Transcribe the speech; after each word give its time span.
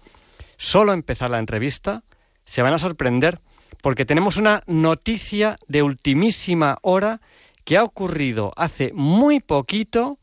Solo 0.57 0.93
empezar 0.93 1.29
la 1.29 1.39
entrevista 1.39 2.03
se 2.45 2.61
van 2.61 2.73
a 2.73 2.79
sorprender 2.79 3.39
porque 3.81 4.05
tenemos 4.05 4.37
una 4.37 4.63
noticia 4.67 5.59
de 5.67 5.83
ultimísima 5.83 6.77
hora 6.81 7.21
que 7.65 7.77
ha 7.77 7.83
ocurrido 7.83 8.53
hace 8.55 8.91
muy 8.93 9.39
poquito 9.39 10.17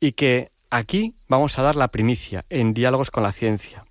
y 0.00 0.12
que 0.12 0.50
aquí 0.70 1.14
vamos 1.28 1.58
a 1.58 1.62
dar 1.62 1.76
la 1.76 1.88
primicia 1.88 2.44
en 2.50 2.74
Diálogos 2.74 3.10
con 3.10 3.22
la 3.22 3.32
Ciencia. 3.32 3.84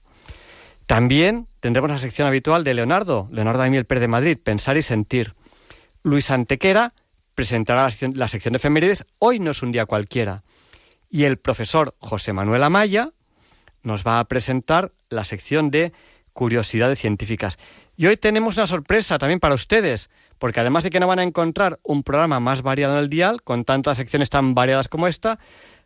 También 0.87 1.47
tendremos 1.61 1.89
la 1.89 1.99
sección 1.99 2.27
habitual 2.27 2.63
de 2.63 2.73
Leonardo, 2.73 3.29
Leonardo 3.31 3.59
Daniel 3.59 3.85
Pérez 3.85 4.01
de 4.01 4.07
Madrid, 4.09 4.37
Pensar 4.43 4.75
y 4.75 4.83
Sentir. 4.83 5.33
Luis 6.03 6.29
Antequera 6.31 6.91
presentará 7.35 7.83
la 7.83 7.91
sección, 7.91 8.13
la 8.15 8.27
sección 8.27 8.51
de 8.51 8.57
efemérides. 8.57 9.05
Hoy 9.19 9.39
no 9.39 9.51
es 9.51 9.61
un 9.61 9.71
día 9.71 9.85
cualquiera. 9.85 10.41
Y 11.11 11.25
el 11.25 11.37
profesor 11.37 11.93
José 11.99 12.31
Manuel 12.31 12.63
Amaya 12.63 13.11
nos 13.83 14.07
va 14.07 14.19
a 14.19 14.23
presentar 14.25 14.93
la 15.09 15.25
sección 15.25 15.69
de 15.69 15.91
curiosidades 16.31 16.99
científicas. 16.99 17.59
Y 17.97 18.07
hoy 18.07 18.15
tenemos 18.15 18.55
una 18.55 18.65
sorpresa 18.65 19.19
también 19.19 19.41
para 19.41 19.53
ustedes, 19.53 20.09
porque 20.39 20.61
además 20.61 20.85
de 20.85 20.89
que 20.89 21.01
no 21.01 21.07
van 21.07 21.19
a 21.19 21.23
encontrar 21.23 21.79
un 21.83 22.03
programa 22.03 22.39
más 22.39 22.61
variado 22.61 22.93
en 22.93 22.99
el 22.99 23.09
dial, 23.09 23.43
con 23.43 23.65
tantas 23.65 23.97
secciones 23.97 24.29
tan 24.29 24.55
variadas 24.55 24.87
como 24.87 25.07
esta, 25.07 25.37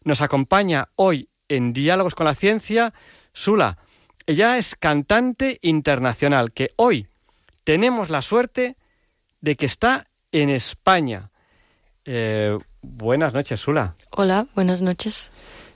nos 0.04 0.22
acompaña 0.22 0.90
hoy 0.96 1.30
en 1.50 1.74
Diálogos 1.74 2.14
con 2.14 2.28
la 2.28 2.36
Ciencia 2.36 2.94
Sula. 3.34 3.80
Ella 4.28 4.60
es 4.60 4.76
cantante 4.76 5.58
internacional, 5.64 6.52
que 6.52 6.70
hoy 6.76 7.08
tenemos 7.64 8.12
la 8.12 8.22
suerte 8.22 8.78
de 9.42 9.56
que 9.56 9.66
está 9.66 10.08
en 10.32 10.52
España. 10.52 11.32
Eh, 12.06 12.58
buenas 12.82 13.34
noches, 13.34 13.60
Sula. 13.60 13.96
Hola, 14.12 14.46
buenas 14.56 14.82
noches. 14.82 15.32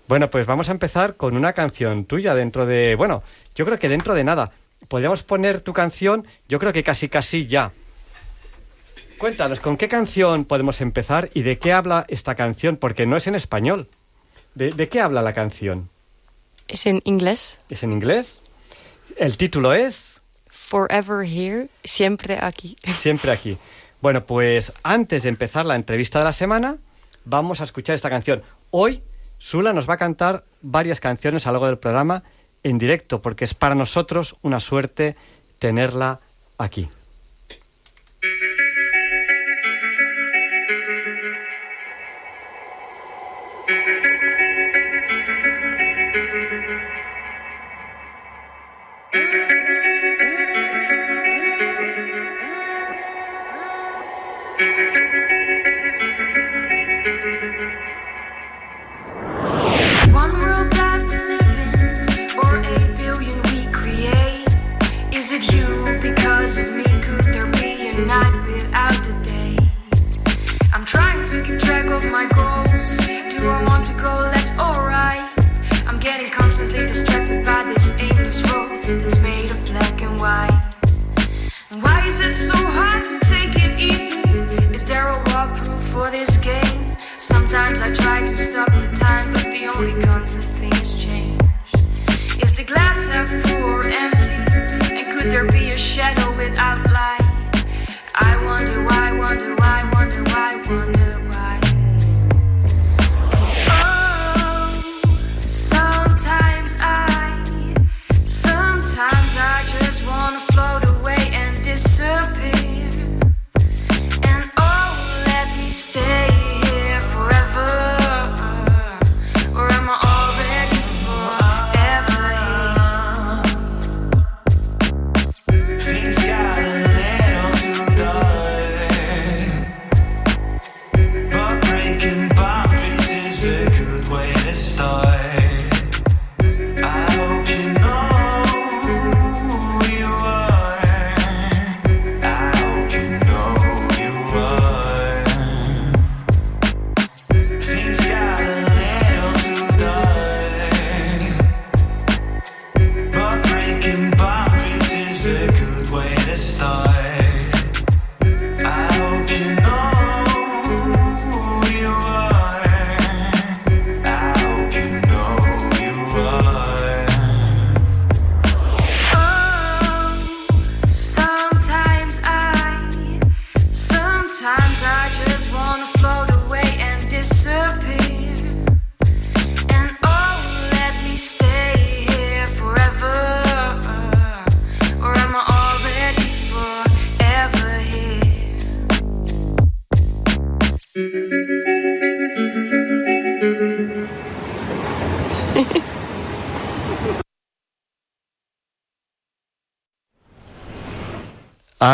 Bueno, 0.08 0.30
pues 0.30 0.46
vamos 0.46 0.70
a 0.70 0.72
empezar 0.72 1.16
con 1.16 1.36
una 1.36 1.54
canción 1.54 2.06
tuya 2.06 2.34
dentro 2.34 2.66
de... 2.66 2.96
Bueno, 2.96 3.24
yo 3.56 3.66
creo 3.66 3.78
que 3.80 3.90
dentro 3.90 4.14
de 4.14 4.24
nada. 4.24 4.52
Podríamos 4.88 5.24
poner 5.24 5.62
tu 5.62 5.74
canción, 5.74 6.26
yo 6.48 6.60
creo 6.60 6.74
que 6.74 6.84
casi 6.84 7.10
casi 7.10 7.46
ya. 7.48 7.72
Cuéntanos, 9.18 9.60
¿con 9.60 9.76
qué 9.76 9.88
canción 9.88 10.46
podemos 10.46 10.82
empezar 10.82 11.30
y 11.34 11.42
de 11.42 11.60
qué 11.60 11.74
habla 11.74 12.06
esta 12.08 12.36
canción? 12.36 12.78
Porque 12.78 13.06
no 13.06 13.18
es 13.18 13.28
en 13.28 13.36
español. 13.36 13.88
¿De, 14.56 14.72
de 14.72 14.88
qué 14.88 15.02
habla 15.02 15.22
la 15.22 15.34
canción? 15.34 15.90
Es 16.68 16.86
en 16.86 17.02
inglés. 17.04 17.60
¿Es 17.70 17.84
en 17.84 17.92
inglés? 17.92 18.40
El 19.18 19.38
título 19.38 19.74
es... 19.74 20.22
Forever 20.50 21.26
Here, 21.26 21.68
siempre 21.84 22.38
aquí. 22.40 22.76
Siempre 23.00 23.32
aquí. 23.32 23.58
Bueno, 24.02 24.24
pues 24.26 24.72
antes 24.84 25.24
de 25.24 25.30
empezar 25.30 25.66
la 25.66 25.76
entrevista 25.76 26.20
de 26.20 26.26
la 26.26 26.34
semana, 26.34 26.78
vamos 27.26 27.60
a 27.60 27.66
escuchar 27.66 27.96
esta 27.96 28.10
canción. 28.10 28.44
Hoy 28.72 29.04
Sula 29.40 29.74
nos 29.74 29.90
va 29.90 29.96
a 29.96 29.98
cantar 29.98 30.44
varias 30.62 31.02
canciones 31.02 31.46
a 31.46 31.50
lo 31.50 31.54
largo 31.54 31.68
del 31.68 31.78
programa 31.80 32.24
en 32.64 32.78
directo, 32.78 33.22
porque 33.22 33.46
es 33.46 33.54
para 33.54 33.76
nosotros 33.76 34.38
una 34.42 34.62
suerte 34.62 35.18
tenerla 35.60 36.20
aquí. 36.58 36.90
This 86.12 86.38
game? 86.38 86.98
Sometimes 87.20 87.82
I 87.82 87.94
try 87.94 88.22
to 88.26 88.36
stop 88.36 88.79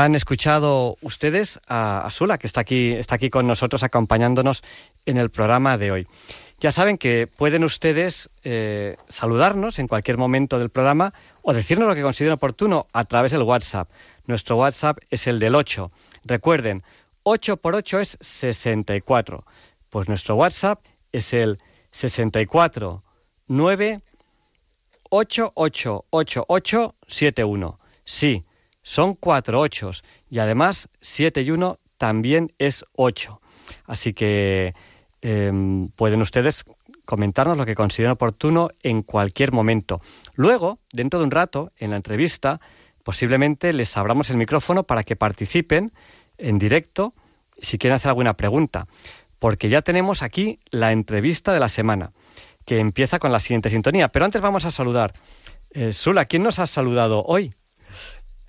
Han 0.06 0.14
escuchado 0.14 0.98
ustedes 1.02 1.60
a 1.68 2.08
Sula, 2.12 2.38
que 2.38 2.46
está 2.46 2.62
aquí, 2.62 2.92
está 2.92 3.16
aquí 3.16 3.32
con 3.32 3.48
nosotros 3.48 3.82
acompañándonos 3.82 4.62
en 5.08 5.18
el 5.18 5.32
programa 5.32 5.80
de 5.80 5.92
hoy. 5.92 6.08
Ya 6.60 6.72
saben 6.72 7.00
que 7.00 7.26
pueden 7.26 7.64
ustedes 7.64 8.30
eh, 8.44 8.98
saludarnos 9.10 9.80
en 9.80 9.88
cualquier 9.88 10.20
momento 10.20 10.60
del 10.60 10.70
programa 10.70 11.12
o 11.42 11.56
decirnos 11.56 11.88
lo 11.88 11.96
que 11.96 12.04
consideren 12.04 12.36
oportuno 12.36 12.86
a 12.94 13.06
través 13.06 13.32
del 13.32 13.42
WhatsApp. 13.42 13.90
Nuestro 14.28 14.58
WhatsApp 14.58 15.00
es 15.10 15.26
el 15.26 15.40
del 15.40 15.56
8. 15.56 15.90
Recuerden, 16.24 16.84
8 17.24 17.58
por 17.58 17.74
8 17.74 18.02
es 18.02 18.20
64. 18.22 19.44
Pues 19.90 20.08
nuestro 20.08 20.36
WhatsApp 20.36 20.82
es 21.14 21.34
el 21.34 21.58
64 21.90 23.02
9 23.48 24.02
888871. 25.10 27.80
Sí, 28.06 28.44
son 28.86 29.16
cuatro 29.16 29.62
ochos 29.62 30.04
y 30.30 30.38
además 30.38 30.90
siete 31.02 31.42
y 31.42 31.50
uno 31.50 31.80
también 31.98 32.54
es 32.60 32.86
ocho. 32.94 33.42
Así 33.88 34.14
que 34.14 34.76
em, 35.24 35.88
pueden 35.90 36.22
ustedes 36.22 36.64
comentarnos 37.04 37.58
lo 37.58 37.66
que 37.66 37.74
consideren 37.74 38.12
oportuno 38.12 38.70
en 38.84 39.02
cualquier 39.02 39.52
momento. 39.52 39.98
Luego, 40.36 40.78
dentro 40.94 41.18
de 41.18 41.26
un 41.26 41.32
rato, 41.32 41.72
en 41.80 41.90
la 41.90 41.96
entrevista, 41.96 42.62
posiblemente 43.04 43.74
les 43.74 43.98
abramos 43.98 44.30
el 44.30 44.38
micrófono 44.38 44.84
para 44.84 45.04
que 45.04 45.16
participen 45.16 45.92
en 46.38 46.60
directo 46.60 47.12
si 47.60 47.80
quieren 47.80 47.96
hacer 47.96 48.10
alguna 48.10 48.36
pregunta, 48.36 48.86
porque 49.40 49.68
ya 49.68 49.82
tenemos 49.82 50.22
aquí 50.22 50.60
la 50.70 50.92
entrevista 50.92 51.54
de 51.54 51.60
la 51.60 51.70
semana, 51.70 52.12
que 52.66 52.78
empieza 52.78 53.18
con 53.18 53.32
la 53.32 53.40
siguiente 53.40 53.70
sintonía. 53.70 54.10
Pero 54.10 54.26
antes 54.26 54.42
vamos 54.42 54.66
a 54.66 54.72
saludar. 54.72 55.12
Eh, 55.72 55.92
Sula, 55.92 56.26
¿quién 56.26 56.44
nos 56.44 56.60
ha 56.60 56.68
saludado 56.68 57.24
hoy? 57.24 57.52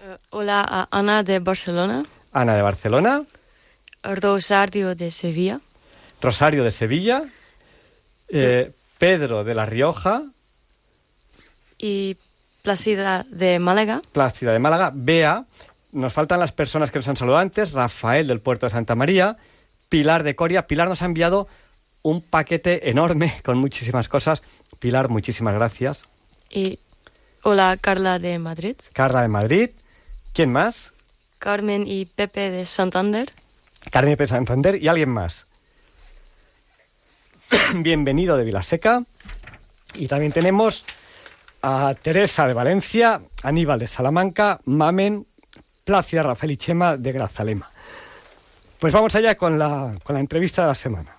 Eh, 0.07 0.19
hola 0.31 0.61
a 0.61 0.89
Ana 0.97 1.25
de 1.25 1.41
Barcelona, 1.41 2.05
Ana 2.33 2.55
de 2.55 2.63
Barcelona, 2.63 3.25
Rosario 4.05 4.95
de 4.95 5.11
Sevilla, 5.11 5.61
Rosario 6.21 6.63
de 6.63 6.71
Sevilla, 6.71 7.25
eh, 8.29 8.71
Pedro 8.99 9.43
de 9.43 9.55
La 9.55 9.67
Rioja, 9.67 10.23
y 11.77 12.17
Placida 12.63 13.25
de 13.31 13.59
Málaga, 13.59 14.01
Plácida 14.13 14.53
de 14.53 14.61
Málaga, 14.61 14.93
Bea. 14.95 15.45
Nos 15.91 16.13
faltan 16.13 16.39
las 16.39 16.53
personas 16.53 16.93
que 16.93 17.01
nos 17.01 17.09
han 17.09 17.17
saludado 17.17 17.41
antes, 17.41 17.73
Rafael 17.73 18.29
del 18.29 18.41
Puerto 18.41 18.67
de 18.67 18.71
Santa 18.71 18.95
María, 18.95 19.37
Pilar 19.89 20.23
de 20.23 20.37
Coria. 20.37 20.69
Pilar 20.69 20.89
nos 20.89 21.03
ha 21.03 21.07
enviado 21.07 21.49
un 22.03 22.21
paquete 22.23 22.91
enorme 22.91 23.41
con 23.45 23.59
muchísimas 23.59 24.09
cosas. 24.09 24.43
Pilar, 24.79 25.09
muchísimas 25.09 25.55
gracias. 25.55 26.05
y 26.49 26.79
hola 27.43 27.77
Carla 27.81 28.21
de 28.21 28.39
Madrid, 28.39 28.77
Carla 28.93 29.23
de 29.23 29.29
Madrid. 29.29 29.71
¿Quién 30.37 30.53
más? 30.53 30.93
Carmen 31.39 31.85
y 31.87 32.05
Pepe 32.05 32.51
de 32.51 32.67
Santander, 32.67 33.33
Carmen 33.91 34.17
de 34.17 34.27
Santander 34.27 34.75
y 34.75 34.87
alguien 34.87 35.09
más. 35.09 35.47
Bienvenido 37.77 38.37
de 38.37 38.45
Vilaseca. 38.45 39.03
Y 39.95 40.09
también 40.09 40.33
tenemos 40.33 40.85
a 41.63 41.95
Teresa 41.95 42.47
de 42.47 42.53
Valencia, 42.53 43.23
Aníbal 43.45 43.79
de 43.79 43.87
Salamanca, 43.87 44.61
Mamen, 44.67 45.27
Placia, 45.85 46.23
Rafael 46.23 46.53
y 46.53 46.59
Chema 46.59 46.99
de 46.99 47.13
Grazalema. 47.13 47.71
Pues 48.79 48.93
vamos 48.93 49.15
allá 49.15 49.37
con 49.37 49.59
la, 49.59 49.95
con 50.05 50.13
la 50.17 50.21
entrevista 50.21 50.61
de 50.61 50.69
la 50.69 50.75
semana. 50.75 51.16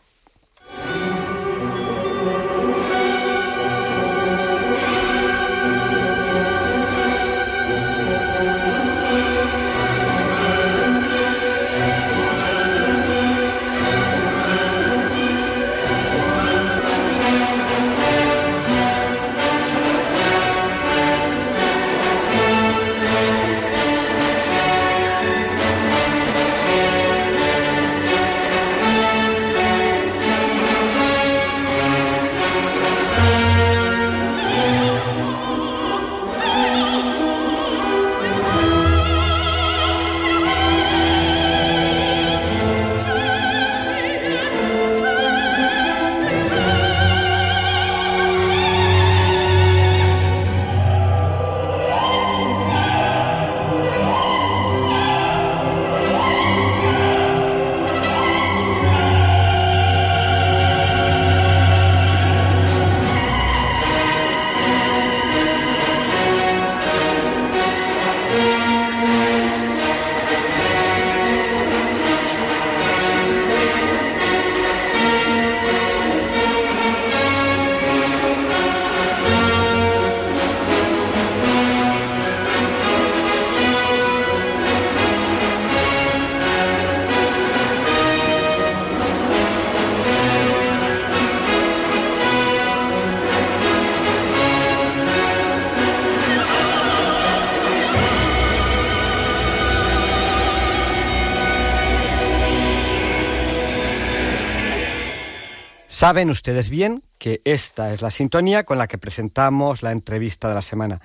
Saben 105.97 106.29
ustedes 106.29 106.69
bien 106.69 107.01
que 107.17 107.39
esta 107.43 107.91
es 107.91 108.03
la 108.03 108.11
sintonía 108.11 108.65
con 108.65 108.77
la 108.77 108.85
que 108.85 108.99
presentamos 108.99 109.81
la 109.81 109.91
entrevista 109.91 110.47
de 110.47 110.53
la 110.53 110.61
semana. 110.61 110.99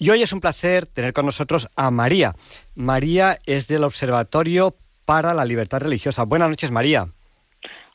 Y 0.00 0.10
hoy 0.10 0.20
es 0.20 0.32
un 0.32 0.40
placer 0.40 0.84
tener 0.84 1.12
con 1.12 1.26
nosotros 1.26 1.68
a 1.76 1.92
María. 1.92 2.32
María 2.74 3.38
es 3.46 3.68
del 3.68 3.84
Observatorio 3.84 4.74
para 5.04 5.32
la 5.32 5.44
Libertad 5.44 5.82
Religiosa. 5.82 6.24
Buenas 6.24 6.48
noches, 6.48 6.72
María. 6.72 7.06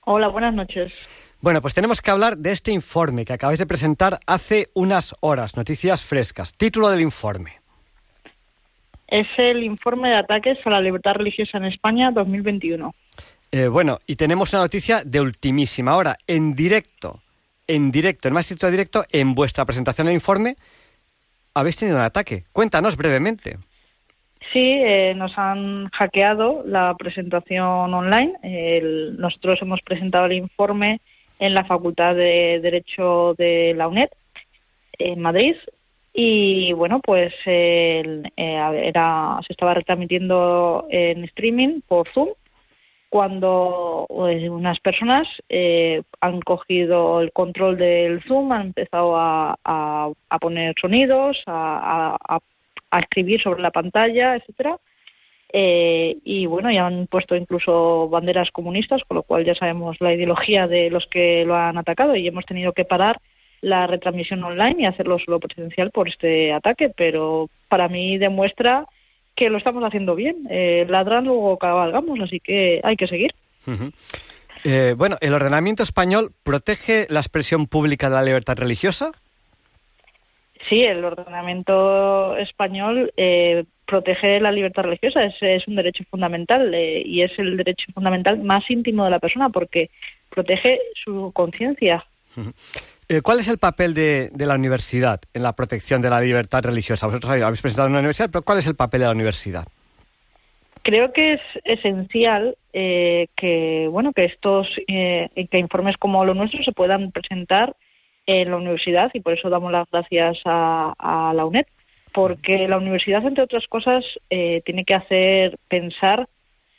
Hola, 0.05 0.29
buenas 0.29 0.53
noches. 0.53 0.87
Bueno, 1.41 1.61
pues 1.61 1.73
tenemos 1.73 2.01
que 2.01 2.11
hablar 2.11 2.37
de 2.37 2.53
este 2.53 2.71
informe 2.71 3.25
que 3.25 3.33
acabáis 3.33 3.59
de 3.59 3.65
presentar 3.65 4.17
hace 4.25 4.67
unas 4.73 5.17
horas, 5.19 5.57
noticias 5.57 6.01
frescas. 6.01 6.53
Título 6.53 6.89
del 6.89 7.01
informe. 7.01 7.55
Es 9.09 9.27
el 9.35 9.63
informe 9.63 10.11
de 10.11 10.15
ataques 10.15 10.59
a 10.63 10.69
la 10.69 10.79
libertad 10.79 11.15
religiosa 11.15 11.57
en 11.57 11.65
España 11.65 12.09
2021. 12.11 12.95
Eh, 13.51 13.67
bueno, 13.67 13.99
y 14.05 14.15
tenemos 14.15 14.53
una 14.53 14.63
noticia 14.63 15.03
de 15.05 15.21
ultimísima 15.21 15.95
hora, 15.95 16.17
en 16.27 16.55
directo, 16.55 17.21
en 17.67 17.91
directo, 17.91 18.27
en 18.27 18.33
más 18.33 18.47
directo 18.49 18.69
directo, 18.69 19.05
en 19.11 19.33
vuestra 19.33 19.65
presentación 19.65 20.07
del 20.07 20.15
informe, 20.15 20.55
habéis 21.53 21.77
tenido 21.77 21.97
un 21.97 22.03
ataque. 22.03 22.43
Cuéntanos 22.51 22.97
brevemente. 22.97 23.57
Sí, 24.53 24.69
eh, 24.71 25.13
nos 25.15 25.37
han 25.37 25.89
hackeado 25.89 26.63
la 26.65 26.95
presentación 26.97 27.93
online. 27.93 28.33
El- 28.43 29.17
nosotros 29.17 29.59
hemos 29.61 29.81
presentado 29.81 30.25
el 30.25 30.33
informe 30.33 30.99
en 31.39 31.53
la 31.53 31.65
Facultad 31.65 32.15
de 32.15 32.59
Derecho 32.61 33.33
de 33.37 33.73
la 33.75 33.87
UNED, 33.87 34.09
en 34.99 35.19
Madrid. 35.19 35.55
Y 36.13 36.73
bueno, 36.73 36.99
pues 36.99 37.33
eh, 37.45 38.23
era, 38.35 39.39
se 39.45 39.53
estaba 39.53 39.73
retransmitiendo 39.73 40.87
en 40.89 41.23
streaming 41.25 41.81
por 41.87 42.07
Zoom 42.13 42.29
cuando 43.09 44.05
pues, 44.09 44.47
unas 44.49 44.79
personas 44.79 45.27
eh, 45.49 46.01
han 46.21 46.41
cogido 46.41 47.21
el 47.21 47.31
control 47.31 47.77
del 47.77 48.21
Zoom, 48.23 48.51
han 48.51 48.67
empezado 48.67 49.15
a, 49.17 49.55
a- 49.63 50.39
poner 50.39 50.75
sonidos, 50.79 51.41
a- 51.47 52.17
a 52.91 52.97
escribir 52.99 53.41
sobre 53.41 53.61
la 53.61 53.71
pantalla, 53.71 54.35
etcétera, 54.35 54.77
eh, 55.53 56.17
y 56.23 56.45
bueno, 56.45 56.71
ya 56.71 56.85
han 56.87 57.07
puesto 57.07 57.35
incluso 57.35 58.09
banderas 58.09 58.51
comunistas, 58.51 59.01
con 59.05 59.15
lo 59.15 59.23
cual 59.23 59.45
ya 59.45 59.55
sabemos 59.55 59.97
la 60.01 60.13
ideología 60.13 60.67
de 60.67 60.89
los 60.89 61.05
que 61.07 61.45
lo 61.45 61.55
han 61.55 61.77
atacado 61.77 62.15
y 62.15 62.27
hemos 62.27 62.45
tenido 62.45 62.73
que 62.73 62.85
parar 62.85 63.19
la 63.61 63.87
retransmisión 63.87 64.43
online 64.43 64.75
y 64.79 64.85
hacerlo 64.85 65.17
solo 65.19 65.39
presencial 65.39 65.91
por 65.91 66.07
este 66.09 66.53
ataque, 66.53 66.89
pero 66.95 67.49
para 67.69 67.87
mí 67.87 68.17
demuestra 68.17 68.85
que 69.38 69.50
lo 69.50 69.60
estamos 69.60 69.84
haciendo 69.84 70.15
bien. 70.15 70.48
Eh, 70.50 70.86
ladran 70.89 71.25
luego 71.25 71.58
cabalgamos, 71.58 72.20
así 72.20 72.39
que 72.41 72.82
hay 72.84 72.98
que 72.98 73.08
seguir. 73.08 73.34
Eh, 74.63 74.96
bueno, 74.98 75.17
¿el 75.22 75.34
ordenamiento 75.34 75.84
español 75.84 76.32
protege 76.44 77.06
la 77.10 77.20
expresión 77.20 77.67
pública 77.67 78.10
de 78.10 78.15
la 78.15 78.24
libertad 78.24 78.58
religiosa? 78.58 79.12
Sí, 80.67 80.82
el 80.82 81.06
ordenamiento 81.06 82.36
español 82.36 83.13
eh, 83.15 83.63
protege 83.86 84.39
la 84.39 84.51
libertad 84.51 84.84
religiosa, 84.84 85.24
es, 85.24 85.67
un 85.67 85.75
derecho 85.75 86.03
fundamental 86.10 86.74
eh, 86.74 87.03
y 87.06 87.22
es 87.22 87.38
el 87.38 87.56
derecho 87.56 87.91
fundamental 87.94 88.39
más 88.39 88.70
íntimo 88.70 89.06
de 89.06 89.12
la 89.12 89.20
persona 89.20 89.50
porque 89.50 89.91
protege 90.29 90.79
su 91.06 91.32
conciencia. 91.34 92.03
Eh, 93.09 93.21
¿Cuál 93.21 93.39
es 93.39 93.47
el 93.47 93.57
papel 93.57 93.93
de, 93.93 94.31
la 94.37 94.55
universidad 94.55 95.21
en 95.33 95.43
la 95.43 95.53
protección 95.53 96.01
de 96.01 96.09
la 96.09 96.19
libertad 96.19 96.63
religiosa? 96.63 97.07
Vosotros 97.07 97.31
habéis 97.31 97.61
presentado 97.61 97.87
en 97.87 97.93
una 97.93 97.99
universidad, 97.99 98.29
pero 98.31 98.43
¿cuál 98.43 98.59
es 98.59 98.67
el 98.67 98.75
papel 98.75 99.01
de 99.01 99.05
la 99.05 99.13
universidad? 99.13 99.65
Creo 100.81 101.11
que 101.11 101.33
es 101.33 101.41
esencial 101.65 102.57
que 102.71 103.87
bueno 103.89 104.13
que 104.13 104.25
estos 104.25 104.67
que 104.87 105.57
informes 105.57 105.97
como 105.97 106.23
los 106.23 106.35
nuestros 106.35 106.63
se 106.63 106.71
puedan 106.71 107.11
presentar 107.11 107.75
en 108.27 108.51
la 108.51 108.57
universidad 108.57 109.09
y 109.13 109.21
por 109.21 109.33
eso 109.33 109.49
damos 109.49 109.71
las 109.71 109.89
gracias 109.89 110.39
a, 110.45 111.33
la 111.33 111.45
UNED, 111.45 111.65
porque 112.13 112.67
la 112.67 112.77
universidad, 112.77 113.25
entre 113.25 113.43
otras 113.43 113.65
cosas, 113.67 114.03
eh, 114.29 114.61
tiene 114.65 114.83
que 114.83 114.93
hacer 114.93 115.57
pensar 115.69 116.27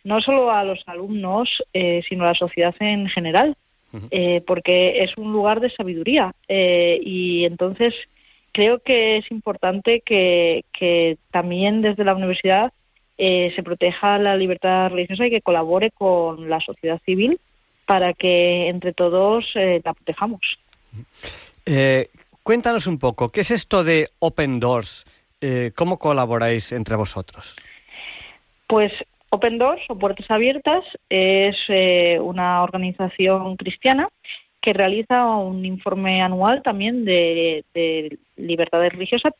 no 0.05 0.21
solo 0.21 0.51
a 0.51 0.63
los 0.63 0.81
alumnos, 0.87 1.49
eh, 1.73 2.03
sino 2.09 2.25
a 2.25 2.29
la 2.29 2.35
sociedad 2.35 2.75
en 2.81 3.09
general, 3.09 3.57
eh, 4.11 4.43
porque 4.47 5.03
es 5.03 5.17
un 5.17 5.33
lugar 5.33 5.61
de 5.61 5.71
sabiduría 5.71 6.35
y 6.49 7.45
entonces 7.45 7.95
creo 8.53 8.81
que 8.81 9.19
es 9.19 9.31
importante 9.31 10.03
que, 10.05 10.65
que 10.73 11.17
también 11.31 11.83
desde 11.83 12.05
la 12.05 12.15
universidad 12.15 12.73
se 13.17 13.63
proteja 13.65 14.19
la 14.19 14.37
libertad 14.37 14.91
religiosa 14.91 15.27
y 15.27 15.31
que 15.31 15.41
colabore 15.41 15.91
con 15.91 16.49
la 16.49 16.61
sociedad 16.61 17.01
civil 17.05 17.41
para 17.85 18.13
que 18.13 18.69
entre 18.69 18.93
todos 18.93 19.45
la 19.55 19.93
protejamos. 19.95 20.41
Eh, 21.67 22.09
cuéntanos 22.43 22.87
un 22.87 22.99
poco, 22.99 23.31
¿qué 23.31 23.43
es 23.43 23.51
esto 23.51 23.85
de 23.85 24.09
Open 24.21 24.59
Doors? 24.61 25.05
Eh, 25.41 25.73
¿Cómo 25.77 25.99
colaboráis 25.99 26.73
entre 26.73 26.97
vosotros? 26.97 27.57
Pues 28.67 28.93
Open 29.31 29.59
Doors 29.59 29.83
o 29.89 29.99
Puertas 29.99 30.31
Abiertas 30.31 30.85
es 31.09 31.57
eh, 31.69 32.19
una 32.21 32.63
organización 32.63 33.57
cristiana 33.57 34.09
que 34.61 34.73
realiza 34.73 35.25
un 35.27 35.65
informe 35.65 36.21
anual 36.21 36.63
también 36.63 37.05
de, 37.05 37.65
libertad 38.37 38.81
religiosa, 38.89 39.31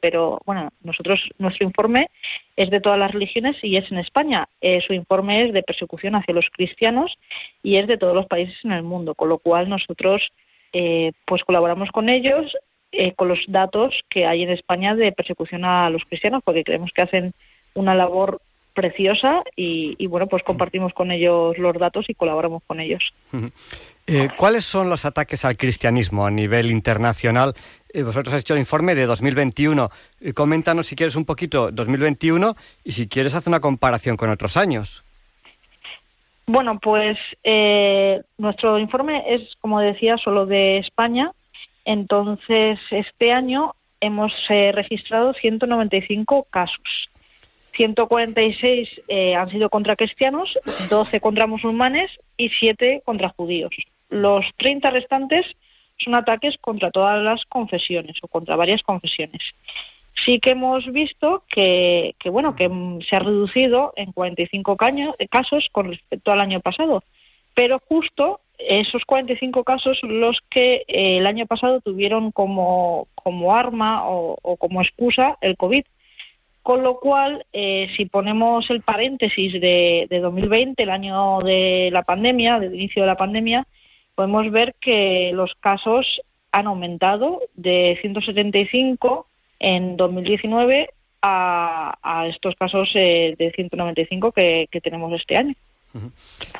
pero 0.00 0.40
bueno, 0.46 0.70
nosotros 0.82 1.20
nuestro 1.38 1.66
informe 1.66 2.10
es 2.56 2.70
de 2.70 2.80
todas 2.80 2.98
las 2.98 3.10
religiones 3.10 3.56
y 3.62 3.76
es 3.76 3.90
en 3.90 3.98
España. 3.98 4.48
su 4.86 4.92
informe 4.92 5.46
es 5.46 5.52
de 5.52 5.64
persecución 5.64 6.14
hacia 6.14 6.34
los 6.34 6.46
cristianos 6.52 7.18
y 7.62 7.76
es 7.76 7.88
de 7.88 7.98
todos 7.98 8.14
los 8.14 8.26
países 8.26 8.56
en 8.64 8.72
el 8.72 8.84
mundo, 8.84 9.14
con 9.14 9.28
lo 9.28 9.38
cual 9.38 9.68
nosotros 9.68 10.22
eh, 10.72 11.12
pues 11.26 11.42
colaboramos 11.44 11.90
con 11.90 12.10
ellos 12.10 12.54
eh, 12.92 13.12
con 13.14 13.28
los 13.28 13.40
datos 13.48 13.94
que 14.08 14.26
hay 14.26 14.42
en 14.42 14.50
España 14.50 14.94
de 14.94 15.12
persecución 15.12 15.64
a 15.64 15.88
los 15.90 16.04
cristianos, 16.04 16.42
porque 16.44 16.64
creemos 16.64 16.90
que 16.92 17.02
hacen 17.02 17.32
una 17.74 17.94
labor 17.94 18.40
preciosa 18.78 19.42
y, 19.56 20.06
bueno, 20.06 20.28
pues 20.28 20.44
compartimos 20.44 20.94
con 20.94 21.10
ellos 21.10 21.58
los 21.58 21.76
datos 21.76 22.08
y 22.08 22.14
colaboramos 22.14 22.62
con 22.64 22.78
ellos. 22.78 23.02
Eh, 24.06 24.28
¿Cuáles 24.36 24.64
son 24.64 24.88
los 24.88 25.04
ataques 25.04 25.44
al 25.44 25.56
cristianismo 25.56 26.24
a 26.24 26.30
nivel 26.30 26.70
internacional? 26.70 27.54
vosotros 27.92 28.28
habéis 28.28 28.44
hecho 28.44 28.54
el 28.54 28.60
informe 28.60 28.94
de 28.94 29.06
2021. 29.06 29.90
coméntanos 30.32 30.86
si 30.86 30.94
quieres 30.94 31.16
un 31.16 31.24
poquito 31.24 31.72
2021 31.72 32.54
y 32.84 32.92
si 32.92 33.08
quieres 33.08 33.34
hacer 33.34 33.50
una 33.50 33.60
comparación 33.60 34.16
con 34.16 34.30
otros 34.30 34.56
años. 34.56 35.02
Bueno, 36.46 36.78
pues 36.78 37.18
eh, 37.42 38.22
nuestro 38.38 38.78
informe 38.78 39.24
es, 39.34 39.56
como 39.60 39.80
decía, 39.80 40.16
solo 40.18 40.46
de 40.46 40.78
España. 40.78 41.32
Entonces, 41.84 42.78
este 42.90 43.32
año 43.32 43.74
hemos 44.00 44.32
eh, 44.48 44.70
registrado 44.72 45.34
195 45.34 46.46
casos. 46.48 47.08
146 47.78 48.88
eh, 49.08 49.34
han 49.34 49.48
sido 49.50 49.70
contra 49.70 49.96
cristianos, 49.96 50.58
12 50.90 51.20
contra 51.20 51.46
musulmanes 51.46 52.10
y 52.36 52.50
7 52.50 53.02
contra 53.04 53.30
judíos. 53.30 53.74
Los 54.10 54.44
30 54.58 54.90
restantes 54.90 55.46
son 55.96 56.14
ataques 56.14 56.56
contra 56.60 56.90
todas 56.90 57.22
las 57.22 57.44
confesiones 57.46 58.16
o 58.22 58.28
contra 58.28 58.56
varias 58.56 58.82
confesiones 58.82 59.42
sí 60.26 60.40
que 60.40 60.50
hemos 60.50 60.84
visto 60.90 61.44
que, 61.48 62.14
bueno 62.24 62.56
que 62.56 62.68
se 63.08 63.14
ha 63.14 63.20
reducido 63.20 63.92
en 63.94 64.10
45 64.10 64.76
casos 64.76 65.68
con 65.70 65.90
respecto 65.90 66.32
al 66.32 66.40
año 66.40 66.58
pasado 66.58 67.04
pero 67.54 67.80
justo 67.88 68.40
esos 68.58 69.04
45 69.04 69.64
casos 69.64 69.98
los 70.02 70.38
que 70.50 70.84
eh, 70.86 71.18
el 71.18 71.26
año 71.26 71.46
pasado 71.46 71.80
tuvieron 71.80 72.32
como, 72.32 73.08
como 73.14 73.54
arma 73.54 74.08
o, 74.08 74.56
como 74.58 74.82
excusa 74.82 75.38
el 75.40 75.56
COVID. 75.56 75.84
Con 76.68 76.82
lo 76.82 77.00
cual, 77.00 77.46
eh, 77.50 77.88
si 77.96 78.04
ponemos 78.04 78.68
el 78.68 78.82
paréntesis 78.82 79.54
de, 79.54 80.06
de 80.10 80.20
2020, 80.20 80.82
el 80.82 80.90
año 80.90 81.38
de 81.38 81.88
la 81.90 82.02
pandemia, 82.02 82.58
del 82.58 82.74
inicio 82.74 83.00
de 83.04 83.06
la 83.06 83.16
pandemia, 83.16 83.66
podemos 84.14 84.50
ver 84.50 84.74
que 84.78 85.30
los 85.32 85.50
casos 85.60 86.20
han 86.52 86.66
aumentado 86.66 87.40
de 87.54 87.96
175 88.02 89.26
en 89.60 89.96
2019 89.96 90.90
a, 91.22 91.96
a 92.02 92.26
estos 92.26 92.54
casos 92.56 92.90
eh, 92.96 93.34
de 93.38 93.50
195 93.50 94.32
que, 94.32 94.68
que 94.70 94.82
tenemos 94.82 95.10
este 95.18 95.38
año. 95.38 95.54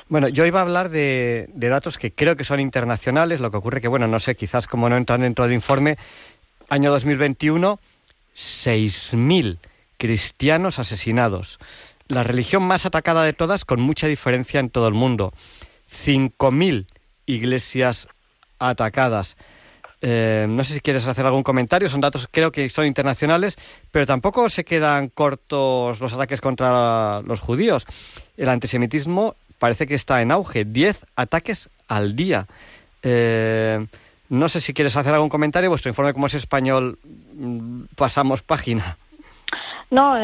Bueno, 0.09 0.29
yo 0.29 0.47
iba 0.47 0.61
a 0.61 0.63
hablar 0.63 0.89
de, 0.89 1.51
de, 1.53 1.69
datos 1.69 1.99
que 1.99 2.13
creo 2.13 2.35
que 2.35 2.45
son 2.45 2.61
internacionales, 2.61 3.41
lo 3.41 3.51
que 3.51 3.59
ocurre 3.59 3.83
que, 3.83 3.89
bueno, 3.89 4.09
no 4.09 4.21
sé, 4.21 4.37
quizás 4.37 4.67
como 4.67 4.89
no 4.89 4.97
entran 4.97 5.21
dentro 5.21 5.45
del 5.45 5.53
informe, 5.53 5.99
año 6.71 6.91
2021, 6.91 7.79
6.000 8.35 9.59
cristianos 9.99 10.79
asesinados. 10.79 11.59
La 12.07 12.23
religión 12.23 12.63
más 12.63 12.87
atacada 12.87 13.25
de 13.25 13.35
todas, 13.35 13.65
con 13.65 13.81
mucha 13.81 14.07
diferencia 14.07 14.61
en 14.61 14.71
todo 14.71 14.89
el 14.89 14.95
mundo. 14.95 15.35
5.000 16.05 16.87
iglesias 17.27 18.09
atacadas. 18.59 19.37
Eh, 20.01 20.47
no 20.49 20.63
sé 20.65 20.75
si 20.75 20.81
quieres 20.81 21.07
hacer 21.07 21.27
algún 21.27 21.43
comentario, 21.43 21.89
son 21.89 22.01
datos 22.01 22.29
creo 22.31 22.53
que 22.53 22.71
son 22.71 22.87
internacionales, 22.87 23.59
pero 23.91 24.07
tampoco 24.07 24.49
se 24.49 24.65
quedan 24.65 25.09
cortos 25.09 26.01
los 26.01 26.13
ataques 26.13 26.41
contra 26.41 27.21
los 27.23 27.41
judíos. 27.41 27.85
El 28.37 28.49
antisemitismo 28.49 29.35
parece 29.59 29.87
que 29.87 29.97
está 29.97 30.23
en 30.23 30.31
auge, 30.31 30.65
10 30.65 31.05
ataques 31.17 31.69
al 31.89 32.15
día. 32.15 32.47
Eh, 33.03 33.85
no 34.29 34.49
sé 34.49 34.61
si 34.61 34.73
quieres 34.73 34.97
hacer 34.97 35.15
algún 35.15 35.29
comentario, 35.29 35.71
vuestro 35.71 35.91
informe 35.91 36.13
como 36.13 36.27
es 36.27 36.35
español, 36.35 36.99
mm, 37.35 37.83
pasamos 37.97 38.43
página. 38.43 38.97
No, 39.91 40.15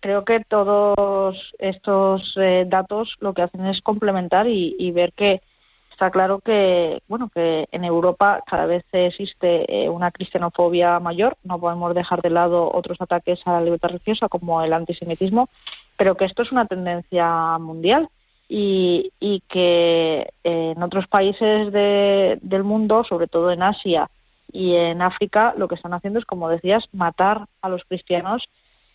creo 0.00 0.24
que 0.24 0.40
todos 0.40 1.36
estos 1.58 2.34
eh, 2.36 2.64
datos 2.66 3.16
lo 3.20 3.34
que 3.34 3.42
hacen 3.42 3.66
es 3.66 3.82
complementar 3.82 4.46
y 4.48 4.90
ver 4.92 5.12
que 5.12 5.42
está 6.00 6.10
claro 6.10 6.38
que 6.38 7.02
bueno 7.08 7.28
que 7.28 7.68
en 7.70 7.84
Europa 7.84 8.42
cada 8.46 8.64
vez 8.64 8.86
existe 8.90 9.66
eh, 9.68 9.90
una 9.90 10.10
cristianofobia 10.10 10.98
mayor. 10.98 11.36
No 11.44 11.60
podemos 11.60 11.94
dejar 11.94 12.22
de 12.22 12.30
lado 12.30 12.70
otros 12.72 12.98
ataques 13.02 13.46
a 13.46 13.52
la 13.52 13.60
libertad 13.60 13.90
religiosa 13.90 14.28
como 14.28 14.62
el 14.62 14.72
antisemitismo 14.72 15.50
pero 15.98 16.14
que 16.14 16.24
esto 16.24 16.42
es 16.42 16.52
una 16.52 16.64
tendencia 16.64 17.58
mundial 17.58 18.08
y, 18.48 19.12
que 19.48 20.26
eh, 20.42 20.72
en 20.74 20.82
otros 20.82 21.06
países 21.06 21.70
del 21.70 22.64
mundo 22.64 23.04
sobre 23.04 23.26
todo 23.26 23.50
en 23.50 23.62
Asia 23.62 24.08
y 24.50 24.74
en 24.76 25.02
África 25.02 25.52
lo 25.58 25.68
que 25.68 25.74
están 25.74 25.92
haciendo 25.92 26.18
es 26.18 26.24
como 26.24 26.48
decías 26.48 26.88
matar 26.94 27.44
a 27.60 27.68
los 27.68 27.84
cristianos 27.84 28.48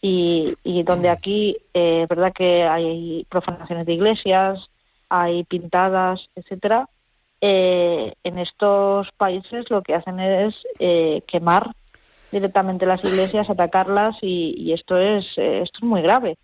y, 0.08 0.84
donde 0.84 1.10
aquí 1.10 1.58
eh, 1.74 2.02
es 2.04 2.10
verdad 2.10 2.32
que 2.34 2.64
hay 2.64 3.26
profanaciones 3.30 3.86
de 3.86 3.94
iglesias 3.94 4.70
hay 5.10 5.44
pintadas, 5.44 6.30
etcétera, 6.36 6.90
eh, 7.42 8.14
en 8.24 8.40
estos 8.40 9.12
países 9.18 9.70
lo 9.70 9.82
que 9.82 9.94
hacen 9.94 10.20
es 10.20 10.56
eh, 10.80 11.22
quemar 11.28 11.72
directamente 12.32 12.86
las 12.86 13.04
iglesias, 13.04 13.50
atacarlas 13.50 14.18
y, 14.22 14.72
esto 14.74 14.98
es 14.98 15.26
eh, 15.38 15.62
esto 15.64 15.80
es 15.80 15.84
muy 15.84 16.02
grave 16.02 16.38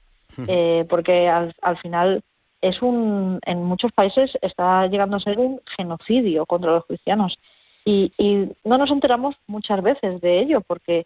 porque 0.89 1.27
al, 1.27 1.53
final 1.82 2.24
es 2.62 2.82
un 2.82 3.39
en 3.46 3.63
muchos 3.63 3.91
países 3.91 4.32
está 4.41 4.88
llegando 4.88 5.18
a 5.18 5.20
ser 5.20 5.38
un 5.38 5.60
genocidio 5.75 6.46
contra 6.46 6.72
los 6.72 6.86
cristianos. 6.86 7.38
Y, 7.84 8.13
y 8.18 8.48
no 8.63 8.77
nos 8.77 8.91
enteramos 8.91 9.36
muchas 9.48 9.82
veces 9.82 10.22
de 10.22 10.39
ello 10.39 10.62
porque 10.62 11.06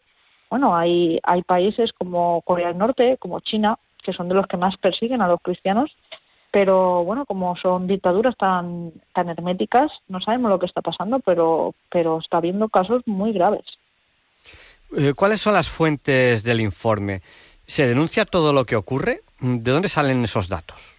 bueno 0.55 0.75
hay 0.75 1.19
hay 1.23 1.41
países 1.43 1.91
como 1.93 2.41
Corea 2.41 2.69
del 2.69 2.77
Norte 2.77 3.17
como 3.19 3.39
China 3.41 3.77
que 4.05 4.13
son 4.13 4.29
de 4.29 4.35
los 4.35 4.47
que 4.47 4.55
más 4.55 4.77
persiguen 4.77 5.21
a 5.21 5.27
los 5.27 5.41
cristianos, 5.41 5.91
pero 6.51 7.03
bueno, 7.03 7.25
como 7.25 7.57
son 7.57 7.87
dictaduras 7.87 8.37
tan, 8.37 8.93
tan 9.13 9.27
herméticas, 9.29 9.91
no 10.07 10.21
sabemos 10.21 10.51
lo 10.51 10.59
que 10.59 10.67
está 10.67 10.81
pasando, 10.81 11.19
pero, 11.19 11.73
pero 11.91 12.19
está 12.19 12.37
habiendo 12.37 12.69
casos 12.69 13.01
muy 13.07 13.33
graves. 13.33 13.65
Eh, 14.95 15.13
¿Cuáles 15.15 15.41
son 15.41 15.55
las 15.55 15.67
fuentes 15.67 16.43
del 16.43 16.61
informe? 16.61 17.21
¿Se 17.65 17.87
denuncia 17.87 18.25
todo 18.25 18.53
lo 18.53 18.63
que 18.63 18.75
ocurre? 18.75 19.21
¿De 19.39 19.71
dónde 19.71 19.89
salen 19.89 20.23
esos 20.23 20.47
datos? 20.47 20.95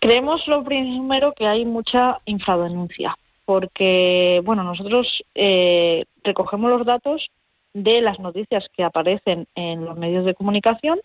Creemos 0.00 0.46
lo 0.48 0.64
primero 0.64 1.32
que 1.34 1.46
hay 1.46 1.64
mucha 1.64 2.18
infradenuncia, 2.24 3.16
porque 3.44 4.40
bueno, 4.44 4.64
nosotros 4.64 5.22
eh, 5.34 6.06
recogemos 6.24 6.70
los 6.70 6.86
datos 6.86 7.28
de 7.82 8.00
las 8.00 8.18
noticias 8.18 8.68
que 8.76 8.84
aparecen 8.84 9.46
en 9.54 9.84
los 9.84 9.96
medios 9.96 10.24
de 10.24 10.34
comunicación, 10.34 11.00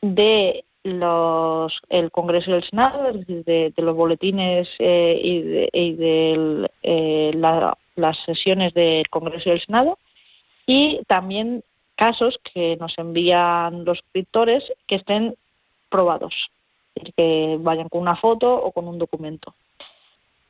de 0.00 0.64
los, 0.84 1.80
el 1.88 2.10
Congreso 2.10 2.50
y 2.50 2.54
el 2.54 2.64
Senado, 2.64 3.08
es 3.08 3.20
decir, 3.20 3.44
de, 3.44 3.72
los 3.76 3.96
boletines 3.96 4.68
eh, 4.78 5.20
y 5.22 5.42
de, 5.42 5.68
y 5.72 5.92
de 5.94 6.70
eh, 6.82 7.30
las 7.96 8.18
sesiones 8.24 8.74
del 8.74 9.08
Congreso 9.08 9.48
y 9.48 9.52
el 9.52 9.64
Senado, 9.64 9.98
y 10.66 11.00
también 11.06 11.62
casos 11.94 12.38
que 12.52 12.76
nos 12.76 12.98
envían 12.98 13.84
los 13.84 13.98
escritores 13.98 14.64
que 14.88 14.96
estén 14.96 15.36
probados, 15.88 16.34
que 17.16 17.56
vayan 17.60 17.88
con 17.88 18.00
una 18.00 18.16
foto 18.16 18.52
o 18.52 18.72
con 18.72 18.88
un 18.88 18.98
documento. 18.98 19.54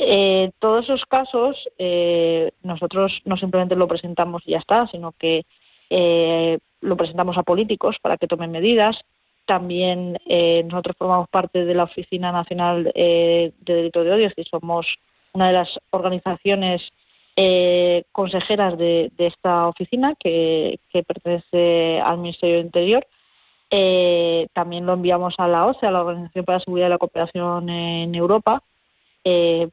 Eh, 0.04 0.50
todos 0.58 0.84
esos 0.84 1.04
casos 1.06 1.56
eh, 1.78 2.50
nosotros 2.62 3.20
no 3.24 3.36
simplemente 3.36 3.76
lo 3.76 3.86
presentamos 3.86 4.42
y 4.44 4.52
ya 4.52 4.58
está, 4.58 4.88
sino 4.88 5.12
que 5.12 5.44
eh, 5.90 6.58
lo 6.80 6.96
presentamos 6.96 7.38
a 7.38 7.44
políticos 7.44 7.96
para 8.02 8.16
que 8.16 8.26
tomen 8.26 8.50
medidas. 8.50 8.98
También 9.46 10.18
eh, 10.26 10.64
nosotros 10.64 10.96
formamos 10.98 11.28
parte 11.28 11.64
de 11.64 11.74
la 11.74 11.84
Oficina 11.84 12.32
Nacional 12.32 12.84
de 12.94 13.52
Delito 13.60 14.02
de 14.02 14.12
Odio, 14.12 14.30
y 14.36 14.44
somos 14.44 14.86
una 15.34 15.48
de 15.48 15.52
las 15.54 15.78
organizaciones 15.90 16.82
consejeras 18.12 18.76
de, 18.76 19.10
esta 19.16 19.66
oficina 19.68 20.14
que, 20.18 20.78
pertenece 21.06 22.00
al 22.00 22.18
Ministerio 22.18 22.56
del 22.56 22.66
Interior. 22.66 23.06
también 24.52 24.84
lo 24.84 24.92
enviamos 24.92 25.34
a 25.38 25.48
la 25.48 25.66
OCE, 25.66 25.86
a 25.86 25.90
la 25.90 26.02
Organización 26.02 26.44
para 26.44 26.58
la 26.58 26.64
Seguridad 26.64 26.86
y 26.88 26.90
la 26.90 26.98
Cooperación 26.98 27.68
en 27.70 28.14
Europa, 28.14 28.62
eh, 29.24 29.68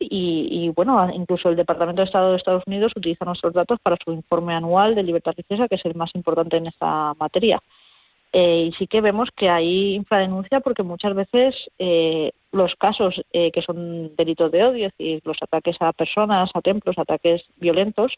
y, 0.00 0.70
bueno, 0.70 1.10
incluso 1.12 1.50
el 1.50 1.56
Departamento 1.56 2.00
de 2.00 2.06
Estado 2.06 2.30
de 2.30 2.38
Estados 2.38 2.64
Unidos 2.66 2.92
utiliza 2.96 3.26
nuestros 3.26 3.52
datos 3.52 3.78
para 3.82 3.98
su 4.02 4.12
informe 4.12 4.54
anual 4.54 4.94
de 4.94 5.02
libertad 5.02 5.34
religiosa, 5.36 5.68
que 5.68 5.74
es 5.74 5.84
el 5.84 5.94
más 5.94 6.10
importante 6.14 6.56
en 6.56 6.66
esta 6.66 7.14
materia. 7.18 7.60
Eh, 8.32 8.68
y 8.68 8.72
sí 8.72 8.86
que 8.86 9.00
vemos 9.00 9.28
que 9.36 9.50
hay 9.50 9.94
infradenuncia 9.94 10.60
porque 10.60 10.84
muchas 10.84 11.14
veces 11.14 11.54
eh, 11.78 12.30
los 12.52 12.74
casos 12.76 13.20
eh, 13.32 13.50
que 13.50 13.60
son 13.60 14.14
delitos 14.14 14.52
de 14.52 14.64
odio, 14.64 14.86
es 14.86 14.96
decir, 14.96 15.20
los 15.24 15.36
ataques 15.42 15.76
a 15.80 15.92
personas, 15.92 16.48
a 16.54 16.60
templos, 16.60 16.96
ataques 16.96 17.44
violentos, 17.56 18.14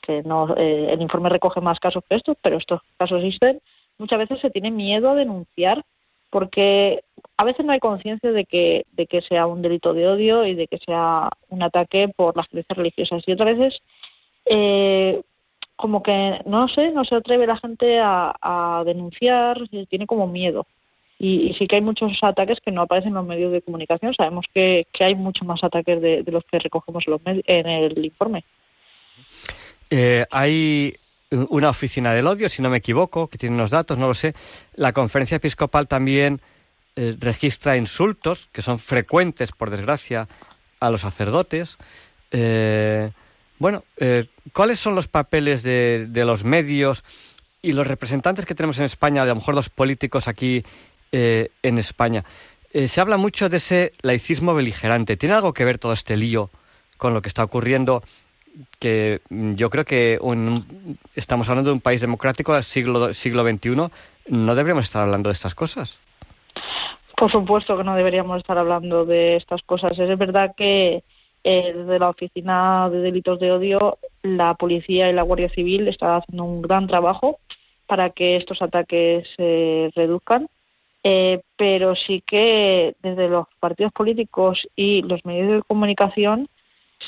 que 0.00 0.22
no, 0.22 0.52
el 0.56 1.00
informe 1.00 1.28
recoge 1.28 1.60
más 1.60 1.78
casos 1.78 2.02
que 2.08 2.16
estos, 2.16 2.36
pero 2.42 2.56
estos 2.56 2.80
casos 2.96 3.22
existen, 3.22 3.60
muchas 3.98 4.18
veces 4.18 4.40
se 4.40 4.50
tiene 4.50 4.70
miedo 4.70 5.10
a 5.10 5.14
denunciar 5.14 5.84
porque 6.32 7.04
a 7.36 7.44
veces 7.44 7.64
no 7.66 7.72
hay 7.72 7.78
conciencia 7.78 8.32
de 8.32 8.46
que, 8.46 8.86
de 8.92 9.06
que 9.06 9.20
sea 9.20 9.46
un 9.46 9.60
delito 9.60 9.92
de 9.92 10.08
odio 10.08 10.46
y 10.46 10.54
de 10.54 10.66
que 10.66 10.78
sea 10.78 11.28
un 11.50 11.62
ataque 11.62 12.08
por 12.08 12.34
las 12.38 12.48
creencias 12.48 12.76
religiosas. 12.76 13.22
Y 13.26 13.32
otras 13.32 13.58
veces, 13.58 13.82
eh, 14.46 15.20
como 15.76 16.02
que, 16.02 16.40
no 16.46 16.68
sé, 16.68 16.90
no 16.90 17.04
se 17.04 17.16
atreve 17.16 17.46
la 17.46 17.58
gente 17.58 18.00
a, 18.00 18.82
denunciar, 18.86 19.58
tiene 19.90 20.06
como 20.06 20.26
miedo. 20.26 20.66
Y, 21.18 21.54
sí 21.58 21.66
que 21.66 21.76
hay 21.76 21.82
muchos 21.82 22.12
ataques 22.22 22.60
que 22.60 22.72
no 22.72 22.80
aparecen 22.80 23.10
en 23.10 23.16
los 23.16 23.26
medios 23.26 23.52
de 23.52 23.60
comunicación. 23.60 24.14
Sabemos 24.14 24.46
que, 24.54 24.86
hay 25.00 25.14
muchos 25.14 25.46
más 25.46 25.62
ataques 25.62 26.00
de, 26.00 26.24
los 26.28 26.44
que 26.44 26.58
recogemos 26.60 27.04
en, 27.06 27.10
los 27.10 27.20
en 27.26 27.66
el 27.66 28.04
informe. 28.06 28.42
Eh, 29.90 30.24
hay 30.30 30.94
una 31.48 31.70
oficina 31.70 32.12
del 32.12 32.26
odio, 32.26 32.48
si 32.48 32.62
no 32.62 32.70
me 32.70 32.78
equivoco, 32.78 33.28
que 33.28 33.38
tiene 33.38 33.54
unos 33.54 33.70
datos, 33.70 33.98
no 33.98 34.08
lo 34.08 34.14
sé. 34.14 34.34
La 34.74 34.92
conferencia 34.92 35.36
episcopal 35.36 35.88
también 35.88 36.40
eh, 36.94 37.16
registra 37.18 37.76
insultos, 37.76 38.48
que 38.52 38.60
son 38.60 38.78
frecuentes, 38.78 39.52
por 39.52 39.70
desgracia, 39.70 40.28
a 40.78 40.90
los 40.90 41.00
sacerdotes. 41.00 41.78
Eh, 42.32 43.10
bueno, 43.58 43.82
eh, 43.96 44.26
¿cuáles 44.52 44.78
son 44.78 44.94
los 44.94 45.08
papeles 45.08 45.62
de, 45.62 46.06
de, 46.08 46.24
los 46.24 46.44
medios 46.44 47.02
y 47.62 47.72
los 47.72 47.86
representantes 47.86 48.44
que 48.44 48.54
tenemos 48.54 48.78
en 48.78 48.84
España, 48.84 49.22
a 49.22 49.26
lo 49.26 49.34
mejor 49.34 49.54
los 49.54 49.70
políticos 49.70 50.28
aquí 50.28 50.64
en 51.12 51.78
España? 51.78 52.24
se 52.72 53.00
habla 53.02 53.18
mucho 53.18 53.50
de 53.50 53.58
ese 53.58 53.92
laicismo 54.00 54.54
beligerante. 54.54 55.18
¿Tiene 55.18 55.34
algo 55.34 55.52
que 55.52 55.66
ver 55.66 55.78
todo 55.78 55.92
este 55.92 56.16
lío 56.16 56.48
con 56.96 57.12
lo 57.12 57.20
que 57.20 57.28
está 57.28 57.44
ocurriendo 57.44 58.02
que 58.78 59.20
mm, 59.30 59.54
yo 59.54 59.70
creo 59.70 59.84
que 59.84 60.18
estamos 61.14 61.48
hablando 61.48 61.70
de 61.70 61.74
un 61.74 61.80
país 61.80 62.00
democrático 62.00 62.54
del 62.54 62.62
siglo, 62.62 63.12
siglo 63.14 63.44
XXI, 63.44 63.70
no 64.28 64.54
deberíamos 64.54 64.84
estar 64.84 65.02
hablando 65.02 65.28
de 65.28 65.34
estas 65.34 65.54
cosas. 65.54 66.00
Por 67.16 67.30
supuesto 67.30 67.76
que 67.76 67.84
no 67.84 67.94
deberíamos 67.94 68.38
estar 68.38 68.58
hablando 68.58 69.04
de 69.04 69.36
estas 69.36 69.62
cosas. 69.62 69.98
Es 69.98 70.18
verdad 70.18 70.54
que 70.56 71.04
eh, 71.44 71.72
desde 71.74 71.98
la 71.98 72.08
Oficina 72.08 72.88
de 72.90 72.98
Delitos 72.98 73.38
de 73.40 73.52
Odio, 73.52 73.98
la 74.22 74.54
Policía 74.54 75.10
y 75.10 75.12
la 75.12 75.22
Guardia 75.22 75.48
Civil 75.50 75.88
están 75.88 76.20
haciendo 76.20 76.44
un 76.44 76.62
gran 76.62 76.86
trabajo 76.86 77.38
para 77.86 78.10
que 78.10 78.36
estos 78.36 78.62
ataques 78.62 79.28
se 79.36 79.90
reduzcan. 79.94 80.48
Eh, 81.04 81.40
pero 81.56 81.96
sí 81.96 82.22
que 82.24 82.94
desde 83.02 83.28
los 83.28 83.48
partidos 83.58 83.92
políticos 83.92 84.68
y 84.76 85.02
los 85.02 85.24
medios 85.24 85.50
de 85.50 85.62
comunicación 85.62 86.48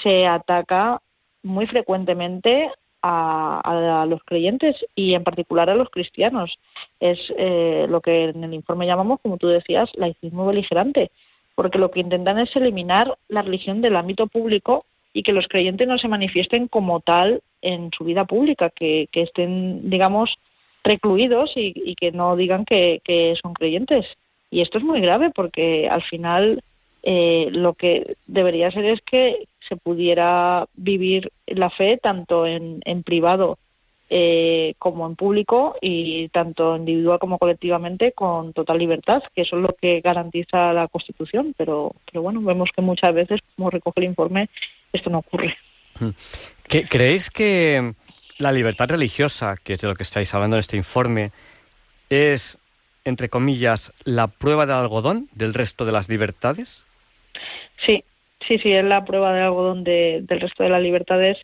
se 0.02 0.26
ataca 0.26 1.00
muy 1.44 1.66
frecuentemente 1.66 2.70
a, 3.06 4.06
los 4.08 4.22
creyentes 4.24 4.76
y 4.94 5.14
en 5.14 5.24
particular 5.24 5.68
a 5.68 5.74
los 5.74 5.90
cristianos. 5.90 6.58
Es 7.00 7.18
eh, 7.36 7.86
lo 7.88 8.00
que 8.00 8.30
en 8.30 8.42
el 8.42 8.54
informe 8.54 8.86
llamamos, 8.86 9.20
como 9.20 9.36
tú 9.36 9.48
decías, 9.48 9.90
laicismo 9.94 10.46
beligerante, 10.46 11.10
porque 11.54 11.78
lo 11.78 11.90
que 11.90 12.00
intentan 12.00 12.38
es 12.38 12.54
eliminar 12.56 13.16
la 13.28 13.42
religión 13.42 13.82
del 13.82 13.96
ámbito 13.96 14.26
público 14.26 14.86
y 15.12 15.22
que 15.22 15.32
los 15.32 15.46
creyentes 15.48 15.86
no 15.86 15.98
se 15.98 16.08
manifiesten 16.08 16.66
como 16.66 17.00
tal 17.00 17.42
en 17.62 17.90
su 17.96 18.04
vida 18.04 18.24
pública, 18.24 18.70
que, 18.70 19.08
estén, 19.12 19.88
digamos, 19.88 20.34
recluidos 20.82 21.52
y, 21.56 21.94
que 21.94 22.10
no 22.10 22.36
digan 22.36 22.64
que, 22.64 23.00
que 23.04 23.34
son 23.40 23.54
creyentes. 23.54 24.06
Y 24.50 24.60
esto 24.60 24.78
es 24.78 24.84
muy 24.84 25.00
grave 25.00 25.30
porque 25.34 25.88
al 25.88 26.02
final 26.02 26.62
eh, 27.06 27.48
lo 27.50 27.74
que 27.74 28.16
debería 28.26 28.70
ser 28.70 28.86
es 28.86 29.02
que 29.02 29.46
se 29.68 29.76
pudiera 29.76 30.66
vivir 30.74 31.30
la 31.46 31.68
fe 31.68 31.98
tanto 32.02 32.46
en, 32.46 32.80
privado 33.04 33.58
eh, 34.08 34.72
como 34.78 35.06
en 35.06 35.14
público 35.14 35.76
y 35.82 36.30
tanto 36.30 36.76
individual 36.76 37.18
como 37.18 37.38
colectivamente 37.38 38.12
con 38.12 38.54
total 38.54 38.78
libertad, 38.78 39.22
que 39.34 39.42
eso 39.42 39.56
es 39.56 39.62
lo 39.62 39.76
que 39.78 40.00
garantiza 40.00 40.72
la 40.72 40.88
Constitución, 40.88 41.54
pero, 41.58 41.94
pero 42.10 42.22
bueno, 42.22 42.40
vemos 42.40 42.70
que 42.74 42.80
muchas 42.80 43.14
veces, 43.14 43.40
como 43.54 43.68
recoge 43.68 44.00
el 44.00 44.06
informe, 44.06 44.48
esto 44.90 45.10
no 45.10 45.18
ocurre. 45.18 45.58
Hmm. 46.00 46.10
¿Creéis 46.88 47.28
que 47.28 47.92
la 48.38 48.50
libertad 48.50 48.88
religiosa, 48.88 49.56
que 49.62 49.74
es 49.74 49.80
de 49.82 49.88
lo 49.88 49.94
que 49.94 50.04
estáis 50.04 50.32
hablando 50.32 50.56
en 50.56 50.60
este 50.60 50.78
informe, 50.78 51.32
es, 52.08 52.56
entre 53.04 53.28
comillas, 53.28 53.92
la 54.04 54.28
prueba 54.28 54.64
de 54.64 54.72
algodón 54.72 55.28
del 55.34 55.52
resto 55.52 55.84
de 55.84 55.92
las 55.92 56.08
libertades? 56.08 56.84
Sí, 57.86 58.04
sí, 58.46 58.58
sí, 58.58 58.72
es 58.72 58.84
la 58.84 59.04
prueba 59.04 59.32
de 59.32 59.42
algodón 59.42 59.84
del 59.84 60.40
resto 60.40 60.62
de 60.62 60.70
las 60.70 60.82
libertades, 60.82 61.38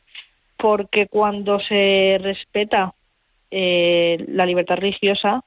porque 0.56 1.06
cuando 1.06 1.60
se 1.60 2.18
respeta 2.20 2.94
eh, 3.50 4.24
la 4.28 4.46
libertad 4.46 4.76
religiosa, 4.76 5.42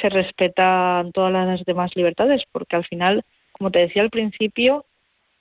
se 0.00 0.08
respetan 0.08 1.12
todas 1.12 1.32
las 1.32 1.64
demás 1.64 1.94
libertades, 1.94 2.42
porque 2.52 2.76
al 2.76 2.84
final, 2.84 3.22
como 3.52 3.70
te 3.70 3.80
decía 3.80 4.02
al 4.02 4.10
principio, 4.10 4.84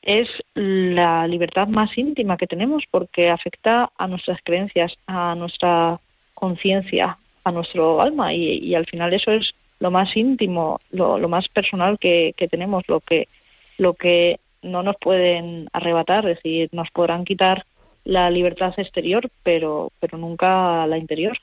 es 0.01 0.27
la 0.53 1.27
libertad 1.27 1.67
más 1.67 1.97
íntima 1.97 2.37
que 2.37 2.47
tenemos, 2.47 2.83
porque 2.91 3.29
afecta 3.29 3.89
a 3.97 4.07
nuestras 4.07 4.39
creencias, 4.43 4.93
a 5.07 5.33
nuestra 5.35 5.99
conciencia, 6.33 7.17
a 7.43 7.51
nuestro 7.51 8.01
alma, 8.01 8.33
y, 8.33 8.75
al 8.75 8.85
final 8.85 9.13
eso 9.13 9.31
es 9.31 9.53
lo 9.79 9.91
más 9.91 10.15
íntimo, 10.15 10.79
lo, 10.91 11.27
más 11.29 11.47
personal 11.47 11.97
que, 11.99 12.33
que 12.37 12.47
tenemos, 12.47 12.83
lo 12.87 12.99
que, 12.99 13.27
lo 13.77 13.93
que 13.93 14.39
no 14.61 14.83
nos 14.83 14.95
pueden 14.97 15.67
arrebatar, 15.73 16.27
es 16.27 16.37
decir, 16.37 16.69
nos 16.71 16.89
podrán 16.91 17.25
quitar 17.25 17.65
la 18.05 18.29
libertad 18.29 18.73
exterior, 18.77 19.29
pero, 19.43 19.91
pero 19.99 20.17
nunca 20.17 20.85
la 20.87 20.97
interior. 20.97 21.37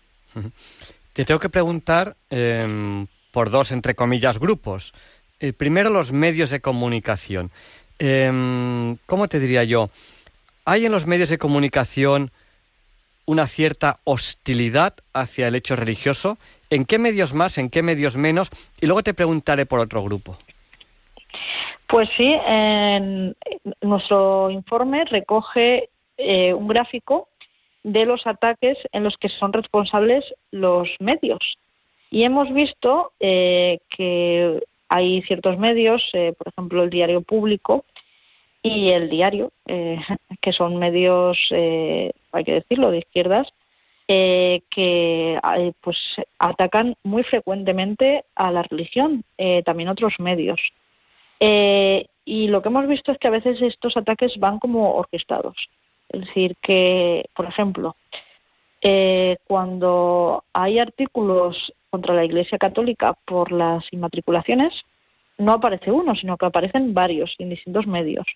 Te 1.12 1.24
tengo 1.24 1.40
que 1.40 1.48
preguntar 1.48 2.16
em, 2.30 3.06
por 3.30 3.50
dos, 3.50 3.72
entre 3.72 3.94
comillas, 3.94 4.38
grupos. 4.38 4.92
Eh, 5.38 5.52
primero, 5.52 5.90
los 5.90 6.12
medios 6.12 6.50
de 6.50 6.60
comunicación. 6.60 7.50
Em, 7.98 8.96
¿Cómo 9.06 9.28
te 9.28 9.40
diría 9.40 9.64
yo? 9.64 9.90
¿Hay 10.64 10.86
en 10.86 10.92
los 10.92 11.06
medios 11.06 11.28
de 11.28 11.38
comunicación 11.38 12.30
una 13.26 13.46
cierta 13.46 13.98
hostilidad 14.04 14.94
hacia 15.12 15.48
el 15.48 15.54
hecho 15.54 15.76
religioso 15.76 16.38
¿En 16.70 16.84
qué 16.84 17.00
medios 17.00 17.34
más, 17.34 17.58
en 17.58 17.68
qué 17.68 17.82
medios 17.82 18.16
menos? 18.16 18.48
Y 18.80 18.86
luego 18.86 19.02
te 19.02 19.12
preguntaré 19.12 19.66
por 19.66 19.80
otro 19.80 20.04
grupo. 20.04 20.38
Pues 21.90 22.08
sí, 22.16 22.32
en 22.46 23.34
nuestro 23.82 24.48
informe 24.48 25.04
recoge 25.06 25.88
eh, 26.16 26.54
un 26.54 26.68
gráfico 26.68 27.28
de 27.82 28.06
los 28.06 28.28
ataques 28.28 28.78
en 28.92 29.02
los 29.02 29.16
que 29.16 29.28
son 29.28 29.52
responsables 29.52 30.24
los 30.52 30.88
medios. 31.00 31.40
Y 32.12 32.22
hemos 32.22 32.52
visto 32.54 33.10
eh, 33.18 33.80
que 33.96 34.62
hay 34.88 35.22
ciertos 35.22 35.58
medios, 35.58 36.00
eh, 36.12 36.32
por 36.38 36.46
ejemplo 36.48 36.84
el 36.84 36.90
diario 36.90 37.22
público 37.22 37.84
y 38.62 38.90
el 38.90 39.10
diario, 39.10 39.50
que 40.40 40.52
son 40.52 40.76
medios, 40.76 41.38
hay 41.50 42.44
que 42.44 42.54
decirlo, 42.54 42.92
de 42.92 42.98
izquierdas, 42.98 43.48
que 44.06 45.40
pues 45.80 45.98
atacan 46.38 46.94
muy 47.02 47.24
frecuentemente 47.24 48.24
a 48.36 48.52
la 48.52 48.62
religión, 48.62 49.24
también 49.64 49.88
otros 49.88 50.14
medios. 50.18 50.60
Eh, 51.40 52.06
y 52.24 52.48
lo 52.48 52.62
que 52.62 52.68
hemos 52.68 52.86
visto 52.86 53.10
es 53.10 53.18
que 53.18 53.28
a 53.28 53.32
veces 53.32 53.60
estos 53.60 53.96
ataques 53.96 54.38
van 54.38 54.58
como 54.58 54.94
orquestados. 54.94 55.56
Es 56.10 56.20
decir, 56.20 56.56
que, 56.62 57.24
por 57.34 57.46
ejemplo, 57.46 57.96
eh, 58.82 59.38
cuando 59.46 60.44
hay 60.52 60.78
artículos 60.78 61.72
contra 61.90 62.14
la 62.14 62.24
Iglesia 62.24 62.58
Católica 62.58 63.14
por 63.24 63.52
las 63.52 63.84
inmatriculaciones, 63.92 64.72
no 65.38 65.52
aparece 65.52 65.90
uno, 65.90 66.14
sino 66.14 66.36
que 66.36 66.46
aparecen 66.46 66.94
varios 66.94 67.34
en 67.38 67.50
distintos 67.50 67.86
medios. 67.86 68.26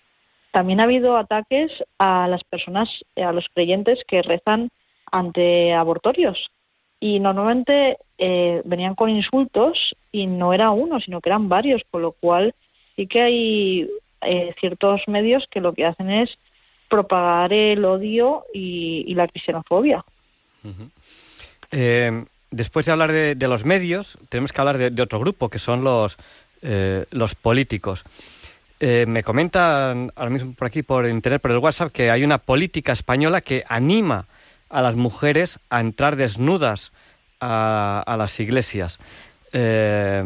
También 0.51 0.79
ha 0.79 0.83
habido 0.83 1.17
ataques 1.17 1.71
a 1.99 2.27
las 2.27 2.43
personas, 2.43 2.89
a 3.15 3.31
los 3.31 3.45
creyentes 3.53 3.99
que 4.07 4.21
rezan 4.21 4.69
ante 5.11 5.73
abortorios. 5.73 6.49
Y 6.99 7.19
normalmente 7.19 7.97
eh, 8.17 8.61
venían 8.65 8.95
con 8.95 9.09
insultos 9.09 9.95
y 10.11 10.27
no 10.27 10.53
era 10.53 10.71
uno, 10.71 10.99
sino 10.99 11.21
que 11.21 11.29
eran 11.29 11.49
varios, 11.49 11.81
con 11.91 12.01
lo 12.01 12.13
cual 12.13 12.55
sí 12.95 13.07
que 13.07 13.21
hay 13.21 13.89
eh, 14.21 14.55
ciertos 14.59 15.01
medios 15.07 15.45
que 15.49 15.61
lo 15.61 15.73
que 15.73 15.85
hacen 15.85 16.09
es 16.09 16.37
propagar 16.89 17.53
el 17.53 17.83
odio 17.83 18.45
y, 18.53 19.13
la 19.15 19.27
cristianofobia. 19.27 20.03
Eh, 21.71 22.25
después 22.51 22.85
de 22.85 22.91
hablar 22.91 23.11
de, 23.11 23.47
los 23.47 23.65
medios, 23.65 24.17
tenemos 24.29 24.53
que 24.53 24.61
hablar 24.61 24.77
de, 24.77 25.01
otro 25.01 25.19
grupo, 25.19 25.49
que 25.49 25.59
son 25.59 25.83
los, 25.83 26.17
eh, 26.61 27.05
los 27.11 27.35
políticos. 27.35 28.03
me 28.79 29.23
comentan 29.23 30.11
ahora 30.15 30.29
mismo 30.29 30.53
por 30.53 30.67
aquí, 30.67 30.83
por 30.83 31.07
internet, 31.07 31.41
por 31.41 31.51
el 31.51 31.57
WhatsApp, 31.57 31.91
que 31.91 32.11
hay 32.11 32.23
una 32.23 32.37
política 32.37 32.93
española 32.93 33.41
que 33.41 33.63
anima 33.67 34.25
a 34.69 34.81
las 34.81 34.95
mujeres 34.95 35.59
a 35.69 35.79
entrar 35.79 36.15
desnudas 36.15 36.91
a, 37.39 38.03
a 38.05 38.17
las 38.17 38.39
iglesias. 38.39 38.99
Eh, 39.57 40.23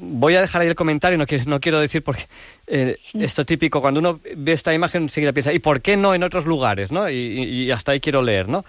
voy 0.00 0.36
a 0.36 0.40
dejar 0.40 0.62
ahí 0.62 0.68
el 0.68 0.74
comentario, 0.74 1.18
no 1.18 1.26
quiero, 1.26 1.44
no 1.46 1.60
quiero 1.60 1.80
decir 1.80 2.02
porque 2.02 2.26
eh, 2.66 2.98
esto 3.14 3.44
típico, 3.44 3.80
cuando 3.80 4.00
uno 4.00 4.20
ve 4.36 4.52
esta 4.52 4.74
imagen 4.74 5.04
enseguida 5.04 5.32
piensa, 5.32 5.52
¿y 5.52 5.58
por 5.58 5.80
qué 5.80 5.96
no 5.96 6.14
en 6.14 6.22
otros 6.22 6.46
lugares? 6.46 6.90
¿no? 6.92 7.08
Y, 7.08 7.70
hasta 7.70 7.92
ahí 7.92 8.00
quiero 8.00 8.22
leer. 8.22 8.48
¿no? 8.48 8.64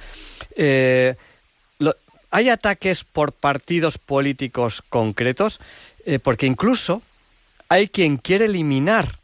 Eh, 0.56 1.16
hay 2.30 2.50
ataques 2.50 3.04
por 3.04 3.34
partidos 3.34 3.98
políticos 3.98 4.84
concretos, 4.88 5.60
porque 6.24 6.46
incluso 6.46 7.02
hay 7.68 7.90
quien 7.90 8.18
quiere 8.18 8.46
eliminar 8.46 9.20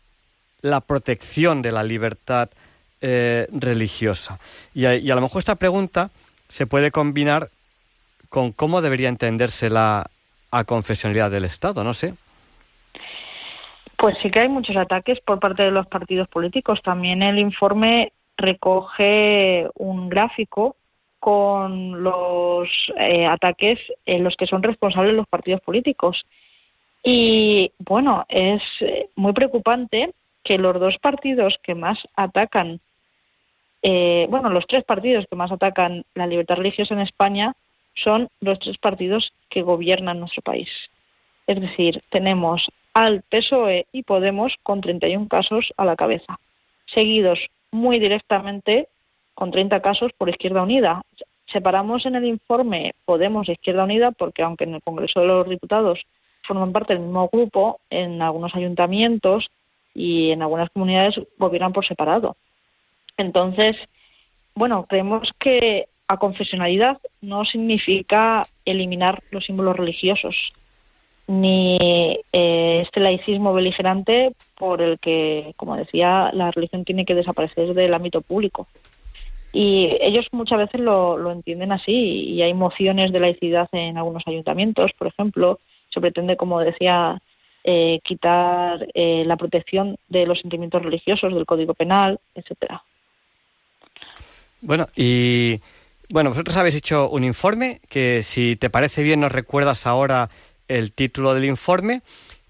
la 0.61 0.81
protección 0.81 1.61
de 1.61 1.71
la 1.71 1.83
libertad 1.83 2.49
religiosa. 2.99 4.39
Y 4.75 4.85
a, 4.85 4.95
y 4.95 5.09
a 5.09 5.15
lo 5.15 5.21
mejor 5.21 5.39
esta 5.39 5.55
pregunta 5.55 6.11
se 6.49 6.67
puede 6.67 6.91
combinar 6.91 7.49
con 8.29 8.51
cómo 8.51 8.81
debería 8.81 9.07
entenderse 9.07 9.69
la, 9.69 10.09
a 10.51 10.63
confesionalidad 10.63 11.31
del 11.31 11.45
Estado, 11.45 11.83
no 11.83 11.93
sé. 11.93 12.13
Pues 13.97 14.17
sí 14.21 14.29
que 14.29 14.41
hay 14.41 14.49
muchos 14.49 14.75
ataques 14.75 15.19
por 15.21 15.39
parte 15.39 15.63
de 15.63 15.71
los 15.71 15.87
partidos 15.87 16.27
políticos. 16.27 16.79
También 16.83 17.23
el 17.23 17.39
informe 17.39 18.11
recoge 18.37 19.67
un 19.75 20.07
gráfico 20.07 20.75
con 21.19 22.03
los 22.03 22.69
eh, 22.95 23.25
ataques 23.25 23.79
en 24.05 24.23
los 24.23 24.35
que 24.35 24.45
son 24.45 24.61
responsables 24.61 25.15
los 25.15 25.27
partidos 25.27 25.61
políticos. 25.61 26.25
Y 27.03 27.71
bueno, 27.79 28.25
es 28.29 28.61
eh, 28.81 29.09
muy 29.15 29.33
preocupante 29.33 30.13
que 30.43 30.57
los 30.57 30.79
dos 30.79 30.97
partidos 30.99 31.55
que 31.63 31.73
más 31.73 31.97
atacan, 32.15 32.79
eh, 33.81 34.27
bueno, 34.29 34.49
los 34.49 34.67
tres 34.67 34.83
partidos 34.83 35.25
que 35.29 35.35
más 35.35 35.51
atacan 35.51 36.05
la 36.13 36.27
libertad 36.27 36.55
religiosa 36.55 36.93
en 36.93 37.01
España 37.01 37.53
son 38.03 38.29
los 38.41 38.59
tres 38.59 38.77
partidos 38.77 39.31
que 39.49 39.61
gobiernan 39.61 40.19
nuestro 40.19 40.41
país. 40.41 40.69
Es 41.47 41.59
decir, 41.59 42.03
tenemos 42.09 42.67
al 42.93 43.23
PSOE 43.29 43.85
y 43.91 44.03
Podemos 44.03 44.53
con 44.63 44.81
31 44.81 45.27
casos 45.27 45.71
a 45.77 45.85
la 45.85 45.95
cabeza, 45.95 46.39
seguidos 46.93 47.39
muy 47.71 47.99
directamente 47.99 48.87
con 49.33 49.51
30 49.51 49.81
casos 49.81 50.11
por 50.17 50.29
Izquierda 50.29 50.63
Unida. 50.63 51.01
Separamos 51.45 52.05
en 52.05 52.15
el 52.15 52.25
informe 52.25 52.95
Podemos 53.05 53.47
e 53.47 53.53
Izquierda 53.53 53.83
Unida 53.83 54.11
porque 54.11 54.41
aunque 54.41 54.63
en 54.63 54.75
el 54.75 54.81
Congreso 54.81 55.21
de 55.21 55.27
los 55.27 55.47
Diputados 55.47 55.99
forman 56.43 56.71
parte 56.71 56.93
del 56.93 57.03
mismo 57.03 57.29
grupo, 57.31 57.79
en 57.89 58.21
algunos 58.21 58.55
ayuntamientos 58.55 59.47
y 59.93 60.31
en 60.31 60.41
algunas 60.41 60.69
comunidades 60.71 61.19
gobiernan 61.37 61.73
por 61.73 61.85
separado. 61.85 62.35
Entonces, 63.17 63.75
bueno, 64.55 64.85
creemos 64.87 65.29
que 65.39 65.87
a 66.07 66.17
confesionalidad 66.17 66.97
no 67.21 67.45
significa 67.45 68.47
eliminar 68.65 69.21
los 69.31 69.45
símbolos 69.45 69.75
religiosos, 69.75 70.35
ni 71.27 71.77
eh, 72.31 72.81
este 72.85 73.01
laicismo 73.01 73.53
beligerante 73.53 74.31
por 74.57 74.81
el 74.81 74.97
que, 74.99 75.53
como 75.57 75.75
decía, 75.75 76.31
la 76.33 76.51
religión 76.51 76.85
tiene 76.85 77.05
que 77.05 77.15
desaparecer 77.15 77.73
del 77.73 77.93
ámbito 77.93 78.21
público. 78.21 78.67
Y 79.51 79.97
ellos 80.01 80.27
muchas 80.31 80.59
veces 80.59 80.79
lo, 80.79 81.31
entienden 81.31 81.71
así 81.71 81.91
y 81.91 82.41
hay 82.41 82.53
mociones 82.53 83.11
de 83.11 83.19
laicidad 83.19 83.67
en 83.71 83.97
algunos 83.97 84.23
ayuntamientos, 84.25 84.91
por 84.97 85.07
ejemplo, 85.07 85.59
se 85.89 85.99
pretende, 85.99 86.37
como 86.37 86.59
decía, 86.59 87.21
eh, 87.63 87.99
quitar 88.03 88.87
eh, 88.93 89.23
la 89.25 89.35
protección 89.35 89.97
de 90.07 90.25
los 90.25 90.39
sentimientos 90.39 90.81
religiosos 90.81 91.33
del 91.33 91.45
Código 91.45 91.73
Penal, 91.73 92.19
etcétera. 92.35 92.83
Bueno, 94.61 94.87
y 94.95 95.59
bueno, 96.09 96.29
vosotros 96.29 96.55
habéis 96.57 96.75
hecho 96.75 97.09
un 97.09 97.23
informe 97.23 97.81
que, 97.89 98.23
si 98.23 98.55
te 98.55 98.69
parece 98.69 99.03
bien, 99.03 99.19
nos 99.19 99.31
recuerdas 99.31 99.85
ahora 99.85 100.29
el 100.67 100.93
título 100.93 101.33
del 101.33 101.45
informe 101.45 102.01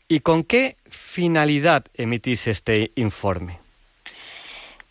y 0.08 0.20
con 0.22 0.44
qué 0.44 0.76
finalidad 0.90 1.86
emitís 1.96 2.48
este 2.48 2.92
informe. 2.96 3.60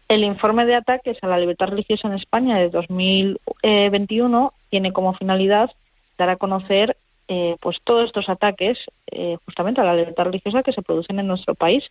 El 0.08 0.22
informe 0.22 0.66
de 0.66 0.76
ataques 0.76 1.18
a 1.22 1.26
la 1.26 1.38
libertad 1.38 1.68
religiosa 1.68 2.06
en 2.08 2.14
España 2.14 2.58
de 2.58 2.70
2021 2.70 4.52
tiene 4.70 4.92
como 4.92 5.14
finalidad 5.14 5.70
dar 6.16 6.30
a 6.30 6.36
conocer 6.36 6.96
eh, 7.28 7.56
pues 7.60 7.78
todos 7.82 8.06
estos 8.06 8.28
ataques 8.28 8.78
eh, 9.10 9.36
justamente 9.44 9.80
a 9.80 9.84
la 9.84 9.96
libertad 9.96 10.24
religiosa 10.24 10.62
que 10.62 10.72
se 10.72 10.82
producen 10.82 11.18
en 11.18 11.26
nuestro 11.26 11.56
país, 11.56 11.84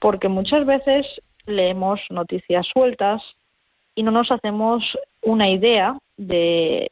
porque 0.00 0.28
muchas 0.28 0.66
veces 0.66 1.06
leemos 1.46 2.00
noticias 2.10 2.66
sueltas 2.66 3.22
y 3.94 4.02
no 4.02 4.10
nos 4.10 4.30
hacemos 4.30 4.84
una 5.26 5.50
idea 5.50 5.98
de, 6.16 6.88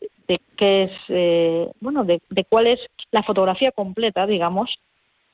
qué 0.57 0.83
es, 0.85 0.91
eh, 1.09 1.71
bueno, 1.81 2.05
de, 2.05 2.21
cuál 2.49 2.67
es 2.67 2.81
la 3.13 3.23
fotografía 3.23 3.71
completa, 3.71 4.27
digamos, 4.27 4.77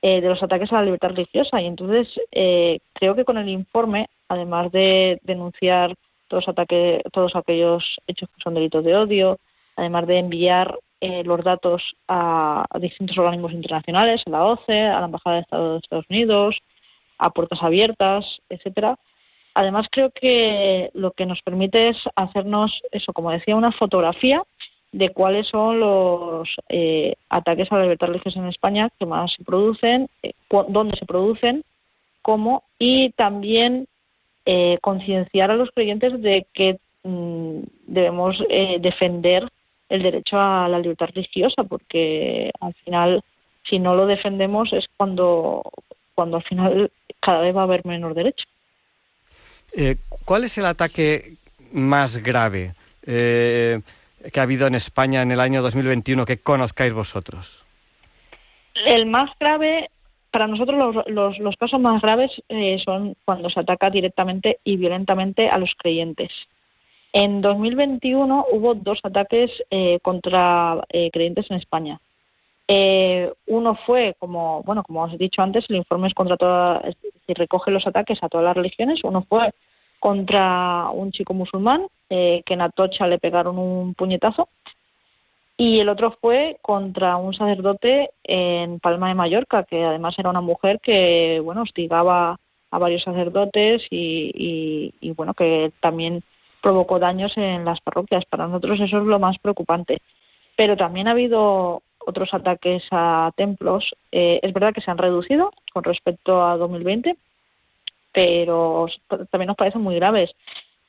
eh, 0.03 0.21
de 0.21 0.29
los 0.29 0.43
ataques 0.43 0.71
a 0.71 0.77
la 0.77 0.85
libertad 0.85 1.09
religiosa. 1.09 1.61
Y 1.63 1.67
entonces 1.67 2.09
eh, 2.31 2.79
creo 2.93 3.15
que 3.15 3.25
con 3.25 3.39
el 3.39 3.49
informe, 3.49 4.09
además 4.29 4.71
de 4.71 5.19
denunciar 5.25 5.95
todos, 6.29 6.47
ataques, 6.47 7.03
todos 7.11 7.35
aquellos 7.35 7.83
hechos 8.07 8.29
que 8.29 8.43
son 8.43 8.55
delitos 8.55 8.85
de 8.85 8.95
odio, 8.95 9.39
además 9.77 10.07
de 10.07 10.19
enviar 10.19 10.79
los 11.25 11.43
datos 11.43 11.83
a, 12.09 12.67
distintos 12.79 13.17
organismos 13.17 13.53
internacionales, 13.53 14.23
a 14.27 14.31
la 14.31 14.45
OCE, 14.45 14.83
a 14.83 15.01
la 15.01 15.07
Embajada 15.07 15.37
de 15.37 15.57
de 15.57 15.79
Estados 15.79 16.05
Unidos, 16.11 16.59
a 17.17 17.31
puertas 17.31 17.63
abiertas, 17.63 18.27
etcétera, 18.51 18.99
Además, 19.55 19.87
creo 19.91 20.11
que 20.11 20.91
lo 20.95 21.11
que 21.13 21.27
nos 21.27 21.43
permite 21.43 21.89
es 21.89 21.97
hacernos, 22.15 22.81
eso, 22.93 23.13
como 23.13 23.31
decía, 23.31 23.57
una 23.57 23.73
fotografía 23.73 24.43
de 24.93 25.11
cuáles 25.11 25.49
son 25.49 25.81
los 25.81 26.49
eh, 26.69 27.15
ataques 27.29 27.71
a 27.71 27.77
la 27.77 27.83
libertad 27.83 28.09
religiosa 28.09 28.41
en 28.41 28.49
España 28.49 28.91
que 28.99 29.07
más 29.07 29.33
se 29.33 29.45
producen, 29.45 30.09
eh, 30.23 30.33
dónde 30.69 30.97
se 30.97 31.07
producen, 31.07 31.65
cómo, 32.23 32.65
y 32.79 33.11
también 33.11 33.87
eh, 34.47 34.79
concienciar 34.81 35.51
a 35.51 35.57
los 35.57 35.71
creyentes 35.71 36.21
de 36.21 36.47
que 36.53 36.79
mm, 37.05 37.61
debemos 37.87 38.39
defender 38.81 39.49
el 39.89 40.03
derecho 40.03 40.39
a 40.39 40.69
la 40.69 40.79
libertad 40.79 41.11
religiosa, 41.13 41.65
porque 41.65 42.53
al 42.61 42.75
final, 42.75 43.23
si 43.65 43.79
no 43.79 43.97
lo 43.97 44.07
defendemos, 44.07 44.73
es 44.73 44.87
cuando, 44.97 45.63
cuando 46.15 46.37
al 46.37 46.45
final 46.45 46.91
cada 47.19 47.41
vez 47.41 47.55
va 47.55 47.61
a 47.61 47.65
haber 47.65 47.85
menos 47.85 48.15
derechos. 48.15 48.47
Eh, 49.76 49.96
¿Cuál 50.24 50.44
es 50.44 50.59
el 50.59 50.66
ataque 50.66 51.35
más 51.72 52.18
grave? 52.18 52.74
Eh, 53.06 53.80
que 54.33 54.40
ha 54.40 54.42
habido 54.42 54.66
en 54.66 54.74
España 54.74 55.22
en 55.22 55.30
el 55.30 55.40
año 55.40 55.62
2021 55.62 56.26
que 56.26 56.38
conozcáis 56.38 56.92
vosotros? 56.92 57.62
El 58.87 59.06
más 59.06 59.30
grave, 59.38 59.90
para 60.30 60.46
nosotros 60.46 61.04
los, 61.06 61.38
los, 61.38 61.56
casos 61.56 61.80
más 61.80 62.00
graves 62.02 62.30
eh, 62.48 62.78
son 62.85 63.16
cuando 63.24 63.50
se 63.50 63.61
ataca 63.61 63.90
directamente 63.90 64.59
y 64.64 64.76
violentamente 64.76 65.48
a 65.48 65.59
los 65.59 65.72
creyentes. 65.76 66.30
En 67.12 67.40
2021 67.40 68.46
hubo 68.52 68.74
dos 68.74 69.00
ataques 69.02 69.50
eh, 69.70 69.98
contra 70.02 70.80
eh, 70.90 71.11
creyentes 71.12 71.50
en 71.50 71.56
España. 71.56 72.00
Eh, 72.72 73.33
uno 73.46 73.74
fue, 73.85 74.14
como 74.20 74.62
bueno, 74.62 74.85
como 74.85 75.02
os 75.02 75.12
he 75.12 75.16
dicho 75.16 75.42
antes, 75.42 75.64
el 75.68 75.74
informe 75.74 76.06
es 76.06 76.14
contra 76.14 76.37
toda, 76.37 76.78
es 76.85 76.96
recoge 77.26 77.72
los 77.72 77.85
ataques 77.85 78.22
a 78.22 78.28
todas 78.28 78.44
las 78.44 78.56
religiones. 78.56 79.00
Uno 79.02 79.24
fue 79.28 79.52
contra 79.98 80.88
un 80.90 81.11
chico 81.11 81.35
musulmán 81.35 81.88
eh, 82.09 82.42
que 82.46 82.54
en 82.54 82.61
Atocha 82.61 83.09
le 83.09 83.18
pegaron 83.18 83.59
un 83.59 83.94
puñetazo 83.94 84.48
y 85.56 85.80
el 85.80 85.88
otro 85.88 86.16
fue 86.20 86.59
contra 86.62 87.16
un 87.16 87.35
sacerdote 87.35 88.11
en 88.22 88.78
Palma 88.78 89.09
de 89.09 89.14
Mallorca 89.14 89.64
que 89.64 89.85
además 89.85 90.16
era 90.18 90.30
una 90.30 90.40
mujer 90.40 90.78
que 90.80 91.40
bueno 91.44 91.62
hostigaba 91.62 92.38
a 92.70 92.78
varios 92.78 93.02
sacerdotes 93.02 93.83
y, 93.90 94.30
y, 94.33 94.94
y 95.00 95.11
bueno 95.12 95.35
que 95.35 95.72
también 95.80 96.22
provocó 96.62 97.00
daños 97.00 97.37
en 97.37 97.64
las 97.64 97.80
parroquias. 97.80 98.24
Para 98.26 98.46
nosotros 98.46 98.78
eso 98.80 98.98
es 98.98 99.04
lo 99.04 99.18
más 99.18 99.38
preocupante. 99.38 99.98
Pero 100.56 100.76
también 100.76 101.09
ha 101.09 101.12
habido 101.12 101.83
otros 102.07 102.33
ataques 102.35 102.85
a 102.91 103.31
templos. 103.37 103.91
Eh, 104.13 104.41
es 104.43 104.53
verdad 104.53 104.73
que 104.73 104.81
se 104.81 104.91
han 104.91 104.99
reducido 104.99 105.53
con 105.73 105.85
respecto 105.85 106.45
a 106.45 106.57
2020, 106.57 107.17
pero 108.13 108.87
también 109.31 109.49
nos 109.49 109.57
parecen 109.57 109.83
muy 109.83 109.97
graves. 109.97 110.31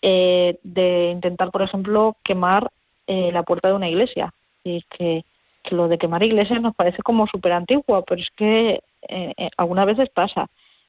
Eh, 0.02 0.58
de 0.64 1.12
intentar, 1.12 1.52
por 1.52 1.62
ejemplo, 1.62 2.16
quemar 2.24 2.72
eh, 3.08 3.32
la 3.32 3.44
puerta 3.44 3.68
de 3.68 3.74
una 3.74 3.90
iglesia. 3.90 4.34
Y 4.64 4.84
que, 4.84 5.26
lo 5.70 5.88
de 5.88 6.00
quemar 6.00 6.24
iglesias 6.24 6.60
nos 6.62 6.76
parece 6.76 7.04
como 7.04 7.28
súper 7.28 7.52
antiguo, 7.52 8.04
pero 8.04 8.20
es 8.20 8.30
que 8.36 8.82
eh, 9.08 9.34
eh, 9.38 9.50
algunas 9.58 9.86
veces 9.86 10.10
pasa. 10.10 10.48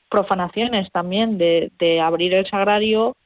Profanaciones 0.08 0.90
también 0.92 1.36
de, 1.36 1.70
de 1.78 2.00
abrir 2.00 2.32
el 2.32 2.46
sagrario 2.46 3.16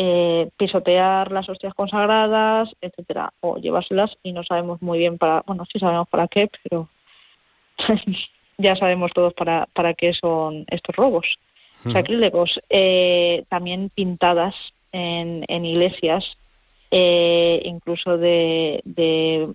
eh, 0.00 0.48
pisotear 0.56 1.32
las 1.32 1.48
hostias 1.48 1.74
consagradas, 1.74 2.70
etcétera, 2.80 3.32
o 3.40 3.56
llevárselas 3.56 4.16
y 4.22 4.30
no 4.30 4.44
sabemos 4.44 4.80
muy 4.80 4.96
bien 5.00 5.18
para, 5.18 5.42
bueno, 5.44 5.64
sí 5.72 5.80
sabemos 5.80 6.08
para 6.08 6.28
qué, 6.28 6.48
pero 6.62 6.88
ya 8.58 8.76
sabemos 8.76 9.10
todos 9.12 9.34
para, 9.34 9.66
para 9.72 9.94
qué 9.94 10.12
son 10.14 10.64
estos 10.68 10.94
robos. 10.94 11.26
Sacrílegos, 11.92 12.60
eh, 12.70 13.44
también 13.48 13.90
pintadas 13.92 14.54
en, 14.92 15.44
en 15.48 15.64
iglesias, 15.64 16.24
eh, 16.92 17.60
incluso 17.64 18.18
de, 18.18 18.80
de, 18.84 19.48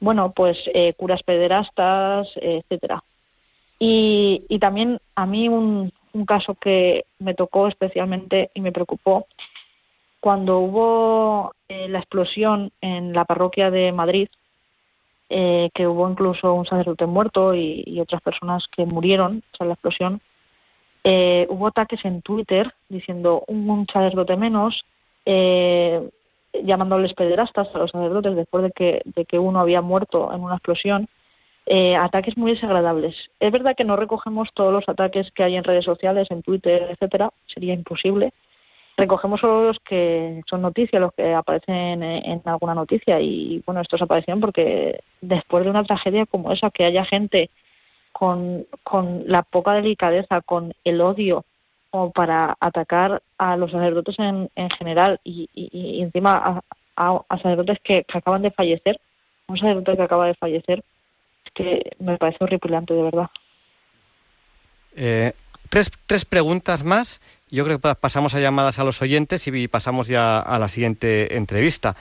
bueno, 0.00 0.32
pues 0.34 0.58
eh, 0.74 0.92
curas 0.94 1.22
pederastas, 1.22 2.28
etcétera. 2.34 3.04
Y, 3.78 4.42
y 4.48 4.58
también 4.58 4.98
a 5.14 5.24
mí 5.26 5.48
un, 5.48 5.92
un 6.12 6.26
caso 6.26 6.54
que 6.54 7.04
me 7.20 7.34
tocó 7.34 7.68
especialmente 7.68 8.50
y 8.54 8.60
me 8.60 8.72
preocupó 8.72 9.26
cuando 10.20 10.58
hubo 10.58 11.52
eh, 11.68 11.88
la 11.88 11.98
explosión 11.98 12.72
en 12.80 13.12
la 13.12 13.24
parroquia 13.24 13.70
de 13.70 13.92
Madrid, 13.92 14.28
eh, 15.30 15.70
que 15.74 15.86
hubo 15.86 16.08
incluso 16.08 16.54
un 16.54 16.66
sacerdote 16.66 17.06
muerto 17.06 17.54
y, 17.54 18.00
otras 18.00 18.22
personas 18.22 18.66
que 18.74 18.86
murieron 18.86 19.42
tras 19.52 19.66
la 19.66 19.74
explosión, 19.74 20.20
eh, 21.04 21.46
hubo 21.50 21.66
ataques 21.66 22.04
en 22.04 22.22
Twitter 22.22 22.72
diciendo 22.88 23.44
un, 23.46 23.68
un 23.68 23.86
sacerdote 23.86 24.36
menos, 24.36 24.84
eh, 25.26 26.08
llamándoles 26.64 27.12
pederastas 27.14 27.68
a 27.74 27.78
los 27.78 27.90
sacerdotes 27.90 28.34
después 28.34 28.64
de 28.64 28.70
que, 28.72 29.02
de 29.04 29.24
que 29.26 29.38
uno 29.38 29.60
había 29.60 29.82
muerto 29.82 30.32
en 30.32 30.42
una 30.42 30.54
explosión. 30.54 31.08
Eh, 31.66 31.94
ataques 31.96 32.38
muy 32.38 32.52
desagradables. 32.52 33.14
Es 33.40 33.52
verdad 33.52 33.74
que 33.76 33.84
no 33.84 33.96
recogemos 33.96 34.48
todos 34.54 34.72
los 34.72 34.88
ataques 34.88 35.30
que 35.32 35.44
hay 35.44 35.56
en 35.56 35.64
redes 35.64 35.84
sociales, 35.84 36.26
en 36.30 36.42
Twitter, 36.42 36.88
etcétera, 36.90 37.30
sería 37.46 37.74
imposible, 37.74 38.32
recogemos 38.98 39.40
solo 39.40 39.68
los 39.68 39.78
que 39.78 40.42
son 40.50 40.60
noticias, 40.60 41.00
los 41.00 41.14
que 41.14 41.32
aparecen 41.32 42.02
en, 42.02 42.42
alguna 42.44 42.74
noticia 42.74 43.20
y 43.20 43.62
bueno, 43.64 43.80
estos 43.80 44.02
aparecieron 44.02 44.40
porque 44.40 45.00
después 45.20 45.64
de 45.64 45.70
una 45.70 45.84
tragedia 45.84 46.26
como 46.26 46.52
esa, 46.52 46.70
que 46.70 46.84
haya 46.84 47.04
gente 47.04 47.48
con, 48.12 48.66
con 48.82 49.22
la 49.26 49.42
poca 49.42 49.72
delicadeza, 49.72 50.40
con 50.40 50.74
el 50.84 51.00
odio 51.00 51.44
como 51.90 52.10
para 52.10 52.56
atacar 52.58 53.22
a 53.38 53.56
los 53.56 53.70
sacerdotes 53.70 54.18
en, 54.18 54.50
en 54.56 54.70
general 54.70 55.20
y, 55.22 55.48
encima 56.02 56.60
a, 56.96 57.22
sacerdotes 57.30 57.78
que, 57.84 58.02
que, 58.02 58.18
acaban 58.18 58.42
de 58.42 58.50
fallecer, 58.50 59.00
un 59.46 59.56
sacerdote 59.58 59.96
que 59.96 60.02
acaba 60.02 60.26
de 60.26 60.34
fallecer, 60.34 60.82
es 61.44 61.52
que 61.52 61.92
me 62.00 62.18
parece 62.18 62.42
horripilante 62.42 62.94
de 62.94 63.02
verdad. 63.02 63.30
Eh, 64.96 65.32
tres, 65.70 65.88
tres 66.06 66.24
preguntas 66.24 66.82
más. 66.82 67.20
Yo 67.50 67.64
creo 67.64 67.78
que 67.78 67.94
pasamos 67.94 68.34
a 68.34 68.40
llamadas 68.40 68.78
a 68.78 68.84
los 68.84 69.00
oyentes 69.00 69.46
y 69.46 69.68
pasamos 69.68 70.06
ya 70.06 70.38
a 70.38 70.58
la 70.58 70.68
siguiente 70.68 71.36
entrevista. 71.36 71.96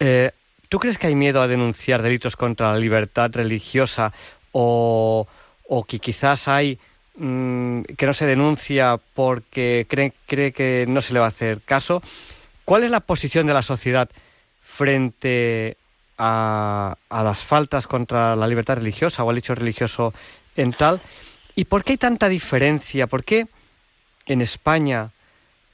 Eh, 0.00 0.30
¿Tú 0.68 0.78
crees 0.78 0.98
que 0.98 1.06
hay 1.06 1.14
miedo 1.14 1.42
a 1.42 1.48
denunciar 1.48 2.02
delitos 2.02 2.36
contra 2.36 2.72
la 2.72 2.78
libertad 2.78 3.30
religiosa 3.32 4.12
o, 4.52 5.26
o 5.68 5.84
que 5.84 5.98
quizás 5.98 6.48
hay 6.48 6.78
mmm, 7.16 7.82
que 7.96 8.06
no 8.06 8.12
se 8.12 8.26
denuncia 8.26 8.98
porque 9.14 9.86
cree, 9.88 10.12
cree 10.26 10.52
que 10.52 10.86
no 10.88 11.02
se 11.02 11.12
le 11.12 11.20
va 11.20 11.26
a 11.26 11.28
hacer 11.28 11.60
caso? 11.62 12.02
¿Cuál 12.64 12.84
es 12.84 12.90
la 12.90 13.00
posición 13.00 13.46
de 13.46 13.54
la 13.54 13.62
sociedad 13.62 14.08
frente 14.62 15.76
a, 16.18 16.96
a 17.08 17.22
las 17.22 17.38
faltas 17.38 17.86
contra 17.86 18.36
la 18.36 18.46
libertad 18.46 18.76
religiosa 18.76 19.24
o 19.24 19.30
al 19.30 19.38
hecho 19.38 19.54
religioso 19.54 20.14
en 20.56 20.72
tal? 20.72 21.00
¿Y 21.54 21.64
por 21.64 21.82
qué 21.82 21.92
hay 21.92 21.98
tanta 21.98 22.28
diferencia? 22.28 23.06
¿Por 23.06 23.24
qué 23.24 23.46
en 24.28 24.40
España 24.40 25.10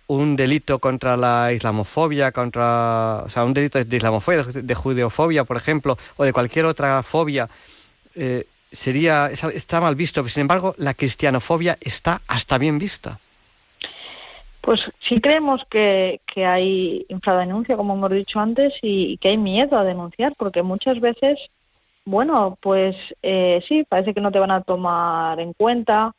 un 0.06 0.36
delito 0.36 0.78
contra 0.78 1.16
la 1.16 1.52
islamofobia, 1.52 2.32
contra, 2.32 3.22
o 3.24 3.30
sea, 3.30 3.44
un 3.44 3.54
delito 3.54 3.82
de 3.82 3.96
islamofobia, 3.96 4.44
de 4.44 4.74
judeofobia, 4.74 5.44
por 5.44 5.56
ejemplo, 5.56 5.96
o 6.16 6.24
de 6.24 6.32
cualquier 6.32 6.66
otra 6.66 7.02
fobia, 7.02 7.48
eh, 8.14 8.44
sería 8.70 9.30
está 9.30 9.80
mal 9.80 9.94
visto. 9.94 10.26
Sin 10.28 10.42
embargo, 10.42 10.74
la 10.78 10.94
cristianofobia 10.94 11.78
está 11.80 12.20
hasta 12.28 12.58
bien 12.58 12.78
vista. 12.78 13.18
Pues 14.60 14.80
sí 15.06 15.20
creemos 15.20 15.60
que, 15.70 16.20
que 16.32 16.46
hay 16.46 17.04
infradenuncia, 17.08 17.76
como 17.76 17.94
hemos 17.94 18.10
dicho 18.10 18.40
antes, 18.40 18.72
y, 18.80 19.12
y, 19.12 19.18
que 19.18 19.28
hay 19.28 19.36
miedo 19.36 19.78
a 19.78 19.84
denunciar, 19.84 20.32
porque 20.38 20.62
muchas 20.62 21.00
veces, 21.00 21.38
bueno, 22.06 22.56
pues 22.62 22.96
eh, 23.22 23.62
sí, 23.68 23.84
parece 23.86 24.14
que 24.14 24.22
no 24.22 24.32
te 24.32 24.38
van 24.38 24.50
a 24.50 24.62
tomar 24.62 25.38
en 25.38 25.52
cuenta, 25.52 26.12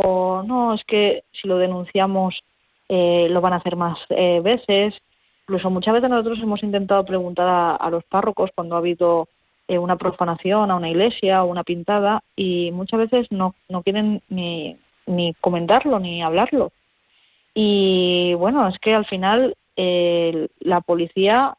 o 0.00 0.44
no, 0.44 0.74
es 0.74 0.84
que 0.84 1.24
si 1.32 1.48
lo 1.48 1.58
denunciamos 1.58 2.40
eh, 2.88 3.26
lo 3.30 3.40
van 3.40 3.52
a 3.52 3.56
hacer 3.56 3.76
más 3.76 3.98
eh, 4.10 4.40
veces. 4.42 4.94
Incluso 5.42 5.70
muchas 5.70 5.94
veces 5.94 6.08
nosotros 6.08 6.38
hemos 6.40 6.62
intentado 6.62 7.04
preguntar 7.04 7.76
a, 7.80 7.90
los 7.90 8.04
párrocos 8.04 8.50
cuando 8.54 8.74
ha 8.74 8.78
habido 8.78 9.28
eh, 9.66 9.78
una 9.78 9.96
profanación 9.96 10.70
a 10.70 10.76
una 10.76 10.90
iglesia 10.90 11.42
o 11.42 11.48
una 11.48 11.64
pintada 11.64 12.22
y 12.36 12.70
muchas 12.70 13.00
veces 13.00 13.26
no, 13.30 13.54
no 13.68 13.82
quieren 13.82 14.22
ni, 14.28 14.76
ni 15.06 15.34
comentarlo 15.40 15.98
ni 15.98 16.22
hablarlo. 16.22 16.70
Y 17.54 18.34
bueno, 18.34 18.68
es 18.68 18.78
que 18.78 18.94
al 18.94 19.06
final 19.06 19.56
eh, 19.76 20.48
la 20.60 20.80
policía 20.80 21.56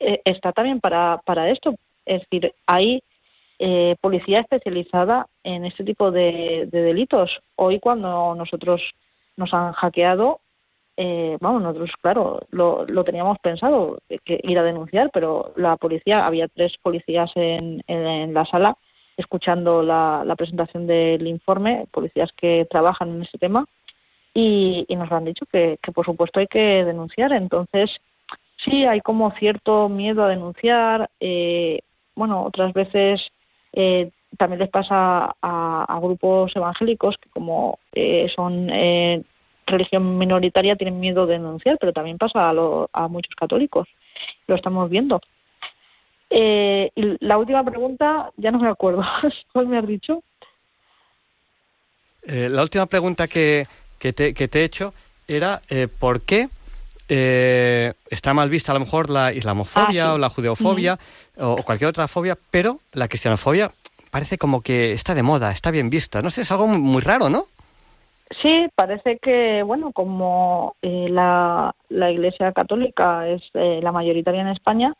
está 0.00 0.52
también 0.52 0.80
para, 0.80 1.20
para 1.24 1.50
esto. 1.50 1.74
Es 2.06 2.22
decir, 2.22 2.54
hay 2.66 3.02
eh, 3.58 3.96
policía 4.00 4.40
especializada 4.40 5.26
en 5.42 5.64
este 5.64 5.84
tipo 5.84 6.10
de, 6.10 6.68
de, 6.70 6.82
delitos. 6.82 7.40
Hoy 7.56 7.80
cuando 7.80 8.34
nosotros 8.34 8.82
nos 9.36 9.52
han 9.54 9.72
hackeado, 9.72 10.40
eh, 10.96 11.36
vamos, 11.40 11.62
nosotros, 11.62 11.90
claro, 12.00 12.40
lo, 12.50 13.04
teníamos 13.04 13.38
pensado, 13.38 13.98
que 14.24 14.40
ir 14.42 14.58
a 14.58 14.64
denunciar, 14.64 15.10
pero 15.12 15.52
la 15.56 15.76
policía, 15.76 16.26
había 16.26 16.48
tres 16.48 16.74
policías 16.82 17.30
en 17.36 18.34
la 18.34 18.44
sala 18.46 18.76
escuchando 19.18 19.82
la, 19.82 20.22
la, 20.24 20.36
presentación 20.36 20.86
del 20.86 21.26
informe, 21.26 21.86
policías 21.90 22.30
que 22.32 22.66
trabajan 22.70 23.10
en 23.10 23.22
este 23.22 23.36
tema, 23.36 23.66
y, 24.32 24.86
y 24.88 24.96
nos 24.96 25.10
han 25.10 25.24
dicho 25.24 25.44
que, 25.46 25.78
que, 25.82 25.92
por 25.92 26.06
supuesto, 26.06 26.38
hay 26.38 26.46
que 26.46 26.84
denunciar. 26.84 27.32
Entonces, 27.32 27.90
sí, 28.64 28.84
hay 28.84 29.00
como 29.00 29.32
cierto 29.32 29.88
miedo 29.88 30.22
a 30.22 30.28
denunciar. 30.28 31.10
Eh, 31.18 31.80
bueno, 32.14 32.44
otras 32.44 32.72
veces 32.72 33.20
eh, 33.72 34.10
también 34.36 34.60
les 34.60 34.70
pasa 34.70 35.34
a, 35.40 35.98
grupos 36.00 36.54
evangélicos 36.54 37.16
que 37.18 37.30
como 37.30 37.78
eh, 37.92 38.30
son 38.34 38.68
eh, 38.70 39.22
religión 39.66 40.18
minoritaria 40.18 40.76
tienen 40.76 41.00
miedo 41.00 41.26
de 41.26 41.34
denunciar, 41.34 41.78
pero 41.78 41.92
también 41.92 42.18
pasa 42.18 42.48
a, 42.48 42.52
lo, 42.52 42.88
a 42.92 43.08
muchos 43.08 43.34
católicos. 43.34 43.88
Lo 44.46 44.54
estamos 44.54 44.90
viendo. 44.90 45.20
Eh, 46.30 46.90
y 46.94 47.24
la 47.24 47.38
última 47.38 47.64
pregunta, 47.64 48.30
ya 48.36 48.50
no 48.50 48.58
me 48.58 48.68
acuerdo. 48.68 49.02
¿Cuál 49.52 49.68
me 49.68 49.78
has 49.78 49.86
dicho? 49.86 50.22
Eh, 52.22 52.48
la 52.50 52.62
última 52.62 52.86
pregunta 52.86 53.28
que, 53.28 53.66
que, 53.98 54.12
te, 54.12 54.34
que 54.34 54.48
te 54.48 54.60
he 54.60 54.64
hecho 54.64 54.92
era 55.26 55.62
eh, 55.70 55.88
¿por 55.88 56.20
qué 56.22 56.48
eh, 57.08 57.92
está 58.10 58.34
mal 58.34 58.50
vista 58.50 58.72
a 58.72 58.74
lo 58.74 58.80
mejor 58.80 59.10
la 59.10 59.32
islamofobia 59.32 60.04
Ah, 60.06 60.08
sí. 60.10 60.14
o 60.14 60.18
la 60.18 60.28
judeofobia 60.30 60.98
o, 61.38 61.52
o 61.52 61.62
cualquier 61.62 61.88
otra 61.90 62.08
fobia, 62.08 62.36
pero 62.50 62.78
la 62.92 63.08
cristianofobia 63.08 63.70
parece 64.10 64.38
como 64.38 64.62
que 64.62 64.92
está 64.92 65.14
de 65.14 65.22
moda, 65.22 65.50
está 65.52 65.70
bien 65.70 65.90
vista. 65.90 66.22
No 66.22 66.30
sé, 66.30 66.42
es 66.42 66.50
algo 66.52 66.66
muy, 66.66 66.78
muy 66.78 67.00
raro, 67.02 67.28
¿no? 67.28 67.46
Sí, 68.42 68.66
parece 68.74 69.18
que, 69.18 69.62
bueno, 69.62 69.90
como 69.92 70.74
eh, 70.82 71.08
la, 71.10 71.74
la 71.88 72.10
Iglesia 72.10 72.52
Católica 72.52 73.26
es 73.26 73.42
eh, 73.54 73.80
la 73.82 73.90
mayoritaria 73.92 74.42
en 74.42 74.48
España, 74.48 74.92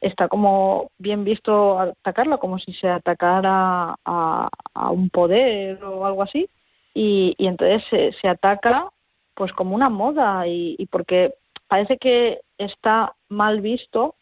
está 0.00 0.26
como 0.26 0.90
bien 0.98 1.22
visto 1.22 1.78
atacarla, 1.78 2.38
como 2.38 2.58
si 2.58 2.72
se 2.72 2.88
atacara 2.88 3.94
a, 4.04 4.48
a 4.74 4.90
un 4.90 5.10
poder 5.10 5.82
o 5.84 6.04
algo 6.06 6.24
así, 6.24 6.48
y, 6.92 7.36
y 7.38 7.46
entonces 7.46 7.84
se, 7.88 8.12
se 8.20 8.26
ataca 8.28 8.86
pues 9.34 9.52
como 9.52 9.76
una 9.76 9.88
moda 9.88 10.46
y, 10.48 10.74
y 10.76 10.86
porque 10.86 11.34
parece 11.72 11.96
que 11.96 12.42
está 12.58 13.14
mal 13.30 13.62
visto 13.62 14.14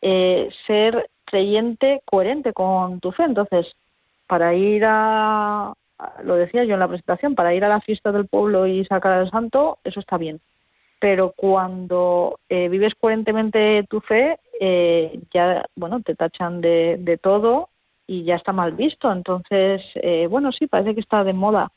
eh, 0.00 0.48
ser 0.66 1.10
creyente 1.26 2.00
coherente 2.06 2.54
con 2.54 2.98
tu 3.00 3.12
fe. 3.12 3.24
Entonces, 3.24 3.66
para 4.26 4.54
ir 4.54 4.84
a, 4.86 5.74
lo 6.22 6.36
decía 6.36 6.64
yo 6.64 6.72
en 6.72 6.80
la 6.80 6.88
presentación, 6.88 7.34
para 7.34 7.54
ir 7.54 7.62
a 7.62 7.68
la 7.68 7.82
fiesta 7.82 8.10
del 8.10 8.26
pueblo 8.26 8.66
y 8.66 8.86
sacar 8.86 9.12
al 9.12 9.30
santo, 9.30 9.76
eso 9.84 10.00
está 10.00 10.16
bien. 10.16 10.40
Pero 10.98 11.34
cuando 11.36 12.40
eh, 12.48 12.70
vives 12.70 12.94
coherentemente 12.94 13.84
tu 13.90 14.00
fe, 14.00 14.38
eh, 14.58 15.20
ya, 15.34 15.62
bueno, 15.76 16.00
te 16.00 16.14
tachan 16.14 16.62
de, 16.62 16.96
de 17.00 17.18
todo 17.18 17.68
y 18.06 18.24
ya 18.24 18.36
está 18.36 18.54
mal 18.54 18.72
visto. 18.72 19.12
Entonces, 19.12 19.82
eh, 19.96 20.26
bueno, 20.26 20.52
sí, 20.52 20.68
parece 20.68 20.94
que 20.94 21.02
está 21.02 21.22
de 21.22 21.34
moda. 21.34 21.70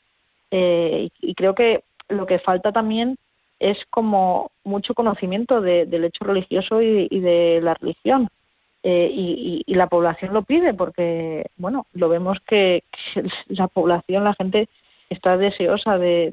Eh, 0.50 1.10
y, 1.20 1.32
y 1.32 1.34
creo 1.34 1.54
que 1.54 1.84
lo 2.08 2.24
que 2.24 2.38
falta 2.38 2.72
también 2.72 3.18
es 3.60 3.78
como 3.90 4.50
mucho 4.64 4.94
conocimiento 4.94 5.60
de- 5.60 5.86
del 5.86 6.04
hecho 6.04 6.24
religioso 6.24 6.80
y, 6.82 7.08
de 7.08 7.60
la 7.62 7.74
religión. 7.74 8.28
Eh, 8.84 9.10
y, 9.12 9.64
y- 9.66 9.74
la 9.74 9.88
población 9.88 10.32
lo 10.32 10.42
pide 10.42 10.72
porque, 10.72 11.46
bueno, 11.56 11.86
lo 11.94 12.08
vemos 12.08 12.38
que, 12.46 12.84
la 13.48 13.66
población, 13.68 14.24
la 14.24 14.34
gente 14.34 14.68
está 15.10 15.36
deseosa 15.36 15.98
de, 15.98 16.32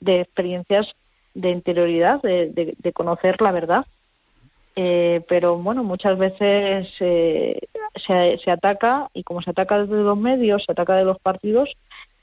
de, 0.00 0.20
experiencias 0.20 0.90
de 1.34 1.50
interioridad, 1.50 2.22
de, 2.22 2.50
de- 2.50 2.74
de 2.78 2.92
conocer 2.92 3.40
la 3.42 3.52
verdad. 3.52 3.84
Eh, 4.74 5.20
pero 5.28 5.56
bueno, 5.58 5.84
muchas 5.84 6.16
veces 6.16 6.88
eh, 7.00 7.60
se, 8.06 8.38
se 8.42 8.50
ataca 8.50 9.08
y 9.12 9.22
como 9.22 9.42
se 9.42 9.50
ataca 9.50 9.78
desde 9.84 10.02
los 10.02 10.16
medios, 10.16 10.64
se 10.64 10.72
ataca 10.72 10.96
de 10.96 11.04
los 11.04 11.18
partidos, 11.20 11.70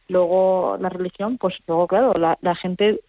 luego 0.08 0.76
la 0.82 0.90
religión, 0.90 1.38
pues 1.38 1.56
luego 1.68 1.86
claro, 1.86 2.14
la, 2.14 2.40
la 2.42 2.56
gente 2.56 3.00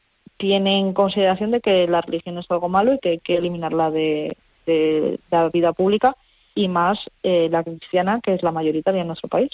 tiene 0.41 0.81
en 0.81 0.95
consideración 0.95 1.51
de 1.51 1.61
que 1.61 1.87
la 1.87 2.01
religión 2.01 2.39
es 2.39 2.51
algo 2.51 2.69
malo 2.69 2.95
y 2.95 2.99
que 2.99 3.11
hay 3.11 3.19
que 3.19 3.37
eliminarla 3.37 3.91
de, 3.91 4.37
de 4.67 5.21
la 5.31 5.51
vida 5.51 5.73
pública 5.73 6.17
y 6.55 6.67
más 6.67 6.99
eh, 7.23 7.49
la 7.51 7.63
cristiana, 7.63 8.21
que 8.23 8.35
es 8.35 8.43
la 8.43 8.51
mayoritaria 8.51 9.03
en 9.03 9.07
nuestro 9.07 9.29
país. 9.29 9.51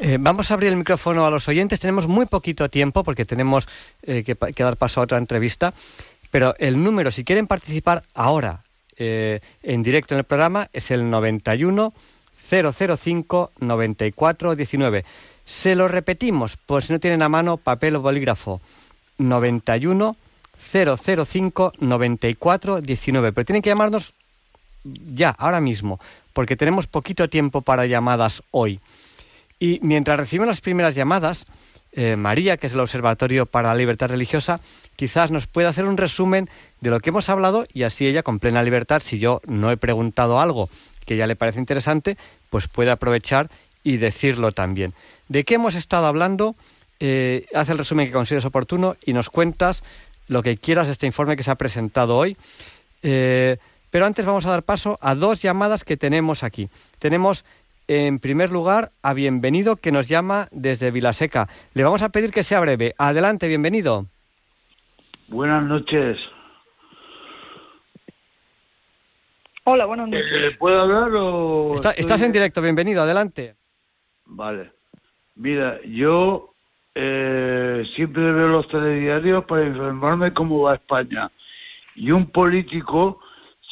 Eh, 0.00 0.16
vamos 0.18 0.50
a 0.50 0.54
abrir 0.54 0.70
el 0.70 0.76
micrófono 0.76 1.24
a 1.24 1.30
los 1.30 1.46
oyentes. 1.48 1.78
Tenemos 1.78 2.08
muy 2.08 2.26
poquito 2.26 2.68
tiempo 2.68 3.04
porque 3.04 3.24
tenemos 3.24 3.68
eh, 4.02 4.24
que 4.24 4.64
dar 4.64 4.76
paso 4.76 5.00
a 5.00 5.04
otra 5.04 5.18
entrevista. 5.18 5.72
Pero 6.30 6.54
el 6.58 6.82
número, 6.82 7.10
si 7.10 7.24
quieren 7.24 7.46
participar 7.46 8.02
ahora 8.14 8.62
eh, 8.96 9.40
en 9.62 9.82
directo 9.82 10.14
en 10.14 10.18
el 10.18 10.24
programa, 10.24 10.68
es 10.72 10.90
el 10.90 11.08
91 11.08 11.92
005 12.50 13.50
94 13.60 14.56
19. 14.56 15.04
Se 15.44 15.74
lo 15.74 15.88
repetimos, 15.88 16.56
por 16.56 16.82
si 16.82 16.92
no 16.92 17.00
tienen 17.00 17.22
a 17.22 17.28
mano 17.28 17.56
papel 17.56 17.96
o 17.96 18.00
bolígrafo. 18.00 18.60
91 19.20 20.16
005 20.72 21.72
94 21.78 22.80
19. 22.80 23.32
Pero 23.32 23.44
tienen 23.44 23.62
que 23.62 23.70
llamarnos 23.70 24.12
ya, 24.84 25.30
ahora 25.30 25.60
mismo, 25.60 26.00
porque 26.32 26.56
tenemos 26.56 26.86
poquito 26.86 27.28
tiempo 27.28 27.60
para 27.62 27.86
llamadas 27.86 28.42
hoy. 28.50 28.80
Y 29.58 29.78
mientras 29.82 30.18
recibimos 30.18 30.48
las 30.48 30.60
primeras 30.60 30.94
llamadas, 30.94 31.46
eh, 31.92 32.16
María, 32.16 32.56
que 32.56 32.66
es 32.66 32.72
el 32.72 32.80
Observatorio 32.80 33.46
para 33.46 33.68
la 33.68 33.74
Libertad 33.74 34.08
Religiosa, 34.08 34.60
quizás 34.96 35.30
nos 35.30 35.46
pueda 35.46 35.68
hacer 35.68 35.84
un 35.84 35.96
resumen 35.96 36.48
de 36.80 36.90
lo 36.90 37.00
que 37.00 37.10
hemos 37.10 37.28
hablado 37.28 37.66
y 37.72 37.82
así 37.82 38.06
ella, 38.06 38.22
con 38.22 38.38
plena 38.38 38.62
libertad, 38.62 39.02
si 39.04 39.18
yo 39.18 39.42
no 39.46 39.70
he 39.70 39.76
preguntado 39.76 40.40
algo 40.40 40.70
que 41.04 41.16
ya 41.16 41.26
le 41.26 41.36
parece 41.36 41.58
interesante, 41.58 42.16
pues 42.50 42.68
puede 42.68 42.90
aprovechar 42.90 43.50
y 43.82 43.96
decirlo 43.96 44.52
también. 44.52 44.94
¿De 45.28 45.44
qué 45.44 45.54
hemos 45.54 45.74
estado 45.74 46.06
hablando? 46.06 46.54
Eh, 47.00 47.46
haz 47.54 47.68
el 47.70 47.78
resumen 47.78 48.06
que 48.06 48.12
consideres 48.12 48.44
oportuno 48.44 48.96
y 49.04 49.12
nos 49.14 49.30
cuentas 49.30 49.82
lo 50.28 50.42
que 50.42 50.56
quieras 50.58 50.86
de 50.86 50.92
este 50.92 51.06
informe 51.06 51.36
que 51.36 51.42
se 51.42 51.50
ha 51.50 51.54
presentado 51.56 52.16
hoy. 52.16 52.36
Eh, 53.02 53.56
pero 53.90 54.06
antes 54.06 54.24
vamos 54.26 54.46
a 54.46 54.50
dar 54.50 54.62
paso 54.62 54.98
a 55.00 55.14
dos 55.14 55.42
llamadas 55.42 55.82
que 55.84 55.96
tenemos 55.96 56.42
aquí. 56.44 56.68
Tenemos 56.98 57.44
en 57.88 58.20
primer 58.20 58.50
lugar 58.50 58.92
a 59.02 59.14
Bienvenido 59.14 59.74
que 59.76 59.90
nos 59.90 60.06
llama 60.06 60.46
desde 60.52 60.92
Vilaseca. 60.92 61.48
Le 61.74 61.82
vamos 61.82 62.02
a 62.02 62.10
pedir 62.10 62.30
que 62.30 62.44
sea 62.44 62.60
breve. 62.60 62.94
Adelante, 62.98 63.48
bienvenido. 63.48 64.06
Buenas 65.26 65.64
noches. 65.64 66.18
Hola, 69.64 69.86
buenos 69.86 70.10
días. 70.10 70.22
Eh, 70.32 70.56
¿Puedo 70.58 70.80
hablar 70.80 71.10
o...? 71.14 71.74
Está- 71.74 71.90
estoy- 71.90 72.00
estás 72.02 72.22
en 72.22 72.32
directo, 72.32 72.62
bienvenido, 72.62 73.02
adelante. 73.02 73.54
Vale. 74.24 74.72
Mira, 75.36 75.78
yo 75.84 76.49
eh, 76.94 77.84
siempre 77.94 78.32
veo 78.32 78.48
los 78.48 78.68
telediarios 78.68 79.44
para 79.44 79.66
informarme 79.66 80.32
cómo 80.32 80.62
va 80.62 80.74
España. 80.74 81.30
Y 81.94 82.10
un 82.10 82.26
político 82.26 83.20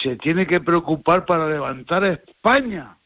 se 0.03 0.17
tiene 0.17 0.47
que 0.47 0.61
preocupar 0.61 1.25
para 1.25 1.49
levantar 1.49 2.05
a 2.05 2.13
España 2.13 2.97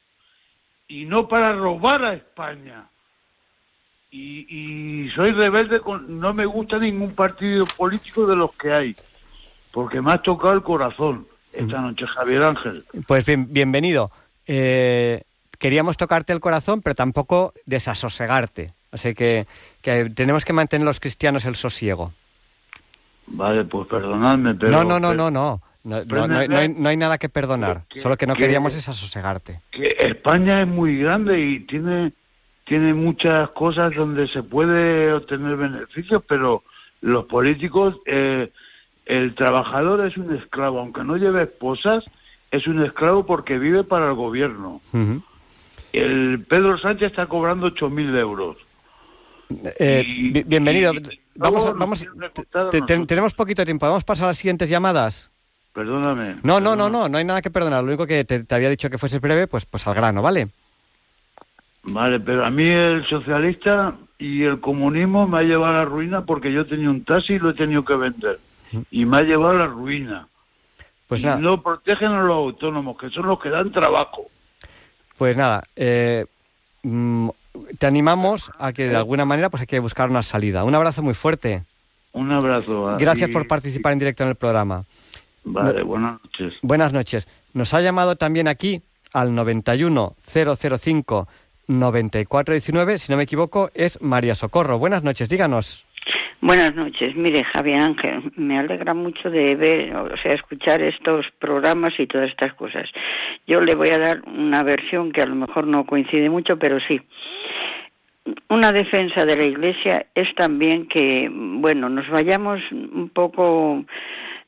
y 0.88 1.04
no 1.04 1.28
para 1.28 1.52
robar 1.54 2.04
a 2.04 2.14
España. 2.14 2.86
Y, 4.10 4.46
y 4.48 5.10
soy 5.10 5.28
rebelde, 5.28 5.80
con, 5.80 6.20
no 6.20 6.34
me 6.34 6.44
gusta 6.44 6.78
ningún 6.78 7.14
partido 7.14 7.64
político 7.64 8.26
de 8.26 8.36
los 8.36 8.52
que 8.56 8.70
hay, 8.70 8.94
porque 9.72 10.02
me 10.02 10.12
has 10.12 10.22
tocado 10.22 10.52
el 10.52 10.62
corazón 10.62 11.26
esta 11.52 11.80
noche, 11.80 12.06
Javier 12.06 12.42
Ángel. 12.42 12.84
Pues 13.06 13.24
bien, 13.24 13.50
bienvenido. 13.50 14.10
Eh, 14.46 15.22
queríamos 15.58 15.96
tocarte 15.96 16.32
el 16.32 16.40
corazón, 16.40 16.82
pero 16.82 16.94
tampoco 16.94 17.54
desasosegarte. 17.64 18.74
Sea 18.94 19.14
que, 19.14 19.46
que 19.80 20.10
tenemos 20.10 20.44
que 20.44 20.52
mantener 20.52 20.86
los 20.86 21.00
cristianos 21.00 21.44
el 21.46 21.56
sosiego. 21.56 22.12
Vale, 23.26 23.64
pues 23.64 23.88
perdonadme, 23.88 24.54
pero... 24.54 24.70
no, 24.72 24.84
no, 24.84 25.00
no, 25.00 25.14
no, 25.14 25.30
no. 25.30 25.60
No, 25.84 26.04
no- 26.04 26.26
no 26.28 26.38
hay, 26.38 26.68
no 26.68 26.88
hay- 26.90 26.96
nada 26.96 27.18
que 27.18 27.28
perdonar. 27.28 27.82
que- 27.88 27.98
Solo 28.00 28.16
que 28.16 28.26
no 28.26 28.34
que- 28.34 28.42
queríamos 28.42 28.74
desasosegarte. 28.74 29.60
Que 29.70 29.88
España 29.98 30.62
es 30.62 30.68
muy 30.68 30.98
grande 30.98 31.40
y 31.40 31.60
tiene, 31.60 32.12
tiene 32.66 32.94
muchas 32.94 33.50
cosas 33.50 33.92
donde 33.94 34.28
se 34.28 34.42
puede 34.44 35.12
obtener 35.12 35.56
beneficios, 35.56 36.22
pero 36.28 36.62
los 37.00 37.24
políticos, 37.24 37.96
eh, 38.06 38.52
el 39.06 39.34
trabajador 39.34 40.06
es 40.06 40.16
un 40.18 40.36
esclavo, 40.36 40.78
aunque 40.78 41.02
no 41.02 41.16
lleve 41.16 41.42
esposas, 41.44 42.04
es 42.52 42.66
un 42.68 42.84
esclavo 42.84 43.24
porque 43.26 43.58
vive 43.58 43.82
para 43.82 44.06
el 44.08 44.14
gobierno. 44.14 44.80
El 45.92 46.44
Pedro 46.48 46.78
Sánchez 46.78 47.10
está 47.10 47.26
cobrando 47.26 47.66
8.000 47.68 48.16
euros. 48.18 48.56
Eh, 49.78 50.02
Y- 50.06 50.42
bienvenido. 50.44 50.94
y- 50.94 51.20
vamos, 51.34 51.66
a- 51.66 51.72
vamos, 51.72 52.06
te- 52.70 52.80
te- 52.82 53.06
tenemos 53.06 53.34
poquito 53.34 53.64
tiempo. 53.64 53.86
Vamos 53.86 54.02
a 54.02 54.06
pasar 54.06 54.24
a 54.24 54.28
las 54.28 54.38
siguientes 54.38 54.68
llamadas. 54.68 55.30
Perdóname. 55.72 56.36
No, 56.42 56.60
no, 56.60 56.76
no, 56.76 56.90
no, 56.90 57.08
no 57.08 57.18
hay 57.18 57.24
nada 57.24 57.40
que 57.40 57.50
perdonar. 57.50 57.82
Lo 57.82 57.88
único 57.88 58.06
que 58.06 58.24
te, 58.24 58.44
te 58.44 58.54
había 58.54 58.68
dicho 58.68 58.90
que 58.90 58.98
fuese 58.98 59.18
breve, 59.18 59.46
pues, 59.46 59.64
pues 59.64 59.86
al 59.86 59.94
grano, 59.94 60.20
¿vale? 60.20 60.48
Vale, 61.84 62.20
pero 62.20 62.44
a 62.44 62.50
mí 62.50 62.64
el 62.68 63.04
socialista 63.06 63.94
y 64.18 64.42
el 64.44 64.60
comunismo 64.60 65.26
me 65.26 65.38
ha 65.38 65.42
llevado 65.42 65.74
a 65.74 65.78
la 65.78 65.84
ruina 65.84 66.24
porque 66.24 66.52
yo 66.52 66.66
tenía 66.66 66.90
un 66.90 67.04
taxi 67.04 67.34
y 67.34 67.38
lo 67.38 67.50
he 67.50 67.54
tenido 67.54 67.84
que 67.84 67.94
vender. 67.96 68.38
Y 68.90 69.04
me 69.04 69.16
ha 69.18 69.22
llevado 69.22 69.50
a 69.56 69.58
la 69.60 69.66
ruina. 69.66 70.28
Pues 71.08 71.22
y 71.22 71.24
nada, 71.24 71.38
no 71.38 71.60
protegen 71.62 72.12
a 72.12 72.22
los 72.22 72.36
autónomos, 72.36 72.96
que 72.98 73.10
son 73.10 73.26
los 73.26 73.40
que 73.40 73.48
dan 73.50 73.70
trabajo. 73.72 74.26
pues 75.18 75.36
nada. 75.36 75.62
eh, 75.76 76.24
mm, 76.82 77.28
te 77.78 77.86
animamos 77.86 78.50
a 78.58 78.72
que 78.72 78.88
de 78.88 78.96
alguna 78.96 79.24
manera 79.24 79.50
pues 79.50 79.62
hay 79.62 79.66
que 79.66 79.78
buscar 79.80 80.10
una 80.10 80.22
salida. 80.22 80.64
Un 80.64 80.74
abrazo 80.74 81.02
muy 81.02 81.14
fuerte. 81.14 81.62
Un 82.12 82.30
abrazo. 82.32 82.88
a- 82.90 82.96
Gracias 82.98 83.30
por 83.30 83.46
participar 83.46 83.92
en 83.92 83.98
directo 83.98 84.22
en 84.22 84.30
el 84.30 84.36
programa. 84.36 84.84
Vale, 85.44 85.82
buenas 85.82 86.20
noches. 86.22 86.54
Buenas 86.62 86.92
noches. 86.92 87.26
Nos 87.54 87.74
ha 87.74 87.80
llamado 87.80 88.16
también 88.16 88.48
aquí 88.48 88.82
al 89.12 89.34
91 89.34 90.14
005 90.26 91.28
9419, 91.68 92.98
si 92.98 93.10
no 93.12 93.16
me 93.18 93.24
equivoco, 93.24 93.70
es 93.74 94.00
María 94.02 94.34
Socorro. 94.34 94.78
Buenas 94.78 95.02
noches, 95.02 95.28
díganos. 95.28 95.84
Buenas 96.40 96.74
noches. 96.74 97.14
Mire, 97.14 97.44
Javier 97.54 97.80
Ángel, 97.82 98.32
me 98.36 98.58
alegra 98.58 98.94
mucho 98.94 99.30
de 99.30 99.54
ver, 99.54 99.94
o 99.94 100.16
sea, 100.16 100.32
escuchar 100.34 100.82
estos 100.82 101.24
programas 101.38 101.90
y 101.98 102.06
todas 102.08 102.30
estas 102.30 102.52
cosas. 102.54 102.88
Yo 103.46 103.60
le 103.60 103.76
voy 103.76 103.90
a 103.90 103.98
dar 103.98 104.22
una 104.26 104.64
versión 104.64 105.12
que 105.12 105.22
a 105.22 105.26
lo 105.26 105.36
mejor 105.36 105.68
no 105.68 105.86
coincide 105.86 106.28
mucho, 106.30 106.56
pero 106.56 106.78
sí. 106.88 107.00
Una 108.48 108.70
defensa 108.70 109.24
de 109.24 109.36
la 109.36 109.46
Iglesia 109.46 110.06
es 110.14 110.32
también 110.36 110.86
que, 110.86 111.28
bueno, 111.32 111.88
nos 111.88 112.08
vayamos 112.08 112.60
un 112.70 113.10
poco 113.12 113.84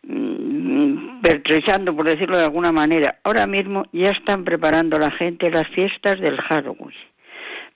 mm, 0.03 1.21
pertrechando, 1.21 1.97
por 1.97 2.07
decirlo 2.07 2.39
de 2.39 2.45
alguna 2.45 2.71
manera. 2.71 3.19
Ahora 3.25 3.47
mismo 3.47 3.85
ya 3.93 4.11
están 4.11 4.45
preparando 4.45 4.99
la 4.99 5.11
gente 5.11 5.51
las 5.51 5.67
fiestas 5.69 6.21
del 6.21 6.41
Halloween. 6.43 6.95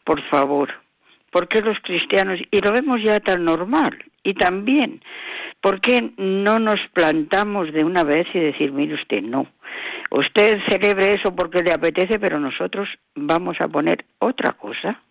Por 0.04 0.22
favor, 0.28 0.70
¿por 1.32 1.48
qué 1.48 1.60
los 1.60 1.78
cristianos, 1.80 2.38
y 2.50 2.60
lo 2.60 2.72
vemos 2.72 3.02
ya 3.02 3.18
tan 3.18 3.44
normal, 3.44 3.98
y 4.22 4.34
también, 4.34 5.02
¿por 5.60 5.80
qué 5.80 6.12
no 6.16 6.60
nos 6.60 6.78
plantamos 6.92 7.72
de 7.72 7.84
una 7.84 8.04
vez 8.04 8.26
y 8.34 8.38
decir, 8.38 8.70
mire 8.70 8.94
usted, 8.94 9.22
no, 9.22 9.46
usted 10.12 10.60
celebre 10.68 11.10
eso 11.10 11.34
porque 11.34 11.62
le 11.62 11.72
apetece, 11.72 12.18
pero 12.20 12.38
nosotros 12.38 12.88
vamos 13.16 13.60
a 13.60 13.66
poner 13.68 14.04
otra 14.20 14.52
cosa 14.52 15.02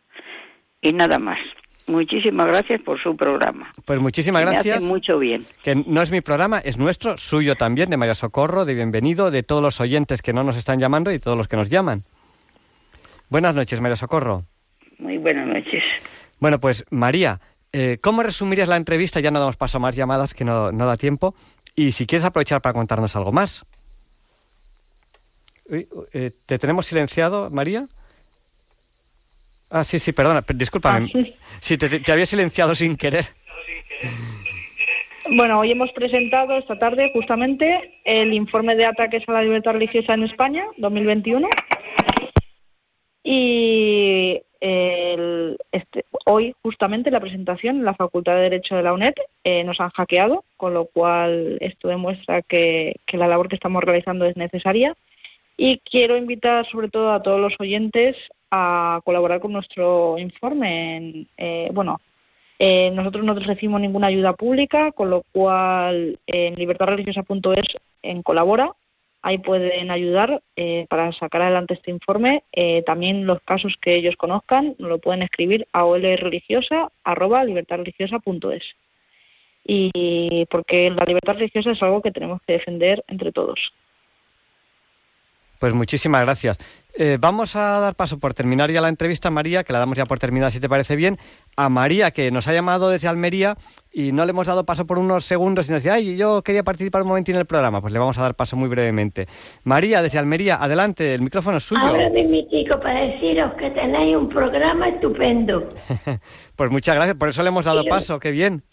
y 0.82 0.94
nada 0.94 1.20
más. 1.20 1.40
Muchísimas 1.88 2.48
gracias 2.48 2.82
por 2.82 3.02
su 3.02 3.16
programa. 3.16 3.72
Pues 3.86 4.00
muchísimas 4.00 4.44
Me 4.44 4.52
gracias. 4.52 4.78
hace 4.78 4.86
mucho 4.86 5.18
bien. 5.20 5.46
Que 5.64 5.76
no 5.76 6.02
es 6.02 6.12
mi 6.12 6.20
programa, 6.20 6.60
es 6.60 6.78
nuestro, 6.78 7.18
suyo 7.18 7.56
también, 7.56 7.90
de 7.90 7.96
María 7.96 8.14
Socorro, 8.14 8.66
de 8.66 8.74
bienvenido, 8.74 9.32
de 9.32 9.44
todos 9.44 9.62
los 9.62 9.80
oyentes 9.80 10.22
que 10.22 10.34
no 10.34 10.44
nos 10.44 10.58
están 10.58 10.80
llamando 10.80 11.14
y 11.14 11.20
todos 11.20 11.38
los 11.38 11.48
que 11.48 11.56
nos 11.56 11.70
llaman. 11.70 12.04
Buenas 13.30 13.56
noches, 13.56 13.80
María 13.80 13.96
Socorro. 13.96 14.44
Muy 15.00 15.18
buenas 15.18 15.48
noches. 15.48 15.84
Bueno, 16.40 16.60
pues 16.60 16.84
María, 16.90 17.40
eh, 17.72 18.00
¿cómo 18.02 18.22
resumirías 18.22 18.68
la 18.68 18.76
entrevista? 18.76 19.22
Ya 19.22 19.32
no 19.32 19.40
damos 19.40 19.56
paso 19.56 19.78
a 19.78 19.82
más 19.82 19.96
llamadas, 19.96 20.34
que 20.34 20.44
no, 20.44 20.74
no 20.74 20.88
da 20.88 20.98
tiempo. 20.98 21.36
Y 21.76 21.94
si 21.94 22.06
quieres 22.06 22.26
aprovechar 22.26 22.62
para 22.62 22.74
contarnos 22.74 23.16
algo 23.16 23.32
más. 23.32 23.66
Uy, 25.70 25.88
eh, 26.14 26.32
¿Te 26.46 26.58
tenemos 26.58 26.86
silenciado, 26.86 27.50
María? 27.50 27.88
Ah, 29.70 29.84
sí, 29.84 30.00
sí, 30.00 30.14
perdona, 30.14 30.42
per- 30.42 30.56
discúlpame. 30.56 31.06
Ah, 31.06 31.10
sí. 31.12 31.36
Sí, 31.60 31.78
te, 31.78 31.90
te- 31.90 32.00
te 32.00 32.12
había 32.12 32.26
silenciado 32.26 32.74
sin 32.76 32.96
querer. 32.96 33.26
Bueno, 35.30 35.60
hoy 35.60 35.72
hemos 35.72 35.92
presentado 35.92 36.58
esta 36.58 36.80
tarde 36.80 37.10
justamente 37.14 38.00
el 38.06 38.34
informe 38.34 38.76
de 38.78 38.86
ataques 38.86 39.28
a 39.28 39.34
la 39.34 39.42
libertad 39.42 39.74
religiosa 39.74 40.14
en 40.14 40.24
España 40.24 40.64
2021 40.78 41.50
y 43.24 44.42
el- 44.62 45.58
este, 45.72 46.06
hoy 46.26 46.56
justamente 46.64 47.12
la 47.12 47.20
presentación 47.20 47.78
en 47.78 47.86
la 47.86 47.94
Facultad 47.94 48.36
de 48.36 48.42
Derecho 48.44 48.76
de 48.76 48.84
la 48.84 48.94
UNED 48.94 49.14
eh, 49.44 49.64
nos 49.64 49.80
han 49.82 49.90
hackeado, 49.90 50.46
con 50.56 50.74
lo 50.74 50.86
cual 50.86 51.58
esto 51.60 51.90
demuestra 51.90 52.42
que, 52.42 52.96
que 53.06 53.18
la 53.18 53.28
labor 53.28 53.50
que 53.50 53.56
estamos 53.56 53.84
realizando 53.84 54.26
es 54.26 54.38
necesaria 54.38 54.96
y 55.58 55.80
quiero 55.80 56.16
invitar 56.18 56.66
sobre 56.72 56.88
todo 56.90 57.12
a 57.12 57.22
todos 57.22 57.40
los 57.40 57.54
oyentes 57.60 58.16
a 58.52 59.02
colaborar 59.04 59.40
con 59.40 59.54
nuestro 59.54 60.18
informe. 60.18 60.98
En, 60.98 61.28
eh, 61.38 61.70
bueno, 61.74 62.00
eh, 62.60 62.92
nosotros 62.92 63.24
no 63.24 63.34
recibimos 63.36 63.80
ninguna 63.82 64.08
ayuda 64.08 64.34
pública, 64.34 64.92
con 64.92 65.10
lo 65.10 65.24
cual 65.32 66.20
en 66.26 66.56
libertadreligiosa.es 66.56 67.66
en 68.02 68.24
colabora, 68.24 68.72
ahí 69.22 69.38
pueden 69.38 69.92
ayudar 69.92 70.42
eh, 70.56 70.88
para 70.90 71.12
sacar 71.14 71.44
adelante 71.44 71.76
este 71.76 71.92
informe. 71.92 72.44
Eh, 72.52 72.82
también 72.84 73.28
los 73.28 73.42
casos 73.42 73.76
que 73.82 73.96
ellos 73.96 74.16
conozcan 74.16 74.76
lo 74.80 74.98
pueden 75.00 75.22
escribir 75.22 75.68
a 75.74 75.86
olreligiosa@libertadreligiosa.es. 75.86 78.64
Y 79.70 80.46
porque 80.50 80.90
la 80.90 81.04
libertad 81.04 81.34
religiosa 81.34 81.72
es 81.72 81.84
algo 81.84 82.02
que 82.02 82.12
tenemos 82.12 82.42
que 82.44 82.54
defender 82.54 83.04
entre 83.08 83.34
todos. 83.34 83.60
Pues 85.60 85.74
muchísimas 85.74 86.24
gracias. 86.24 86.58
Eh, 87.00 87.18
vamos 87.20 87.56
a 87.56 87.80
dar 87.80 87.94
paso 87.94 88.20
por 88.20 88.34
terminar 88.34 88.72
ya 88.72 88.82
la 88.82 88.90
entrevista, 88.90 89.30
María, 89.30 89.64
que 89.64 89.72
la 89.72 89.78
damos 89.78 89.98
ya 89.98 90.06
por 90.06 90.18
terminada 90.18 90.50
si 90.50 90.60
te 90.60 90.68
parece 90.68 90.96
bien, 90.96 91.18
a 91.56 91.70
María, 91.70 92.10
que 92.10 92.32
nos 92.32 92.48
ha 92.48 92.54
llamado 92.54 92.90
desde 92.90 93.08
Almería 93.08 93.56
y 93.94 94.12
no 94.14 94.26
le 94.26 94.32
hemos 94.32 94.48
dado 94.48 94.66
paso 94.66 94.88
por 94.88 94.98
unos 94.98 95.24
segundos 95.24 95.68
y 95.68 95.72
nos 95.72 95.84
decía, 95.84 95.94
ay, 95.94 96.18
yo 96.18 96.42
quería 96.42 96.64
participar 96.64 97.04
un 97.04 97.10
momentín 97.10 97.36
en 97.36 97.42
el 97.42 97.46
programa. 97.46 97.82
Pues 97.82 97.94
le 97.94 98.00
vamos 98.00 98.18
a 98.18 98.24
dar 98.24 98.34
paso 98.34 98.56
muy 98.56 98.68
brevemente. 98.68 99.28
María, 99.64 100.02
desde 100.02 100.18
Almería, 100.18 100.56
adelante, 100.56 101.14
el 101.14 101.22
micrófono 101.22 101.58
es 101.58 101.64
suyo. 101.64 101.84
Ahora 101.84 102.10
chico 102.50 102.80
para 102.80 103.00
deciros 103.02 103.54
que 103.60 103.70
tenéis 103.72 104.16
un 104.16 104.30
programa 104.30 104.90
estupendo. 104.90 105.68
Pues 106.56 106.72
muchas 106.72 106.96
gracias, 106.96 107.16
por 107.18 107.30
eso 107.30 107.44
le 107.44 107.50
hemos 107.50 107.66
dado 107.66 107.86
paso, 107.86 108.18
qué 108.18 108.32
bien. 108.32 108.64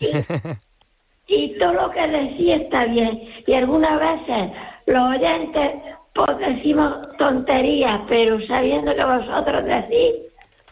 Y 1.26 1.58
todo 1.58 1.72
lo 1.74 1.90
que 1.90 2.00
decís 2.00 2.62
está 2.62 2.86
bien. 2.86 3.20
Y 3.46 3.52
algunas 3.52 4.00
veces 4.00 4.52
los 4.86 5.10
oyentes 5.10 5.72
pues 6.14 6.38
decimos 6.38 6.94
tonterías, 7.18 8.00
pero 8.08 8.40
sabiendo 8.46 8.94
que 8.94 9.04
vosotros 9.04 9.64
decís 9.64 10.14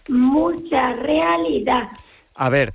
mucha 0.09 0.93
realidad. 0.95 1.89
A 2.35 2.49
ver, 2.49 2.73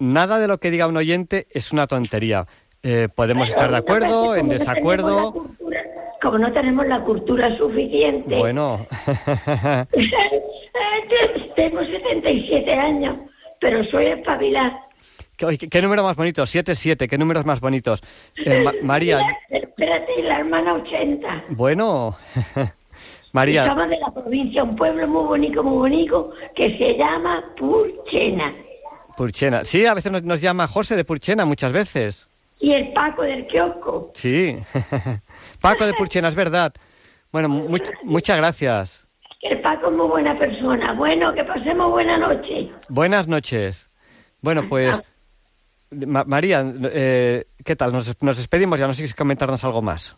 nada 0.00 0.38
de 0.38 0.48
lo 0.48 0.58
que 0.58 0.70
diga 0.70 0.86
un 0.86 0.96
oyente 0.96 1.46
es 1.50 1.72
una 1.72 1.86
tontería. 1.86 2.46
Eh, 2.82 3.08
podemos 3.14 3.48
estar 3.48 3.70
de 3.70 3.76
acuerdo, 3.78 4.36
en 4.36 4.46
no 4.46 4.52
desacuerdo. 4.52 5.32
cultura- 5.32 5.82
Como 6.22 6.38
no 6.38 6.52
tenemos 6.52 6.86
la 6.86 7.00
cultura 7.02 7.56
suficiente. 7.56 8.36
Bueno, 8.36 8.86
Tengo 11.56 11.84
77 11.84 12.72
años, 12.72 13.16
pero 13.60 13.84
soy 13.90 14.06
espabilada. 14.06 14.84
¿Qué, 15.36 15.58
qué- 15.58 15.82
número 15.82 16.02
más 16.04 16.16
bonito, 16.16 16.42
7-7, 16.44 17.08
qué 17.08 17.18
números 17.18 17.44
más 17.44 17.60
bonitos. 17.60 18.00
Eh, 18.36 18.60
Ma- 18.62 18.72
María, 18.82 19.20
Espérate, 19.78 20.22
la 20.24 20.40
hermana 20.40 20.74
80. 20.74 21.44
bueno, 21.50 22.16
María, 23.32 23.62
Estamos 23.62 23.88
de 23.88 23.98
la 24.00 24.10
provincia, 24.10 24.64
un 24.64 24.74
pueblo 24.74 25.06
muy 25.06 25.24
bonito, 25.24 25.62
muy 25.62 25.76
bonito, 25.78 26.32
que 26.56 26.76
se 26.78 26.96
llama 26.98 27.44
Purchena. 27.56 28.52
Purchena. 29.16 29.62
Sí, 29.62 29.86
a 29.86 29.94
veces 29.94 30.10
nos, 30.10 30.24
nos 30.24 30.40
llama 30.40 30.66
José 30.66 30.96
de 30.96 31.04
Purchena, 31.04 31.44
muchas 31.44 31.72
veces. 31.72 32.26
Y 32.58 32.72
el 32.72 32.92
Paco 32.92 33.22
del 33.22 33.46
kiosco. 33.46 34.10
Sí. 34.14 34.56
Paco 35.60 35.86
de 35.86 35.94
Purchena, 35.94 36.26
es 36.26 36.34
verdad. 36.34 36.72
Bueno, 37.30 37.48
mu- 37.48 37.78
muchas 38.02 38.36
gracias. 38.36 39.06
El 39.42 39.60
Paco 39.60 39.90
es 39.90 39.96
muy 39.96 40.08
buena 40.08 40.36
persona. 40.36 40.92
Bueno, 40.94 41.32
que 41.34 41.44
pasemos 41.44 41.92
buena 41.92 42.18
noche. 42.18 42.72
Buenas 42.88 43.28
noches. 43.28 43.88
Bueno, 44.40 44.64
pues, 44.68 45.00
Ma- 45.90 46.24
María, 46.24 46.64
eh, 46.92 47.44
¿qué 47.64 47.76
tal? 47.76 47.92
Nos, 47.92 48.22
nos 48.22 48.36
despedimos 48.36 48.78
ya, 48.78 48.86
no 48.86 48.92
sé 48.92 48.98
si 48.98 49.02
quieres 49.02 49.14
comentarnos 49.14 49.64
algo 49.64 49.82
más. 49.82 50.16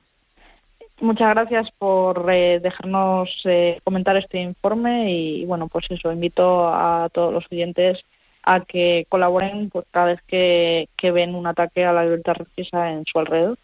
Muchas 1.01 1.31
gracias 1.31 1.71
por 1.79 2.27
eh, 2.31 2.61
dejarnos 2.61 3.31
eh, 3.45 3.81
comentar 3.85 4.17
este 4.19 4.39
informe 4.41 5.11
y 5.11 5.47
bueno, 5.47 5.67
pues 5.69 5.87
eso, 5.91 6.13
invito 6.13 6.69
a 6.69 7.09
todos 7.13 7.33
los 7.33 7.45
oyentes 7.51 8.01
a 8.43 8.61
que 8.61 9.07
colaboren 9.09 9.71
pues, 9.71 9.87
cada 9.91 10.07
vez 10.07 10.21
que, 10.27 10.89
que 10.97 11.11
ven 11.11 11.35
un 11.35 11.47
ataque 11.47 11.85
a 11.85 11.93
la 11.93 12.05
libertad 12.05 12.35
religiosa 12.35 12.91
en 12.91 13.05
su 13.07 13.19
alrededor. 13.19 13.57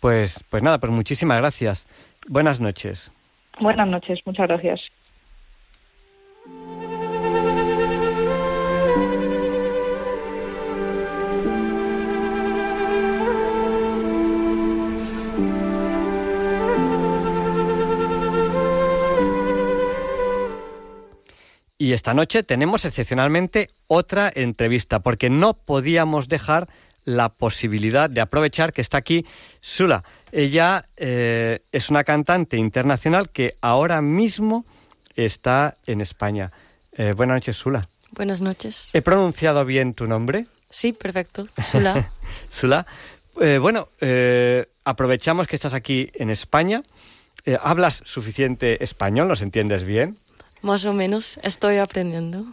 Pues, 0.00 0.42
pues 0.48 0.62
nada, 0.62 0.78
pues 0.78 0.92
muchísimas 0.92 1.38
gracias. 1.38 1.86
Buenas 2.28 2.60
noches. 2.60 3.10
Buenas 3.60 3.88
noches, 3.88 4.20
muchas 4.24 4.48
gracias. 4.48 4.80
Y 21.80 21.92
esta 21.92 22.12
noche 22.12 22.42
tenemos 22.42 22.84
excepcionalmente 22.84 23.70
otra 23.86 24.32
entrevista, 24.34 24.98
porque 24.98 25.30
no 25.30 25.54
podíamos 25.54 26.28
dejar 26.28 26.68
la 27.04 27.28
posibilidad 27.28 28.10
de 28.10 28.20
aprovechar 28.20 28.72
que 28.72 28.82
está 28.82 28.98
aquí 28.98 29.24
Sula. 29.60 30.02
Ella 30.32 30.86
eh, 30.96 31.60
es 31.70 31.88
una 31.88 32.02
cantante 32.02 32.56
internacional 32.56 33.30
que 33.30 33.54
ahora 33.60 34.02
mismo 34.02 34.66
está 35.14 35.76
en 35.86 36.00
España. 36.00 36.50
Eh, 36.92 37.12
buenas 37.16 37.36
noches, 37.36 37.56
Sula. 37.56 37.88
Buenas 38.10 38.40
noches. 38.40 38.90
¿He 38.92 39.00
pronunciado 39.00 39.64
bien 39.64 39.94
tu 39.94 40.08
nombre? 40.08 40.46
Sí, 40.70 40.92
perfecto. 40.92 41.46
Sula. 41.62 42.10
Zula. 42.52 42.86
Eh, 43.40 43.58
bueno, 43.58 43.88
aprovechamos 44.82 45.46
que 45.46 45.54
estás 45.54 45.74
aquí 45.74 46.10
en 46.14 46.30
España. 46.30 46.82
¿Hablas 47.62 48.02
suficiente 48.04 48.82
español? 48.82 49.28
¿Nos 49.28 49.42
entiendes 49.42 49.84
bien? 49.84 50.18
Más 50.62 50.84
o 50.84 50.92
menos 50.92 51.38
estoy 51.42 51.78
aprendiendo. 51.78 52.44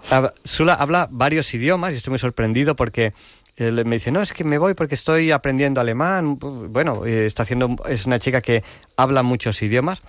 Sula 0.44 0.74
habla 0.74 1.08
varios 1.12 1.54
idiomas 1.54 1.94
y 1.94 1.98
estoy 1.98 2.12
muy 2.12 2.20
sorprendido 2.20 2.76
porque 2.76 3.14
eh, 3.58 3.72
me 3.72 3.96
dice, 3.96 4.12
no, 4.12 4.22
es 4.22 4.34
que 4.34 4.44
me 4.44 4.58
voy 4.58 4.74
porque 4.74 4.96
estoy 4.96 5.32
aprendiendo 5.32 5.82
alemán. 5.82 6.38
Bueno, 6.40 7.06
eh, 7.06 7.26
está 7.26 7.44
haciendo, 7.44 7.76
es 7.88 8.06
una 8.06 8.20
chica 8.20 8.42
que 8.42 8.64
habla 8.98 9.24
muchos 9.24 9.62
idiomas. 9.62 10.02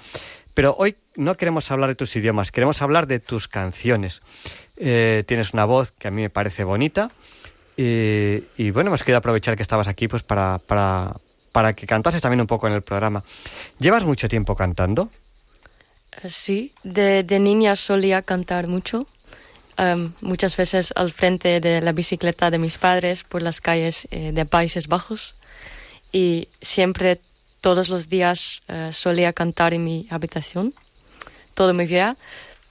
Pero 0.55 0.75
hoy 0.79 0.97
no 1.17 1.37
queremos 1.37 1.71
hablar 1.71 1.91
de 1.91 1.95
tus 1.97 2.17
idiomas, 2.17 2.51
queremos 2.51 2.81
hablar 2.81 3.07
de 3.07 3.21
tus 3.21 3.47
canciones. 3.47 4.23
Eh, 4.77 5.23
tienes 5.27 5.53
una 5.53 5.67
voz 5.67 5.93
que 5.93 6.09
a 6.09 6.11
mí 6.11 6.23
me 6.23 6.31
parece 6.31 6.65
bonita. 6.65 7.11
Y, 7.77 8.43
y 8.57 8.71
bueno, 8.71 8.89
hemos 8.89 9.03
querido 9.03 9.19
aprovechar 9.19 9.55
que 9.57 9.63
estabas 9.63 9.87
aquí 9.87 10.09
pues 10.09 10.23
para, 10.23 10.59
para, 10.67 11.17
para 11.53 11.75
que 11.75 11.87
cantases 11.87 12.23
también 12.23 12.41
un 12.41 12.47
poco 12.47 12.67
en 12.69 12.73
el 12.73 12.83
programa. 12.83 13.23
¿Llevas 13.79 14.05
mucho 14.05 14.29
tiempo 14.29 14.57
cantando? 14.57 15.11
Sí, 16.25 16.73
de, 16.83 17.25
niña 17.41 17.77
solía 17.77 18.23
cantar 18.23 18.67
mucho. 18.67 19.07
em, 19.79 20.15
muchas 20.23 20.57
veces 20.57 20.93
al 20.97 21.13
frente 21.13 21.61
de 21.61 21.83
la 21.83 21.93
bicicleta 21.93 22.51
de 22.51 22.59
mis 22.59 22.79
padres 22.79 23.25
por 23.25 23.43
las 23.43 23.61
calles 23.61 24.09
eh, 24.11 24.33
de 24.33 24.47
Países 24.47 24.89
Bajos. 24.89 25.37
y 26.13 26.49
siempre, 26.63 27.21
todos 27.61 27.89
los 27.89 28.09
días, 28.09 28.63
eh, 28.69 28.91
solía 28.93 29.33
cantar 29.33 29.75
en 29.75 29.85
mi 29.85 30.07
habitación, 30.11 30.73
toda 31.55 31.73
mi 31.75 31.85
vida, 31.85 32.17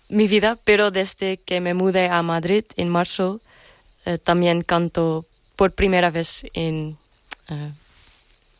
mi 0.10 0.28
vida, 0.28 0.58
pero 0.64 0.90
desde 0.90 1.38
que 1.38 1.62
me 1.62 1.74
mudé 1.74 2.10
a 2.10 2.22
Madrid 2.24 2.66
en 2.76 2.90
marzo, 2.90 3.42
eh, 4.06 4.18
también 4.18 4.64
canto 4.64 5.26
por 5.56 5.74
primera 5.74 6.10
vez 6.10 6.46
en 6.54 6.98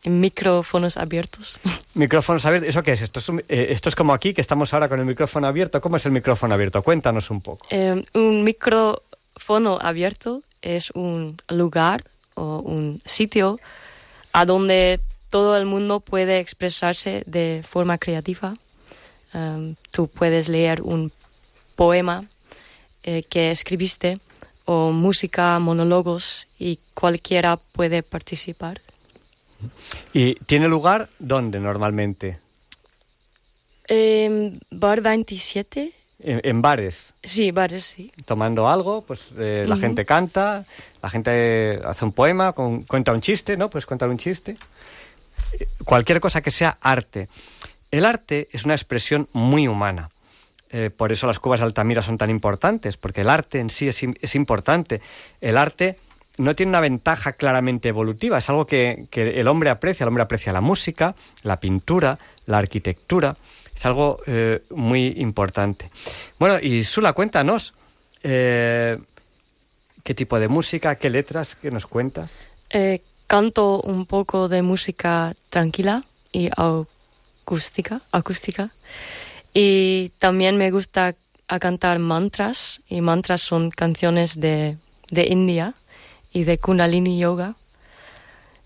micrófonos 0.06 0.98
abiertos. 0.98 1.60
Micrófonos 1.94 2.46
abiertos, 2.46 2.70
¿eso 2.70 2.84
qué 2.84 2.94
es? 2.94 3.02
Esto, 3.02 3.20
es 3.20 3.30
un- 3.30 3.40
eh, 3.50 3.68
esto 3.70 3.90
es 3.90 3.96
como 3.96 4.14
aquí, 4.14 4.34
que 4.34 4.42
estamos 4.42 4.74
ahora 4.74 4.88
con 4.90 5.00
el 5.00 5.06
micrófono 5.06 5.48
abierto. 5.48 5.82
¿Cómo 5.82 5.98
es 5.98 6.06
el 6.06 6.12
micrófono 6.12 6.54
abierto? 6.54 6.82
Cuéntanos 6.84 7.30
un 7.32 7.42
poco. 7.42 7.66
Eh, 7.70 8.04
un 8.14 8.44
micrófono 8.44 9.78
abierto 9.82 10.42
es 10.62 10.92
un 10.92 11.36
lugar 11.50 12.04
o 12.36 12.60
un 12.60 13.02
sitio 13.06 13.60
a 14.34 14.46
donde 14.46 15.00
todo 15.30 15.58
el 15.58 15.66
mundo 15.66 16.00
puede 16.00 16.40
expresarse 16.40 17.24
de 17.26 17.64
forma 17.68 17.98
creativa. 17.98 18.54
Um, 19.34 19.76
tú 19.92 20.08
puedes 20.08 20.48
leer 20.50 20.82
un 20.82 21.12
poema 21.76 22.24
eh, 23.04 23.24
que 23.24 23.52
escribiste 23.52 24.14
o 24.66 24.92
música, 24.92 25.60
monólogos 25.60 26.48
y 26.58 26.80
cualquiera 26.94 27.58
puede 27.58 28.02
participar. 28.02 28.82
¿Y 30.14 30.36
tiene 30.46 30.68
lugar 30.68 31.10
dónde 31.20 31.60
normalmente? 31.60 32.40
Eh, 33.88 34.58
Bar 34.72 35.02
27, 35.02 35.92
En, 36.20 36.42
en 36.44 36.62
bares, 36.62 37.14
sí, 37.22 37.52
bares, 37.52 37.84
sí. 37.86 38.12
tomando 38.26 38.68
algo, 38.68 39.02
pues 39.04 39.22
eh, 39.38 39.66
la 39.68 39.76
gente 39.78 40.06
canta, 40.06 40.66
la 41.04 41.10
gente 41.10 41.80
hace 41.86 42.04
un 42.06 42.12
poema, 42.12 42.54
con- 42.54 42.84
cuenta 42.84 43.12
un 43.14 43.22
chiste, 43.22 43.58
¿no? 43.58 43.70
Puedes 43.70 43.86
contar 43.86 44.10
un 44.10 44.18
chiste. 44.18 44.58
Cualquier 45.84 46.20
cosa 46.20 46.42
que 46.42 46.52
sea 46.52 46.78
arte. 46.82 47.30
El 47.92 48.06
arte 48.06 48.48
es 48.52 48.66
una 48.66 48.74
expresión 48.74 49.28
muy 49.34 49.68
humana. 49.68 50.10
Eh, 50.72 50.90
por 50.90 51.12
eso 51.12 51.28
las 51.28 51.40
cubas 51.40 51.60
de 51.60 51.68
Altamira 51.68 52.02
son 52.02 52.18
tan 52.18 52.30
importantes, 52.32 52.98
porque 52.98 53.22
el 53.22 53.30
arte 53.30 53.60
en 53.60 53.70
sí 53.70 53.88
es 53.88 54.36
importante. 54.36 55.02
El 55.42 55.58
arte 55.58 55.98
no 56.38 56.56
tiene 56.56 56.72
una 56.72 56.80
ventaja 56.80 57.34
claramente 57.34 57.90
evolutiva, 57.90 58.38
es 58.38 58.50
algo 58.50 58.66
que, 58.66 59.08
que 59.10 59.40
el 59.40 59.48
hombre 59.48 59.70
aprecia. 59.70 60.04
El 60.04 60.10
hombre 60.10 60.24
aprecia 60.24 60.52
la 60.52 60.62
música, 60.62 61.16
la 61.44 61.60
pintura, 61.60 62.18
la 62.46 62.58
arquitectura. 62.58 63.36
Es 63.74 63.86
algo 63.86 64.22
eh, 64.26 64.62
muy 64.70 65.08
importante. 65.18 65.90
Bueno, 66.40 66.60
y 66.62 66.84
Sula, 66.84 67.14
cuéntanos, 67.14 67.74
eh, 68.24 68.98
¿qué 70.04 70.14
tipo 70.14 70.40
de 70.40 70.48
música, 70.48 70.96
qué 70.96 71.10
letras, 71.10 71.56
qué 71.56 71.72
nos 71.72 71.86
cuentas? 71.86 72.32
Eh, 72.70 73.02
canto 73.28 73.82
un 73.82 74.06
poco 74.06 74.48
de 74.48 74.62
música 74.62 75.36
tranquila 75.50 76.02
y 76.32 76.50
acústica, 76.56 78.02
acústica. 78.12 78.72
Y 79.54 80.10
también 80.20 80.58
me 80.58 80.72
gusta 80.72 81.16
a 81.48 81.60
cantar 81.60 82.00
mantras. 82.00 82.82
Y 82.88 83.02
mantras 83.02 83.42
son 83.42 83.72
canciones 83.72 84.40
de, 84.40 84.78
de 85.12 85.28
India 85.28 85.74
y 86.36 86.44
de 86.44 86.58
Kundalini 86.60 87.18
Yoga. 87.18 87.56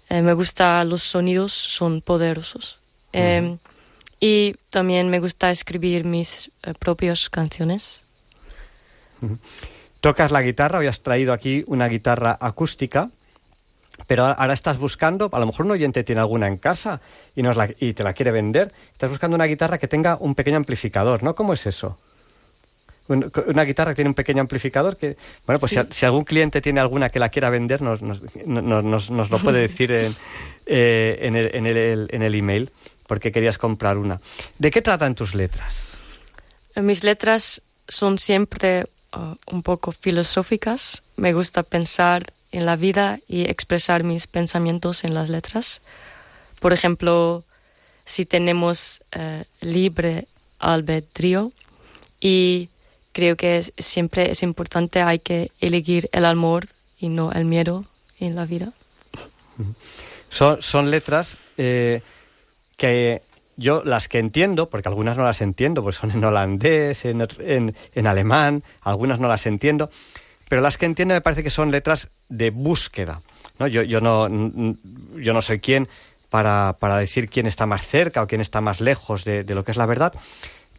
Eh, 0.10 0.24
me 0.24 0.34
gusta 0.34 0.84
los 0.86 1.04
sonidos, 1.04 1.54
son 1.54 2.02
poderosos. 2.02 2.80
Eh, 3.14 3.58
y 4.20 4.56
también 4.72 5.10
me 5.10 5.20
gusta 5.20 5.52
escribir 5.52 6.04
mis 6.04 6.50
eh, 6.64 6.74
propias 6.78 7.30
canciones. 7.30 8.02
Tocas 10.02 10.32
la 10.32 10.42
guitarra, 10.42 10.80
hoy 10.80 10.88
has 10.88 11.02
traído 11.02 11.32
aquí 11.32 11.64
una 11.68 11.88
guitarra 11.88 12.38
acústica, 12.42 13.10
pero 14.08 14.24
ahora- 14.24 14.36
ahora 14.36 14.54
estás 14.54 14.78
buscando, 14.80 15.30
a 15.32 15.40
lo 15.40 15.46
mejor 15.46 15.66
un 15.68 15.72
oyente 15.74 16.04
tiene 16.04 16.22
alguna 16.22 16.48
en 16.48 16.58
casa 16.58 17.02
y, 17.36 17.44
nos 17.44 17.56
la- 17.56 17.70
y 17.80 17.94
te 17.94 18.04
la 18.04 18.14
quiere 18.14 18.32
vender, 18.32 18.74
estás 18.94 19.10
buscando 19.12 19.36
una 19.36 19.46
guitarra 19.46 19.78
que 19.78 19.88
tenga 19.88 20.18
un 20.20 20.34
pequeño 20.34 20.58
amplificador, 20.58 21.22
¿no? 21.22 21.36
¿Cómo 21.36 21.54
es 21.54 21.68
eso? 21.68 22.00
Un- 23.10 23.30
Una 23.48 23.64
guitarra 23.66 23.92
que 23.92 23.96
tiene 23.96 24.10
un 24.10 24.14
pequeño 24.16 24.40
amplificador 24.40 24.96
que, 24.96 25.18
bueno, 25.46 25.60
pues 25.60 25.72
Sí. 25.74 25.80
si, 25.92 26.06
algún 26.06 26.24
cliente 26.24 26.62
tiene 26.62 26.80
alguna 26.80 27.10
que 27.10 27.20
la 27.20 27.28
quiera 27.30 27.50
vender, 27.50 27.82
nos, 27.82 28.02
nos, 28.02 28.22
nos- 28.46 29.10
nos- 29.10 29.30
lo 29.30 29.40
puede 29.40 29.60
decir 29.62 29.92
en, 29.92 30.16
eh, 30.66 31.20
en, 31.24 31.36
el, 31.36 31.54
en, 31.56 31.66
el, 31.66 32.08
en 32.12 32.22
el 32.24 32.36
email, 32.36 32.72
porque 33.08 33.32
querías 33.32 33.58
comprar 33.58 33.98
una. 33.98 34.22
¿De 34.58 34.72
qué 34.72 34.82
tratan 34.82 35.16
tus 35.16 35.36
letras? 35.36 35.98
Mis 36.76 37.04
letras 37.04 37.62
son 37.88 38.20
siempre 38.20 38.86
uh, 39.18 39.34
un 39.52 39.64
poco 39.64 39.92
filosóficas. 39.92 41.02
Me 41.18 41.34
gusta 41.34 41.64
pensar 41.64 42.32
en 42.52 42.66
la 42.66 42.76
vida 42.76 43.20
y 43.28 43.50
expresar 43.50 44.04
mis 44.04 44.28
pensamientos 44.28 45.04
en 45.04 45.14
las 45.16 45.30
letras. 45.30 45.82
Por 46.60 46.74
ejemplo, 46.74 47.44
si 48.06 48.26
tenemos 48.26 49.02
eh, 49.12 49.46
libre 49.62 50.28
albedrío 50.60 51.52
y 52.22 52.70
creo 53.20 53.36
que 53.36 53.58
es- 53.58 53.74
siempre 53.78 54.32
es 54.32 54.44
importante, 54.44 55.02
hay 55.02 55.20
que 55.20 55.52
elegir 55.60 56.08
el 56.14 56.24
amor 56.24 56.68
y 57.00 57.10
no 57.10 57.34
el 57.34 57.44
miedo 57.44 57.84
en 58.18 58.36
la 58.36 58.46
vida. 58.46 58.72
Son, 60.30 60.62
son 60.62 60.90
letras 60.90 61.38
eh, 61.58 62.02
que 62.78 63.22
yo 63.58 63.82
las 63.84 64.08
que 64.08 64.20
entiendo, 64.20 64.70
porque 64.70 64.88
algunas 64.88 65.18
no 65.18 65.24
las 65.24 65.42
entiendo, 65.42 65.84
pues 65.84 65.98
son 65.98 66.12
en 66.12 66.24
holandés, 66.24 67.04
en, 67.04 67.28
en- 67.40 67.76
en 67.94 68.08
alemán, 68.08 68.64
algunas 68.82 69.20
no 69.20 69.28
las 69.28 69.46
entiendo, 69.46 69.90
pero 70.48 70.62
las 70.62 70.78
que 70.78 70.86
entiendo 70.86 71.14
me 71.14 71.20
parece 71.22 71.44
que 71.44 71.50
son 71.50 71.72
letras 71.72 72.08
de 72.30 72.52
búsqueda. 72.52 73.22
¿no? 73.60 73.68
Yo, 73.68 73.82
yo, 73.84 74.00
no, 74.00 74.30
yo 75.18 75.34
no 75.34 75.42
soy 75.42 75.60
quien 75.60 75.90
para, 76.30 76.78
para 76.80 76.98
decir 76.98 77.28
quién 77.30 77.48
está 77.48 77.66
más 77.66 77.86
cerca 77.86 78.24
o 78.24 78.28
quién 78.28 78.40
está 78.40 78.62
más 78.62 78.80
lejos 78.80 79.26
de, 79.26 79.44
de 79.44 79.56
lo 79.56 79.66
que 79.66 79.72
es 79.72 79.78
la 79.78 79.86
verdad, 79.88 80.14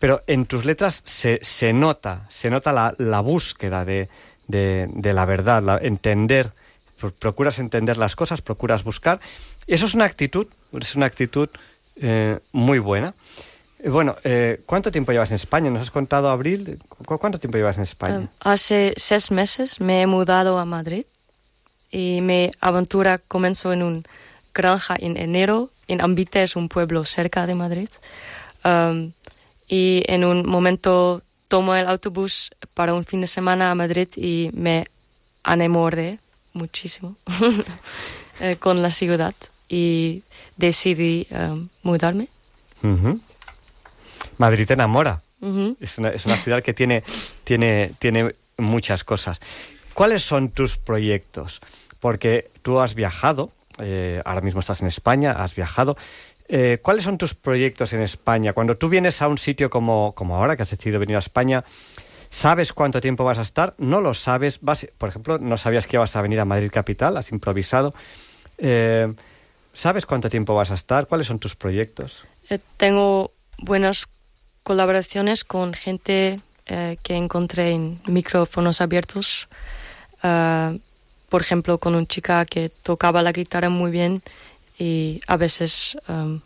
pero 0.00 0.22
en 0.26 0.46
tus 0.46 0.64
letras 0.64 1.02
se, 1.04 1.38
se 1.42 1.72
nota, 1.72 2.26
se 2.28 2.50
nota 2.50 2.72
la, 2.72 2.94
la 2.98 3.20
búsqueda 3.20 3.84
de, 3.84 4.08
de- 4.48 4.88
de 4.92 5.12
la 5.14 5.24
verdad, 5.26 5.62
la- 5.62 5.78
entender, 5.78 6.50
pro- 6.98 7.12
procuras 7.12 7.58
entender 7.60 7.96
las 7.96 8.16
cosas, 8.16 8.42
procuras 8.42 8.82
buscar. 8.82 9.20
Eso 9.68 9.86
es 9.86 9.94
una 9.94 10.06
actitud, 10.06 10.48
es 10.80 10.96
una 10.96 11.06
actitud 11.06 11.48
eh, 12.02 12.38
muy 12.50 12.78
buena. 12.80 13.14
Eh, 13.78 13.88
Bueno, 13.90 14.16
eh, 14.24 14.60
¿cuánto 14.66 14.90
tiempo 14.90 15.12
llevas 15.12 15.30
en 15.30 15.36
España? 15.36 15.70
¿Nos 15.70 15.82
has 15.82 15.90
contado 15.90 16.28
abril? 16.30 16.78
¿Cu- 16.88 17.18
¿Cuánto 17.18 17.38
tiempo 17.38 17.56
llevas 17.58 17.76
en 17.76 17.82
España? 17.84 18.20
Eh, 18.24 18.28
hace 18.40 18.94
seis 18.96 19.30
meses 19.30 19.80
me 19.80 20.02
he 20.02 20.06
mudado 20.06 20.58
a 20.58 20.64
Madrid 20.64 21.04
y 21.90 22.20
mi 22.22 22.50
aventura 22.60 23.18
comenzó 23.18 23.72
en 23.72 23.82
una 23.82 24.00
granja 24.54 24.96
en 24.98 25.16
enero. 25.16 25.70
En 25.88 26.00
Ambite 26.00 26.42
es 26.42 26.56
un 26.56 26.68
pueblo 26.68 27.04
cerca 27.04 27.46
de 27.46 27.54
Madrid. 27.54 27.88
Um, 28.64 29.12
y 29.70 30.02
en 30.08 30.24
un 30.24 30.46
momento 30.46 31.22
tomo 31.48 31.74
el 31.76 31.86
autobús 31.86 32.50
para 32.74 32.92
un 32.92 33.04
fin 33.04 33.20
de 33.20 33.28
semana 33.28 33.70
a 33.70 33.74
Madrid 33.76 34.08
y 34.16 34.50
me 34.52 34.88
enamoré 35.46 36.18
muchísimo 36.52 37.16
eh, 38.40 38.56
con 38.56 38.82
la 38.82 38.90
ciudad 38.90 39.34
y 39.68 40.24
decidí 40.56 41.28
um, 41.30 41.68
mudarme. 41.84 42.28
Ujú. 42.82 43.20
Madrid 44.38 44.66
te 44.66 44.74
enamora. 44.74 45.22
Ujú. 45.40 45.76
Es 45.80 45.98
una, 45.98 46.08
es 46.08 46.26
una 46.26 46.36
ciudad 46.36 46.62
que 46.62 46.74
tiene, 46.74 47.04
tiene, 47.44 47.92
tiene 48.00 48.34
muchas 48.58 49.04
cosas. 49.04 49.40
¿Cuáles 49.94 50.22
son 50.22 50.50
tus 50.50 50.76
proyectos? 50.76 51.60
Porque 52.00 52.50
tú 52.62 52.80
has 52.80 52.94
viajado, 52.94 53.50
eh, 53.78 54.20
ahora 54.24 54.40
mismo 54.40 54.60
estás 54.60 54.82
en 54.82 54.88
España, 54.88 55.32
has 55.32 55.54
viajado. 55.54 55.96
Eh, 56.52 56.80
¿Cuáles 56.82 57.04
son 57.04 57.16
tus 57.16 57.34
proyectos 57.34 57.92
en 57.92 58.02
España? 58.02 58.52
Cuando 58.52 58.76
tú 58.76 58.88
vienes 58.88 59.22
a 59.22 59.28
un 59.28 59.38
sitio 59.38 59.70
como, 59.70 60.12
como 60.16 60.34
ahora, 60.34 60.56
que 60.56 60.62
has 60.62 60.70
decidido 60.70 60.98
venir 60.98 61.14
a 61.14 61.20
España, 61.20 61.64
¿sabes 62.28 62.72
cuánto 62.72 63.00
tiempo 63.00 63.24
vas 63.24 63.38
a 63.38 63.42
estar? 63.42 63.74
No 63.78 64.00
lo 64.00 64.14
sabes. 64.14 64.58
Por 64.58 65.08
ejemplo, 65.08 65.38
no 65.38 65.56
sabías 65.58 65.86
que 65.86 65.96
ibas 65.96 66.16
a 66.16 66.22
venir 66.22 66.40
a 66.40 66.44
Madrid 66.44 66.68
Capital, 66.72 67.16
has 67.16 67.30
improvisado. 67.30 67.94
Eh, 68.58 69.12
¿Sabes 69.72 70.06
cuánto 70.06 70.28
tiempo 70.28 70.56
vas 70.56 70.72
a 70.72 70.74
estar? 70.74 71.06
¿Cuáles 71.06 71.28
son 71.28 71.38
tus 71.38 71.54
proyectos? 71.54 72.24
Eh, 72.48 72.58
tengo 72.76 73.30
buenas 73.58 74.08
colaboraciones 74.64 75.44
con 75.44 75.72
gente 75.72 76.40
que 77.02 77.16
encontré 77.16 77.70
en 77.70 78.00
micrófonos 78.06 78.80
abiertos. 78.80 79.48
Ah, 80.22 80.72
por 81.28 81.40
ejemplo, 81.40 81.78
con 81.78 81.96
una 81.96 82.06
chica 82.06 82.44
que 82.44 82.68
tocaba 82.68 83.22
la 83.22 83.32
guitarra 83.32 83.70
muy 83.70 83.90
bien 83.90 84.22
y 84.80 85.20
a 85.26 85.36
veces 85.36 85.96
um, 86.08 86.40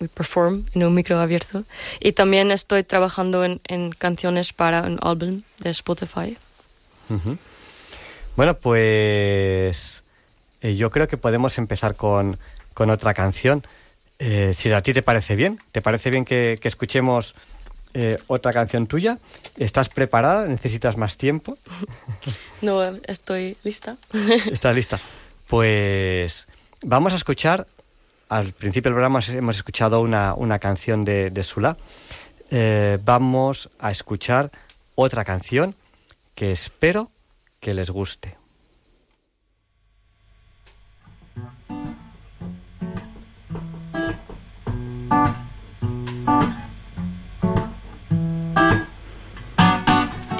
we 0.00 0.08
perform 0.08 0.64
en 0.74 0.84
un 0.84 0.94
micro 0.94 1.20
abierto. 1.20 1.64
Y 2.00 2.12
también 2.12 2.50
estoy 2.50 2.82
trabajando 2.82 3.44
en, 3.44 3.60
en 3.68 3.90
canciones 3.90 4.52
para 4.52 4.82
un 4.82 4.98
álbum 5.02 5.42
de 5.58 5.70
Spotify. 5.70 6.36
Bueno, 8.36 8.56
pues 8.56 10.02
eh, 10.62 10.76
yo 10.76 10.90
creo 10.90 11.08
que 11.08 11.18
podemos 11.18 11.58
empezar 11.58 11.94
con, 11.94 12.38
con 12.72 12.88
otra 12.88 13.12
canción. 13.12 13.62
Eh, 14.18 14.54
si 14.56 14.72
a 14.72 14.80
ti 14.80 14.94
te 14.94 15.02
parece 15.02 15.36
bien, 15.36 15.60
¿te 15.70 15.82
parece 15.82 16.10
bien 16.10 16.24
que, 16.24 16.58
que 16.60 16.68
escuchemos 16.68 17.34
eh, 17.92 18.16
otra 18.28 18.52
canción 18.52 18.86
tuya? 18.86 19.18
¿Estás 19.58 19.90
preparada? 19.90 20.46
¿Necesitas 20.48 20.96
más 20.96 21.16
tiempo? 21.16 21.56
No, 22.60 22.82
estoy 23.06 23.56
lista. 23.62 23.96
¿Estás 24.50 24.74
lista? 24.74 24.98
Pues 25.46 26.48
vamos 26.82 27.12
a 27.12 27.16
escuchar 27.16 27.66
al 28.28 28.52
principio 28.52 28.90
del 28.90 28.94
programa 28.94 29.20
hemos 29.28 29.56
escuchado 29.56 30.00
una, 30.00 30.34
una 30.34 30.58
canción 30.58 31.04
de, 31.04 31.30
de 31.30 31.42
Sula. 31.42 31.76
Eh, 32.50 32.98
vamos 33.04 33.70
a 33.78 33.90
escuchar 33.90 34.50
otra 34.94 35.24
canción 35.24 35.74
que 36.34 36.52
espero 36.52 37.10
que 37.60 37.74
les 37.74 37.90
guste. 37.90 38.36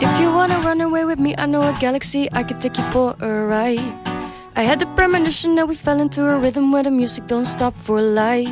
If 0.00 0.20
you 0.20 0.30
wanna 0.30 0.58
run 0.60 0.80
away 0.80 1.04
with 1.04 1.18
me, 1.18 1.34
I 1.36 1.46
know 1.46 1.62
a 1.62 1.76
galaxy 1.80 2.28
I 2.32 2.44
could 2.44 2.60
take 2.60 2.76
you 2.78 2.84
for 2.90 3.16
a 3.20 3.46
ride. 3.46 4.07
I 4.56 4.62
had 4.62 4.80
the 4.80 4.86
premonition 4.96 5.54
that 5.56 5.68
we 5.68 5.74
fell 5.74 6.00
into 6.00 6.28
a 6.28 6.38
rhythm 6.38 6.72
where 6.72 6.82
the 6.82 6.90
music 6.90 7.26
don't 7.26 7.44
stop 7.44 7.74
for 7.78 8.00
life. 8.00 8.50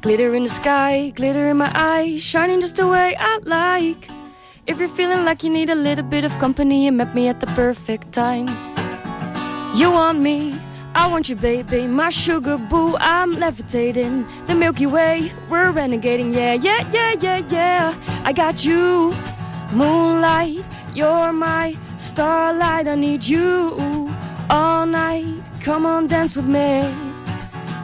Glitter 0.00 0.34
in 0.34 0.44
the 0.44 0.48
sky, 0.48 1.12
glitter 1.14 1.48
in 1.48 1.56
my 1.56 1.70
eyes, 1.74 2.22
shining 2.22 2.60
just 2.60 2.76
the 2.76 2.86
way 2.86 3.16
I 3.18 3.38
like. 3.44 4.08
If 4.66 4.78
you're 4.78 4.88
feeling 4.88 5.24
like 5.24 5.42
you 5.42 5.50
need 5.50 5.70
a 5.70 5.74
little 5.74 6.04
bit 6.04 6.24
of 6.24 6.32
company, 6.38 6.84
you 6.84 6.92
met 6.92 7.14
me 7.14 7.28
at 7.28 7.40
the 7.40 7.46
perfect 7.48 8.12
time. 8.12 8.48
You 9.74 9.90
want 9.90 10.20
me, 10.20 10.54
I 10.94 11.06
want 11.06 11.28
you, 11.28 11.36
baby, 11.36 11.86
my 11.86 12.08
sugar 12.08 12.56
boo. 12.56 12.96
I'm 12.98 13.32
levitating 13.32 14.26
the 14.46 14.54
Milky 14.54 14.86
Way. 14.86 15.32
We're 15.50 15.72
renegading, 15.72 16.34
yeah, 16.34 16.54
yeah, 16.54 16.88
yeah, 16.92 17.14
yeah, 17.20 17.38
yeah. 17.48 18.22
I 18.24 18.32
got 18.32 18.64
you, 18.64 19.14
moonlight. 19.72 20.66
You're 20.94 21.32
my 21.32 21.76
starlight. 21.96 22.88
I 22.88 22.94
need 22.94 23.24
you 23.24 23.76
all 24.50 24.86
night. 24.86 25.42
Come 25.60 25.86
on, 25.86 26.06
dance 26.06 26.36
with 26.36 26.46
me. 26.46 26.94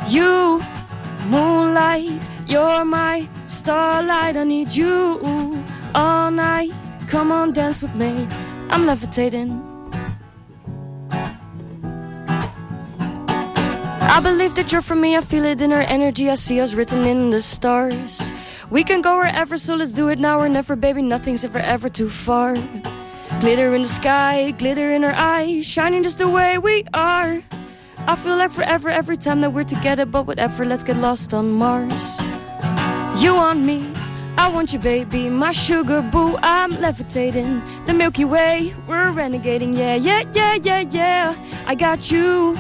You, 0.08 0.60
moonlight. 1.28 2.20
You're 2.46 2.84
my 2.84 3.28
starlight. 3.46 4.36
I 4.36 4.44
need 4.44 4.72
you 4.72 5.62
all 5.94 6.30
night. 6.30 6.72
Come 7.08 7.32
on, 7.32 7.52
dance 7.52 7.82
with 7.82 7.94
me. 7.94 8.26
I'm 8.70 8.86
levitating. 8.86 9.62
I 14.06 14.20
believe 14.20 14.54
that 14.54 14.70
you're 14.70 14.82
for 14.82 14.94
me. 14.94 15.16
I 15.16 15.20
feel 15.20 15.44
it 15.44 15.60
in 15.60 15.72
our 15.72 15.82
energy. 15.82 16.30
I 16.30 16.34
see 16.34 16.60
us 16.60 16.74
written 16.74 17.04
in 17.04 17.30
the 17.30 17.40
stars. 17.40 18.32
We 18.70 18.84
can 18.84 19.02
go 19.02 19.16
wherever, 19.16 19.56
so 19.56 19.74
let's 19.74 19.92
do 19.92 20.08
it 20.08 20.18
now 20.18 20.38
or 20.38 20.48
never, 20.48 20.76
baby. 20.76 21.02
Nothing's 21.02 21.44
ever, 21.44 21.58
ever 21.58 21.88
too 21.88 22.08
far. 22.08 22.54
Glitter 23.40 23.74
in 23.74 23.82
the 23.82 23.88
sky, 23.88 24.52
glitter 24.52 24.90
in 24.92 25.02
her 25.02 25.14
eyes, 25.14 25.66
shining 25.66 26.02
just 26.02 26.18
the 26.18 26.28
way 26.28 26.58
we 26.58 26.84
are. 26.94 27.42
I 28.06 28.16
feel 28.16 28.36
like 28.36 28.50
forever 28.50 28.88
every 28.88 29.16
time 29.16 29.40
that 29.42 29.50
we're 29.50 29.64
together, 29.64 30.06
but 30.06 30.26
whatever, 30.26 30.64
let's 30.64 30.82
get 30.82 30.96
lost 30.96 31.34
on 31.34 31.50
Mars. 31.50 32.20
You 33.22 33.34
want 33.34 33.60
me, 33.60 33.86
I 34.36 34.48
want 34.48 34.72
you, 34.72 34.78
baby, 34.78 35.28
my 35.28 35.52
sugar 35.52 36.02
boo. 36.02 36.36
I'm 36.42 36.70
levitating 36.80 37.62
the 37.86 37.92
Milky 37.92 38.24
Way. 38.24 38.74
We're 38.88 39.12
renegading, 39.12 39.76
yeah, 39.76 39.94
yeah, 39.94 40.24
yeah, 40.32 40.54
yeah, 40.54 40.80
yeah. 40.80 41.34
I 41.66 41.74
got 41.74 42.10
you, 42.10 42.56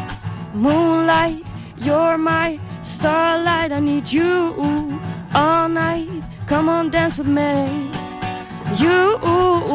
moonlight. 0.52 1.44
You're 1.78 2.16
my 2.18 2.60
starlight. 2.82 3.72
I 3.72 3.80
need 3.80 4.10
you 4.10 4.54
all 5.34 5.68
night. 5.68 6.08
Come 6.46 6.68
on, 6.68 6.90
dance 6.90 7.18
with 7.18 7.28
me. 7.28 7.93
You, 8.76 9.18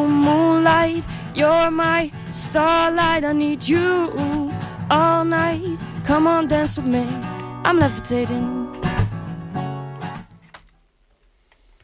moonlight. 0.08 1.04
You're 1.34 1.70
my 1.70 2.10
starlight. 2.32 3.24
I 3.24 3.32
need 3.32 3.62
you 3.62 4.12
all 4.90 5.24
night. 5.24 5.78
Come 6.06 6.26
on, 6.26 6.48
dance 6.48 6.80
with 6.80 6.88
me. 6.88 7.06
I'm 7.64 7.78
levitating. 7.78 8.70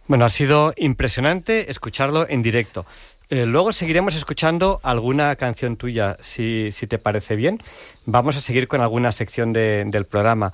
Bueno, 0.08 0.24
ha 0.24 0.30
sido 0.30 0.72
impresionante 0.76 1.70
escucharlo 1.70 2.28
en 2.28 2.42
directo. 2.42 2.86
Eh, 3.28 3.44
luego 3.44 3.72
seguiremos 3.72 4.14
escuchando 4.14 4.78
alguna 4.84 5.34
canción 5.34 5.76
tuya, 5.76 6.16
si, 6.20 6.70
si, 6.70 6.86
te 6.86 6.98
parece 6.98 7.34
bien. 7.34 7.60
Vamos 8.04 8.36
a 8.36 8.40
seguir 8.40 8.68
con 8.68 8.80
alguna 8.80 9.10
sección 9.10 9.52
de, 9.52 9.84
del 9.86 10.04
programa, 10.04 10.52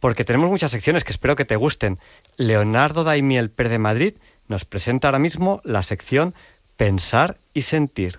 porque 0.00 0.24
tenemos 0.24 0.48
muchas 0.48 0.70
secciones 0.70 1.04
que 1.04 1.12
espero 1.12 1.36
que 1.36 1.44
te 1.44 1.56
gusten. 1.56 1.98
Leonardo 2.38 3.04
Daimiel 3.04 3.50
Per 3.50 3.68
de 3.68 3.78
Madrid 3.78 4.14
nos 4.48 4.64
presenta 4.64 5.08
ahora 5.08 5.18
mismo 5.18 5.60
la 5.64 5.82
sección 5.82 6.34
Pensar 6.76 7.36
y 7.52 7.62
Sentir. 7.62 8.18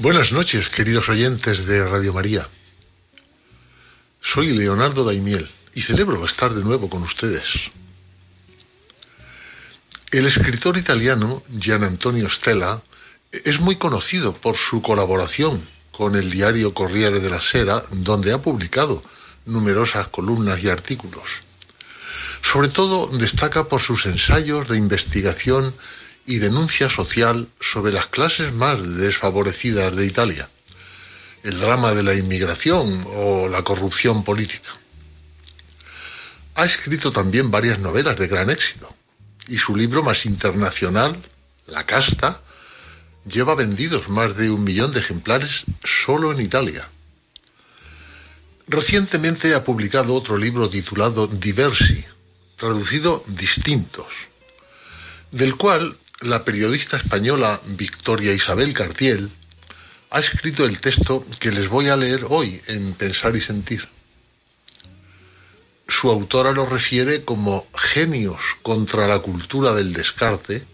Buenas 0.00 0.30
noches, 0.30 0.68
queridos 0.68 1.08
oyentes 1.08 1.66
de 1.66 1.86
Radio 1.86 2.12
María. 2.12 2.48
Soy 4.22 4.56
Leonardo 4.56 5.04
Daimiel 5.04 5.50
y 5.74 5.82
celebro 5.82 6.24
estar 6.24 6.54
de 6.54 6.62
nuevo 6.62 6.88
con 6.88 7.02
ustedes. 7.02 7.70
El 10.10 10.24
escritor 10.24 10.78
italiano 10.78 11.42
Gian 11.60 11.84
Antonio 11.84 12.30
Stella 12.30 12.80
es 13.30 13.60
muy 13.60 13.76
conocido 13.76 14.32
por 14.32 14.56
su 14.56 14.80
colaboración 14.80 15.68
con 15.92 16.16
el 16.16 16.30
diario 16.30 16.72
Corriere 16.72 17.20
della 17.20 17.42
Sera, 17.42 17.84
donde 17.90 18.32
ha 18.32 18.40
publicado 18.40 19.02
numerosas 19.44 20.08
columnas 20.08 20.64
y 20.64 20.70
artículos. 20.70 21.28
Sobre 22.40 22.68
todo 22.68 23.08
destaca 23.18 23.68
por 23.68 23.82
sus 23.82 24.06
ensayos 24.06 24.66
de 24.68 24.78
investigación 24.78 25.74
y 26.24 26.38
denuncia 26.38 26.88
social 26.88 27.46
sobre 27.60 27.92
las 27.92 28.06
clases 28.06 28.50
más 28.50 28.78
desfavorecidas 28.96 29.94
de 29.94 30.06
Italia, 30.06 30.48
el 31.42 31.60
drama 31.60 31.92
de 31.92 32.02
la 32.02 32.14
inmigración 32.14 33.04
o 33.14 33.46
la 33.46 33.62
corrupción 33.62 34.24
política. 34.24 34.70
Ha 36.54 36.64
escrito 36.64 37.12
también 37.12 37.50
varias 37.50 37.78
novelas 37.78 38.16
de 38.16 38.26
gran 38.26 38.48
éxito 38.48 38.97
y 39.48 39.58
su 39.58 39.74
libro 39.74 40.02
más 40.02 40.26
internacional, 40.26 41.16
La 41.66 41.84
casta, 41.84 42.40
lleva 43.26 43.54
vendidos 43.54 44.08
más 44.08 44.36
de 44.36 44.50
un 44.50 44.64
millón 44.64 44.92
de 44.92 45.00
ejemplares 45.00 45.64
solo 45.84 46.32
en 46.32 46.40
Italia. 46.40 46.88
Recientemente 48.66 49.54
ha 49.54 49.64
publicado 49.64 50.14
otro 50.14 50.36
libro 50.38 50.68
titulado 50.68 51.26
Diversi, 51.26 52.04
traducido 52.56 53.24
Distintos, 53.26 54.12
del 55.30 55.56
cual 55.56 55.96
la 56.20 56.44
periodista 56.44 56.96
española 56.96 57.60
Victoria 57.66 58.32
Isabel 58.32 58.72
Cartiel 58.72 59.30
ha 60.10 60.20
escrito 60.20 60.64
el 60.64 60.80
texto 60.80 61.26
que 61.38 61.52
les 61.52 61.68
voy 61.68 61.88
a 61.88 61.96
leer 61.96 62.26
hoy 62.28 62.60
en 62.66 62.94
Pensar 62.94 63.36
y 63.36 63.40
Sentir. 63.40 63.88
Su 66.00 66.10
autora 66.10 66.52
lo 66.52 66.64
refiere 66.64 67.24
como 67.24 67.66
genios 67.74 68.40
contra 68.62 69.08
la 69.08 69.18
cultura 69.18 69.72
del 69.72 69.92
descarte 69.92 70.64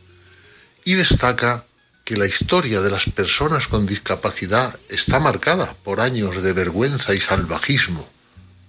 y 0.84 0.94
destaca 0.96 1.64
que 2.04 2.18
la 2.18 2.26
historia 2.26 2.82
de 2.82 2.90
las 2.90 3.04
personas 3.04 3.66
con 3.66 3.86
discapacidad 3.86 4.78
está 4.90 5.20
marcada 5.20 5.74
por 5.82 6.02
años 6.02 6.42
de 6.42 6.52
vergüenza 6.52 7.14
y 7.14 7.20
salvajismo, 7.20 8.06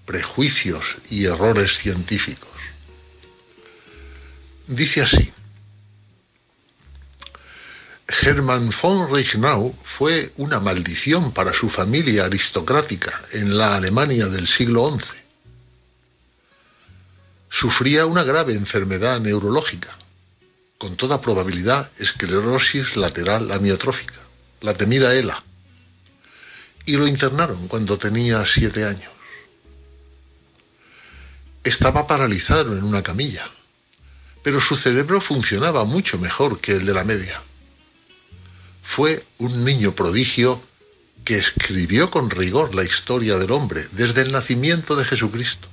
prejuicios 0.05 0.85
y 1.09 1.25
errores 1.25 1.77
científicos. 1.77 2.47
Dice 4.67 5.01
así, 5.01 5.33
Hermann 8.21 8.73
von 8.81 9.13
Reichenau 9.13 9.75
fue 9.83 10.31
una 10.37 10.61
maldición 10.61 11.33
para 11.33 11.53
su 11.53 11.69
familia 11.69 12.23
aristocrática 12.23 13.19
en 13.33 13.57
la 13.57 13.75
Alemania 13.75 14.27
del 14.27 14.47
siglo 14.47 14.97
XI. 14.97 15.24
Sufría 17.57 18.05
una 18.05 18.23
grave 18.23 18.53
enfermedad 18.53 19.21
neurológica, 19.21 19.95
con 20.77 20.97
toda 20.97 21.21
probabilidad 21.21 21.89
esclerosis 21.97 22.97
lateral 22.97 23.49
amiotrófica, 23.49 24.19
la 24.59 24.73
temida 24.73 25.15
ELA, 25.15 25.41
y 26.85 26.97
lo 26.97 27.07
internaron 27.07 27.69
cuando 27.69 27.97
tenía 27.97 28.45
siete 28.45 28.83
años. 28.83 29.09
Estaba 31.63 32.05
paralizado 32.07 32.77
en 32.77 32.83
una 32.83 33.01
camilla, 33.03 33.47
pero 34.43 34.59
su 34.59 34.75
cerebro 34.75 35.21
funcionaba 35.21 35.85
mucho 35.85 36.17
mejor 36.17 36.59
que 36.59 36.73
el 36.73 36.85
de 36.85 36.93
la 36.93 37.05
media. 37.05 37.41
Fue 38.83 39.23
un 39.37 39.63
niño 39.63 39.93
prodigio 39.93 40.61
que 41.23 41.37
escribió 41.37 42.11
con 42.11 42.29
rigor 42.29 42.75
la 42.75 42.83
historia 42.83 43.37
del 43.37 43.51
hombre 43.51 43.87
desde 43.93 44.23
el 44.23 44.33
nacimiento 44.33 44.97
de 44.97 45.05
Jesucristo 45.05 45.69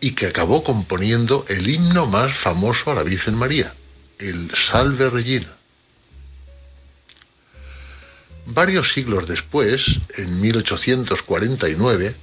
y 0.00 0.12
que 0.12 0.26
acabó 0.26 0.64
componiendo 0.64 1.44
el 1.48 1.68
himno 1.68 2.06
más 2.06 2.36
famoso 2.36 2.90
a 2.90 2.94
la 2.94 3.02
Virgen 3.02 3.34
María, 3.34 3.74
el 4.18 4.50
Salve 4.54 5.10
Regina. 5.10 5.48
Varios 8.46 8.92
siglos 8.92 9.28
después, 9.28 10.00
en 10.16 10.40
1849, 10.40 12.16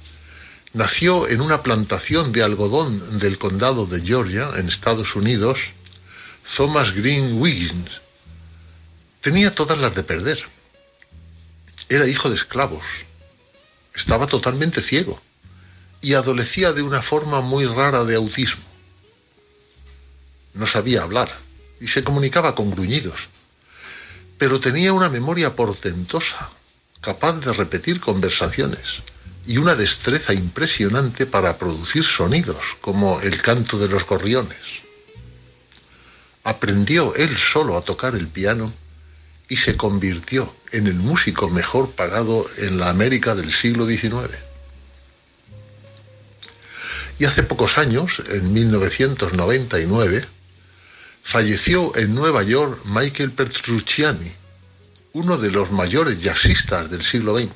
nació 0.74 1.28
en 1.28 1.40
una 1.40 1.62
plantación 1.62 2.32
de 2.32 2.42
algodón 2.42 3.18
del 3.20 3.38
condado 3.38 3.86
de 3.86 4.02
Georgia, 4.02 4.50
en 4.56 4.68
Estados 4.68 5.14
Unidos, 5.14 5.58
Thomas 6.56 6.92
Green 6.92 7.40
Wiggins. 7.40 8.02
Tenía 9.20 9.54
todas 9.54 9.78
las 9.78 9.94
de 9.94 10.02
perder. 10.02 10.42
Era 11.88 12.06
hijo 12.06 12.28
de 12.28 12.36
esclavos. 12.36 12.84
Estaba 13.94 14.26
totalmente 14.26 14.82
ciego 14.82 15.20
y 16.00 16.14
adolecía 16.14 16.72
de 16.72 16.82
una 16.82 17.02
forma 17.02 17.40
muy 17.40 17.66
rara 17.66 18.04
de 18.04 18.16
autismo. 18.16 18.62
No 20.54 20.66
sabía 20.66 21.02
hablar 21.02 21.32
y 21.80 21.88
se 21.88 22.04
comunicaba 22.04 22.54
con 22.54 22.70
gruñidos, 22.70 23.20
pero 24.38 24.60
tenía 24.60 24.92
una 24.92 25.08
memoria 25.08 25.54
portentosa, 25.56 26.50
capaz 27.00 27.34
de 27.34 27.52
repetir 27.52 28.00
conversaciones 28.00 29.02
y 29.46 29.58
una 29.58 29.74
destreza 29.74 30.34
impresionante 30.34 31.26
para 31.26 31.56
producir 31.56 32.04
sonidos, 32.04 32.76
como 32.80 33.20
el 33.20 33.40
canto 33.40 33.78
de 33.78 33.88
los 33.88 34.04
gorriones. 34.06 34.58
Aprendió 36.44 37.14
él 37.14 37.36
solo 37.36 37.76
a 37.76 37.82
tocar 37.82 38.14
el 38.14 38.28
piano 38.28 38.72
y 39.48 39.56
se 39.56 39.76
convirtió 39.76 40.54
en 40.72 40.86
el 40.86 40.96
músico 40.96 41.48
mejor 41.48 41.92
pagado 41.92 42.46
en 42.58 42.78
la 42.78 42.90
América 42.90 43.34
del 43.34 43.52
siglo 43.52 43.86
XIX. 43.86 44.47
Y 47.18 47.24
hace 47.24 47.42
pocos 47.42 47.78
años, 47.78 48.22
en 48.30 48.52
1999, 48.52 50.24
falleció 51.22 51.94
en 51.96 52.14
Nueva 52.14 52.42
York 52.42 52.80
Michael 52.84 53.32
Petrucciani, 53.32 54.32
uno 55.12 55.36
de 55.36 55.50
los 55.50 55.72
mayores 55.72 56.22
jazzistas 56.22 56.90
del 56.90 57.04
siglo 57.04 57.36
XX. 57.38 57.50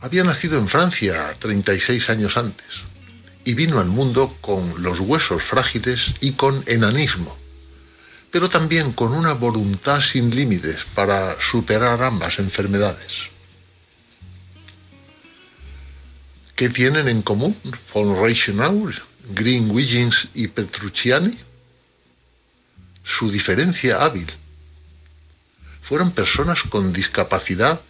Había 0.00 0.24
nacido 0.24 0.58
en 0.58 0.68
Francia 0.68 1.34
36 1.38 2.10
años 2.10 2.36
antes 2.36 2.66
y 3.44 3.54
vino 3.54 3.78
al 3.78 3.86
mundo 3.86 4.36
con 4.40 4.82
los 4.82 4.98
huesos 4.98 5.44
frágiles 5.44 6.14
y 6.20 6.32
con 6.32 6.64
enanismo, 6.66 7.38
pero 8.32 8.48
también 8.48 8.92
con 8.92 9.12
una 9.12 9.32
voluntad 9.32 10.00
sin 10.00 10.34
límites 10.34 10.78
para 10.94 11.40
superar 11.40 12.02
ambas 12.02 12.40
enfermedades. 12.40 13.31
¿Qué 16.56 16.68
tienen 16.68 17.08
en 17.08 17.22
común 17.22 17.56
von 17.94 18.22
Reichenau, 18.22 18.90
Green 19.30 19.70
Wiggins 19.70 20.28
y 20.34 20.48
Petrucciani? 20.48 21.36
Su 23.02 23.30
diferencia 23.30 24.04
hábil. 24.04 24.26
Fueron 25.80 26.12
personas 26.12 26.62
con 26.62 26.92
discapacidad, 26.92 27.80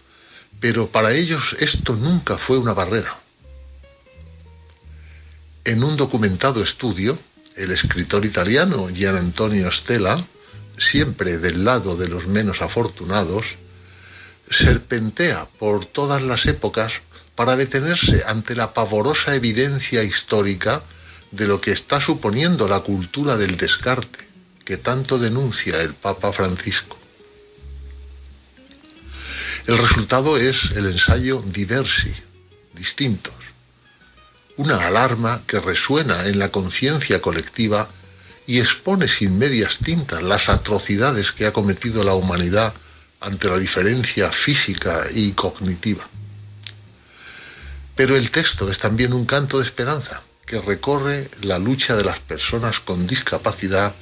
pero 0.61 0.89
para 0.89 1.13
ellos 1.13 1.57
esto 1.59 1.97
nunca 1.97 2.39
fue 2.39 2.57
una 2.57 2.73
barrera. 2.73 3.19
En 5.65 5.83
un 5.83 5.97
documentado 5.97 6.63
estudio, 6.63 7.19
el 7.57 7.73
escritor 7.73 8.25
italiano 8.25 8.89
Gian 8.89 9.17
Antonio 9.17 9.71
Stella, 9.73 10.25
siempre 10.79 11.39
del 11.39 11.65
lado 11.65 11.97
de 11.97 12.09
los 12.09 12.27
menos 12.29 12.63
afortunados, 12.63 13.45
serpentea 14.51 15.47
por 15.59 15.85
todas 15.87 16.23
las 16.23 16.47
épocas 16.47 16.93
para 17.43 17.57
detenerse 17.57 18.23
ante 18.25 18.55
la 18.55 18.73
pavorosa 18.73 19.35
evidencia 19.35 20.05
histórica 20.05 20.85
de 21.33 21.49
lo 21.49 21.61
que 21.61 21.73
está 21.73 22.01
suponiendo 22.01 22.69
la 22.69 22.79
cultura 22.79 23.37
del 23.37 23.57
descarte, 23.57 24.21
que 24.65 24.77
tanto 24.77 25.19
denuncia 25.19 25.83
el 25.83 25.93
Papa 25.93 26.33
Francisco. 26.33 26.97
El 29.67 29.77
resultado 29.77 30.37
es 30.37 30.71
el 30.77 30.87
ensayo 30.87 31.43
Diversi, 31.45 32.15
distintos, 32.75 33.35
una 34.57 34.87
alarma 34.87 35.43
que 35.45 35.59
resuena 35.59 36.29
en 36.29 36.39
la 36.39 36.51
conciencia 36.51 37.21
colectiva 37.21 37.89
y 38.47 38.61
expone 38.61 39.09
sin 39.09 39.37
medias 39.37 39.79
tintas 39.79 40.23
las 40.23 40.49
atrocidades 40.49 41.33
que 41.33 41.47
ha 41.47 41.53
cometido 41.53 42.05
la 42.05 42.15
humanidad 42.15 42.73
ante 43.19 43.49
la 43.49 43.59
diferencia 43.59 44.31
física 44.31 45.07
y 45.13 45.33
cognitiva. 45.33 46.07
Pero 47.95 48.17
el 48.17 48.31
texto 48.31 48.71
es 48.71 48.79
también 48.79 49.13
un 49.13 49.27
canto 49.27 49.59
de 49.59 49.65
esperanza 49.65 50.23
que 50.47 50.61
recorre 50.61 51.31
la 51.43 51.59
lucha 51.59 51.97
de 51.97 52.05
las 52.05 52.19
personas 52.19 52.81
con 52.81 53.07
discapacidad 53.07 53.95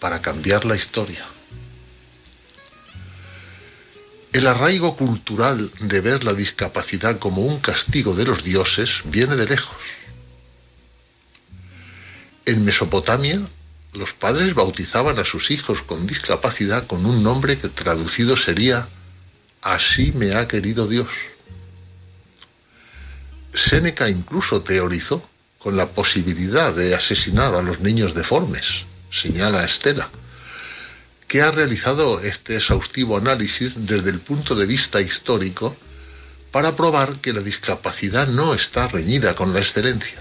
para 0.00 0.20
cambiar 0.20 0.64
la 0.64 0.76
historia. 0.76 1.24
El 4.32 4.46
arraigo 4.46 4.96
cultural 4.96 5.70
de 5.80 6.00
ver 6.00 6.24
la 6.24 6.32
discapacidad 6.32 7.18
como 7.18 7.42
un 7.42 7.60
castigo 7.60 8.14
de 8.14 8.24
los 8.24 8.42
dioses 8.42 9.02
viene 9.04 9.36
de 9.36 9.46
lejos. 9.46 9.76
En 12.46 12.64
Mesopotamia, 12.64 13.40
los 13.92 14.14
padres 14.14 14.54
bautizaban 14.54 15.18
a 15.18 15.24
sus 15.24 15.50
hijos 15.50 15.82
con 15.82 16.06
discapacidad 16.06 16.86
con 16.86 17.04
un 17.04 17.22
nombre 17.22 17.58
que 17.58 17.68
traducido 17.68 18.36
sería 18.36 18.88
Así 19.60 20.10
me 20.12 20.34
ha 20.34 20.48
querido 20.48 20.88
Dios. 20.88 21.06
Séneca 23.54 24.08
incluso 24.08 24.62
teorizó 24.62 25.28
con 25.58 25.76
la 25.76 25.86
posibilidad 25.86 26.72
de 26.72 26.94
asesinar 26.94 27.54
a 27.54 27.62
los 27.62 27.80
niños 27.80 28.14
deformes, 28.14 28.84
señala 29.10 29.64
Estela, 29.64 30.08
que 31.28 31.42
ha 31.42 31.50
realizado 31.50 32.20
este 32.20 32.56
exhaustivo 32.56 33.16
análisis 33.16 33.72
desde 33.76 34.10
el 34.10 34.20
punto 34.20 34.54
de 34.54 34.66
vista 34.66 35.00
histórico 35.00 35.76
para 36.50 36.76
probar 36.76 37.16
que 37.16 37.32
la 37.32 37.40
discapacidad 37.40 38.26
no 38.26 38.54
está 38.54 38.88
reñida 38.88 39.34
con 39.34 39.54
la 39.54 39.60
excelencia. 39.60 40.20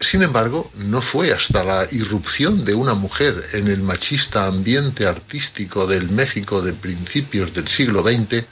Sin 0.00 0.22
embargo, 0.22 0.70
no 0.74 1.00
fue 1.00 1.32
hasta 1.32 1.64
la 1.64 1.88
irrupción 1.90 2.64
de 2.64 2.74
una 2.74 2.94
mujer 2.94 3.48
en 3.54 3.66
el 3.68 3.80
machista 3.82 4.46
ambiente 4.46 5.06
artístico 5.06 5.86
del 5.86 6.10
México 6.10 6.60
de 6.60 6.74
principios 6.74 7.54
del 7.54 7.66
siglo 7.66 8.02
XX 8.02 8.44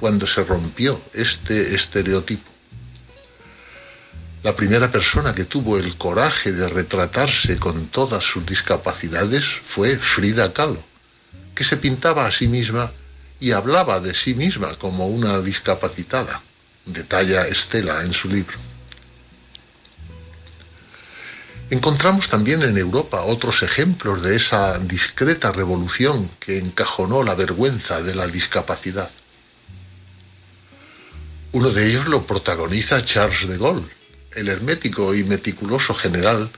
cuando 0.00 0.26
se 0.26 0.42
rompió 0.42 1.00
este 1.12 1.74
estereotipo. 1.74 2.50
La 4.42 4.56
primera 4.56 4.90
persona 4.90 5.34
que 5.34 5.44
tuvo 5.44 5.76
el 5.76 5.98
coraje 5.98 6.50
de 6.50 6.66
retratarse 6.66 7.58
con 7.58 7.88
todas 7.88 8.24
sus 8.24 8.46
discapacidades 8.46 9.44
fue 9.68 9.98
Frida 9.98 10.54
Kahlo, 10.54 10.82
que 11.54 11.62
se 11.62 11.76
pintaba 11.76 12.26
a 12.26 12.32
sí 12.32 12.48
misma 12.48 12.90
y 13.38 13.52
hablaba 13.52 14.00
de 14.00 14.14
sí 14.14 14.32
misma 14.32 14.74
como 14.76 15.08
una 15.08 15.40
discapacitada, 15.40 16.40
detalla 16.86 17.46
Estela 17.46 18.02
en 18.02 18.14
su 18.14 18.28
libro. 18.30 18.56
Encontramos 21.68 22.28
también 22.28 22.62
en 22.62 22.76
Europa 22.78 23.20
otros 23.22 23.62
ejemplos 23.62 24.22
de 24.22 24.36
esa 24.36 24.78
discreta 24.78 25.52
revolución 25.52 26.30
que 26.40 26.58
encajonó 26.58 27.22
la 27.22 27.34
vergüenza 27.34 28.02
de 28.02 28.14
la 28.14 28.26
discapacidad. 28.26 29.10
Uno 31.52 31.70
de 31.70 31.84
ellos 31.88 32.06
lo 32.06 32.22
protagoniza 32.22 33.04
Charles 33.04 33.48
de 33.48 33.58
Gaulle, 33.58 33.88
el 34.36 34.48
hermético 34.48 35.16
y 35.16 35.24
meticuloso 35.24 35.94
general 35.94 36.48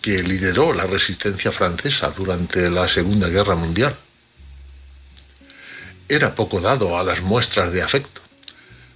que 0.00 0.22
lideró 0.22 0.72
la 0.72 0.86
resistencia 0.86 1.52
francesa 1.52 2.10
durante 2.16 2.70
la 2.70 2.88
Segunda 2.88 3.28
Guerra 3.28 3.56
Mundial. 3.56 3.94
Era 6.08 6.34
poco 6.34 6.62
dado 6.62 6.98
a 6.98 7.04
las 7.04 7.20
muestras 7.20 7.72
de 7.72 7.82
afecto, 7.82 8.22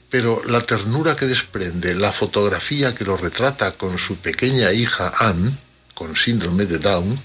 pero 0.09 0.43
la 0.47 0.63
ternura 0.63 1.17
que 1.17 1.27
desprende 1.27 1.95
la 1.95 2.13
fotografía 2.13 2.95
que 2.95 3.05
lo 3.05 3.19
retrata 3.19 3.73
con 3.73 3.99
su 3.99 4.17
pequeña 4.17 4.73
hija 4.73 5.13
Anne, 5.19 5.53
con 5.95 6.17
síndrome 6.17 6.65
de 6.65 6.79
Down, 6.79 7.21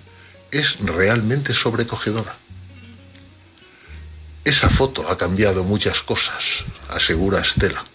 es 0.52 0.78
realmente 0.80 1.54
sobrecogedora. 1.54 2.36
Esa 4.44 4.70
foto 4.70 5.10
ha 5.10 5.18
cambiado 5.18 5.64
muchas 5.64 6.02
cosas, 6.02 6.44
asegura 6.90 7.40
Estela. 7.40 7.86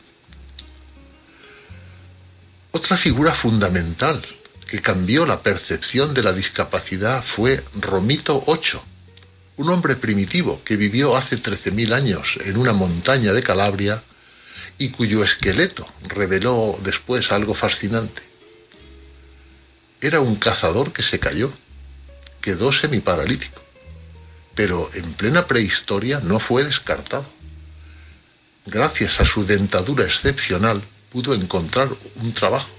Otra 2.75 2.97
figura 2.97 3.35
fundamental 3.35 4.25
que 4.67 4.81
cambió 4.81 5.27
la 5.27 5.43
percepción 5.43 6.15
de 6.15 6.23
la 6.23 6.33
discapacidad 6.33 7.23
fue 7.23 7.63
Romito 7.79 8.43
VIII, 8.47 8.81
un 9.59 9.69
hombre 9.69 9.95
primitivo 9.95 10.63
que 10.65 10.77
vivió 10.77 11.15
hace 11.15 11.37
13.000 11.37 11.93
años 11.93 12.39
en 12.43 12.57
una 12.57 12.73
montaña 12.73 13.35
de 13.35 13.43
Calabria 13.43 14.03
y 14.79 14.89
cuyo 14.89 15.23
esqueleto 15.23 15.87
reveló 16.09 16.79
después 16.83 17.31
algo 17.31 17.53
fascinante. 17.53 18.23
Era 20.01 20.21
un 20.21 20.37
cazador 20.37 20.95
que 20.95 21.03
se 21.03 21.19
cayó, 21.19 21.53
quedó 22.41 22.73
semiparalítico, 22.73 23.61
pero 24.55 24.91
en 24.95 25.13
plena 25.13 25.45
prehistoria 25.45 26.21
no 26.21 26.41
fue 26.41 26.65
descartado. 26.65 27.27
Gracias 28.65 29.21
a 29.21 29.27
su 29.27 29.45
dentadura 29.45 30.05
excepcional, 30.07 30.83
pudo 31.13 31.35
encontrar 31.35 31.89
un 32.17 32.33
trabajo. 32.33 32.71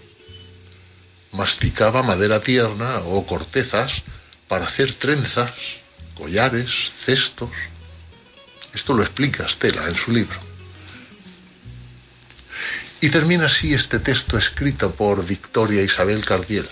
Masticaba 1.32 2.04
madera 2.04 2.42
tierna 2.42 3.00
o 3.06 3.26
cortezas 3.26 3.92
para 4.48 4.66
hacer 4.66 4.94
trenzas, 4.94 5.52
collares, 6.16 6.92
cestos. 7.06 7.52
Esto 8.74 8.94
lo 8.94 9.04
explica 9.04 9.48
Stella 9.48 9.88
en 9.88 9.96
su 9.96 10.12
libro. 10.12 10.40
Y 13.02 13.10
termina 13.10 13.46
así 13.46 13.74
este 13.74 14.00
texto 14.00 14.38
escrito 14.38 14.92
por 14.92 15.26
Victoria 15.26 15.84
Isabel 15.84 16.26
Cardiel. 16.26 16.68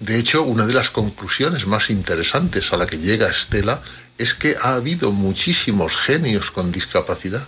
De 0.00 0.18
hecho, 0.18 0.42
una 0.42 0.66
de 0.66 0.74
las 0.74 0.90
conclusiones 0.90 1.66
más 1.66 1.90
interesantes 1.90 2.72
a 2.72 2.76
la 2.76 2.86
que 2.86 2.98
llega 2.98 3.30
Estela 3.30 3.82
es 4.18 4.34
que 4.34 4.56
ha 4.60 4.74
habido 4.74 5.12
muchísimos 5.12 5.96
genios 5.96 6.50
con 6.50 6.72
discapacidad. 6.72 7.46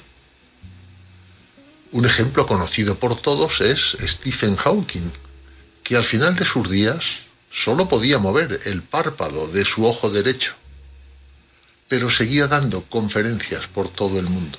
Un 1.92 2.06
ejemplo 2.06 2.46
conocido 2.46 2.94
por 2.94 3.20
todos 3.20 3.60
es 3.60 3.98
Stephen 4.02 4.56
Hawking, 4.56 5.10
que 5.84 5.96
al 5.96 6.04
final 6.04 6.34
de 6.34 6.46
sus 6.46 6.70
días 6.70 7.04
solo 7.52 7.86
podía 7.86 8.18
mover 8.18 8.62
el 8.64 8.80
párpado 8.80 9.46
de 9.46 9.66
su 9.66 9.84
ojo 9.84 10.08
derecho, 10.08 10.54
pero 11.88 12.08
seguía 12.08 12.46
dando 12.46 12.80
conferencias 12.84 13.66
por 13.66 13.90
todo 13.90 14.18
el 14.18 14.24
mundo. 14.24 14.58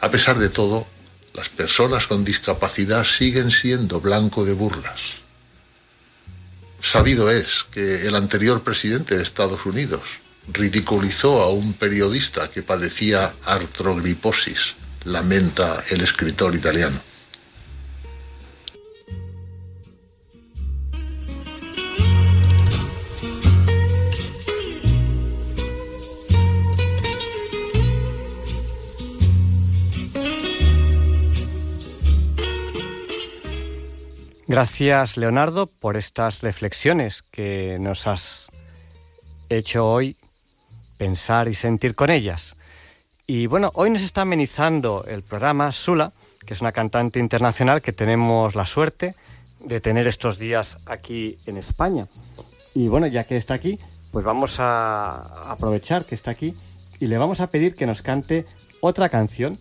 A 0.00 0.10
pesar 0.10 0.38
de 0.38 0.48
todo, 0.48 0.86
las 1.34 1.50
personas 1.50 2.06
con 2.06 2.24
discapacidad 2.24 3.04
siguen 3.04 3.50
siendo 3.50 4.00
blanco 4.00 4.46
de 4.46 4.54
burlas. 4.54 5.00
Sabido 6.80 7.30
es 7.30 7.64
que 7.70 8.06
el 8.06 8.14
anterior 8.14 8.62
presidente 8.62 9.14
de 9.16 9.24
Estados 9.24 9.66
Unidos 9.66 10.02
ridiculizó 10.48 11.42
a 11.42 11.50
un 11.50 11.72
periodista 11.72 12.50
que 12.50 12.62
padecía 12.62 13.34
artrogriposis, 13.44 14.74
lamenta 15.04 15.82
el 15.90 16.00
escritor 16.02 16.54
italiano. 16.54 17.00
Gracias, 34.46 35.16
Leonardo, 35.16 35.66
por 35.66 35.96
estas 35.96 36.42
reflexiones 36.42 37.22
que 37.22 37.78
nos 37.80 38.06
has 38.06 38.46
hecho 39.48 39.84
hoy 39.84 40.16
pensar 41.04 41.48
y 41.48 41.54
sentir 41.54 41.94
con 41.94 42.08
ellas. 42.08 42.56
Y 43.26 43.46
bueno, 43.46 43.70
hoy 43.74 43.90
nos 43.90 44.00
está 44.00 44.22
amenizando 44.22 45.04
el 45.06 45.22
programa 45.22 45.70
Sula, 45.70 46.12
que 46.46 46.54
es 46.54 46.62
una 46.62 46.72
cantante 46.72 47.20
internacional 47.20 47.82
que 47.82 47.92
tenemos 47.92 48.54
la 48.54 48.64
suerte 48.64 49.14
de 49.60 49.82
tener 49.82 50.06
estos 50.06 50.38
días 50.38 50.78
aquí 50.86 51.36
en 51.44 51.58
España. 51.58 52.06
Y 52.74 52.88
bueno, 52.88 53.06
ya 53.06 53.24
que 53.24 53.36
está 53.36 53.52
aquí, 53.52 53.78
pues 54.12 54.24
vamos 54.24 54.56
a 54.60 55.52
aprovechar 55.52 56.06
que 56.06 56.14
está 56.14 56.30
aquí 56.30 56.54
y 56.98 57.06
le 57.06 57.18
vamos 57.18 57.40
a 57.40 57.48
pedir 57.48 57.76
que 57.76 57.84
nos 57.84 58.00
cante 58.00 58.46
otra 58.80 59.10
canción, 59.10 59.58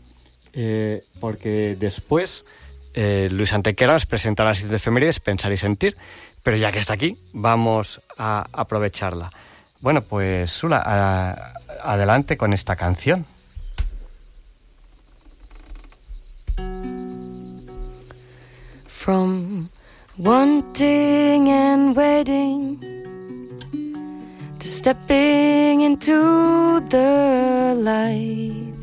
eh, 0.53 1.03
porque 1.19 1.75
después 1.77 2.45
eh, 2.93 3.27
Luis 3.31 3.51
Antequera 3.51 3.91
nos 3.91 4.05
presentará 4.05 4.51
las 4.51 4.65
de 4.65 4.73
efemérides, 4.77 5.19
Pensar 5.19 5.51
y 5.51 5.57
Sentir, 5.57 5.97
pero 6.41 6.55
ya 6.55 6.71
que 6.71 6.79
está 6.79 6.93
aquí, 6.93 7.17
vamos 7.33 7.99
a 8.17 8.45
aprovecharla. 8.53 9.29
Bueno, 9.83 10.01
pues 10.01 10.49
Sula, 10.49 11.51
adelante 11.83 12.37
con 12.37 12.53
esta 12.53 12.77
canción. 12.77 13.25
From 18.87 19.67
wanting 20.17 21.49
and 21.49 21.97
waiting 21.97 22.79
to 24.57 24.67
stepping 24.69 25.81
into 25.81 26.79
the 26.87 27.75
light. 27.77 28.73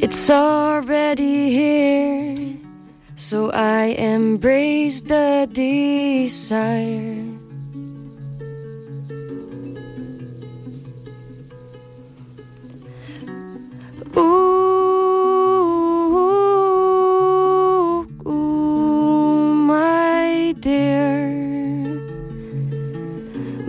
It's 0.00 0.28
already 0.28 1.52
here, 1.52 2.57
so 3.18 3.50
I 3.50 3.86
embrace 3.98 5.00
the 5.00 5.48
desire. 5.52 7.26
Ooh, 14.16 15.28
ooh, 18.24 19.54
my 19.66 20.54
dear. 20.60 21.28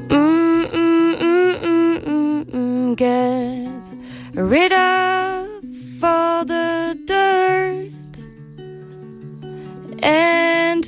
Mm. 0.09 0.49
Get 2.95 3.69
rid 4.35 4.73
of 4.73 6.03
all 6.03 6.45
the 6.45 6.97
dirt 7.05 7.28
and 10.01 10.85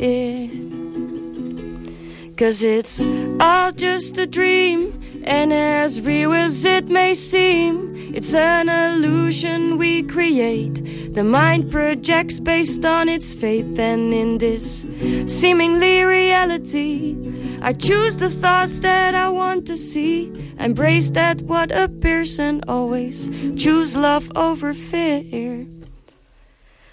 it. 0.00 0.50
Cause 2.36 2.62
it's 2.62 3.04
all 3.40 3.70
just 3.72 4.18
a 4.18 4.26
dream, 4.26 5.00
and 5.24 5.52
as 5.52 6.00
real 6.00 6.32
as 6.32 6.64
it 6.64 6.88
may 6.88 7.14
seem, 7.14 8.12
it's 8.14 8.34
an 8.34 8.68
illusion 8.68 9.78
we 9.78 10.02
create. 10.02 11.14
The 11.14 11.22
mind 11.24 11.70
projects 11.70 12.40
based 12.40 12.84
on 12.84 13.08
its 13.08 13.32
faith, 13.32 13.78
and 13.78 14.12
in 14.12 14.38
this 14.38 14.84
seemingly 15.26 16.02
reality, 16.02 17.14
I 17.64 17.72
choose 17.72 18.18
the 18.18 18.28
thoughts 18.28 18.80
that 18.80 19.14
I 19.14 19.30
want 19.30 19.66
to 19.68 19.76
see. 19.78 20.30
Embrace 20.58 21.08
that 21.12 21.40
what 21.40 21.72
appears, 21.72 22.38
and 22.38 22.62
always 22.68 23.30
choose 23.56 23.96
love 23.96 24.30
over 24.36 24.74
fear. 24.74 25.64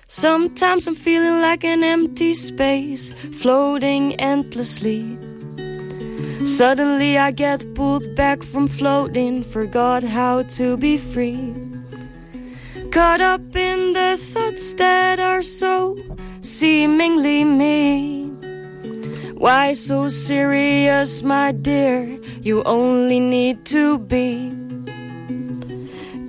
Sometimes 0.07 0.87
I'm 0.87 0.95
feeling 0.95 1.41
like 1.41 1.65
an 1.65 1.83
empty 1.83 2.33
space, 2.33 3.13
floating 3.41 4.15
endlessly. 4.15 5.03
Suddenly 6.45 7.17
I 7.17 7.31
get 7.31 7.75
pulled 7.75 8.15
back 8.15 8.41
from 8.41 8.69
floating, 8.69 9.43
forgot 9.43 10.03
how 10.03 10.43
to 10.55 10.77
be 10.77 10.95
free. 10.95 11.53
Caught 12.91 13.19
up 13.19 13.55
in 13.57 13.91
the 13.91 14.15
thoughts 14.17 14.73
that 14.75 15.19
are 15.19 15.41
so 15.41 15.97
seemingly 16.39 17.43
me. 17.43 18.20
Why 19.41 19.73
so 19.73 20.07
serious, 20.07 21.23
my 21.23 21.51
dear? 21.51 22.19
You 22.43 22.61
only 22.61 23.19
need 23.19 23.65
to 23.73 23.97
be. 23.97 24.53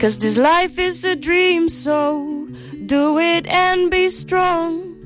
Cause 0.00 0.16
this 0.16 0.38
life 0.38 0.78
is 0.78 1.04
a 1.04 1.14
dream, 1.14 1.68
so 1.68 2.48
do 2.86 3.18
it 3.18 3.46
and 3.46 3.90
be 3.90 4.08
strong. 4.08 4.96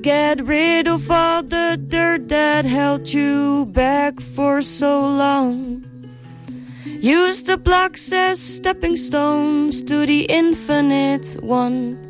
Get 0.00 0.46
rid 0.46 0.86
of 0.86 1.10
all 1.10 1.42
the 1.42 1.76
dirt 1.88 2.28
that 2.28 2.64
held 2.64 3.12
you 3.12 3.66
back 3.66 4.20
for 4.20 4.62
so 4.62 5.00
long. 5.00 5.84
Use 6.86 7.42
the 7.42 7.56
blocks 7.56 8.12
as 8.12 8.38
stepping 8.38 8.94
stones 8.94 9.82
to 9.82 10.06
the 10.06 10.20
infinite 10.26 11.36
one. 11.42 12.03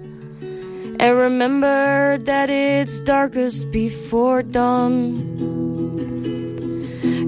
And 1.01 1.19
remember 1.19 2.19
that 2.19 2.51
it's 2.51 3.01
darkest 3.01 3.71
before 3.71 4.43
dawn. 4.43 5.43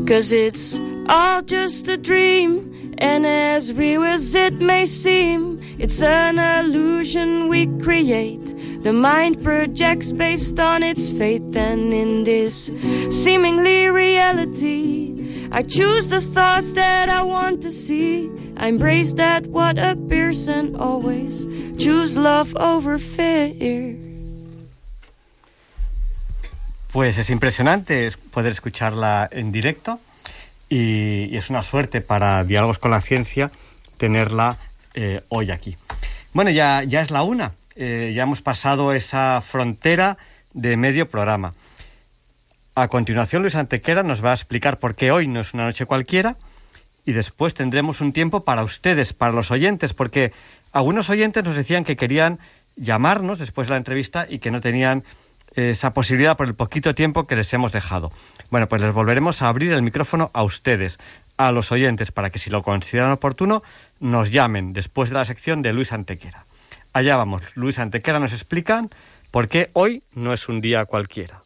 Cause 0.06 0.32
it's 0.32 0.80
all 1.08 1.42
just 1.42 1.88
a 1.88 1.96
dream, 1.96 2.94
and 2.98 3.26
as 3.26 3.72
real 3.72 4.04
as 4.04 4.34
it 4.34 4.54
may 4.54 4.84
seem, 4.84 5.60
it's 5.78 6.00
an 6.02 6.38
illusion 6.38 7.48
we 7.48 7.66
create. 7.78 8.54
The 8.82 8.92
mind 8.92 9.42
projects 9.42 10.12
based 10.12 10.60
on 10.60 10.82
its 10.84 11.10
faith, 11.10 11.56
and 11.56 11.92
in 11.92 12.22
this 12.24 12.70
seemingly 13.10 13.88
reality, 13.88 15.15
I 15.52 15.62
choose 15.62 16.08
the 16.08 16.20
thoughts 16.20 16.72
that 16.74 17.08
I 17.08 17.22
want 17.22 17.62
to 17.62 17.70
see. 17.70 18.30
I 18.56 18.68
embrace 18.68 19.14
that 19.14 19.46
what 19.46 19.78
appears, 19.78 20.48
and 20.48 20.76
always 20.76 21.46
choose 21.78 22.18
love 22.18 22.54
over 22.56 22.98
fear. 22.98 23.96
Pues 26.92 27.18
es 27.18 27.30
impresionante 27.30 28.06
es 28.06 28.16
poder 28.16 28.52
escucharla 28.52 29.28
en 29.30 29.52
directo 29.52 30.00
y, 30.68 31.24
y 31.30 31.36
es 31.36 31.50
una 31.50 31.62
suerte 31.62 32.00
para 32.00 32.42
Diálogos 32.44 32.78
con 32.78 32.90
la 32.90 33.00
Ciencia 33.00 33.50
tenerla 33.98 34.58
eh, 34.94 35.20
hoy 35.28 35.50
aquí. 35.50 35.76
Bueno, 36.32 36.50
ya, 36.50 36.82
ya 36.84 37.02
es 37.02 37.10
la 37.10 37.22
una, 37.22 37.52
eh, 37.76 38.12
ya 38.14 38.22
hemos 38.22 38.42
pasado 38.42 38.92
esa 38.92 39.42
frontera 39.42 40.16
de 40.54 40.76
medio 40.76 41.08
programa. 41.08 41.54
A 42.78 42.88
continuación, 42.88 43.40
Luis 43.40 43.54
Antequera 43.54 44.02
nos 44.02 44.22
va 44.22 44.32
a 44.32 44.34
explicar 44.34 44.78
por 44.78 44.94
qué 44.94 45.10
hoy 45.10 45.28
no 45.28 45.40
es 45.40 45.54
una 45.54 45.64
noche 45.64 45.86
cualquiera 45.86 46.36
y 47.06 47.12
después 47.12 47.54
tendremos 47.54 48.02
un 48.02 48.12
tiempo 48.12 48.44
para 48.44 48.62
ustedes, 48.62 49.14
para 49.14 49.32
los 49.32 49.50
oyentes, 49.50 49.94
porque 49.94 50.34
algunos 50.72 51.08
oyentes 51.08 51.42
nos 51.42 51.56
decían 51.56 51.84
que 51.84 51.96
querían 51.96 52.38
llamarnos 52.76 53.38
después 53.38 53.66
de 53.66 53.70
la 53.70 53.78
entrevista 53.78 54.26
y 54.28 54.40
que 54.40 54.50
no 54.50 54.60
tenían 54.60 55.04
esa 55.54 55.94
posibilidad 55.94 56.36
por 56.36 56.48
el 56.48 56.54
poquito 56.54 56.94
tiempo 56.94 57.26
que 57.26 57.34
les 57.34 57.50
hemos 57.54 57.72
dejado. 57.72 58.12
Bueno, 58.50 58.66
pues 58.66 58.82
les 58.82 58.92
volveremos 58.92 59.40
a 59.40 59.48
abrir 59.48 59.72
el 59.72 59.80
micrófono 59.80 60.30
a 60.34 60.42
ustedes, 60.42 60.98
a 61.38 61.52
los 61.52 61.72
oyentes, 61.72 62.12
para 62.12 62.28
que 62.28 62.38
si 62.38 62.50
lo 62.50 62.62
consideran 62.62 63.10
oportuno, 63.10 63.62
nos 64.00 64.30
llamen 64.32 64.74
después 64.74 65.08
de 65.08 65.14
la 65.14 65.24
sección 65.24 65.62
de 65.62 65.72
Luis 65.72 65.92
Antequera. 65.92 66.44
Allá 66.92 67.16
vamos, 67.16 67.40
Luis 67.54 67.78
Antequera 67.78 68.20
nos 68.20 68.34
explican 68.34 68.90
por 69.30 69.48
qué 69.48 69.70
hoy 69.72 70.02
no 70.14 70.34
es 70.34 70.50
un 70.50 70.60
día 70.60 70.84
cualquiera. 70.84 71.45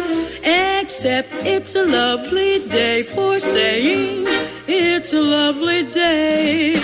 Except 0.43 1.29
it's 1.45 1.75
a 1.75 1.83
lovely 1.85 2.59
day 2.69 3.03
for 3.03 3.39
saying 3.39 4.25
it's 4.67 5.13
a 5.13 5.21
lovely 5.21 5.83
day. 5.83 6.75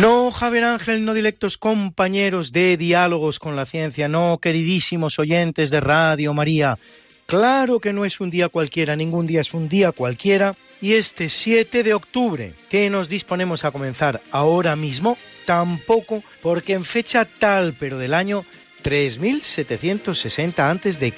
No, 0.00 0.30
Javier 0.30 0.64
Ángel, 0.64 1.04
no 1.04 1.14
directos 1.14 1.56
compañeros 1.56 2.52
de 2.52 2.76
diálogos 2.76 3.38
con 3.38 3.56
la 3.56 3.64
ciencia, 3.64 4.06
no, 4.06 4.38
queridísimos 4.40 5.18
oyentes 5.18 5.70
de 5.70 5.80
Radio 5.80 6.34
María. 6.34 6.78
Claro 7.24 7.80
que 7.80 7.92
no 7.92 8.04
es 8.04 8.20
un 8.20 8.30
día 8.30 8.48
cualquiera, 8.48 8.96
ningún 8.96 9.26
día 9.26 9.40
es 9.40 9.52
un 9.52 9.68
día 9.68 9.92
cualquiera. 9.92 10.56
Y 10.80 10.94
este 10.94 11.28
7 11.28 11.82
de 11.82 11.94
octubre, 11.94 12.52
que 12.70 12.88
nos 12.90 13.08
disponemos 13.08 13.64
a 13.64 13.70
comenzar 13.70 14.20
ahora 14.30 14.76
mismo, 14.76 15.18
tampoco, 15.48 16.22
porque 16.42 16.74
en 16.74 16.84
fecha 16.84 17.24
tal, 17.24 17.72
pero 17.72 17.96
del 17.96 18.12
año 18.12 18.44
3760 18.82 20.70
a.C., 20.70 21.14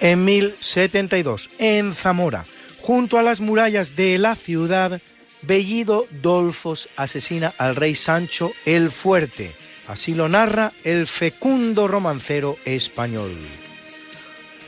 En 0.00 0.24
1072, 0.24 1.50
en 1.58 1.94
Zamora, 1.94 2.44
junto 2.80 3.18
a 3.18 3.22
las 3.22 3.40
murallas 3.40 3.96
de 3.96 4.16
la 4.18 4.34
ciudad, 4.34 5.00
Bellido 5.42 6.06
Dolfos 6.22 6.88
asesina 6.96 7.52
al 7.58 7.76
rey 7.76 7.94
Sancho 7.94 8.50
el 8.64 8.90
Fuerte. 8.90 9.52
Así 9.88 10.14
lo 10.14 10.28
narra 10.28 10.72
el 10.84 11.06
fecundo 11.06 11.88
romancero 11.88 12.56
español. 12.64 13.30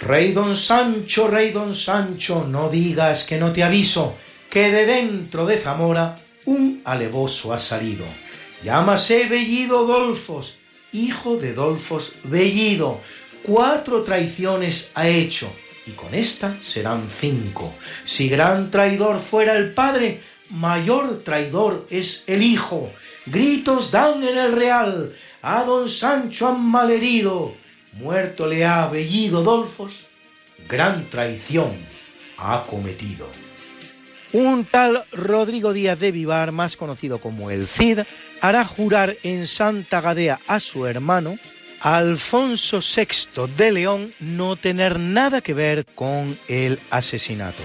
Rey 0.03 0.33
don 0.33 0.57
Sancho, 0.57 1.29
rey 1.29 1.53
don 1.53 1.75
Sancho, 1.75 2.47
no 2.49 2.69
digas 2.69 3.25
que 3.25 3.39
no 3.39 3.53
te 3.53 3.63
aviso, 3.63 4.17
que 4.51 4.71
de 4.71 4.85
dentro 4.85 5.47
de 5.47 5.59
Zamora 5.59 6.17
un 6.45 6.83
alevoso 6.85 7.53
ha 7.53 7.59
salido. 7.59 8.05
Llámase 8.65 9.27
Bellido 9.29 9.87
Dolfos, 9.87 10.57
hijo 10.93 11.37
de 11.37 11.55
Dolfos 11.55 12.13
Bellido. 12.25 13.01
Cuatro 13.43 14.03
traiciones 14.03 14.91
ha 14.95 15.09
hecho, 15.09 15.53
y 15.87 15.91
con 15.93 16.15
esta 16.15 16.57
serán 16.63 17.09
cinco. 17.21 17.75
Si 18.05 18.29
gran 18.29 18.71
traidor 18.71 19.21
fuera 19.21 19.57
el 19.57 19.73
padre, 19.73 20.21
mayor 20.51 21.23
traidor 21.25 21.87
es 21.91 22.25
el 22.27 22.43
hijo. 22.43 22.91
Gritos 23.27 23.91
dan 23.91 24.23
en 24.23 24.39
el 24.39 24.53
real, 24.53 25.17
a 25.43 25.65
don 25.65 25.89
Sancho 25.89 26.49
han 26.49 26.61
malherido. 26.61 27.53
Muerto 27.95 28.47
le 28.47 28.65
ha 28.65 28.87
Bellido 28.87 29.43
Dolfos, 29.43 30.09
gran 30.69 31.05
traición 31.11 31.73
ha 32.39 32.65
cometido. 32.69 33.29
Un 34.33 34.65
tal 34.65 35.03
Rodrigo 35.13 35.73
Díaz 35.73 35.99
de 35.99 36.11
Vivar, 36.11 36.53
más 36.53 36.77
conocido 36.77 37.19
como 37.19 37.51
el 37.51 37.67
Cid, 37.67 38.01
hará 38.41 38.65
jurar 38.65 39.13
en 39.25 39.47
Santa 39.47 40.01
Gadea 40.01 40.41
a 40.47 40.59
su 40.59 40.87
hermano, 40.87 41.37
Alfonso 41.83 42.79
VI 42.79 43.47
de 43.57 43.73
León, 43.73 44.13
no 44.21 44.55
tener 44.55 45.01
nada 45.01 45.41
que 45.41 45.53
ver 45.53 45.85
con 45.97 46.37
el 46.47 46.79
asesinato. 46.91 47.61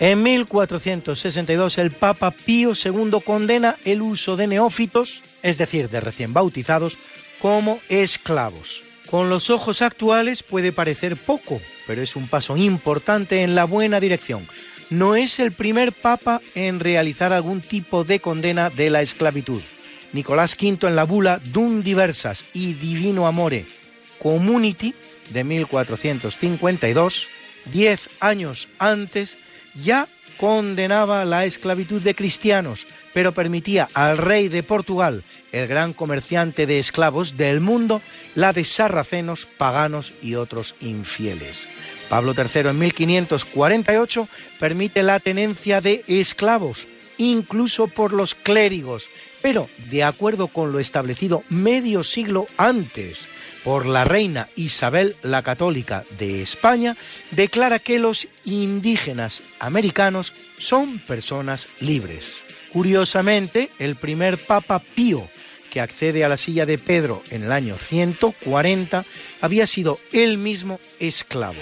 En 0.00 0.20
1462 0.24 1.78
el 1.78 1.92
Papa 1.92 2.32
Pío 2.32 2.72
II 2.72 3.18
condena 3.24 3.76
el 3.84 4.02
uso 4.02 4.34
de 4.34 4.48
neófitos, 4.48 5.22
es 5.44 5.58
decir, 5.58 5.88
de 5.88 6.00
recién 6.00 6.32
bautizados, 6.32 6.98
como 7.40 7.78
esclavos. 7.88 8.91
Con 9.12 9.28
los 9.28 9.50
ojos 9.50 9.82
actuales 9.82 10.42
puede 10.42 10.72
parecer 10.72 11.18
poco, 11.18 11.60
pero 11.86 12.00
es 12.00 12.16
un 12.16 12.26
paso 12.28 12.56
importante 12.56 13.42
en 13.42 13.54
la 13.54 13.64
buena 13.64 14.00
dirección. 14.00 14.48
No 14.88 15.16
es 15.16 15.38
el 15.38 15.52
primer 15.52 15.92
papa 15.92 16.40
en 16.54 16.80
realizar 16.80 17.30
algún 17.34 17.60
tipo 17.60 18.04
de 18.04 18.20
condena 18.20 18.70
de 18.70 18.88
la 18.88 19.02
esclavitud. 19.02 19.60
Nicolás 20.14 20.56
V 20.58 20.88
en 20.88 20.96
la 20.96 21.04
bula 21.04 21.42
Dum 21.52 21.82
Diversas 21.82 22.46
y 22.54 22.72
Divino 22.72 23.26
Amore 23.26 23.66
Community 24.18 24.94
de 25.28 25.44
1452, 25.44 27.28
diez 27.66 28.22
años 28.22 28.66
antes, 28.78 29.36
ya 29.74 30.06
condenaba 30.38 31.24
la 31.24 31.44
esclavitud 31.44 32.02
de 32.02 32.14
cristianos, 32.14 32.86
pero 33.12 33.32
permitía 33.32 33.88
al 33.94 34.18
rey 34.18 34.48
de 34.48 34.62
Portugal, 34.62 35.22
el 35.52 35.66
gran 35.66 35.92
comerciante 35.92 36.66
de 36.66 36.78
esclavos 36.78 37.36
del 37.36 37.60
mundo, 37.60 38.00
la 38.34 38.52
de 38.52 38.64
sarracenos, 38.64 39.46
paganos 39.46 40.12
y 40.22 40.34
otros 40.34 40.74
infieles. 40.80 41.68
Pablo 42.08 42.34
III 42.36 42.70
en 42.70 42.78
1548 42.78 44.28
permite 44.58 45.02
la 45.02 45.20
tenencia 45.20 45.80
de 45.80 46.04
esclavos, 46.08 46.86
incluso 47.16 47.86
por 47.86 48.12
los 48.12 48.34
clérigos, 48.34 49.08
pero 49.40 49.68
de 49.90 50.04
acuerdo 50.04 50.48
con 50.48 50.72
lo 50.72 50.78
establecido 50.78 51.42
medio 51.48 52.04
siglo 52.04 52.46
antes 52.58 53.31
por 53.64 53.86
la 53.86 54.04
reina 54.04 54.48
Isabel 54.56 55.14
la 55.22 55.42
Católica 55.42 56.04
de 56.18 56.42
España, 56.42 56.96
declara 57.32 57.78
que 57.78 57.98
los 57.98 58.28
indígenas 58.44 59.42
americanos 59.60 60.32
son 60.58 60.98
personas 60.98 61.68
libres. 61.80 62.68
Curiosamente, 62.72 63.70
el 63.78 63.96
primer 63.96 64.38
Papa 64.38 64.80
Pío, 64.80 65.28
que 65.70 65.80
accede 65.80 66.24
a 66.24 66.28
la 66.28 66.36
silla 66.36 66.66
de 66.66 66.78
Pedro 66.78 67.22
en 67.30 67.44
el 67.44 67.52
año 67.52 67.76
140, 67.76 69.04
había 69.40 69.66
sido 69.66 69.98
él 70.12 70.38
mismo 70.38 70.80
esclavo. 70.98 71.60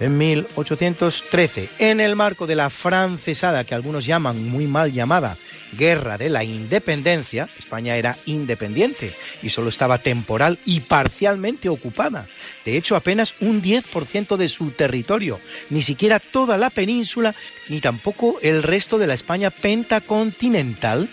En 0.00 0.18
1813, 0.18 1.68
en 1.90 2.00
el 2.00 2.16
marco 2.16 2.46
de 2.46 2.54
la 2.54 2.70
francesada 2.70 3.64
que 3.64 3.74
algunos 3.74 4.04
llaman 4.06 4.48
muy 4.48 4.66
mal 4.66 4.92
llamada 4.92 5.36
Guerra 5.72 6.16
de 6.16 6.28
la 6.28 6.44
Independencia, 6.44 7.44
España 7.58 7.96
era 7.96 8.16
independiente 8.26 9.10
y 9.42 9.50
solo 9.50 9.68
estaba 9.68 9.98
temporal 9.98 10.58
y 10.64 10.80
parcialmente 10.80 11.68
ocupada. 11.68 12.26
De 12.64 12.76
hecho, 12.76 12.96
apenas 12.96 13.34
un 13.40 13.62
10% 13.62 14.36
de 14.36 14.48
su 14.48 14.70
territorio, 14.70 15.40
ni 15.70 15.82
siquiera 15.82 16.20
toda 16.20 16.56
la 16.56 16.70
península, 16.70 17.34
ni 17.68 17.80
tampoco 17.80 18.36
el 18.42 18.62
resto 18.62 18.98
de 18.98 19.06
la 19.06 19.14
España 19.14 19.50
pentacontinental. 19.50 21.08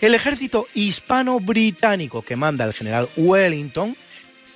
El 0.00 0.14
ejército 0.14 0.66
hispano-británico 0.74 2.22
que 2.22 2.36
manda 2.36 2.64
el 2.64 2.74
general 2.74 3.08
Wellington 3.16 3.96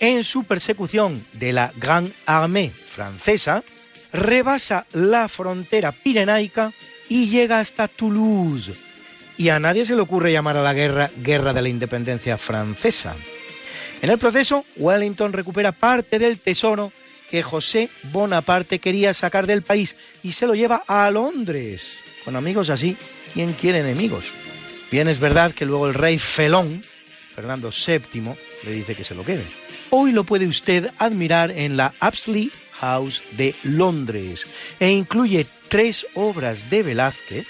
en 0.00 0.24
su 0.24 0.44
persecución 0.44 1.24
de 1.34 1.52
la 1.52 1.72
Gran 1.76 2.10
Armée 2.26 2.70
francesa, 2.70 3.62
rebasa 4.12 4.86
la 4.92 5.28
frontera 5.28 5.92
pirenaica 5.92 6.72
y 7.08 7.28
llega 7.28 7.60
hasta 7.60 7.86
Toulouse. 7.86 8.72
Y 9.36 9.48
a 9.50 9.58
nadie 9.58 9.84
se 9.84 9.94
le 9.94 10.02
ocurre 10.02 10.32
llamar 10.32 10.56
a 10.56 10.62
la 10.62 10.74
guerra 10.74 11.10
Guerra 11.16 11.52
de 11.52 11.62
la 11.62 11.68
Independencia 11.68 12.36
Francesa. 12.36 13.14
En 14.02 14.10
el 14.10 14.18
proceso, 14.18 14.64
Wellington 14.76 15.32
recupera 15.32 15.72
parte 15.72 16.18
del 16.18 16.38
tesoro 16.38 16.92
que 17.30 17.42
José 17.42 17.88
Bonaparte 18.04 18.78
quería 18.78 19.14
sacar 19.14 19.46
del 19.46 19.62
país 19.62 19.96
y 20.22 20.32
se 20.32 20.46
lo 20.46 20.54
lleva 20.54 20.82
a 20.86 21.10
Londres. 21.10 21.98
Con 22.24 22.36
amigos 22.36 22.70
así, 22.70 22.96
¿quién 23.32 23.52
quiere 23.52 23.80
enemigos? 23.80 24.24
Bien 24.90 25.08
es 25.08 25.20
verdad 25.20 25.52
que 25.52 25.66
luego 25.66 25.86
el 25.86 25.94
rey 25.94 26.18
Felón, 26.18 26.82
Fernando 26.82 27.70
VII, 27.70 28.34
le 28.64 28.70
dice 28.72 28.94
que 28.94 29.04
se 29.04 29.14
lo 29.14 29.24
quede. 29.24 29.44
Hoy 29.92 30.12
lo 30.12 30.22
puede 30.22 30.46
usted 30.46 30.88
admirar 30.98 31.50
en 31.50 31.76
la 31.76 31.92
Apsley 31.98 32.50
House 32.74 33.22
de 33.32 33.54
Londres 33.64 34.46
e 34.78 34.90
incluye 34.90 35.44
tres 35.68 36.06
obras 36.14 36.70
de 36.70 36.84
Velázquez, 36.84 37.48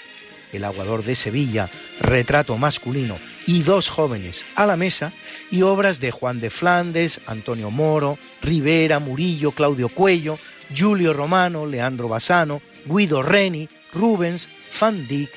El 0.51 0.63
aguador 0.63 1.03
de 1.03 1.15
Sevilla, 1.15 1.69
Retrato 1.99 2.57
masculino 2.57 3.15
y 3.45 3.61
Dos 3.61 3.89
jóvenes 3.89 4.43
a 4.55 4.65
la 4.65 4.75
mesa, 4.75 5.13
y 5.51 5.61
obras 5.61 5.99
de 5.99 6.09
Juan 6.09 6.41
de 6.41 6.49
Flandes, 6.49 7.21
Antonio 7.27 7.69
Moro, 7.69 8.17
Rivera, 8.41 8.97
Murillo, 8.97 9.51
Claudio 9.51 9.87
Cuello, 9.89 10.35
Julio 10.75 11.13
Romano, 11.13 11.67
Leandro 11.67 12.07
Bassano, 12.07 12.61
Guido 12.85 13.21
Reni, 13.21 13.69
Rubens, 13.93 14.49
Van 14.79 15.07
Dyck 15.07 15.29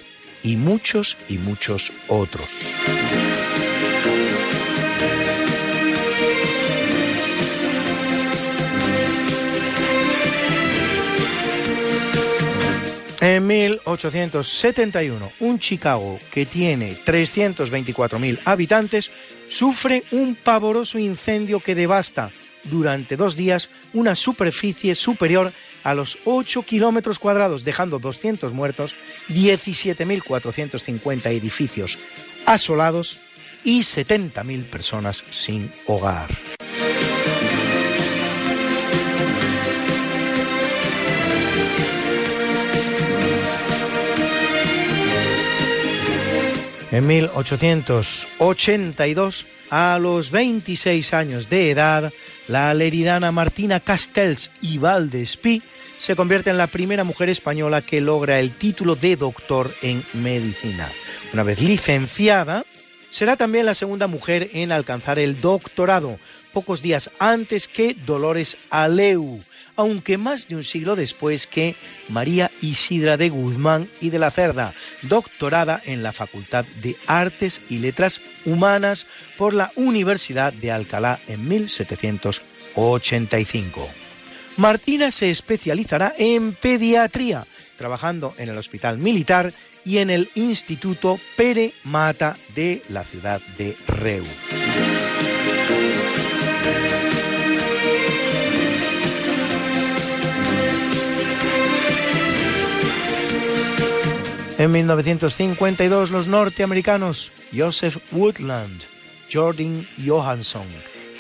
y 0.43 0.57
muchos 0.57 1.19
y 1.29 1.37
muchos 1.37 1.93
otros. 2.09 2.49
En 13.25 13.47
1871, 13.47 15.31
un 15.41 15.59
Chicago 15.59 16.19
que 16.31 16.45
tiene 16.45 16.91
324.000 16.93 18.41
habitantes 18.45 19.11
sufre 19.49 20.03
un 20.11 20.35
pavoroso 20.35 20.99
incendio 20.99 21.59
que 21.59 21.75
devasta 21.75 22.29
durante 22.65 23.17
dos 23.17 23.35
días 23.35 23.71
una 23.95 24.15
superficie 24.15 24.95
superior 24.95 25.51
a 25.85 25.95
los 25.95 26.19
8 26.27 26.65
kilómetros 26.65 27.19
cuadrados, 27.19 27.65
dejando 27.65 27.99
200 27.99 28.53
muertos, 28.53 28.95
17.450 29.31 31.25
edificios 31.31 31.99
asolados 32.45 33.21
y 33.65 33.81
70.000 33.81 34.65
personas 34.65 35.25
sin 35.31 35.73
hogar. 35.87 36.29
En 46.95 47.07
1882, 47.09 49.47
a 49.71 49.99
los 50.01 50.31
26 50.31 51.13
años 51.13 51.51
de 51.51 51.73
edad, 51.73 52.13
la 52.47 52.73
leridana 52.73 53.33
Martina 53.33 53.81
Castells 53.81 54.53
y 54.61 54.79
Valdespí 54.79 55.61
se 55.99 56.15
convierte 56.15 56.51
en 56.51 56.57
la 56.57 56.69
primera 56.69 57.03
mujer 57.03 57.31
española 57.31 57.83
que 57.83 58.01
logra 58.01 58.39
el 58.39 58.53
título 58.53 58.95
de 58.95 59.17
doctor 59.17 59.69
en 59.83 60.05
medicina. 60.23 60.87
Una 61.33 61.43
vez 61.43 61.61
licenciada, 61.61 62.65
será 63.11 63.37
también 63.37 63.67
la 63.67 63.75
segunda 63.75 64.07
mujer 64.07 64.51
en 64.53 64.71
alcanzar 64.71 65.19
el 65.19 65.41
doctorado, 65.41 66.21
pocos 66.53 66.81
días 66.81 67.11
antes 67.19 67.67
que 67.67 67.97
Dolores 68.07 68.57
Aleu, 68.71 69.41
aunque 69.77 70.19
más 70.19 70.49
de 70.49 70.57
un 70.57 70.65
siglo 70.65 70.97
después 70.97 71.47
que 71.47 71.75
María 72.09 72.51
Isidra 72.61 73.17
de 73.17 73.29
Guzmán 73.29 73.89
y 74.01 74.11
de 74.11 74.19
la 74.19 74.31
Cerda, 74.31 74.73
doctorada 75.03 75.81
en 75.85 76.03
la 76.03 76.11
Facultad 76.13 76.65
de 76.83 76.97
Artes 77.07 77.61
y 77.69 77.79
Letras 77.79 78.21
Humanas 78.45 79.07
por 79.39 79.55
la 79.55 79.71
Universidad 79.77 80.53
de 80.53 80.73
Alcalá 80.73 81.21
en 81.29 81.49
1785. 81.49 83.89
Martina 84.57 85.11
se 85.11 85.31
especializará 85.31 86.15
en 86.17 86.53
pediatría, 86.53 87.45
trabajando 87.77 88.33
en 88.39 88.51
el 88.51 88.59
Hospital 88.59 88.99
Militar 88.99 89.53
y 89.85 89.99
en 89.99 90.11
el 90.11 90.29
Instituto 90.35 91.19
Pere 91.37 91.73
Mata 91.85 92.37
de 92.55 92.83
la 92.89 93.05
ciudad 93.05 93.41
de 93.59 93.77
Reu. 93.87 94.25
En 104.57 104.71
1952 104.71 106.11
los 106.13 106.29
norteamericanos 106.29 107.33
Joseph 107.53 107.97
Woodland, 108.13 108.83
Jordan 109.33 109.85
Johansson 110.07 110.67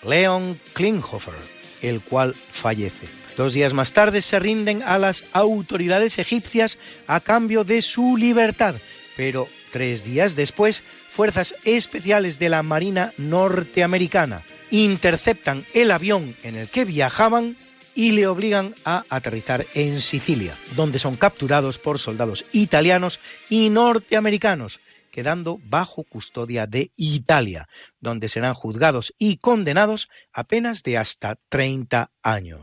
Leon 0.06 0.60
Klinghoffer, 0.74 1.34
el 1.82 2.00
cual 2.02 2.34
fallece. 2.34 3.23
Dos 3.36 3.52
días 3.52 3.72
más 3.72 3.92
tarde 3.92 4.22
se 4.22 4.38
rinden 4.38 4.82
a 4.82 4.98
las 4.98 5.24
autoridades 5.32 6.18
egipcias 6.18 6.78
a 7.08 7.18
cambio 7.18 7.64
de 7.64 7.82
su 7.82 8.16
libertad, 8.16 8.76
pero 9.16 9.48
tres 9.72 10.04
días 10.04 10.36
después, 10.36 10.82
fuerzas 11.12 11.56
especiales 11.64 12.38
de 12.38 12.48
la 12.48 12.62
Marina 12.62 13.12
norteamericana 13.18 14.42
interceptan 14.70 15.64
el 15.74 15.90
avión 15.90 16.36
en 16.44 16.54
el 16.56 16.68
que 16.68 16.84
viajaban 16.84 17.56
y 17.96 18.12
le 18.12 18.26
obligan 18.28 18.74
a 18.84 19.04
aterrizar 19.08 19.64
en 19.74 20.00
Sicilia, 20.00 20.56
donde 20.76 20.98
son 21.00 21.16
capturados 21.16 21.78
por 21.78 21.98
soldados 21.98 22.44
italianos 22.52 23.20
y 23.50 23.68
norteamericanos, 23.68 24.80
quedando 25.10 25.60
bajo 25.64 26.04
custodia 26.04 26.66
de 26.66 26.90
Italia, 26.96 27.68
donde 28.00 28.28
serán 28.28 28.54
juzgados 28.54 29.14
y 29.18 29.38
condenados 29.38 30.08
a 30.32 30.44
penas 30.44 30.82
de 30.82 30.98
hasta 30.98 31.36
30 31.48 32.10
años. 32.22 32.62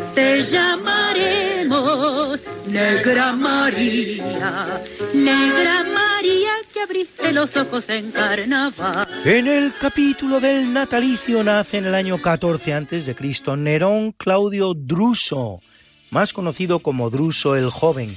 Te 0.15 0.41
llamaremos 0.41 2.43
Negra 2.67 3.33
María, 3.33 4.81
Negra 5.13 5.83
María 5.83 6.51
que 6.73 6.81
abriste 6.81 7.31
los 7.31 7.55
ojos 7.57 7.89
en 7.89 8.11
carnaval. 8.11 9.07
En 9.25 9.47
el 9.47 9.73
capítulo 9.79 10.39
del 10.39 10.71
natalicio 10.71 11.43
nace 11.43 11.77
en 11.77 11.85
el 11.85 11.95
año 11.95 12.17
14 12.17 12.73
a.C. 12.73 13.15
Nerón 13.57 14.13
Claudio 14.13 14.73
Druso, 14.73 15.61
más 16.09 16.33
conocido 16.33 16.79
como 16.79 17.09
Druso 17.09 17.55
el 17.55 17.69
Joven, 17.69 18.09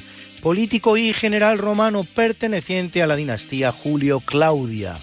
político 0.43 0.97
y 0.97 1.13
general 1.13 1.59
romano 1.59 2.05
perteneciente 2.05 3.03
a 3.03 3.07
la 3.07 3.17
dinastía 3.17 3.73
Julio 3.73 4.21
Claudia 4.21 4.97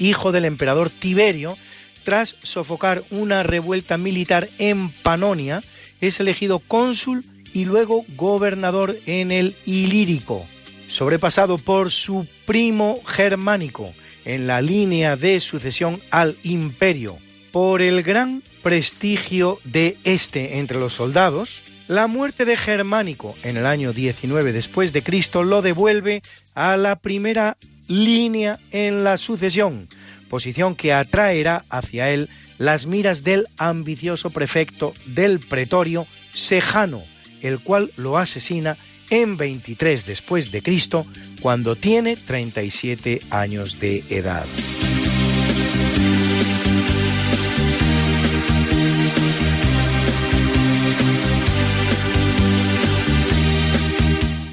hijo 0.00 0.32
del 0.32 0.46
emperador 0.46 0.90
Tiberio, 0.90 1.56
tras 2.04 2.34
sofocar 2.42 3.04
una 3.10 3.42
revuelta 3.42 3.98
militar 3.98 4.48
en 4.58 4.90
Panonia, 4.90 5.62
es 6.00 6.20
elegido 6.20 6.58
cónsul 6.58 7.24
y 7.52 7.64
luego 7.64 8.04
gobernador 8.16 8.96
en 9.06 9.32
el 9.32 9.54
Ilírico, 9.66 10.46
sobrepasado 10.88 11.58
por 11.58 11.90
su 11.90 12.26
primo 12.46 13.00
germánico 13.04 13.92
en 14.24 14.46
la 14.46 14.60
línea 14.60 15.16
de 15.16 15.40
sucesión 15.40 16.00
al 16.10 16.36
imperio. 16.42 17.18
Por 17.52 17.82
el 17.82 18.02
gran 18.02 18.42
prestigio 18.62 19.58
de 19.64 19.96
este 20.04 20.58
entre 20.58 20.78
los 20.78 20.94
soldados, 20.94 21.62
la 21.88 22.06
muerte 22.06 22.44
de 22.44 22.56
Germánico 22.56 23.34
en 23.42 23.56
el 23.56 23.66
año 23.66 23.92
19 23.92 24.52
después 24.52 24.92
de 24.92 25.02
Cristo 25.02 25.42
lo 25.42 25.60
devuelve 25.60 26.22
a 26.54 26.76
la 26.76 26.94
primera 26.94 27.56
línea 27.88 28.60
en 28.70 29.02
la 29.02 29.18
sucesión, 29.18 29.88
posición 30.28 30.76
que 30.76 30.92
atraerá 30.92 31.64
hacia 31.68 32.10
él 32.10 32.28
las 32.60 32.84
miras 32.84 33.24
del 33.24 33.48
ambicioso 33.56 34.28
prefecto 34.30 34.92
del 35.06 35.40
pretorio 35.40 36.06
Sejano, 36.34 37.02
el 37.40 37.58
cual 37.58 37.90
lo 37.96 38.18
asesina 38.18 38.76
en 39.08 39.38
23 39.38 40.04
después 40.04 40.52
de 40.52 40.62
Cristo, 40.62 41.06
cuando 41.40 41.74
tiene 41.74 42.16
37 42.16 43.22
años 43.30 43.80
de 43.80 44.04
edad. 44.10 44.44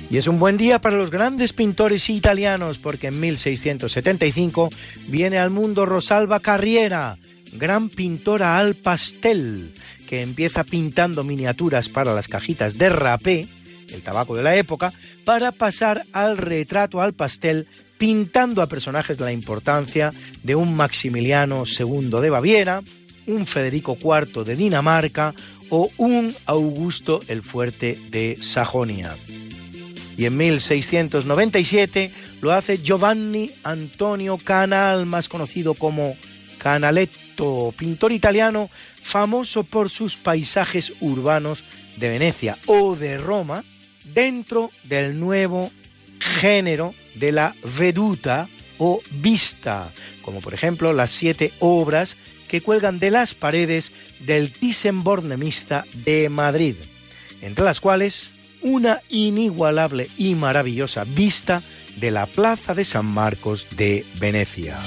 Y 0.09 0.17
es 0.17 0.27
un 0.27 0.39
buen 0.39 0.55
día 0.55 0.79
para 0.79 0.95
los 0.95 1.11
grandes 1.11 1.51
pintores 1.51 2.09
italianos 2.09 2.77
porque 2.77 3.07
en 3.07 3.19
1675 3.19 4.69
viene 5.09 5.37
al 5.37 5.49
mundo 5.49 5.85
Rosalba 5.85 6.39
Carriera, 6.39 7.17
gran 7.57 7.89
pintora 7.89 8.57
al 8.57 8.75
pastel, 8.75 9.73
que 10.07 10.21
empieza 10.21 10.63
pintando 10.63 11.23
miniaturas 11.23 11.89
para 11.89 12.13
las 12.13 12.27
cajitas 12.27 12.77
de 12.77 12.89
rapé, 12.89 13.47
el 13.91 14.01
tabaco 14.01 14.35
de 14.35 14.43
la 14.43 14.55
época, 14.55 14.93
para 15.25 15.51
pasar 15.51 16.03
al 16.13 16.37
retrato 16.37 17.01
al 17.01 17.13
pastel 17.13 17.67
pintando 17.97 18.61
a 18.61 18.67
personajes 18.67 19.17
de 19.17 19.25
la 19.25 19.31
importancia 19.31 20.13
de 20.43 20.55
un 20.55 20.75
Maximiliano 20.75 21.63
II 21.65 22.09
de 22.21 22.29
Baviera, 22.29 22.81
un 23.25 23.45
Federico 23.45 23.97
IV 23.99 24.45
de 24.45 24.55
Dinamarca 24.55 25.33
o 25.69 25.89
un 25.97 26.33
Augusto 26.45 27.19
el 27.27 27.41
Fuerte 27.41 27.99
de 28.09 28.37
Sajonia. 28.39 29.15
Y 30.17 30.25
en 30.25 30.37
1697 30.37 32.11
lo 32.41 32.51
hace 32.51 32.79
Giovanni 32.79 33.51
Antonio 33.63 34.37
Canal, 34.37 35.05
más 35.05 35.27
conocido 35.27 35.73
como 35.73 36.15
Canaletto, 36.57 37.73
pintor 37.77 38.11
italiano 38.11 38.69
famoso 39.01 39.63
por 39.63 39.89
sus 39.89 40.15
paisajes 40.15 40.93
urbanos 40.99 41.63
de 41.97 42.09
Venecia 42.09 42.57
o 42.65 42.95
de 42.95 43.17
Roma, 43.17 43.63
dentro 44.13 44.69
del 44.83 45.19
nuevo 45.19 45.71
género 46.19 46.93
de 47.15 47.31
la 47.31 47.55
veduta 47.77 48.47
o 48.77 49.01
vista, 49.11 49.89
como 50.21 50.41
por 50.41 50.53
ejemplo 50.53 50.93
las 50.93 51.11
siete 51.11 51.51
obras 51.59 52.17
que 52.47 52.61
cuelgan 52.61 52.99
de 52.99 53.11
las 53.11 53.33
paredes 53.33 53.91
del 54.19 54.51
Thyssen-Bornemista 54.51 55.85
de 56.05 56.29
Madrid, 56.29 56.75
entre 57.41 57.65
las 57.65 57.79
cuales 57.79 58.31
una 58.61 59.01
inigualable 59.09 60.07
y 60.17 60.35
maravillosa 60.35 61.03
vista 61.03 61.61
de 61.97 62.11
la 62.11 62.25
Plaza 62.25 62.73
de 62.73 62.85
San 62.85 63.05
Marcos 63.05 63.67
de 63.75 64.05
Venecia. 64.19 64.77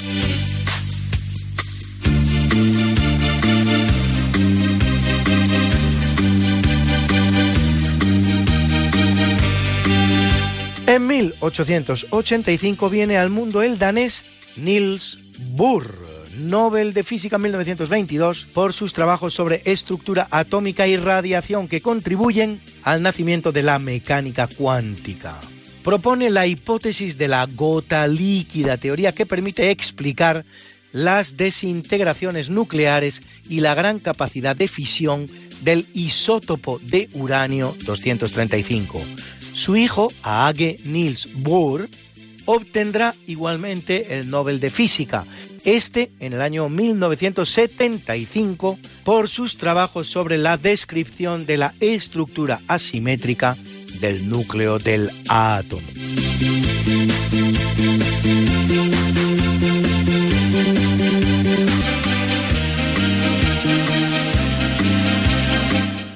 En 10.90 11.06
1885 11.06 12.90
viene 12.90 13.16
al 13.16 13.30
mundo 13.30 13.62
el 13.62 13.78
danés 13.78 14.24
Niels 14.56 15.20
Bohr 15.52 15.94
Nobel 16.36 16.92
de 16.92 17.04
Física 17.04 17.38
1922 17.38 18.48
por 18.52 18.72
sus 18.72 18.92
trabajos 18.92 19.32
sobre 19.32 19.62
estructura 19.66 20.26
atómica 20.32 20.88
y 20.88 20.96
radiación 20.96 21.68
que 21.68 21.80
contribuyen 21.80 22.60
al 22.82 23.02
nacimiento 23.02 23.52
de 23.52 23.62
la 23.62 23.78
mecánica 23.78 24.48
cuántica. 24.48 25.38
Propone 25.84 26.28
la 26.28 26.48
hipótesis 26.48 27.16
de 27.16 27.28
la 27.28 27.46
gota 27.46 28.08
líquida, 28.08 28.76
teoría 28.76 29.12
que 29.12 29.26
permite 29.26 29.70
explicar 29.70 30.44
las 30.90 31.36
desintegraciones 31.36 32.50
nucleares 32.50 33.22
y 33.48 33.60
la 33.60 33.76
gran 33.76 34.00
capacidad 34.00 34.56
de 34.56 34.66
fisión 34.66 35.28
del 35.62 35.86
isótopo 35.94 36.80
de 36.80 37.08
uranio 37.12 37.76
235. 37.84 39.00
Su 39.60 39.76
hijo, 39.76 40.10
Aage 40.22 40.78
Niels 40.84 41.28
Bohr, 41.34 41.90
obtendrá 42.46 43.14
igualmente 43.26 44.18
el 44.18 44.30
Nobel 44.30 44.58
de 44.58 44.70
Física, 44.70 45.26
este 45.66 46.10
en 46.18 46.32
el 46.32 46.40
año 46.40 46.70
1975, 46.70 48.78
por 49.04 49.28
sus 49.28 49.58
trabajos 49.58 50.08
sobre 50.08 50.38
la 50.38 50.56
descripción 50.56 51.44
de 51.44 51.58
la 51.58 51.74
estructura 51.78 52.60
asimétrica 52.68 53.54
del 54.00 54.30
núcleo 54.30 54.78
del 54.78 55.10
átomo. 55.28 55.82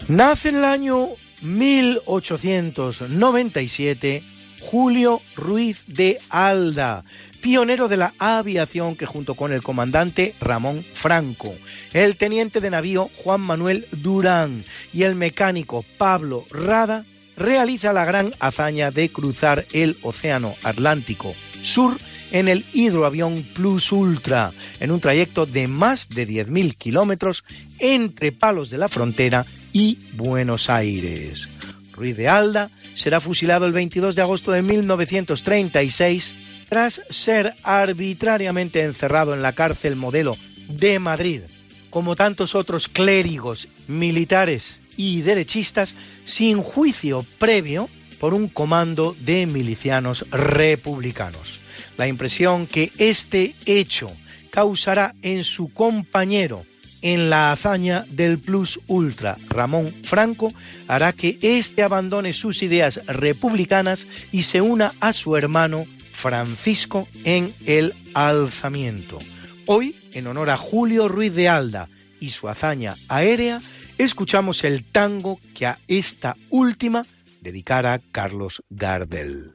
Nace 0.08 0.48
en 0.48 0.56
el 0.56 0.64
año 0.64 1.08
1897 1.44 4.22
Julio 4.60 5.20
Ruiz 5.36 5.84
de 5.86 6.18
Alda, 6.30 7.04
pionero 7.40 7.86
de 7.88 7.98
la 7.98 8.14
aviación 8.18 8.96
que 8.96 9.06
junto 9.06 9.34
con 9.34 9.52
el 9.52 9.62
comandante 9.62 10.34
Ramón 10.40 10.84
Franco, 10.94 11.54
el 11.92 12.16
teniente 12.16 12.60
de 12.60 12.70
navío 12.70 13.10
Juan 13.22 13.42
Manuel 13.42 13.86
Durán 13.92 14.64
y 14.92 15.02
el 15.02 15.14
mecánico 15.14 15.84
Pablo 15.98 16.46
Rada 16.50 17.04
realiza 17.36 17.92
la 17.92 18.04
gran 18.04 18.32
hazaña 18.40 18.90
de 18.90 19.10
cruzar 19.10 19.66
el 19.72 19.96
Océano 20.02 20.54
Atlántico 20.62 21.34
Sur 21.62 21.96
en 22.32 22.48
el 22.48 22.64
hidroavión 22.72 23.42
Plus 23.55 23.92
Ultra, 23.92 24.52
en 24.80 24.90
un 24.90 25.01
trayecto 25.01 25.46
de 25.46 25.68
más 25.68 26.09
de 26.09 26.26
10.000 26.26 26.76
kilómetros 26.76 27.44
entre 27.78 28.32
Palos 28.32 28.70
de 28.70 28.78
la 28.78 28.88
Frontera 28.88 29.46
y 29.72 29.98
Buenos 30.14 30.70
Aires. 30.70 31.48
Ruiz 31.92 32.16
de 32.16 32.28
Alda 32.28 32.70
será 32.94 33.20
fusilado 33.20 33.66
el 33.66 33.72
22 33.72 34.14
de 34.14 34.22
agosto 34.22 34.52
de 34.52 34.62
1936 34.62 36.66
tras 36.68 37.02
ser 37.10 37.55
arbitrariamente 37.62 38.82
encerrado 38.82 39.34
en 39.34 39.42
la 39.42 39.52
cárcel 39.52 39.96
modelo 39.96 40.36
de 40.68 40.98
Madrid, 40.98 41.42
como 41.90 42.16
tantos 42.16 42.55
otros 42.55 42.88
clérigos, 42.88 43.68
militares 43.86 44.80
y 44.96 45.22
derechistas, 45.22 45.94
sin 46.24 46.62
juicio 46.62 47.24
previo 47.38 47.88
por 48.18 48.34
un 48.34 48.48
comando 48.48 49.14
de 49.20 49.46
milicianos 49.46 50.26
republicanos. 50.30 51.64
La 51.96 52.08
impresión 52.08 52.66
que 52.66 52.90
este 52.98 53.54
hecho 53.66 54.10
causará 54.50 55.14
en 55.22 55.44
su 55.44 55.72
compañero 55.72 56.64
en 57.04 57.28
la 57.28 57.52
hazaña 57.52 58.06
del 58.08 58.38
Plus 58.38 58.80
Ultra, 58.86 59.36
Ramón 59.48 59.92
Franco, 60.04 60.52
hará 60.88 61.12
que 61.12 61.38
éste 61.42 61.82
abandone 61.82 62.32
sus 62.32 62.62
ideas 62.62 63.04
republicanas 63.06 64.08
y 64.32 64.44
se 64.44 64.62
una 64.62 64.92
a 65.00 65.12
su 65.12 65.36
hermano 65.36 65.84
Francisco 66.14 67.06
en 67.24 67.52
el 67.66 67.92
alzamiento. 68.14 69.18
Hoy, 69.66 69.94
en 70.12 70.26
honor 70.26 70.48
a 70.48 70.56
Julio 70.56 71.08
Ruiz 71.08 71.34
de 71.34 71.48
Alda 71.48 71.90
y 72.20 72.30
su 72.30 72.48
hazaña 72.48 72.94
aérea, 73.10 73.60
escuchamos 73.98 74.64
el 74.64 74.82
tango 74.82 75.38
que 75.54 75.66
a 75.66 75.78
esta 75.86 76.36
última 76.48 77.04
dedicara 77.42 78.00
Carlos 78.12 78.62
Gardel. 78.70 79.52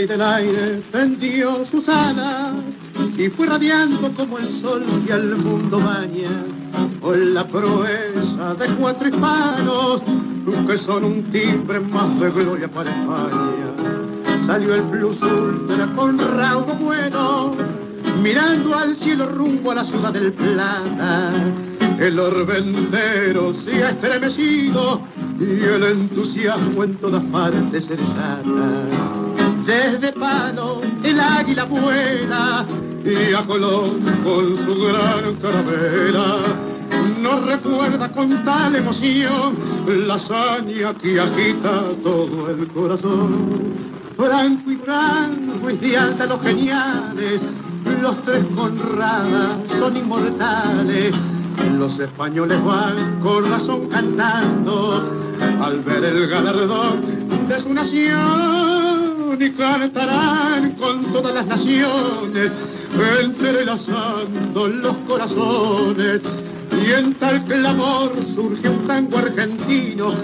Rey 0.00 0.06
del 0.06 0.22
aire 0.22 0.82
tendió 0.92 1.66
sus 1.66 1.86
alas 1.88 2.54
y 3.18 3.28
fue 3.28 3.46
radiando 3.46 4.12
como 4.14 4.38
el 4.38 4.60
sol 4.62 4.82
que 5.06 5.12
al 5.12 5.36
mundo 5.36 5.78
baña 5.78 6.44
con 7.00 7.34
la 7.34 7.46
proeza 7.46 8.54
de 8.54 8.74
cuatro 8.76 9.08
hispanos 9.08 10.02
que 10.66 10.78
son 10.78 11.04
un 11.04 11.22
timbre 11.30 11.80
más 11.80 12.18
de 12.18 12.30
gloria 12.30 12.68
para 12.68 12.90
España. 12.90 14.46
Salió 14.46 14.74
el 14.74 14.82
plus 14.84 15.20
ultra 15.20 15.86
con 15.94 16.18
raudo 16.18 16.74
bueno, 16.76 17.54
mirando 18.22 18.74
al 18.74 18.96
cielo 18.96 19.26
rumbo 19.26 19.70
a 19.72 19.76
la 19.76 19.84
ciudad 19.84 20.12
del 20.12 20.32
Plata. 20.32 21.32
El 21.98 22.18
orbe 22.18 22.58
entero 22.58 23.52
se 23.64 23.80
estremecido 23.80 25.02
y 25.38 25.62
el 25.62 25.84
entusiasmo 25.84 26.84
en 26.84 26.96
todas 26.96 27.22
partes 27.24 27.84
se 27.84 27.96
desata. 27.96 29.39
Desde 29.70 30.12
Palo 30.14 30.80
el 31.04 31.20
águila 31.20 31.62
vuela 31.62 32.66
y 33.04 33.32
a 33.32 33.46
Colón 33.46 34.02
con 34.24 34.66
su 34.66 34.82
gran 34.82 35.36
caravela 35.36 36.38
nos 37.20 37.46
recuerda 37.46 38.12
con 38.12 38.44
tal 38.44 38.74
emoción 38.74 39.56
la 39.86 40.14
hazaña 40.14 40.92
que 40.94 41.20
agita 41.20 41.84
todo 42.02 42.50
el 42.50 42.66
corazón. 42.72 43.76
Franco 44.16 44.72
y 44.72 44.76
Franco 44.78 45.70
y 45.70 45.76
de 45.76 45.96
alta 45.96 46.26
los 46.26 46.42
geniales, 46.42 47.40
los 48.02 48.24
tres 48.24 48.44
Conradas 48.56 49.56
son 49.78 49.96
inmortales. 49.96 51.12
Los 51.78 51.96
españoles 51.96 52.58
van 52.64 53.20
con 53.20 53.48
razón 53.48 53.88
cantando 53.88 55.08
al 55.62 55.78
ver 55.82 56.02
el 56.02 56.26
galardón 56.26 57.48
de 57.48 57.60
su 57.62 57.72
nación 57.72 58.69
y 59.40 59.50
cantarán 59.52 60.72
con 60.72 61.12
todas 61.12 61.32
las 61.32 61.46
naciones 61.46 62.50
entrelazando 63.22 64.68
los 64.68 64.96
corazones 65.08 66.20
y 66.72 66.92
en 66.92 67.14
tal 67.14 67.44
clamor 67.46 68.12
surge 68.34 68.68
un 68.68 68.86
tango 68.86 69.16
argentino 69.16 70.14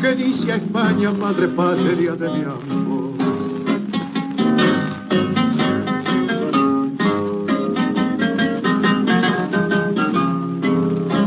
que 0.00 0.14
dice 0.14 0.52
a 0.52 0.56
España, 0.56 1.10
madre 1.10 1.48
patria 1.48 2.12
de 2.12 2.28
mi 2.30 2.42
amor. 2.44 3.12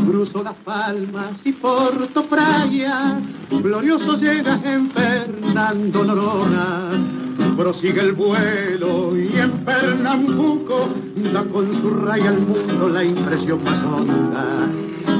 Cruzo 0.08 0.42
las 0.42 0.56
palmas 0.64 1.38
y 1.44 1.52
Porto 1.52 2.24
Praya, 2.24 3.20
glorioso 3.50 4.16
llega 4.16 4.60
en 4.64 4.90
Fernando 4.90 6.04
Norona 6.04 7.25
prosigue 7.56 8.00
el 8.00 8.12
vuelo 8.12 9.16
y 9.16 9.38
en 9.38 9.64
Pernambuco 9.64 10.88
da 11.32 11.42
con 11.44 11.80
su 11.80 11.90
raya 11.90 12.28
al 12.28 12.40
mundo 12.40 12.88
la 12.88 13.02
impresión 13.02 13.64
más 13.64 13.82
honda. 13.84 14.68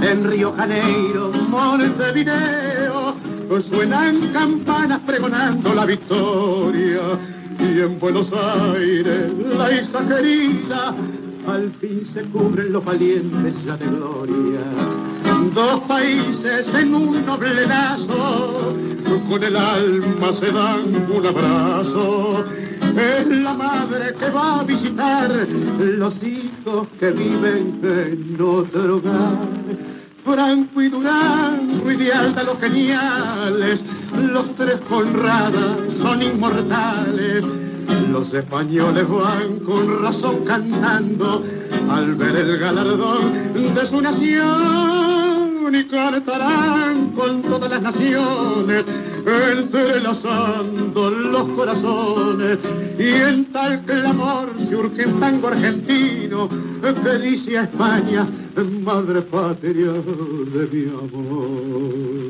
En 0.02 0.24
Río 0.24 0.52
Janeiro, 0.52 1.32
Montevideo, 1.48 3.14
suenan 3.68 4.32
campanas 4.32 5.00
pregonando 5.06 5.74
la 5.74 5.86
victoria. 5.86 7.00
Y 7.58 7.80
en 7.80 7.98
Buenos 7.98 8.28
Aires, 8.32 9.32
la 9.56 9.72
hija 9.72 10.08
querida, 10.08 10.94
al 11.46 11.72
fin 11.80 12.06
se 12.12 12.22
cubren 12.24 12.72
los 12.72 12.84
valientes 12.84 13.54
ya 13.64 13.76
de 13.78 13.86
gloria. 13.86 15.15
Dos 15.54 15.80
países 15.88 16.66
en 16.74 16.94
un 16.94 17.26
noble 17.26 17.66
lazo, 17.66 18.74
con 19.28 19.42
el 19.42 19.56
alma 19.56 20.32
se 20.40 20.50
dan 20.50 21.10
un 21.10 21.26
abrazo. 21.26 22.44
Es 22.96 23.26
la 23.26 23.54
madre 23.54 24.14
que 24.18 24.30
va 24.30 24.60
a 24.60 24.64
visitar 24.64 25.30
los 25.30 26.14
hijos 26.22 26.88
que 26.98 27.10
viven 27.10 27.80
en 27.82 28.40
otro 28.40 28.96
hogar. 28.96 29.38
Franco 30.24 30.82
y 30.82 30.88
Durán, 30.88 31.82
y 31.84 31.94
de 31.94 32.44
los 32.44 32.60
geniales, 32.60 33.80
los 34.14 34.56
tres 34.56 34.76
Conradas 34.88 35.76
son 35.98 36.22
inmortales. 36.22 37.44
Los 38.10 38.32
españoles 38.32 39.08
van 39.08 39.60
con 39.60 40.02
razón 40.02 40.44
cantando 40.44 41.44
al 41.90 42.14
ver 42.14 42.36
el 42.36 42.58
galardón 42.58 43.52
de 43.54 43.88
su 43.88 44.00
nación 44.00 45.15
y 45.74 45.84
cantarán 45.88 47.12
con 47.12 47.42
todas 47.42 47.68
las 47.70 47.82
naciones, 47.82 48.84
entrelazando 49.52 51.10
los 51.10 51.48
corazones. 51.54 52.58
Y 52.98 53.08
en 53.08 53.52
tal 53.52 53.84
clamor 53.84 54.54
surge 54.70 55.06
un 55.06 55.18
tango 55.18 55.48
argentino 55.48 56.48
que 56.48 57.18
dice 57.18 57.58
a 57.58 57.64
España, 57.64 58.28
madre 58.64 59.22
patria 59.22 59.92
de 59.92 60.68
mi 60.72 60.88
amor. 60.88 62.26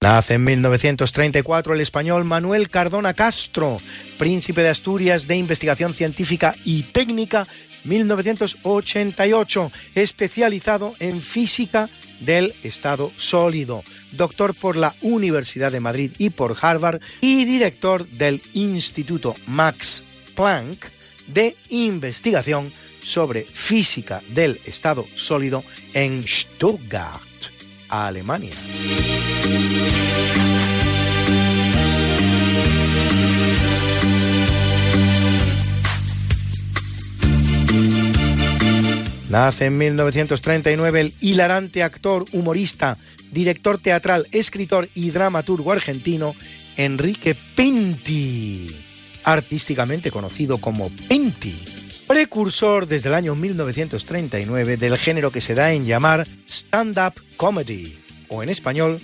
Nace 0.00 0.34
en 0.34 0.44
1934 0.44 1.74
el 1.74 1.80
español 1.80 2.24
Manuel 2.24 2.68
Cardona 2.68 3.14
Castro, 3.14 3.78
príncipe 4.18 4.62
de 4.62 4.68
Asturias 4.68 5.26
de 5.26 5.36
investigación 5.36 5.92
científica 5.94 6.54
y 6.64 6.82
técnica, 6.84 7.46
1988, 7.84 9.72
especializado 9.94 10.94
en 11.00 11.20
física 11.20 11.88
del 12.20 12.54
estado 12.62 13.10
sólido, 13.16 13.82
doctor 14.12 14.54
por 14.54 14.76
la 14.76 14.94
Universidad 15.02 15.72
de 15.72 15.80
Madrid 15.80 16.12
y 16.18 16.30
por 16.30 16.56
Harvard 16.60 17.00
y 17.20 17.44
director 17.44 18.06
del 18.06 18.40
Instituto 18.52 19.34
Max 19.46 20.02
Planck 20.34 20.86
de 21.26 21.56
investigación 21.70 22.72
sobre 23.02 23.42
física 23.42 24.22
del 24.28 24.60
estado 24.64 25.04
sólido 25.16 25.62
en 25.92 26.24
Stuttgart, 26.26 27.20
Alemania. 27.88 28.52
Nace 39.34 39.64
en 39.64 39.76
1939 39.76 41.00
el 41.00 41.14
hilarante 41.20 41.82
actor, 41.82 42.24
humorista, 42.30 42.96
director 43.32 43.78
teatral, 43.78 44.28
escritor 44.30 44.88
y 44.94 45.10
dramaturgo 45.10 45.72
argentino 45.72 46.36
Enrique 46.76 47.34
Pinti, 47.56 48.68
artísticamente 49.24 50.12
conocido 50.12 50.58
como 50.58 50.88
Pinti, 51.08 51.52
precursor 52.06 52.86
desde 52.86 53.08
el 53.08 53.16
año 53.16 53.34
1939 53.34 54.76
del 54.76 54.96
género 54.98 55.32
que 55.32 55.40
se 55.40 55.54
da 55.54 55.72
en 55.72 55.84
llamar 55.84 56.28
stand-up 56.46 57.14
comedy, 57.36 57.92
o 58.28 58.44
en 58.44 58.50
español, 58.50 59.00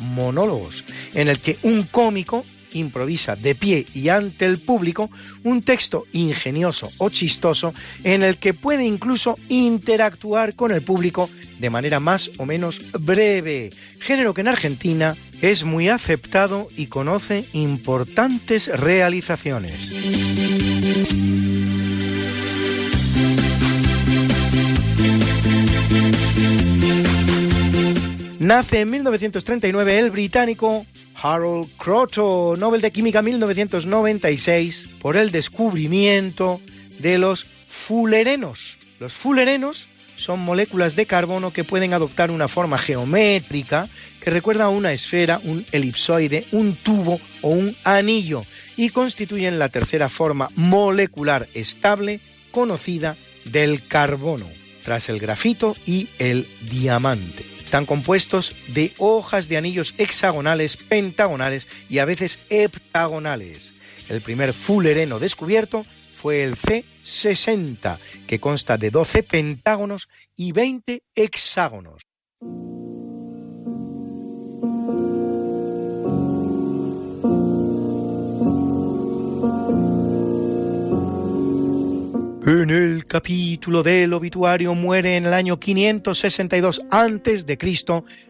monólogos, 0.00 0.82
en 1.14 1.28
el 1.28 1.38
que 1.38 1.56
un 1.62 1.84
cómico 1.84 2.44
improvisa 2.74 3.36
de 3.36 3.54
pie 3.54 3.86
y 3.94 4.08
ante 4.08 4.46
el 4.46 4.58
público 4.58 5.10
un 5.44 5.62
texto 5.62 6.06
ingenioso 6.12 6.90
o 6.98 7.10
chistoso 7.10 7.74
en 8.04 8.22
el 8.22 8.36
que 8.36 8.54
puede 8.54 8.84
incluso 8.84 9.36
interactuar 9.48 10.54
con 10.54 10.72
el 10.72 10.82
público 10.82 11.28
de 11.58 11.70
manera 11.70 12.00
más 12.00 12.30
o 12.38 12.46
menos 12.46 12.80
breve, 12.98 13.70
género 14.00 14.34
que 14.34 14.40
en 14.40 14.48
Argentina 14.48 15.16
es 15.40 15.64
muy 15.64 15.88
aceptado 15.88 16.68
y 16.76 16.86
conoce 16.86 17.44
importantes 17.52 18.68
realizaciones. 18.68 19.72
Nace 28.42 28.80
en 28.80 28.90
1939 28.90 30.00
el 30.00 30.10
británico 30.10 30.84
Harold 31.14 31.68
Kroto, 31.76 32.54
Nobel 32.58 32.80
de 32.80 32.90
Química 32.90 33.22
1996, 33.22 34.88
por 35.00 35.16
el 35.16 35.30
descubrimiento 35.30 36.60
de 36.98 37.18
los 37.18 37.44
fulerenos. 37.70 38.78
Los 38.98 39.12
fulerenos 39.12 39.86
son 40.16 40.40
moléculas 40.40 40.96
de 40.96 41.06
carbono 41.06 41.52
que 41.52 41.62
pueden 41.62 41.94
adoptar 41.94 42.32
una 42.32 42.48
forma 42.48 42.78
geométrica 42.78 43.88
que 44.20 44.30
recuerda 44.30 44.64
a 44.64 44.70
una 44.70 44.92
esfera, 44.92 45.40
un 45.44 45.64
elipsoide, 45.70 46.44
un 46.50 46.74
tubo 46.74 47.20
o 47.42 47.50
un 47.50 47.76
anillo 47.84 48.42
y 48.76 48.88
constituyen 48.88 49.60
la 49.60 49.68
tercera 49.68 50.08
forma 50.08 50.48
molecular 50.56 51.46
estable 51.54 52.18
conocida 52.50 53.16
del 53.52 53.86
carbono, 53.86 54.46
tras 54.82 55.08
el 55.10 55.20
grafito 55.20 55.76
y 55.86 56.08
el 56.18 56.44
diamante. 56.68 57.51
Están 57.72 57.86
compuestos 57.86 58.54
de 58.68 58.92
hojas 58.98 59.48
de 59.48 59.56
anillos 59.56 59.94
hexagonales, 59.96 60.76
pentagonales 60.76 61.66
y 61.88 62.00
a 62.00 62.04
veces 62.04 62.38
heptagonales. 62.50 63.72
El 64.10 64.20
primer 64.20 64.52
fulereno 64.52 65.18
descubierto 65.18 65.86
fue 66.20 66.44
el 66.44 66.56
C60, 66.56 67.96
que 68.26 68.40
consta 68.40 68.76
de 68.76 68.90
12 68.90 69.22
pentágonos 69.22 70.10
y 70.36 70.52
20 70.52 71.02
hexágonos. 71.14 72.02
En 82.52 82.68
el 82.68 83.06
capítulo 83.06 83.82
del 83.82 84.12
obituario 84.12 84.74
muere 84.74 85.16
en 85.16 85.24
el 85.24 85.32
año 85.32 85.58
562 85.58 86.82
a.C. 86.90 87.58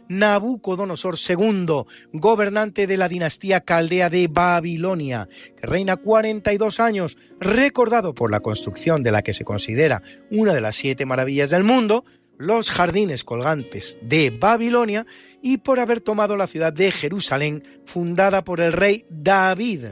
Nabucodonosor 0.06 1.16
II, 1.28 1.82
gobernante 2.12 2.86
de 2.86 2.96
la 2.96 3.08
dinastía 3.08 3.62
caldea 3.62 4.08
de 4.10 4.28
Babilonia, 4.28 5.28
que 5.56 5.66
reina 5.66 5.96
42 5.96 6.78
años, 6.78 7.16
recordado 7.40 8.14
por 8.14 8.30
la 8.30 8.38
construcción 8.38 9.02
de 9.02 9.10
la 9.10 9.22
que 9.22 9.34
se 9.34 9.44
considera 9.44 10.02
una 10.30 10.54
de 10.54 10.60
las 10.60 10.76
siete 10.76 11.04
maravillas 11.04 11.50
del 11.50 11.64
mundo, 11.64 12.04
los 12.38 12.70
jardines 12.70 13.24
colgantes 13.24 13.98
de 14.02 14.30
Babilonia, 14.30 15.04
y 15.42 15.58
por 15.58 15.80
haber 15.80 16.00
tomado 16.00 16.36
la 16.36 16.46
ciudad 16.46 16.72
de 16.72 16.92
Jerusalén, 16.92 17.64
fundada 17.86 18.44
por 18.44 18.60
el 18.60 18.72
rey 18.72 19.04
David, 19.10 19.86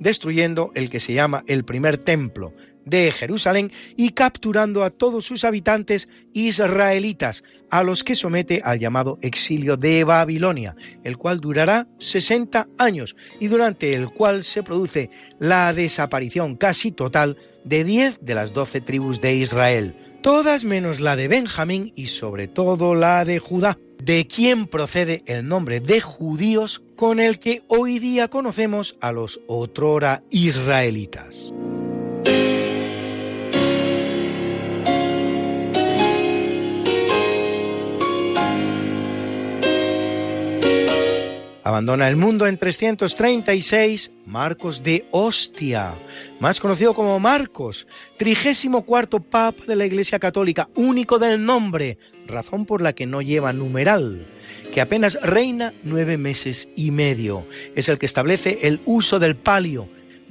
destruyendo 0.00 0.72
el 0.74 0.88
que 0.88 0.98
se 0.98 1.12
llama 1.12 1.44
el 1.46 1.66
primer 1.66 1.98
templo, 1.98 2.54
de 2.86 3.10
Jerusalén 3.12 3.70
y 3.96 4.10
capturando 4.10 4.82
a 4.82 4.90
todos 4.90 5.26
sus 5.26 5.44
habitantes 5.44 6.08
israelitas, 6.32 7.44
a 7.68 7.82
los 7.82 8.04
que 8.04 8.14
somete 8.14 8.62
al 8.64 8.78
llamado 8.78 9.18
exilio 9.20 9.76
de 9.76 10.04
Babilonia, 10.04 10.76
el 11.04 11.18
cual 11.18 11.40
durará 11.40 11.88
60 11.98 12.68
años 12.78 13.16
y 13.40 13.48
durante 13.48 13.92
el 13.92 14.08
cual 14.08 14.44
se 14.44 14.62
produce 14.62 15.10
la 15.38 15.72
desaparición 15.74 16.56
casi 16.56 16.92
total 16.92 17.36
de 17.64 17.84
10 17.84 18.24
de 18.24 18.34
las 18.34 18.54
12 18.54 18.80
tribus 18.80 19.20
de 19.20 19.34
Israel, 19.34 19.96
todas 20.22 20.64
menos 20.64 21.00
la 21.00 21.16
de 21.16 21.28
Benjamín 21.28 21.92
y 21.96 22.06
sobre 22.06 22.46
todo 22.46 22.94
la 22.94 23.24
de 23.24 23.40
Judá, 23.40 23.78
de 24.02 24.28
quien 24.28 24.68
procede 24.68 25.22
el 25.26 25.48
nombre 25.48 25.80
de 25.80 26.00
judíos 26.00 26.82
con 26.94 27.18
el 27.18 27.40
que 27.40 27.62
hoy 27.66 27.98
día 27.98 28.28
conocemos 28.28 28.96
a 29.00 29.10
los 29.10 29.40
otrora 29.48 30.22
israelitas. 30.30 31.52
Abandona 41.66 42.06
el 42.06 42.14
mundo 42.14 42.46
en 42.46 42.58
336 42.58 44.12
Marcos 44.24 44.84
de 44.84 45.04
Ostia, 45.10 45.94
más 46.38 46.60
conocido 46.60 46.94
como 46.94 47.18
Marcos, 47.18 47.88
trigésimo 48.16 48.82
cuarto 48.84 49.18
papa 49.18 49.64
de 49.66 49.74
la 49.74 49.84
Iglesia 49.84 50.20
Católica, 50.20 50.68
único 50.76 51.18
del 51.18 51.44
nombre, 51.44 51.98
razón 52.28 52.66
por 52.66 52.82
la 52.82 52.92
que 52.92 53.06
no 53.06 53.20
lleva 53.20 53.52
numeral, 53.52 54.28
que 54.72 54.80
apenas 54.80 55.18
reina 55.20 55.74
nueve 55.82 56.16
meses 56.16 56.68
y 56.76 56.92
medio. 56.92 57.44
Es 57.74 57.88
el 57.88 57.98
que 57.98 58.06
establece 58.06 58.60
el 58.62 58.78
uso 58.84 59.18
del 59.18 59.34
palio, 59.34 59.88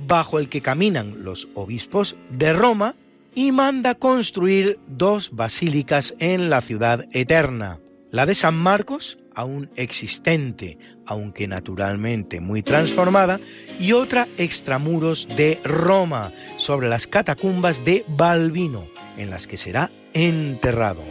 bajo 0.08 0.40
el 0.40 0.48
que 0.48 0.62
caminan 0.62 1.26
los 1.26 1.50
obispos 1.54 2.16
de 2.30 2.54
Roma, 2.54 2.96
y 3.34 3.52
manda 3.52 3.96
construir 3.96 4.80
dos 4.88 5.32
basílicas 5.34 6.16
en 6.20 6.50
la 6.50 6.62
ciudad 6.62 7.06
eterna. 7.12 7.80
La 8.10 8.26
de 8.26 8.36
San 8.36 8.56
Marcos, 8.56 9.18
aún 9.34 9.70
existente, 9.76 10.78
aunque 11.06 11.48
naturalmente 11.48 12.40
muy 12.40 12.64
transformada, 12.64 13.40
y 13.80 13.92
otra 13.92 14.28
extramuros 14.38 15.28
de 15.36 15.60
Roma, 15.64 16.32
sobre 16.58 16.90
las 16.90 17.08
catacumbas 17.08 17.84
de 17.84 18.06
Balbino, 18.08 18.86
en 19.18 19.30
las 19.30 19.48
que 19.48 19.58
será 19.58 19.92
enterrado. 20.14 21.04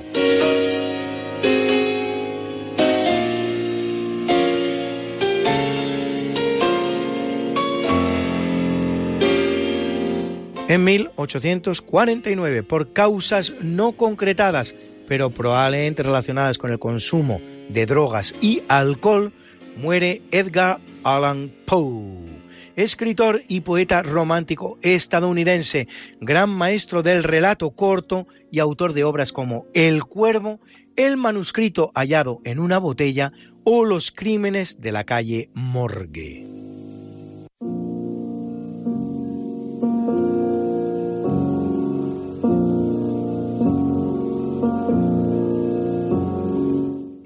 En 10.66 10.82
1849, 10.82 12.62
por 12.62 12.92
causas 12.92 13.52
no 13.60 13.92
concretadas, 13.92 14.74
pero 15.06 15.28
probablemente 15.28 16.02
relacionadas 16.02 16.56
con 16.56 16.72
el 16.72 16.78
consumo 16.78 17.38
de 17.68 17.84
drogas 17.84 18.34
y 18.40 18.62
alcohol, 18.68 19.32
muere 19.76 20.22
Edgar 20.30 20.78
Allan 21.02 21.52
Poe, 21.66 22.42
escritor 22.76 23.42
y 23.48 23.60
poeta 23.60 24.02
romántico 24.02 24.78
estadounidense, 24.82 25.88
gran 26.20 26.50
maestro 26.50 27.02
del 27.02 27.22
relato 27.22 27.70
corto 27.70 28.26
y 28.50 28.58
autor 28.58 28.92
de 28.92 29.04
obras 29.04 29.32
como 29.32 29.66
El 29.74 30.04
Cuervo, 30.04 30.60
El 30.96 31.16
manuscrito 31.16 31.90
hallado 31.94 32.40
en 32.44 32.58
una 32.58 32.78
botella 32.78 33.32
o 33.64 33.84
Los 33.84 34.10
crímenes 34.10 34.80
de 34.80 34.92
la 34.92 35.04
calle 35.04 35.50
Morgue. 35.54 36.53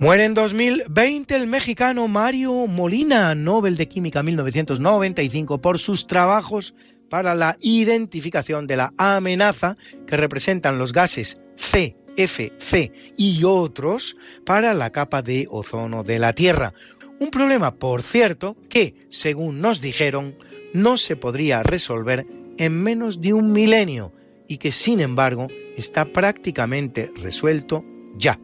Muere 0.01 0.27
en 0.27 0.35
2020 0.35 1.35
el 1.35 1.49
mexicano 1.49 2.07
Mario 2.07 2.69
Molina, 2.69 3.35
Nobel 3.35 3.75
de 3.75 3.89
Química 3.89 4.23
1995, 4.23 5.61
por 5.61 5.81
sus 5.81 6.07
trabajos 6.07 6.77
para 7.11 7.35
la 7.35 7.57
identificación 7.61 8.69
de 8.69 8.77
la 8.77 8.95
amenaza 8.97 9.75
que 10.07 10.17
representan 10.17 10.79
los 10.79 10.93
gases 10.93 11.41
C, 11.57 11.97
F, 12.17 12.53
C 12.59 12.93
y 13.17 13.43
otros 13.43 14.17
para 14.47 14.73
la 14.73 14.91
capa 14.91 15.21
de 15.21 15.49
ozono 15.51 16.05
de 16.05 16.21
la 16.21 16.33
Tierra. 16.33 16.75
Un 17.19 17.33
problema, 17.33 17.75
por 17.75 18.03
cierto, 18.03 18.57
que, 18.69 18.95
según 19.09 19.61
nos 19.61 19.81
dijeron, 19.81 20.37
no 20.73 20.97
se 20.97 21.17
podría 21.17 21.65
resolver 21.65 22.25
en 22.57 22.81
menos 22.81 23.21
de 23.21 23.33
un 23.33 23.51
milenio 23.51 24.13
y 24.47 24.59
que, 24.59 24.71
sin 24.71 25.01
embargo, 25.01 25.49
está 25.77 26.05
prácticamente 26.05 27.11
resuelto 27.17 27.85
ya. 28.17 28.39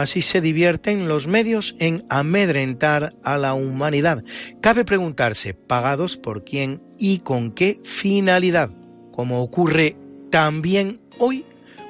Así 0.00 0.22
se 0.22 0.40
divierten 0.40 1.08
los 1.08 1.26
medios 1.26 1.74
en 1.78 2.06
amedrentar 2.08 3.12
a 3.22 3.36
la 3.36 3.52
humanidad. 3.52 4.24
Cabe 4.62 4.86
preguntarse, 4.86 5.52
¿pagados 5.52 6.16
por 6.16 6.42
quién 6.42 6.80
y 6.98 7.18
con 7.18 7.52
qué 7.52 7.80
finalidad? 7.84 8.70
Como 9.12 9.42
ocurre 9.42 9.96
también 10.30 11.02
hoy 11.18 11.44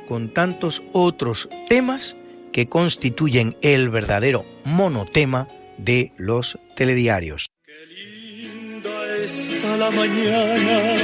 con 0.09 0.35
tantos 0.35 0.82
otros 0.93 1.49
temas 1.69 2.16
que 2.51 2.69
constituyen 2.69 3.57
el 3.62 3.91
verdadero 3.91 4.45
monotema 4.65 5.47
de 5.78 6.12
los 6.16 6.59
telediarios. 6.74 7.53
Está 9.23 9.77
la 9.77 9.93
mañana 9.93 10.95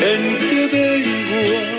en 0.00 0.38
que 0.48 0.66
vengo 0.72 1.58
a. 1.58 1.78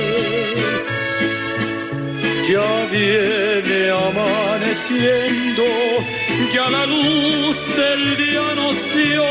Ya 2.51 2.71
viene 2.91 3.81
amaneciendo, 3.91 5.63
ya 6.53 6.69
la 6.69 6.85
luz 6.85 7.55
del 7.77 8.17
día 8.17 8.45
nos 8.57 8.75
dio. 8.93 9.23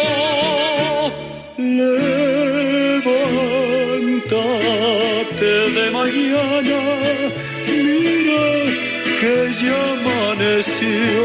Levántate 1.58 3.10
de 5.76 5.90
mañana, 5.90 6.80
mira 7.68 8.46
que 9.20 9.34
ya 9.64 9.80
amaneció. 10.00 11.24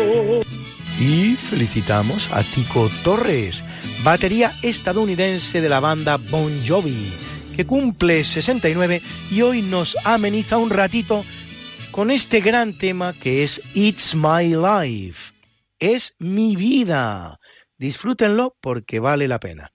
Y 1.00 1.38
felicitamos 1.38 2.30
a 2.34 2.44
Tico 2.44 2.90
Torres, 3.06 3.64
batería 4.04 4.52
estadounidense 4.62 5.62
de 5.62 5.70
la 5.70 5.80
banda 5.80 6.18
Bon 6.18 6.52
Jovi, 6.68 7.10
que 7.56 7.66
cumple 7.66 8.26
69 8.26 9.02
y 9.32 9.42
hoy 9.44 9.62
nos 9.62 9.96
ameniza 10.04 10.58
un 10.58 10.72
ratito 10.72 11.24
con 11.96 12.12
este 12.12 12.42
gran 12.42 12.74
tema 12.74 13.14
que 13.14 13.46
es 13.46 13.62
It's 13.74 14.16
My 14.16 14.50
Life. 14.50 15.32
Es 15.80 16.14
mi 16.20 16.58
vida. 16.58 17.40
Disfrútenlo 17.78 18.58
porque 18.60 19.00
vale 19.00 19.30
la 19.30 19.40
pena. 19.40 19.72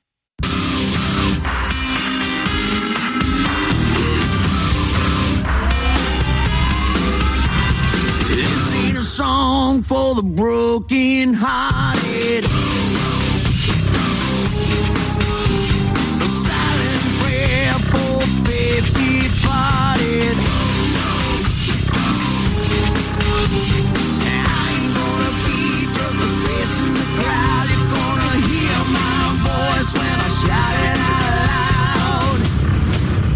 Shouting 30.40 31.00
out 31.00 31.34
loud, 31.50 32.40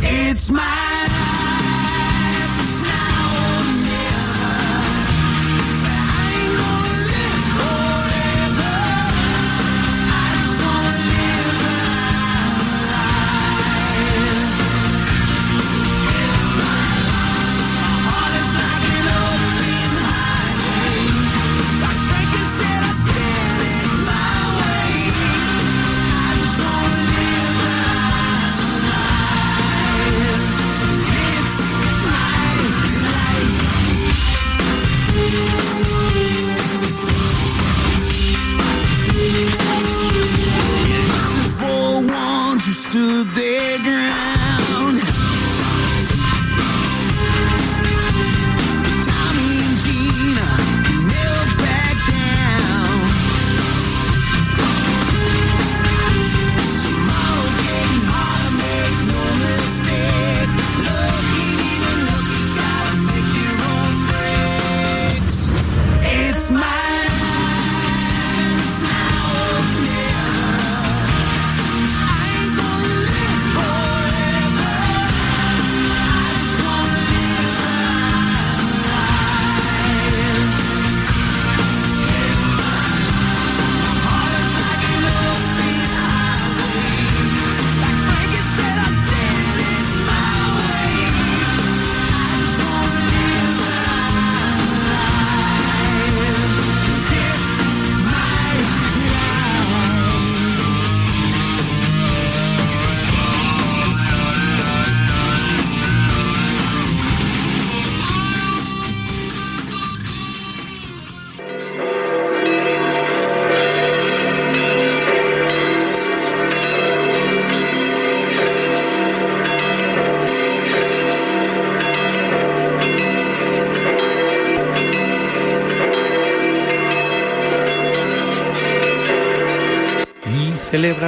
it's 0.03 0.51
my 0.51 0.94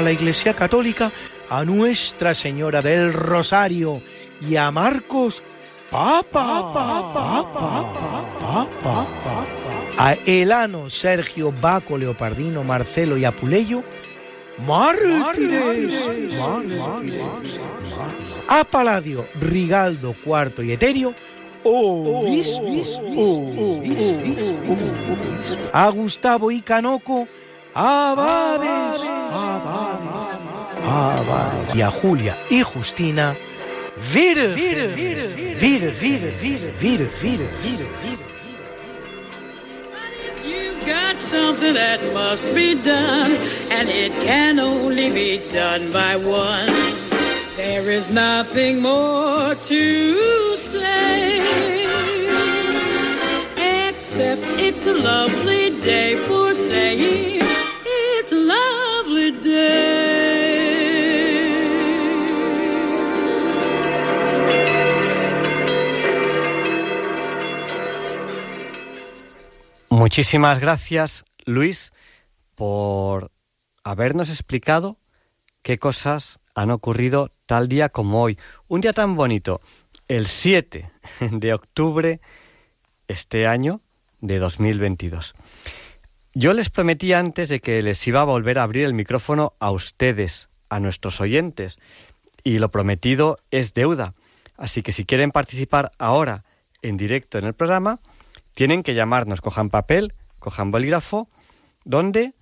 la 0.06 0.12
Iglesia 0.12 0.54
Católica 0.54 1.10
a 1.50 1.64
Nuestra 1.64 2.32
Señora 2.32 2.80
del 2.80 3.12
Rosario 3.12 4.00
y 4.40 4.54
a 4.54 4.70
Marcos 4.70 5.42
Papa, 5.90 6.72
Papa, 6.72 7.52
Papa, 7.52 8.68
Papa, 8.84 9.46
a 9.98 10.12
Elano, 10.24 10.90
Sergio, 10.90 11.50
Baco, 11.50 11.98
Leopardino, 11.98 12.62
Marcelo 12.62 13.16
y 13.16 13.24
Apuleyo, 13.24 13.82
mártires, 14.64 15.92
a 18.46 18.62
Paladio, 18.62 19.26
Rigaldo, 19.40 20.14
Cuarto 20.24 20.62
y 20.62 20.70
Eterio, 20.70 21.14
a 25.72 25.90
Gustavo 25.90 26.52
y 26.52 26.60
Canoco, 26.62 27.26
abades, 27.74 29.02
y 31.74 31.82
a 31.82 31.90
Julia 31.90 32.36
y 32.48 32.62
Justina, 32.62 33.36
vir, 34.12 34.36
vir, 34.54 34.94
vir, 34.94 35.32
vir, 35.58 35.94
vir, 36.00 36.32
vir, 36.40 36.70
vir, 36.80 37.08
vir, 37.20 37.48
vir. 37.62 38.18
You've 40.44 40.86
got 40.86 41.20
something 41.20 41.74
that 41.74 42.00
must 42.14 42.54
be 42.54 42.74
done, 42.74 43.32
and 43.72 43.88
it 43.88 44.12
can 44.22 44.60
only 44.60 45.10
be 45.10 45.40
done 45.52 45.90
by 45.92 46.16
one. 46.16 46.70
There 47.56 47.90
is 47.90 48.10
nothing 48.10 48.82
more 48.82 49.54
to 49.54 50.56
say. 50.56 51.40
Except 53.88 54.42
it's 54.58 54.86
a 54.86 54.94
lovely 54.94 55.70
day 55.80 56.16
for 56.28 56.54
saying 56.54 57.42
it's 58.18 58.32
a 58.32 58.36
lovely 58.36 59.32
day. 59.40 60.05
Muchísimas 70.06 70.60
gracias, 70.60 71.24
Luis, 71.46 71.92
por 72.54 73.32
habernos 73.82 74.30
explicado 74.30 74.98
qué 75.64 75.80
cosas 75.80 76.38
han 76.54 76.70
ocurrido 76.70 77.32
tal 77.46 77.66
día 77.66 77.88
como 77.88 78.22
hoy. 78.22 78.38
Un 78.68 78.82
día 78.82 78.92
tan 78.92 79.16
bonito, 79.16 79.60
el 80.06 80.28
7 80.28 80.88
de 81.32 81.52
octubre 81.52 82.20
este 83.08 83.48
año 83.48 83.80
de 84.20 84.38
2022. 84.38 85.34
Yo 86.34 86.54
les 86.54 86.70
prometí 86.70 87.12
antes 87.12 87.48
de 87.48 87.58
que 87.58 87.82
les 87.82 88.06
iba 88.06 88.20
a 88.20 88.24
volver 88.24 88.60
a 88.60 88.62
abrir 88.62 88.84
el 88.84 88.94
micrófono 88.94 89.54
a 89.58 89.72
ustedes, 89.72 90.48
a 90.68 90.78
nuestros 90.78 91.20
oyentes, 91.20 91.80
y 92.44 92.60
lo 92.60 92.68
prometido 92.68 93.40
es 93.50 93.74
deuda. 93.74 94.14
Así 94.56 94.82
que 94.82 94.92
si 94.92 95.04
quieren 95.04 95.32
participar 95.32 95.90
ahora 95.98 96.44
en 96.80 96.96
directo 96.96 97.38
en 97.38 97.44
el 97.46 97.54
programa, 97.54 97.98
tienen 98.56 98.82
que 98.82 98.94
llamarnos, 98.94 99.42
cojan 99.42 99.68
papel, 99.68 100.14
cojan 100.38 100.70
bolígrafo, 100.70 101.28
donde 101.84 102.32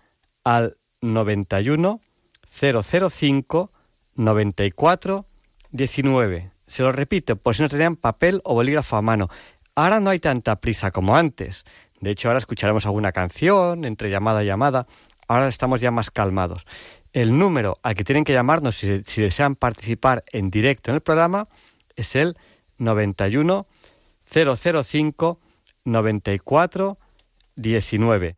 al 0.44 0.76
91 1.00 2.00
005 2.48 3.70
94 4.14 5.26
19. 5.72 6.50
Se 6.68 6.82
lo 6.84 6.92
repito, 6.92 7.34
por 7.34 7.56
si 7.56 7.62
no 7.62 7.68
tenían 7.68 7.96
papel 7.96 8.40
o 8.44 8.54
bolígrafo 8.54 8.94
a 8.94 9.02
mano. 9.02 9.28
Ahora 9.74 9.98
no 9.98 10.10
hay 10.10 10.20
tanta 10.20 10.54
prisa 10.54 10.92
como 10.92 11.16
antes. 11.16 11.64
De 11.98 12.12
hecho, 12.12 12.28
ahora 12.28 12.38
escucharemos 12.38 12.86
alguna 12.86 13.10
canción 13.10 13.84
entre 13.84 14.08
llamada 14.08 14.44
y 14.44 14.46
llamada. 14.46 14.86
Ahora 15.26 15.48
estamos 15.48 15.80
ya 15.80 15.90
más 15.90 16.12
calmados. 16.12 16.64
El 17.12 17.36
número 17.36 17.80
al 17.82 17.96
que 17.96 18.04
tienen 18.04 18.22
que 18.22 18.32
llamarnos 18.32 18.76
si, 18.76 19.02
si 19.02 19.20
desean 19.20 19.56
participar 19.56 20.22
en 20.30 20.52
directo 20.52 20.92
en 20.92 20.94
el 20.94 21.00
programa 21.00 21.48
es 21.96 22.14
el 22.14 22.36
91 22.78 23.66
005 24.32 25.40
94 25.84 26.98
19. 27.56 28.36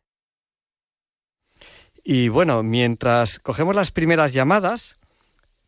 Y 2.04 2.28
bueno, 2.28 2.62
mientras 2.62 3.38
cogemos 3.40 3.74
las 3.74 3.90
primeras 3.90 4.32
llamadas, 4.32 4.96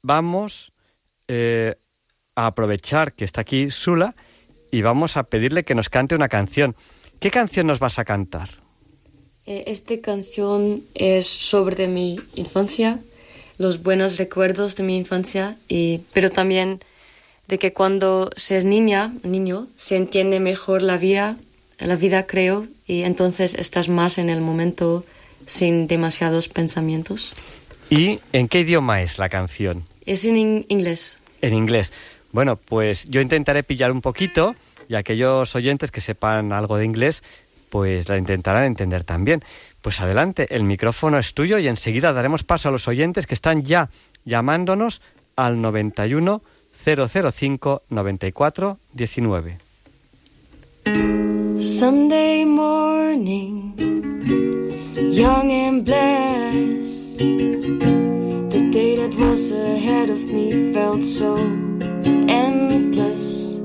vamos 0.03 0.73
eh, 1.27 1.75
a 2.37 2.47
aprovechar 2.47 3.13
que 3.13 3.25
está 3.25 3.41
aquí 3.41 3.71
Sula 3.71 4.15
y 4.71 4.83
vamos 4.83 5.17
a 5.17 5.25
pedirle 5.25 5.65
que 5.65 5.75
nos 5.75 5.89
cante 5.89 6.15
una 6.15 6.29
canción. 6.29 6.77
¿Qué 7.19 7.31
canción 7.31 7.67
nos 7.67 7.81
vas 7.81 7.99
a 7.99 8.05
cantar? 8.05 8.51
Eh, 9.47 9.65
Esta 9.67 10.01
canción 10.01 10.83
es 10.95 11.27
sobre 11.27 11.89
mi 11.89 12.21
infancia, 12.35 13.01
los 13.57 13.83
buenos 13.83 14.19
recuerdos 14.19 14.77
de 14.77 14.85
mi 14.85 14.97
infancia, 14.97 15.57
y, 15.69 16.03
pero 16.13 16.31
también 16.31 16.81
de 17.49 17.59
que 17.59 17.73
cuando 17.73 18.31
se 18.37 18.59
es 18.59 18.65
niña, 18.65 19.13
niño, 19.25 19.67
se 19.77 19.97
entiende 19.97 20.39
mejor 20.39 20.83
la 20.83 20.99
vida, 20.99 21.37
la 21.79 21.97
vida 21.97 22.27
creo, 22.27 22.67
y 22.87 23.03
entonces 23.03 23.55
estás 23.55 23.89
más 23.89 24.19
en 24.19 24.31
el 24.31 24.41
momento 24.41 25.05
sin 25.47 25.87
demasiados 25.87 26.49
pensamientos. 26.49 27.35
¿Y 27.91 28.21
en 28.33 28.49
qué 28.49 28.61
idioma 28.61 29.03
es 29.03 29.19
la 29.19 29.29
canción? 29.29 29.85
Es 30.05 30.25
en 30.25 30.37
in- 30.37 30.67
inglés. 30.69 31.19
En 31.41 31.55
inglés. 31.55 31.93
Bueno, 32.33 32.57
pues 32.57 33.05
yo 33.09 33.21
intentaré 33.21 33.63
pillar 33.63 33.93
un 33.93 34.01
poquito 34.03 34.55
y 34.89 34.95
aquellos 34.95 35.55
oyentes 35.55 35.91
que 35.91 36.01
sepan 36.01 36.53
algo 36.53 36.77
de 36.77 36.85
inglés, 36.85 37.23
pues 37.71 38.09
la 38.09 38.19
intentarán 38.19 38.65
entender 38.65 39.05
también. 39.05 39.43
Pues 39.81 40.01
adelante, 40.01 40.55
el 40.55 40.65
micrófono 40.65 41.19
es 41.19 41.33
tuyo 41.35 41.59
y 41.59 41.69
enseguida 41.69 42.13
daremos 42.13 42.43
paso 42.45 42.69
a 42.69 42.73
los 42.73 42.89
oyentes 42.89 43.27
que 43.27 43.35
están 43.35 43.63
ya 43.65 43.89
llamándonos 44.25 45.01
al 45.37 45.61
91 45.63 46.43
005 46.85 47.83
94 47.89 48.79
19. 48.93 49.59
Sunday 51.61 52.45
morning, 52.45 53.75
young 54.95 55.51
and 55.51 55.85
blessed. 55.85 57.19
The 57.19 58.69
day 58.71 58.95
that 58.95 59.13
was 59.17 59.51
ahead 59.51 60.09
of 60.09 60.23
me 60.25 60.73
felt 60.73 61.03
so 61.03 61.35
endless. 62.29 63.59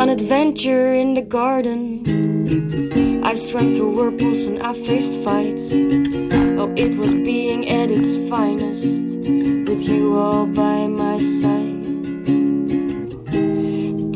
An 0.00 0.08
adventure 0.08 0.94
in 0.94 1.14
the 1.14 1.22
garden. 1.22 3.22
I 3.24 3.34
swam 3.34 3.76
through 3.76 3.94
whirlpools 3.94 4.46
and 4.46 4.60
I 4.60 4.72
faced 4.72 5.22
fights. 5.22 5.70
Oh, 5.72 6.74
it 6.76 6.96
was 6.96 7.14
being 7.14 7.68
at 7.68 7.92
its 7.92 8.16
finest 8.28 9.04
with 9.04 9.88
you 9.88 10.18
all 10.18 10.46
by 10.46 10.88
my 10.88 11.20
side. 11.20 11.79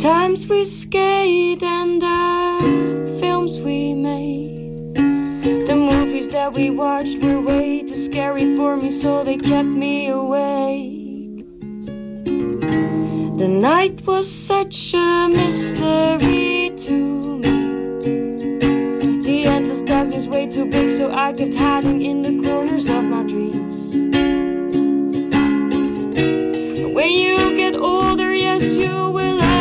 Times 0.05 0.47
we 0.49 0.67
skate 0.67 1.63
and 1.63 2.03
the 2.03 3.17
films 3.19 3.59
we 3.59 3.95
made. 3.95 4.95
The 4.95 5.75
movies 5.75 6.29
that 6.29 6.53
we 6.53 6.69
watched 6.69 7.23
were 7.23 7.41
way 7.41 7.85
too 7.85 7.95
scary 7.95 8.55
for 8.55 8.77
me, 8.77 8.91
so 8.91 9.25
they 9.25 9.39
kept 9.39 9.67
me 9.67 10.09
awake. 10.09 11.47
The 13.39 13.49
night 13.49 14.07
was 14.07 14.31
such 14.31 14.93
a 14.93 15.27
mystery 15.27 16.75
to 16.85 17.39
me. 17.39 18.03
The 19.23 19.47
endless 19.47 19.81
darkness 19.81 20.27
way 20.27 20.49
too 20.49 20.67
big, 20.67 20.91
so 20.91 21.15
I 21.15 21.33
kept 21.33 21.55
hiding 21.55 22.03
in 22.03 22.21
the 22.21 22.47
corners 22.47 22.91
of 22.91 23.05
my 23.05 23.23
dreams. 23.23 23.95
When 26.95 27.11
you 27.11 27.57
get 27.57 27.75
older, 27.75 28.35
yes, 28.35 28.77
you 28.77 29.11
will 29.11 29.54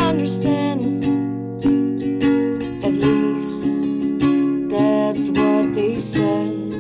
that's 5.14 5.30
what 5.30 5.74
they 5.76 6.00
said. 6.00 6.74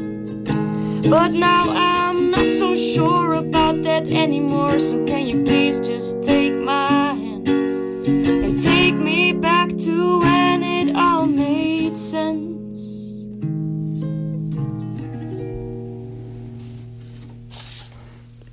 But 1.09 1.31
now 1.33 1.63
I'm 1.69 2.31
not 2.31 2.49
so 2.57 2.75
sure 2.75 3.33
about 3.33 3.83
that 3.83 4.07
anymore. 4.11 4.79
So 4.79 5.05
can 5.05 5.27
you 5.27 5.43
please 5.43 5.79
just 5.79 6.23
take 6.23 6.53
my 6.53 7.13
hand 7.13 7.47
and 7.47 8.57
take 8.57 8.95
me 8.95 9.33
back 9.33 9.69
to 9.85 10.19
when 10.19 10.63
it 10.63 10.95
all 10.95 11.27
made 11.27 11.95
sense? 11.95 12.81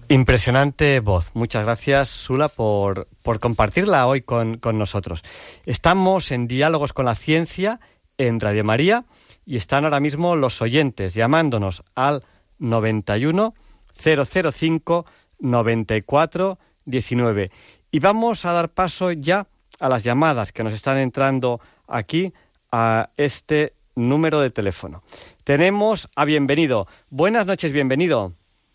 Impresionante 0.08 1.00
voz. 1.00 1.30
Muchas 1.34 1.64
gracias, 1.64 2.08
Sula, 2.08 2.48
por, 2.48 3.06
por 3.22 3.38
compartirla 3.38 4.06
hoy 4.08 4.22
con, 4.22 4.58
con 4.58 4.76
nosotros. 4.76 5.22
Estamos 5.64 6.32
en 6.32 6.48
Diálogos 6.48 6.92
con 6.92 7.06
la 7.06 7.14
Ciencia 7.14 7.80
en 8.18 8.40
Radio 8.40 8.64
María 8.64 9.04
y 9.46 9.56
están 9.56 9.84
ahora 9.84 10.00
mismo 10.00 10.36
los 10.36 10.60
oyentes 10.62 11.14
llamándonos 11.14 11.82
al 11.94 12.22
91 12.58 13.54
005 13.94 15.06
94 15.40 16.58
19. 16.84 17.50
Y 17.92 17.98
vamos 18.00 18.44
a 18.44 18.52
dar 18.52 18.68
paso 18.68 19.12
ya 19.12 19.46
a 19.78 19.88
las 19.88 20.04
llamadas 20.04 20.52
que 20.52 20.62
nos 20.64 20.72
están 20.74 20.98
entrando 20.98 21.60
aquí 21.88 22.32
a 22.72 23.08
este 23.16 23.72
número 23.96 24.40
de 24.40 24.50
teléfono. 24.50 25.02
Tenemos 25.44 26.08
a 26.14 26.24
Bienvenido. 26.24 26.86
Buenas 27.10 27.46
noches, 27.46 27.72
bienvenido. 27.72 28.32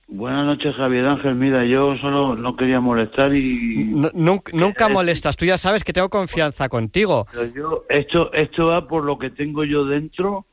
Buenas 0.07 0.45
noches, 0.45 0.75
Javier 0.75 1.05
Ángel. 1.05 1.33
Mira, 1.35 1.65
yo 1.65 1.95
solo 1.97 2.35
no 2.35 2.55
quería 2.55 2.79
molestar 2.79 3.33
y... 3.33 3.85
No- 3.85 4.11
nunca, 4.13 4.51
nunca 4.53 4.87
molestas, 4.89 5.35
tú 5.35 5.45
ya 5.45 5.57
sabes 5.57 5.83
que 5.83 5.93
tengo 5.93 6.09
confianza 6.09 6.69
contigo. 6.69 7.25
Pero 7.31 7.45
yo, 7.53 7.83
esto, 7.89 8.31
esto 8.33 8.67
va 8.67 8.87
por 8.87 9.03
lo 9.03 9.17
que 9.17 9.31
tengo 9.31 9.63
yo 9.63 9.85
dentro 9.85 10.45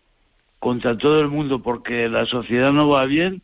contra 0.63 0.97
todo 0.97 1.19
el 1.21 1.27
mundo, 1.27 1.61
porque 1.61 2.09
la 2.09 2.25
sociedad 2.27 2.71
no 2.71 2.89
va 2.89 3.05
bien 3.05 3.43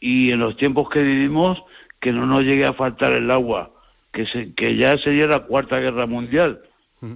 y 0.00 0.32
en 0.32 0.40
los 0.40 0.56
tiempos 0.56 0.88
que 0.90 0.98
vivimos 1.00 1.62
que 2.00 2.10
no 2.10 2.26
nos 2.26 2.42
llegue 2.42 2.66
a 2.66 2.72
faltar 2.72 3.12
el 3.12 3.30
agua, 3.30 3.70
que, 4.12 4.26
se, 4.26 4.52
que 4.52 4.76
ya 4.76 4.98
sería 4.98 5.28
la 5.28 5.44
cuarta 5.46 5.78
guerra 5.78 6.06
mundial, 6.06 6.60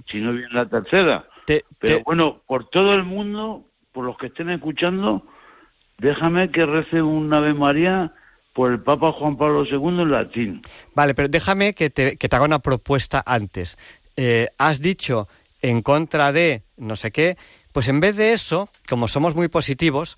si 0.07 0.21
no 0.21 0.31
bien 0.31 0.47
la 0.53 0.67
tercera. 0.69 1.25
Pero 1.45 1.97
te- 1.97 2.03
bueno, 2.05 2.41
por 2.47 2.69
todo 2.69 2.93
el 2.93 3.03
mundo, 3.03 3.65
por 3.91 4.05
los 4.05 4.17
que 4.17 4.27
estén 4.27 4.49
escuchando, 4.51 5.21
déjame 5.97 6.49
que 6.49 6.65
rece 6.65 7.01
un 7.01 7.33
Ave 7.33 7.53
María 7.53 8.13
por 8.53 8.71
el 8.71 8.79
Papa 8.79 9.11
Juan 9.11 9.35
Pablo 9.35 9.65
II 9.65 10.01
en 10.01 10.11
latín. 10.11 10.61
Vale, 10.95 11.13
pero 11.13 11.27
déjame 11.27 11.73
que 11.73 11.89
te, 11.89 12.15
que 12.15 12.29
te 12.29 12.35
haga 12.37 12.45
una 12.45 12.59
propuesta 12.59 13.21
antes. 13.25 13.77
Eh, 14.15 14.47
has 14.57 14.79
dicho 14.81 15.27
en 15.61 15.81
contra 15.81 16.31
de 16.31 16.63
no 16.77 16.95
sé 16.95 17.11
qué, 17.11 17.37
pues 17.71 17.87
en 17.87 17.99
vez 17.99 18.15
de 18.15 18.33
eso, 18.33 18.69
como 18.89 19.07
somos 19.07 19.35
muy 19.35 19.47
positivos, 19.47 20.17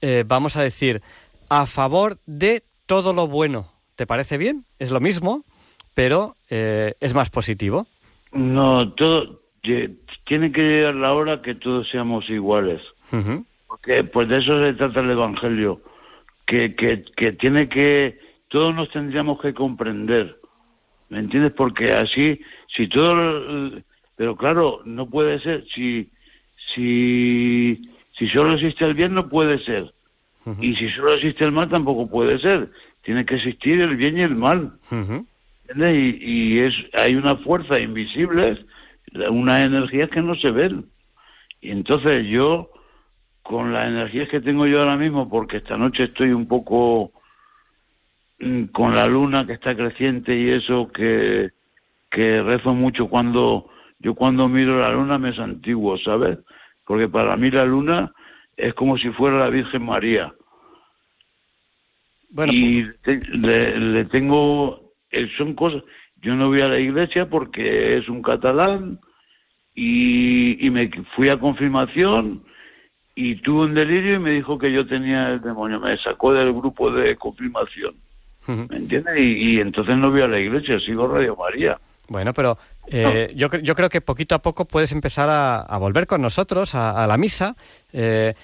eh, 0.00 0.24
vamos 0.26 0.56
a 0.56 0.62
decir 0.62 1.02
a 1.48 1.66
favor 1.66 2.18
de 2.26 2.62
todo 2.86 3.12
lo 3.12 3.28
bueno. 3.28 3.68
¿Te 3.96 4.06
parece 4.06 4.38
bien? 4.38 4.64
Es 4.78 4.90
lo 4.90 5.00
mismo, 5.00 5.44
pero 5.94 6.36
eh, 6.50 6.94
es 7.00 7.14
más 7.14 7.30
positivo. 7.30 7.86
No, 8.32 8.92
todo, 8.94 9.42
tiene 9.62 10.52
que 10.52 10.62
llegar 10.62 10.94
la 10.94 11.12
hora 11.12 11.42
que 11.42 11.54
todos 11.54 11.88
seamos 11.90 12.28
iguales. 12.30 12.80
Porque 13.68 14.04
pues 14.04 14.28
de 14.28 14.38
eso 14.38 14.64
se 14.64 14.72
trata 14.74 15.00
el 15.00 15.10
Evangelio, 15.10 15.80
que, 16.46 16.74
que, 16.74 17.04
que 17.16 17.32
tiene 17.32 17.68
que, 17.68 18.18
todos 18.48 18.74
nos 18.74 18.90
tendríamos 18.90 19.40
que 19.40 19.52
comprender, 19.52 20.38
¿me 21.10 21.18
entiendes? 21.18 21.52
Porque 21.52 21.92
así, 21.92 22.40
si 22.74 22.88
todo, 22.88 23.82
pero 24.16 24.36
claro, 24.36 24.80
no 24.84 25.08
puede 25.08 25.40
ser, 25.40 25.66
si, 25.74 26.10
si, 26.74 27.90
si 28.16 28.28
solo 28.28 28.54
existe 28.54 28.84
el 28.84 28.94
bien 28.94 29.14
no 29.14 29.28
puede 29.28 29.58
ser, 29.64 29.92
y 30.60 30.74
si 30.74 30.88
solo 30.90 31.12
existe 31.14 31.44
el 31.44 31.52
mal 31.52 31.68
tampoco 31.68 32.08
puede 32.08 32.38
ser, 32.38 32.68
tiene 33.02 33.24
que 33.24 33.36
existir 33.36 33.80
el 33.80 33.96
bien 33.96 34.18
y 34.18 34.22
el 34.22 34.34
mal. 34.34 34.72
¿entiendes? 35.68 36.20
Y, 36.20 36.32
y 36.32 36.58
es, 36.60 36.74
hay 36.94 37.14
una 37.14 37.36
fuerza 37.36 37.80
invisible, 37.80 38.64
unas 39.30 39.62
energías 39.62 40.10
que 40.10 40.20
no 40.20 40.34
se 40.34 40.50
ven. 40.50 40.86
Y 41.60 41.70
entonces 41.70 42.26
yo, 42.26 42.70
con 43.42 43.72
las 43.72 43.88
energías 43.88 44.28
que 44.28 44.40
tengo 44.40 44.66
yo 44.66 44.80
ahora 44.80 44.96
mismo, 44.96 45.28
porque 45.28 45.58
esta 45.58 45.76
noche 45.76 46.04
estoy 46.04 46.32
un 46.32 46.48
poco 46.48 47.12
mm, 48.40 48.64
con 48.66 48.94
la 48.94 49.04
luna 49.04 49.46
que 49.46 49.52
está 49.52 49.76
creciente 49.76 50.36
y 50.36 50.50
eso 50.50 50.90
que, 50.92 51.50
que 52.10 52.42
rezo 52.42 52.74
mucho 52.74 53.08
cuando 53.08 53.68
yo 54.00 54.14
cuando 54.16 54.48
miro 54.48 54.80
la 54.80 54.90
luna 54.90 55.16
me 55.18 55.34
santiguo, 55.34 55.96
¿sabes? 55.98 56.38
Porque 56.86 57.08
para 57.08 57.36
mí 57.36 57.50
la 57.50 57.64
luna 57.64 58.12
es 58.56 58.74
como 58.74 58.98
si 58.98 59.08
fuera 59.10 59.38
la 59.38 59.48
Virgen 59.50 59.84
María. 59.84 60.32
y 62.52 62.84
te- 63.02 63.20
le, 63.28 63.78
le 63.78 64.04
tengo, 64.06 64.92
eh, 65.10 65.28
son 65.36 65.54
cosas, 65.54 65.82
yo 66.22 66.34
no 66.34 66.48
voy 66.48 66.62
a 66.62 66.68
la 66.68 66.78
iglesia 66.78 67.28
porque 67.28 67.98
es 67.98 68.08
un 68.08 68.22
catalán 68.22 68.98
y, 69.74 70.66
y 70.66 70.70
me 70.70 70.88
fui 71.14 71.28
a 71.28 71.38
confirmación 71.38 72.42
y 73.14 73.36
tuve 73.36 73.66
un 73.66 73.74
delirio 73.74 74.14
y 74.14 74.18
me 74.18 74.30
dijo 74.30 74.58
que 74.58 74.72
yo 74.72 74.86
tenía 74.86 75.28
el 75.32 75.40
demonio, 75.42 75.78
me 75.80 75.96
sacó 75.98 76.32
del 76.32 76.52
grupo 76.52 76.90
de 76.90 77.16
confirmación, 77.16 77.94
¿me 78.70 78.76
entiendes? 78.78 79.20
Y, 79.20 79.52
y 79.56 79.60
entonces 79.60 79.96
no 79.96 80.10
voy 80.10 80.22
a 80.22 80.28
la 80.28 80.40
iglesia, 80.40 80.80
sigo 80.80 81.06
Radio 81.08 81.36
María. 81.36 81.78
Bueno, 82.12 82.32
pero 82.34 82.58
eh, 82.86 83.32
yo, 83.34 83.48
yo 83.62 83.74
creo 83.74 83.88
que 83.88 84.00
poquito 84.00 84.34
a 84.34 84.42
poco 84.42 84.66
puedes 84.66 84.92
empezar 84.92 85.28
a, 85.28 85.60
a 85.60 85.78
volver 85.78 86.06
con 86.06 86.20
nosotros 86.22 86.74
a, 86.74 87.02
a 87.02 87.06
la 87.06 87.16
misa. 87.16 87.56
Eh, 87.92 88.34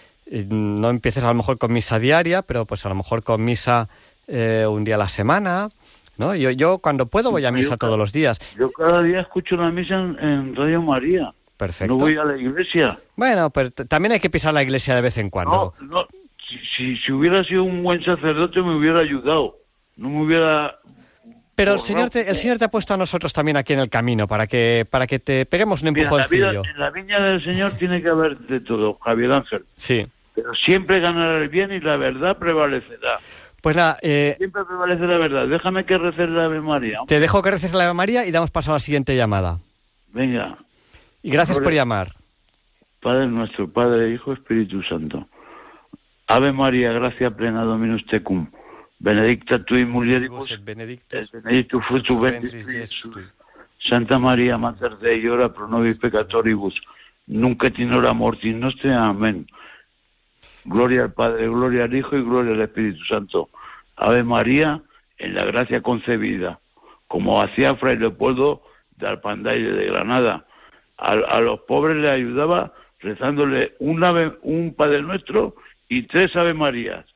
no 0.48 0.90
empieces 0.90 1.22
a 1.22 1.28
lo 1.28 1.34
mejor 1.34 1.58
con 1.58 1.72
misa 1.72 1.98
diaria, 1.98 2.42
pero 2.42 2.64
pues 2.66 2.84
a 2.84 2.88
lo 2.88 2.94
mejor 2.94 3.22
con 3.22 3.44
misa 3.44 3.88
eh, 4.26 4.66
un 4.68 4.84
día 4.84 4.96
a 4.96 4.98
la 4.98 5.08
semana. 5.08 5.68
¿no? 6.16 6.34
Yo, 6.34 6.50
yo 6.50 6.78
cuando 6.78 7.06
puedo 7.06 7.30
voy 7.30 7.44
a 7.44 7.52
misa 7.52 7.76
todos 7.76 7.96
los 7.98 8.12
días. 8.12 8.40
Yo 8.58 8.70
cada 8.72 9.02
día 9.02 9.20
escucho 9.20 9.54
la 9.56 9.70
misa 9.70 9.94
en, 9.94 10.18
en 10.18 10.56
Radio 10.56 10.82
María. 10.82 11.30
Perfecto. 11.56 11.94
No 11.94 12.00
voy 12.00 12.16
a 12.16 12.24
la 12.24 12.36
iglesia. 12.36 12.98
Bueno, 13.16 13.50
pero 13.50 13.70
t- 13.70 13.84
también 13.84 14.12
hay 14.12 14.20
que 14.20 14.30
pisar 14.30 14.52
la 14.54 14.62
iglesia 14.62 14.94
de 14.94 15.00
vez 15.00 15.18
en 15.18 15.28
cuando. 15.30 15.74
No, 15.80 15.86
no, 15.86 16.06
si, 16.48 16.56
si, 16.76 16.96
si 16.98 17.12
hubiera 17.12 17.42
sido 17.44 17.64
un 17.64 17.82
buen 17.82 18.02
sacerdote 18.04 18.60
me 18.62 18.76
hubiera 18.76 19.00
ayudado. 19.00 19.56
No 19.96 20.08
me 20.08 20.22
hubiera... 20.24 20.76
Pero 21.58 21.72
el 21.72 21.80
Señor, 21.80 22.08
te, 22.08 22.30
el 22.30 22.36
Señor 22.36 22.56
te 22.56 22.66
ha 22.66 22.70
puesto 22.70 22.94
a 22.94 22.96
nosotros 22.96 23.32
también 23.32 23.56
aquí 23.56 23.72
en 23.72 23.80
el 23.80 23.90
camino 23.90 24.28
para 24.28 24.46
que, 24.46 24.86
para 24.88 25.08
que 25.08 25.18
te 25.18 25.44
peguemos 25.44 25.82
un 25.82 25.88
empujoncillo. 25.88 26.62
en 26.64 26.78
la 26.78 26.90
viña 26.90 27.18
del 27.18 27.42
Señor 27.42 27.72
tiene 27.72 28.00
que 28.00 28.08
haber 28.10 28.38
de 28.38 28.60
todo, 28.60 28.94
Javier 29.02 29.32
Ángel. 29.32 29.64
Sí. 29.76 30.06
Pero 30.36 30.54
siempre 30.54 31.00
ganará 31.00 31.42
el 31.42 31.48
bien 31.48 31.72
y 31.72 31.80
la 31.80 31.96
verdad 31.96 32.36
prevalecerá. 32.36 33.18
Pues 33.60 33.74
nada, 33.74 33.98
eh, 34.02 34.36
Siempre 34.38 34.64
prevalece 34.64 35.04
la 35.04 35.18
verdad. 35.18 35.48
Déjame 35.48 35.84
que 35.84 35.98
recé 35.98 36.28
la 36.28 36.44
Ave 36.44 36.60
María. 36.60 37.00
te 37.08 37.18
dejo 37.18 37.42
que 37.42 37.50
reces 37.50 37.74
la 37.74 37.86
Ave 37.86 37.94
María 37.94 38.24
y 38.24 38.30
damos 38.30 38.52
paso 38.52 38.70
a 38.70 38.74
la 38.74 38.78
siguiente 38.78 39.16
llamada. 39.16 39.58
Venga. 40.12 40.58
Y 41.24 41.30
gracias 41.30 41.58
por 41.58 41.72
llamar. 41.72 42.12
Padre 43.02 43.26
nuestro, 43.26 43.68
Padre, 43.68 44.12
Hijo, 44.14 44.32
Espíritu 44.32 44.80
Santo. 44.84 45.26
Ave 46.28 46.52
María, 46.52 46.92
gracia 46.92 47.32
plena, 47.32 47.64
Dominus 47.64 48.06
tecum. 48.06 48.46
Benedicta 49.00 49.62
tu 49.64 49.76
in 49.76 49.88
mulieribus, 49.88 50.50
et 50.50 50.64
benedictus 50.64 51.84
fructus 51.86 52.20
ventris 52.20 52.66
tui, 52.66 52.74
Jesús. 52.80 53.16
Santa 53.78 54.18
María, 54.18 54.58
Mater 54.58 54.96
Dei, 54.98 55.28
ora 55.28 55.48
pro 55.48 55.68
nobis 55.68 55.98
peccatoribus, 55.98 56.74
nunc 57.26 57.62
et 57.64 57.78
in 57.78 57.94
hora 57.94 58.12
mortis 58.12 58.56
nostre. 58.56 58.92
Amén. 58.92 59.46
Gloria 60.64 61.04
al 61.04 61.12
Padre, 61.12 61.46
gloria 61.46 61.84
al 61.84 61.94
Hijo 61.94 62.16
y 62.16 62.22
gloria 62.22 62.52
al 62.52 62.62
Espíritu 62.62 63.04
Santo. 63.04 63.48
Ave 63.96 64.24
María, 64.24 64.80
en 65.18 65.34
la 65.34 65.44
gracia 65.44 65.80
concebida, 65.80 66.58
como 67.06 67.40
hacía 67.40 67.74
Fray 67.76 67.96
Leopoldo 67.96 68.62
de 68.96 69.06
Alpandaire 69.06 69.72
de 69.72 69.86
Granada. 69.86 70.44
A, 70.98 71.12
a 71.12 71.40
los 71.40 71.60
pobres 71.60 71.96
le 71.96 72.10
ayudaba 72.10 72.72
rezándole 73.00 73.74
un, 73.78 74.02
ave, 74.02 74.32
un 74.42 74.74
Padre 74.74 75.02
Nuestro 75.02 75.54
y 75.88 76.02
tres 76.02 76.34
Ave 76.34 76.54
Marías. 76.54 77.06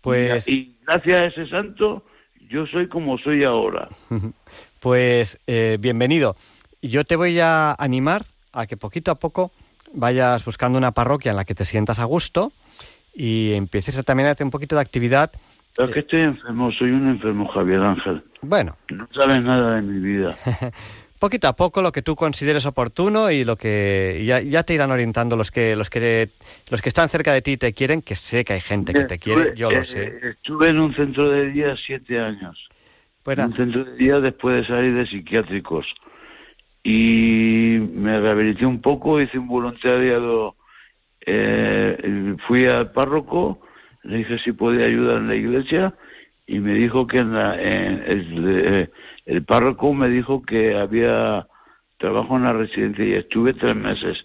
Pues, 0.00 0.48
Y, 0.48 0.52
y 0.52 0.76
gracias 0.86 1.20
a 1.20 1.24
ese 1.26 1.46
santo, 1.48 2.04
yo 2.48 2.66
soy 2.66 2.88
como 2.88 3.18
soy 3.18 3.44
ahora. 3.44 3.88
pues 4.80 5.38
eh, 5.46 5.78
bienvenido. 5.80 6.36
Y 6.80 6.88
Yo 6.88 7.04
te 7.04 7.16
voy 7.16 7.38
a 7.40 7.74
animar 7.78 8.24
a 8.52 8.66
que 8.66 8.76
poquito 8.76 9.10
a 9.10 9.16
poco 9.16 9.52
vayas 9.92 10.44
buscando 10.44 10.78
una 10.78 10.92
parroquia 10.92 11.30
en 11.30 11.36
la 11.36 11.44
que 11.44 11.54
te 11.54 11.64
sientas 11.64 11.98
a 11.98 12.04
gusto 12.04 12.52
y 13.14 13.52
empieces 13.52 13.98
a 13.98 14.02
también 14.02 14.28
a 14.28 14.32
hacer 14.32 14.44
un 14.44 14.50
poquito 14.50 14.76
de 14.76 14.82
actividad. 14.82 15.30
Pero 15.76 15.88
es 15.88 15.94
que 15.94 16.00
estoy 16.00 16.20
enfermo, 16.20 16.72
soy 16.72 16.90
un 16.90 17.08
enfermo, 17.08 17.46
Javier 17.48 17.80
Ángel. 17.80 18.22
Bueno, 18.42 18.76
No 18.90 19.08
sabes 19.12 19.42
nada 19.42 19.76
de 19.76 19.82
mi 19.82 20.00
vida. 20.00 20.36
poquito 21.20 21.46
a 21.46 21.54
poco 21.54 21.82
lo 21.82 21.92
que 21.92 22.02
tú 22.02 22.16
consideres 22.16 22.66
oportuno 22.66 23.30
y 23.30 23.44
lo 23.44 23.54
que 23.54 24.22
ya, 24.24 24.40
ya 24.40 24.64
te 24.64 24.74
irán 24.74 24.90
orientando 24.90 25.36
los 25.36 25.50
que 25.50 25.76
los 25.76 25.88
que 25.90 26.30
los 26.70 26.82
que 26.82 26.88
están 26.88 27.08
cerca 27.08 27.32
de 27.32 27.42
ti 27.42 27.52
y 27.52 27.56
te 27.58 27.72
quieren, 27.72 28.02
que 28.02 28.16
sé 28.16 28.44
que 28.44 28.54
hay 28.54 28.60
gente 28.60 28.92
que 28.92 29.04
te 29.04 29.18
quiere, 29.18 29.54
yo 29.54 29.70
lo 29.70 29.84
sé. 29.84 30.18
Estuve 30.22 30.68
en 30.68 30.80
un 30.80 30.94
centro 30.94 31.30
de 31.30 31.50
día 31.50 31.76
siete 31.76 32.18
años. 32.18 32.68
En 33.26 33.40
un 33.40 33.54
centro 33.54 33.84
de 33.84 33.96
día 33.96 34.18
después 34.18 34.62
de 34.62 34.66
salir 34.66 34.94
de 34.94 35.06
psiquiátricos. 35.06 35.86
Y 36.82 37.78
me 37.92 38.18
rehabilité 38.18 38.64
un 38.64 38.80
poco, 38.80 39.20
hice 39.20 39.38
un 39.38 39.46
voluntariado, 39.46 40.56
eh, 41.26 42.34
fui 42.48 42.64
al 42.66 42.90
párroco, 42.92 43.60
le 44.04 44.18
dije 44.18 44.38
si 44.38 44.52
podía 44.52 44.86
ayudar 44.86 45.18
en 45.18 45.28
la 45.28 45.34
iglesia 45.34 45.94
y 46.46 46.58
me 46.58 46.72
dijo 46.72 47.06
que 47.06 47.18
en 47.18 47.34
la, 47.34 47.60
en 47.60 48.02
eh, 48.08 48.88
el 49.30 49.44
párroco 49.44 49.94
me 49.94 50.08
dijo 50.08 50.42
que 50.42 50.76
había 50.76 51.46
trabajo 51.98 52.36
en 52.36 52.42
la 52.42 52.52
residencia 52.52 53.04
y 53.04 53.14
estuve 53.14 53.54
tres 53.54 53.76
meses, 53.76 54.18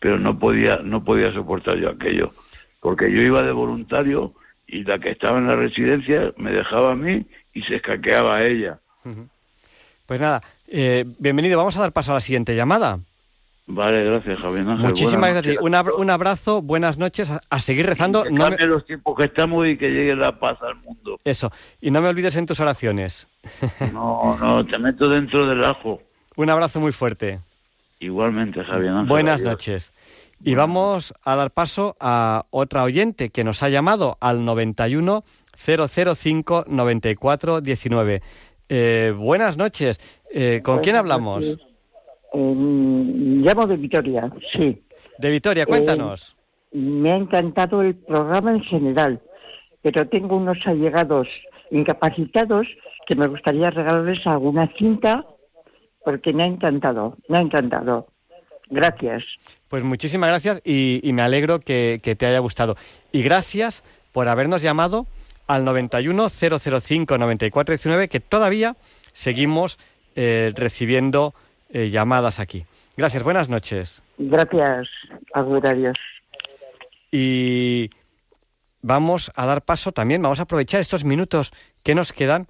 pero 0.00 0.18
no 0.18 0.40
podía, 0.40 0.80
no 0.82 1.04
podía 1.04 1.32
soportar 1.32 1.76
yo 1.78 1.88
aquello, 1.88 2.32
porque 2.80 3.12
yo 3.12 3.22
iba 3.22 3.42
de 3.42 3.52
voluntario 3.52 4.34
y 4.66 4.82
la 4.82 4.98
que 4.98 5.10
estaba 5.10 5.38
en 5.38 5.46
la 5.46 5.54
residencia 5.54 6.32
me 6.36 6.50
dejaba 6.50 6.92
a 6.92 6.96
mí 6.96 7.24
y 7.54 7.62
se 7.62 7.76
escaqueaba 7.76 8.38
a 8.38 8.44
ella. 8.44 8.80
Pues 10.06 10.20
nada, 10.20 10.42
eh, 10.66 11.04
bienvenido. 11.20 11.56
Vamos 11.56 11.76
a 11.76 11.82
dar 11.82 11.92
paso 11.92 12.10
a 12.10 12.14
la 12.14 12.20
siguiente 12.20 12.56
llamada. 12.56 12.98
Vale, 13.72 14.04
gracias, 14.04 14.38
Javier 14.40 14.68
Ángel. 14.68 14.86
Muchísimas 14.86 15.20
Buenas 15.20 15.42
gracias. 15.44 15.62
Un, 15.62 15.74
abra- 15.74 15.94
un 15.96 16.10
abrazo, 16.10 16.60
buenas 16.62 16.98
noches, 16.98 17.30
a, 17.30 17.40
a 17.48 17.60
seguir 17.60 17.86
rezando. 17.86 18.24
Que 18.24 18.30
No 18.30 18.50
me- 18.50 18.56
los 18.66 18.84
tiempos 18.84 19.14
que 19.16 19.24
estamos 19.26 19.66
y 19.68 19.76
que 19.76 19.88
llegue 19.90 20.16
la 20.16 20.38
paz 20.38 20.58
al 20.62 20.74
mundo. 20.76 21.18
Eso, 21.24 21.52
y 21.80 21.90
no 21.90 22.00
me 22.02 22.08
olvides 22.08 22.34
en 22.36 22.46
tus 22.46 22.58
oraciones. 22.60 23.28
No, 23.92 24.36
no, 24.40 24.66
te 24.66 24.78
meto 24.78 25.08
dentro 25.08 25.46
del 25.46 25.64
ajo. 25.64 26.00
Un 26.36 26.50
abrazo 26.50 26.80
muy 26.80 26.92
fuerte. 26.92 27.40
Igualmente, 28.00 28.62
Javier 28.64 28.90
Ángel. 28.92 29.08
Buenas 29.08 29.36
adiós. 29.40 29.50
noches. 29.50 29.92
Y 30.42 30.54
vamos 30.54 31.12
a 31.22 31.36
dar 31.36 31.50
paso 31.50 31.96
a 32.00 32.46
otra 32.50 32.82
oyente 32.84 33.28
que 33.28 33.44
nos 33.44 33.62
ha 33.62 33.68
llamado 33.68 34.16
al 34.20 34.44
91 34.44 35.22
005 35.54 36.64
94 36.66 37.60
19. 37.60 38.22
Eh, 38.70 39.12
buenas 39.16 39.56
noches. 39.58 40.00
Eh, 40.32 40.60
¿Con 40.64 40.78
quién 40.80 40.96
hablamos? 40.96 41.44
Llamo 42.32 43.66
de 43.66 43.76
Vitoria, 43.76 44.30
sí. 44.52 44.82
De 45.18 45.30
Vitoria, 45.30 45.66
cuéntanos. 45.66 46.36
Eh, 46.72 46.78
me 46.78 47.12
ha 47.12 47.16
encantado 47.16 47.82
el 47.82 47.96
programa 47.96 48.52
en 48.52 48.62
general, 48.62 49.20
pero 49.82 50.08
tengo 50.08 50.36
unos 50.36 50.58
allegados 50.66 51.26
incapacitados 51.70 52.66
que 53.06 53.16
me 53.16 53.26
gustaría 53.26 53.70
regalarles 53.70 54.24
alguna 54.26 54.72
cinta 54.78 55.24
porque 56.04 56.32
me 56.32 56.44
ha 56.44 56.46
encantado, 56.46 57.16
me 57.28 57.38
ha 57.38 57.42
encantado. 57.42 58.06
Gracias. 58.68 59.24
Pues 59.68 59.82
muchísimas 59.82 60.30
gracias 60.30 60.60
y, 60.64 61.00
y 61.02 61.12
me 61.12 61.22
alegro 61.22 61.58
que, 61.58 61.98
que 62.02 62.14
te 62.14 62.26
haya 62.26 62.38
gustado. 62.38 62.76
Y 63.10 63.22
gracias 63.22 63.82
por 64.12 64.28
habernos 64.28 64.62
llamado 64.62 65.06
al 65.48 65.64
91 65.64 66.28
005 66.28 67.18
94 67.18 67.72
19, 67.72 68.08
que 68.08 68.20
todavía 68.20 68.76
seguimos 69.12 69.78
eh, 70.14 70.52
recibiendo 70.54 71.34
eh, 71.72 71.90
llamadas 71.90 72.40
aquí. 72.40 72.66
Gracias, 72.96 73.22
buenas 73.22 73.48
noches. 73.48 74.02
Gracias, 74.18 74.88
Agur, 75.32 75.66
adiós. 75.66 75.96
Y 77.10 77.90
vamos 78.82 79.30
a 79.34 79.46
dar 79.46 79.62
paso 79.62 79.92
también, 79.92 80.22
vamos 80.22 80.38
a 80.40 80.42
aprovechar 80.42 80.80
estos 80.80 81.04
minutos 81.04 81.52
que 81.82 81.94
nos 81.94 82.12
quedan 82.12 82.46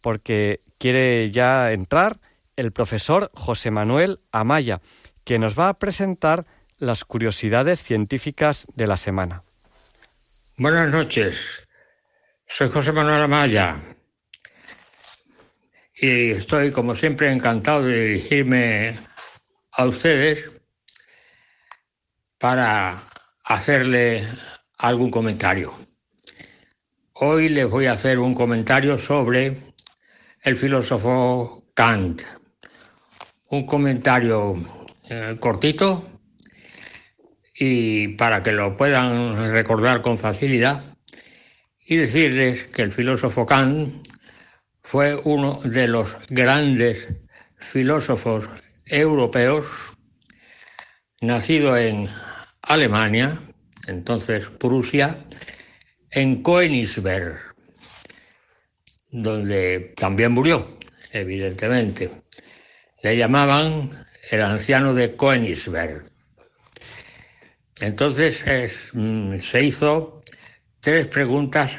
porque 0.00 0.60
quiere 0.78 1.30
ya 1.30 1.72
entrar 1.72 2.18
el 2.56 2.72
profesor 2.72 3.30
José 3.34 3.70
Manuel 3.70 4.20
Amaya, 4.32 4.80
que 5.24 5.38
nos 5.38 5.58
va 5.58 5.68
a 5.68 5.74
presentar 5.74 6.44
las 6.78 7.04
curiosidades 7.04 7.82
científicas 7.82 8.66
de 8.74 8.86
la 8.86 8.96
semana. 8.96 9.42
Buenas 10.58 10.90
noches. 10.90 11.66
Soy 12.46 12.68
José 12.68 12.92
Manuel 12.92 13.22
Amaya 13.22 13.93
y 15.96 16.32
estoy, 16.32 16.70
como 16.70 16.94
siempre, 16.94 17.30
encantado 17.30 17.84
de 17.84 18.06
dirigirme 18.06 18.98
a 19.76 19.86
ustedes 19.86 20.50
para 22.38 23.00
hacerle 23.44 24.26
algún 24.78 25.10
comentario. 25.10 25.72
Hoy 27.14 27.48
les 27.48 27.70
voy 27.70 27.86
a 27.86 27.92
hacer 27.92 28.18
un 28.18 28.34
comentario 28.34 28.98
sobre 28.98 29.56
el 30.42 30.56
filósofo 30.56 31.64
Kant. 31.74 32.22
Un 33.50 33.64
comentario 33.64 34.56
eh, 35.08 35.36
cortito 35.38 36.04
y 37.56 38.08
para 38.08 38.42
que 38.42 38.50
lo 38.50 38.76
puedan 38.76 39.52
recordar 39.52 40.02
con 40.02 40.18
facilidad 40.18 40.96
y 41.86 41.96
decirles 41.96 42.64
que 42.64 42.82
el 42.82 42.90
filósofo 42.90 43.46
Kant 43.46 44.08
fue 44.84 45.18
uno 45.24 45.58
de 45.64 45.88
los 45.88 46.14
grandes 46.28 47.08
filósofos 47.56 48.44
europeos, 48.86 49.94
nacido 51.22 51.76
en 51.78 52.08
Alemania, 52.68 53.40
entonces 53.86 54.48
Prusia, 54.48 55.24
en 56.10 56.42
Königsberg, 56.42 57.34
donde 59.10 59.94
también 59.96 60.32
murió, 60.32 60.78
evidentemente. 61.12 62.10
Le 63.02 63.16
llamaban 63.16 64.06
el 64.30 64.42
anciano 64.42 64.92
de 64.92 65.16
Königsberg. 65.16 66.04
Entonces 67.80 68.46
es, 68.46 68.90
mm, 68.92 69.38
se 69.38 69.62
hizo 69.64 70.22
tres 70.80 71.08
preguntas 71.08 71.78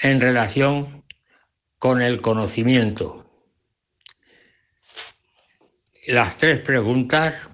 en 0.00 0.20
relación 0.20 1.01
con 1.82 2.00
el 2.00 2.20
conocimiento. 2.20 3.28
Las 6.06 6.36
tres 6.36 6.60
preguntas, 6.60 7.50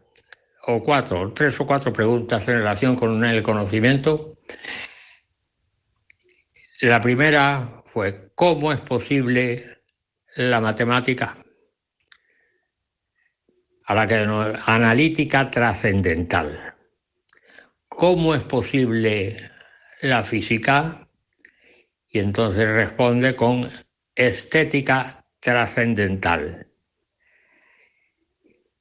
o 0.67 0.83
cuatro, 0.83 1.33
tres 1.33 1.59
o 1.61 1.67
cuatro 1.67 1.95
preguntas 1.95 2.47
en 2.47 2.59
relación 2.59 2.95
con 2.95 3.25
el 3.25 3.43
conocimiento. 3.43 4.37
La 6.83 7.01
primera 7.01 7.83
fue, 7.87 8.31
¿cómo 8.35 8.71
es 8.71 8.83
posible 8.83 9.83
la 10.37 10.61
matemática? 10.61 11.39
A 13.87 13.95
la 13.95 14.07
que 14.07 14.17
analítica 14.67 15.51
trascendental. 15.51 16.77
¿Cómo 17.89 18.35
es 18.35 18.43
posible 18.43 19.39
la 20.03 20.23
física? 20.23 21.09
Y 22.11 22.19
entonces 22.19 22.69
responde 22.69 23.35
con 23.35 23.67
estética 24.19 25.25
trascendental. 25.39 26.67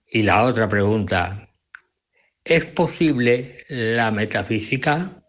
Y 0.09 0.23
la 0.23 0.43
otra 0.43 0.67
pregunta, 0.67 1.49
¿es 2.43 2.65
posible 2.65 3.63
la 3.69 4.09
metafísica? 4.09 5.23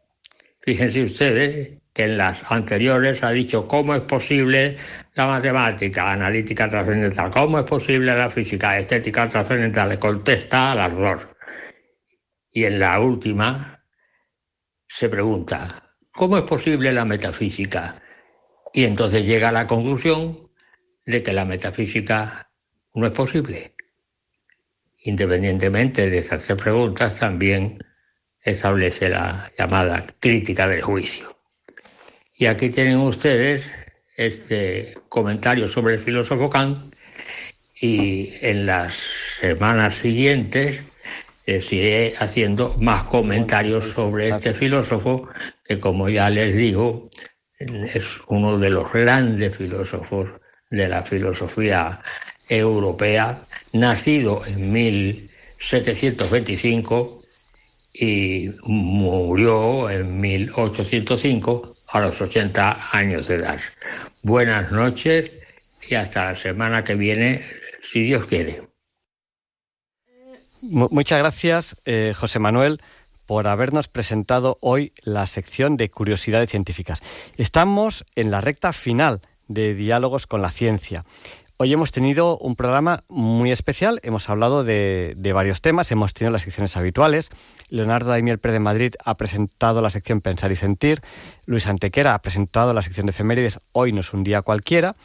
Fíjense 0.60 1.02
ustedes 1.02 1.82
que 1.92 2.04
en 2.04 2.16
las 2.16 2.50
anteriores 2.50 3.22
ha 3.22 3.32
dicho 3.32 3.68
cómo 3.68 3.94
es 3.94 4.00
posible 4.00 4.78
la 5.14 5.26
matemática, 5.26 6.12
analítica 6.12 6.70
trascendental, 6.70 7.30
cómo 7.30 7.58
es 7.58 7.64
posible 7.64 8.16
la 8.16 8.30
física, 8.30 8.78
estética 8.78 9.28
trascendental. 9.28 9.98
Contesta 9.98 10.72
a 10.72 10.74
las 10.74 10.96
dos. 10.96 11.28
Y 12.50 12.64
en 12.64 12.78
la 12.78 12.98
última 12.98 13.84
se 14.86 15.10
pregunta, 15.10 15.96
¿cómo 16.10 16.38
es 16.38 16.44
posible 16.44 16.94
la 16.94 17.04
metafísica? 17.04 18.00
Y 18.72 18.84
entonces 18.84 19.26
llega 19.26 19.48
a 19.48 19.52
la 19.52 19.66
conclusión 19.66 20.38
de 21.06 21.22
que 21.22 21.32
la 21.32 21.44
metafísica 21.44 22.50
no 22.94 23.06
es 23.06 23.12
posible. 23.12 23.74
Independientemente 25.04 26.10
de 26.10 26.18
esas 26.18 26.44
tres 26.44 26.60
preguntas, 26.60 27.18
también 27.18 27.78
establece 28.42 29.08
la 29.08 29.50
llamada 29.56 30.06
crítica 30.20 30.68
del 30.68 30.82
juicio. 30.82 31.36
Y 32.36 32.46
aquí 32.46 32.68
tienen 32.70 32.98
ustedes 32.98 33.70
este 34.16 34.94
comentario 35.08 35.68
sobre 35.68 35.94
el 35.94 36.00
filósofo 36.00 36.50
Kant 36.50 36.94
y 37.80 38.32
en 38.42 38.66
las 38.66 38.94
semanas 39.40 39.94
siguientes 39.94 40.82
les 41.46 41.72
iré 41.72 42.12
haciendo 42.18 42.74
más 42.80 43.04
comentarios 43.04 43.92
sobre 43.92 44.28
este 44.28 44.52
filósofo 44.52 45.28
que 45.64 45.78
como 45.78 46.08
ya 46.08 46.28
les 46.30 46.54
digo 46.54 47.08
es 47.58 48.20
uno 48.28 48.56
de 48.58 48.70
los 48.70 48.92
grandes 48.92 49.56
filósofos 49.56 50.30
de 50.70 50.88
la 50.88 51.02
filosofía 51.02 52.00
europea, 52.48 53.44
nacido 53.72 54.40
en 54.46 54.72
1725 54.72 57.22
y 57.92 58.50
murió 58.64 59.90
en 59.90 60.20
1805 60.20 61.76
a 61.88 62.00
los 62.00 62.20
80 62.20 62.78
años 62.92 63.26
de 63.28 63.36
edad. 63.36 63.58
Buenas 64.22 64.70
noches 64.70 65.30
y 65.88 65.94
hasta 65.94 66.26
la 66.26 66.34
semana 66.34 66.84
que 66.84 66.94
viene, 66.94 67.40
si 67.82 68.02
Dios 68.02 68.26
quiere. 68.26 68.60
Muchas 70.60 71.18
gracias, 71.18 71.76
eh, 71.84 72.12
José 72.16 72.40
Manuel 72.40 72.80
por 73.28 73.46
habernos 73.46 73.88
presentado 73.88 74.56
hoy 74.62 74.94
la 75.02 75.26
sección 75.26 75.76
de 75.76 75.90
curiosidades 75.90 76.48
científicas. 76.48 77.02
Estamos 77.36 78.06
en 78.16 78.30
la 78.30 78.40
recta 78.40 78.72
final 78.72 79.20
de 79.48 79.74
diálogos 79.74 80.26
con 80.26 80.40
la 80.40 80.50
ciencia. 80.50 81.04
Hoy 81.58 81.70
hemos 81.74 81.92
tenido 81.92 82.38
un 82.38 82.56
programa 82.56 83.04
muy 83.08 83.52
especial, 83.52 84.00
hemos 84.02 84.30
hablado 84.30 84.64
de, 84.64 85.14
varios 85.34 85.60
temas, 85.60 85.92
hemos 85.92 86.14
tenido 86.14 86.32
las 86.32 86.42
secciones 86.42 86.74
habituales. 86.78 87.28
Leonardo 87.68 88.08
Daimiel 88.08 88.38
Pérez 88.38 88.54
de 88.54 88.60
Madrid 88.60 88.94
ha 89.04 89.14
presentado 89.18 89.82
la 89.82 89.90
sección 89.90 90.22
Pensar 90.22 90.50
y 90.50 90.56
Sentir, 90.56 91.02
Luis 91.44 91.66
Antequera 91.66 92.14
ha 92.14 92.22
presentado 92.22 92.72
la 92.72 92.80
sección 92.80 93.04
de 93.04 93.10
efemérides 93.10 93.60
Hoy 93.72 93.92
no 93.92 94.00
es 94.00 94.14
un 94.14 94.24
día 94.24 94.40
cualquiera. 94.40 94.96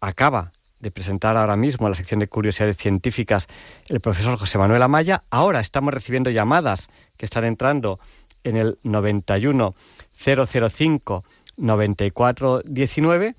Acaba 0.00 0.52
de 0.80 0.90
presentar 0.90 1.36
ahora 1.36 1.56
mismo 1.56 1.88
la 1.88 1.94
sección 1.94 2.20
de 2.20 2.26
curiosidades 2.26 2.76
científicas 2.76 3.46
el 3.88 4.00
profesor 4.00 4.38
José 4.38 4.58
Manuel 4.58 4.82
Amaya. 4.82 5.22
Ahora 5.30 5.60
estamos 5.60 5.94
recibiendo 5.94 6.30
llamadas 6.30 6.88
que 7.16 7.26
están 7.26 7.44
entrando 7.44 8.00
en 8.44 8.56
el 8.56 8.78
91 8.82 9.74
005 10.16 11.24
94 11.56 12.62
19 12.64 13.34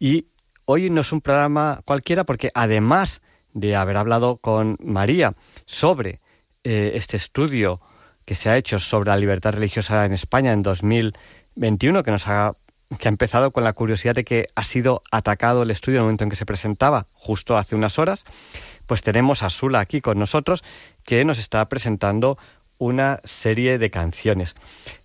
y 0.00 0.24
hoy 0.64 0.90
no 0.90 1.02
es 1.02 1.12
un 1.12 1.20
programa 1.20 1.80
cualquiera 1.84 2.24
porque 2.24 2.50
además 2.54 3.20
de 3.52 3.76
haber 3.76 3.96
hablado 3.96 4.36
con 4.36 4.76
María 4.82 5.34
sobre 5.66 6.20
eh, 6.64 6.92
este 6.94 7.16
estudio 7.16 7.80
que 8.24 8.34
se 8.34 8.48
ha 8.50 8.56
hecho 8.56 8.78
sobre 8.78 9.10
la 9.10 9.16
libertad 9.16 9.52
religiosa 9.52 10.04
en 10.04 10.12
España 10.12 10.52
en 10.52 10.62
2021 10.62 12.02
que 12.02 12.10
nos 12.10 12.26
ha 12.26 12.52
que 12.96 13.08
ha 13.08 13.10
empezado 13.10 13.50
con 13.50 13.64
la 13.64 13.74
curiosidad 13.74 14.14
de 14.14 14.24
que 14.24 14.46
ha 14.54 14.64
sido 14.64 15.02
atacado 15.10 15.62
el 15.62 15.70
estudio 15.70 15.96
en 15.96 16.00
el 16.00 16.04
momento 16.04 16.24
en 16.24 16.30
que 16.30 16.36
se 16.36 16.46
presentaba, 16.46 17.06
justo 17.12 17.56
hace 17.56 17.74
unas 17.74 17.98
horas, 17.98 18.24
pues 18.86 19.02
tenemos 19.02 19.42
a 19.42 19.50
Sula 19.50 19.80
aquí 19.80 20.00
con 20.00 20.18
nosotros, 20.18 20.64
que 21.04 21.24
nos 21.24 21.38
está 21.38 21.68
presentando 21.68 22.38
una 22.78 23.20
serie 23.24 23.76
de 23.78 23.90
canciones. 23.90 24.54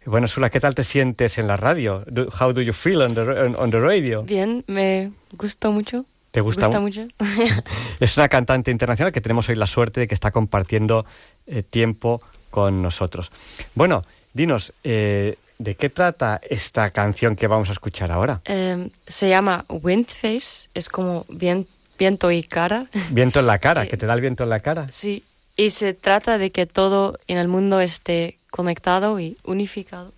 Bueno, 0.06 0.28
Sula, 0.28 0.50
¿qué 0.50 0.60
tal 0.60 0.76
te 0.76 0.84
sientes 0.84 1.38
en 1.38 1.48
la 1.48 1.58
radio? 1.58 2.06
how 2.40 2.54
do 2.54 2.62
you 2.62 2.72
feel 2.72 3.02
on 3.02 3.16
the, 3.16 3.22
on, 3.22 3.72
the 3.72 3.80
radio? 3.80 4.24
Bien, 4.24 4.64
me 4.68 5.12
gustó 5.34 5.72
mucho. 5.72 6.06
¿Te 6.32 6.42
gusta, 6.42 6.80
mucho? 6.80 7.08
es 8.00 8.18
una 8.18 8.30
cantante 8.30 8.72
internacional 8.72 9.12
que 9.12 9.22
tenemos 9.22 9.50
hoy 9.50 9.56
la 9.56 9.68
suerte 9.68 10.02
de 10.02 10.08
que 10.08 10.16
está 10.16 10.32
compartiendo 10.32 11.06
eh, 11.46 11.64
tiempo 11.64 12.22
con 12.50 12.82
nosotros. 12.82 13.32
Bueno, 13.76 14.04
dinos, 14.34 14.74
eh, 14.84 15.38
¿De 15.64 15.76
qué 15.76 15.90
trata 15.90 16.42
esta 16.50 16.90
canción 16.90 17.38
que 17.38 17.48
vamos 17.48 17.70
a 17.70 17.72
escuchar 17.72 18.12
ahora? 18.12 18.42
Em, 18.44 18.90
se 19.08 19.30
llama 19.30 19.64
Windface, 19.70 20.68
es 20.74 20.90
como 20.90 21.26
viento 21.30 22.32
y 22.32 22.44
cara. 22.44 22.88
Viento 23.12 23.40
en 23.40 23.48
la 23.48 23.60
cara, 23.60 23.86
que 23.90 23.96
te 23.96 24.06
da 24.06 24.14
el 24.14 24.20
viento 24.20 24.44
en 24.44 24.50
la 24.50 24.60
cara. 24.60 24.90
Sí, 24.92 25.24
y 25.56 25.70
se 25.70 25.94
trata 25.94 26.38
de 26.38 26.52
que 26.52 26.66
todo 26.66 27.18
en 27.28 27.38
el 27.38 27.48
mundo 27.48 27.80
esté 27.80 28.38
conectado 28.52 29.22
y 29.22 29.38
unificado. 29.46 30.12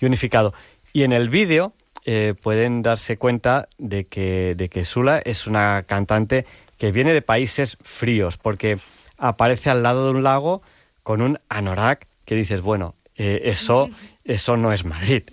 Y 0.00 0.06
unificado. 0.06 0.54
Y 0.94 1.02
en 1.02 1.12
el 1.12 1.28
vídeo 1.28 1.74
eh, 2.06 2.32
pueden 2.40 2.80
darse 2.80 3.18
cuenta 3.18 3.68
de 3.76 4.04
que, 4.04 4.54
de 4.54 4.70
que 4.70 4.86
Sula 4.86 5.18
es 5.18 5.46
una 5.46 5.82
cantante 5.82 6.46
que 6.78 6.90
viene 6.90 7.12
de 7.12 7.20
países 7.20 7.76
fríos, 7.82 8.38
porque 8.38 8.78
aparece 9.18 9.68
al 9.68 9.82
lado 9.82 10.06
de 10.06 10.12
un 10.12 10.22
lago 10.22 10.62
con 11.02 11.20
un 11.20 11.38
anorak 11.50 12.06
que 12.24 12.34
dices, 12.34 12.62
bueno, 12.62 12.94
eh, 13.20 13.50
eso, 13.50 13.90
eso 14.30 14.56
no 14.56 14.72
es 14.72 14.84
Madrid. 14.84 15.22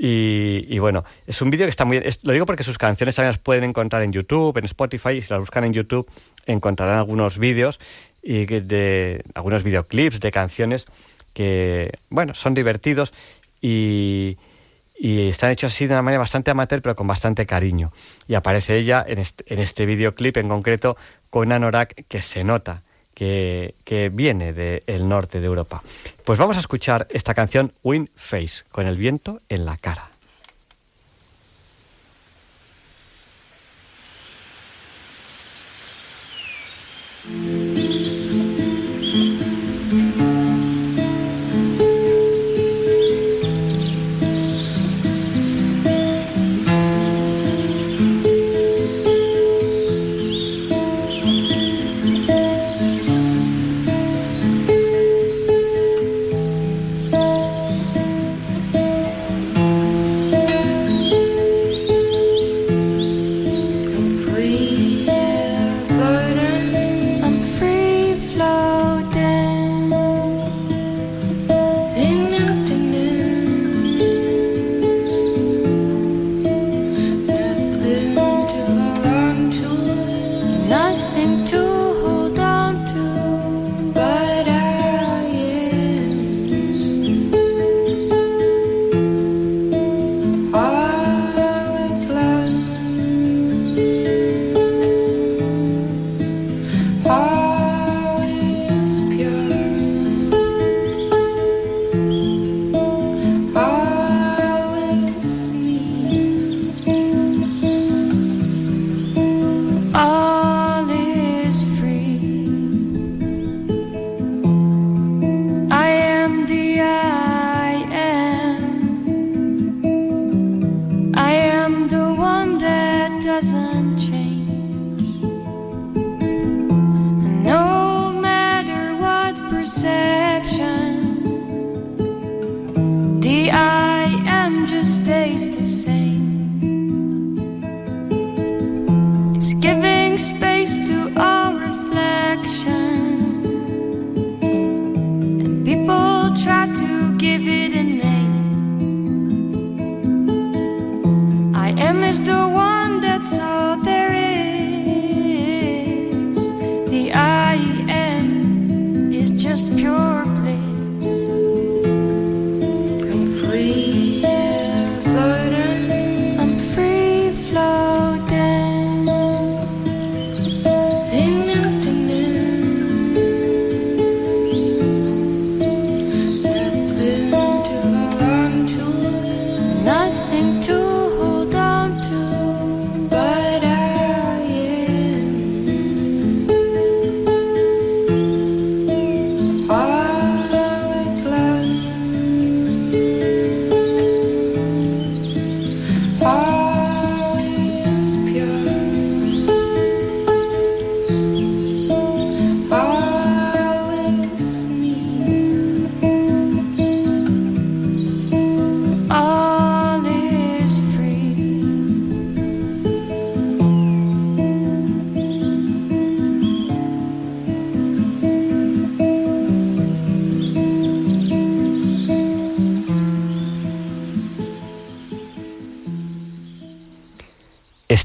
Y, 0.00 0.78
bueno, 0.78 1.04
es 1.26 1.42
un 1.42 1.50
vídeo 1.50 1.66
que 1.66 1.70
está 1.70 1.84
muy 1.84 2.00
lo 2.22 2.32
digo 2.32 2.46
porque 2.46 2.62
sus 2.62 2.78
canciones 2.78 3.16
también 3.16 3.30
las 3.30 3.40
pueden 3.40 3.64
encontrar 3.64 4.02
en 4.02 4.12
YouTube, 4.12 4.56
en 4.56 4.64
Spotify, 4.64 5.14
y 5.14 5.22
si 5.22 5.30
las 5.30 5.40
buscan 5.40 5.64
en 5.64 5.72
YouTube 5.72 6.08
encontrarán 6.46 6.98
algunos 6.98 7.36
vídeos 7.36 7.80
y 8.22 8.46
de 8.46 9.24
algunos 9.34 9.64
videoclips 9.64 10.20
de 10.20 10.30
canciones 10.30 10.86
que, 11.34 11.90
bueno, 12.10 12.36
son 12.36 12.54
divertidos 12.54 13.12
y, 13.60 14.36
y 14.96 15.30
están 15.30 15.50
hechos 15.50 15.74
así 15.74 15.88
de 15.88 15.94
una 15.94 16.02
manera 16.02 16.20
bastante 16.20 16.52
amateur, 16.52 16.80
pero 16.80 16.94
con 16.94 17.08
bastante 17.08 17.44
cariño. 17.44 17.90
Y 18.28 18.34
aparece 18.34 18.76
ella 18.78 19.04
en 19.04 19.18
este, 19.18 19.52
en 19.52 19.58
este 19.58 19.84
videoclip 19.84 20.36
en 20.36 20.48
concreto 20.48 20.96
con 21.28 21.50
anorak 21.50 22.04
que 22.06 22.22
se 22.22 22.44
nota 22.44 22.82
que, 23.18 24.10
viene 24.12 24.52
del 24.52 25.08
norte 25.08 25.40
de 25.40 25.46
Europa. 25.46 25.82
Pues 26.24 26.38
vamos 26.38 26.56
a 26.56 26.60
escuchar 26.60 27.06
esta 27.10 27.34
canción 27.34 27.72
Wind 27.82 28.08
Face, 28.14 28.64
con 28.70 28.86
el 28.86 28.96
viento 28.96 29.40
en 29.48 29.64
la 29.64 29.76
cara. 29.76 30.10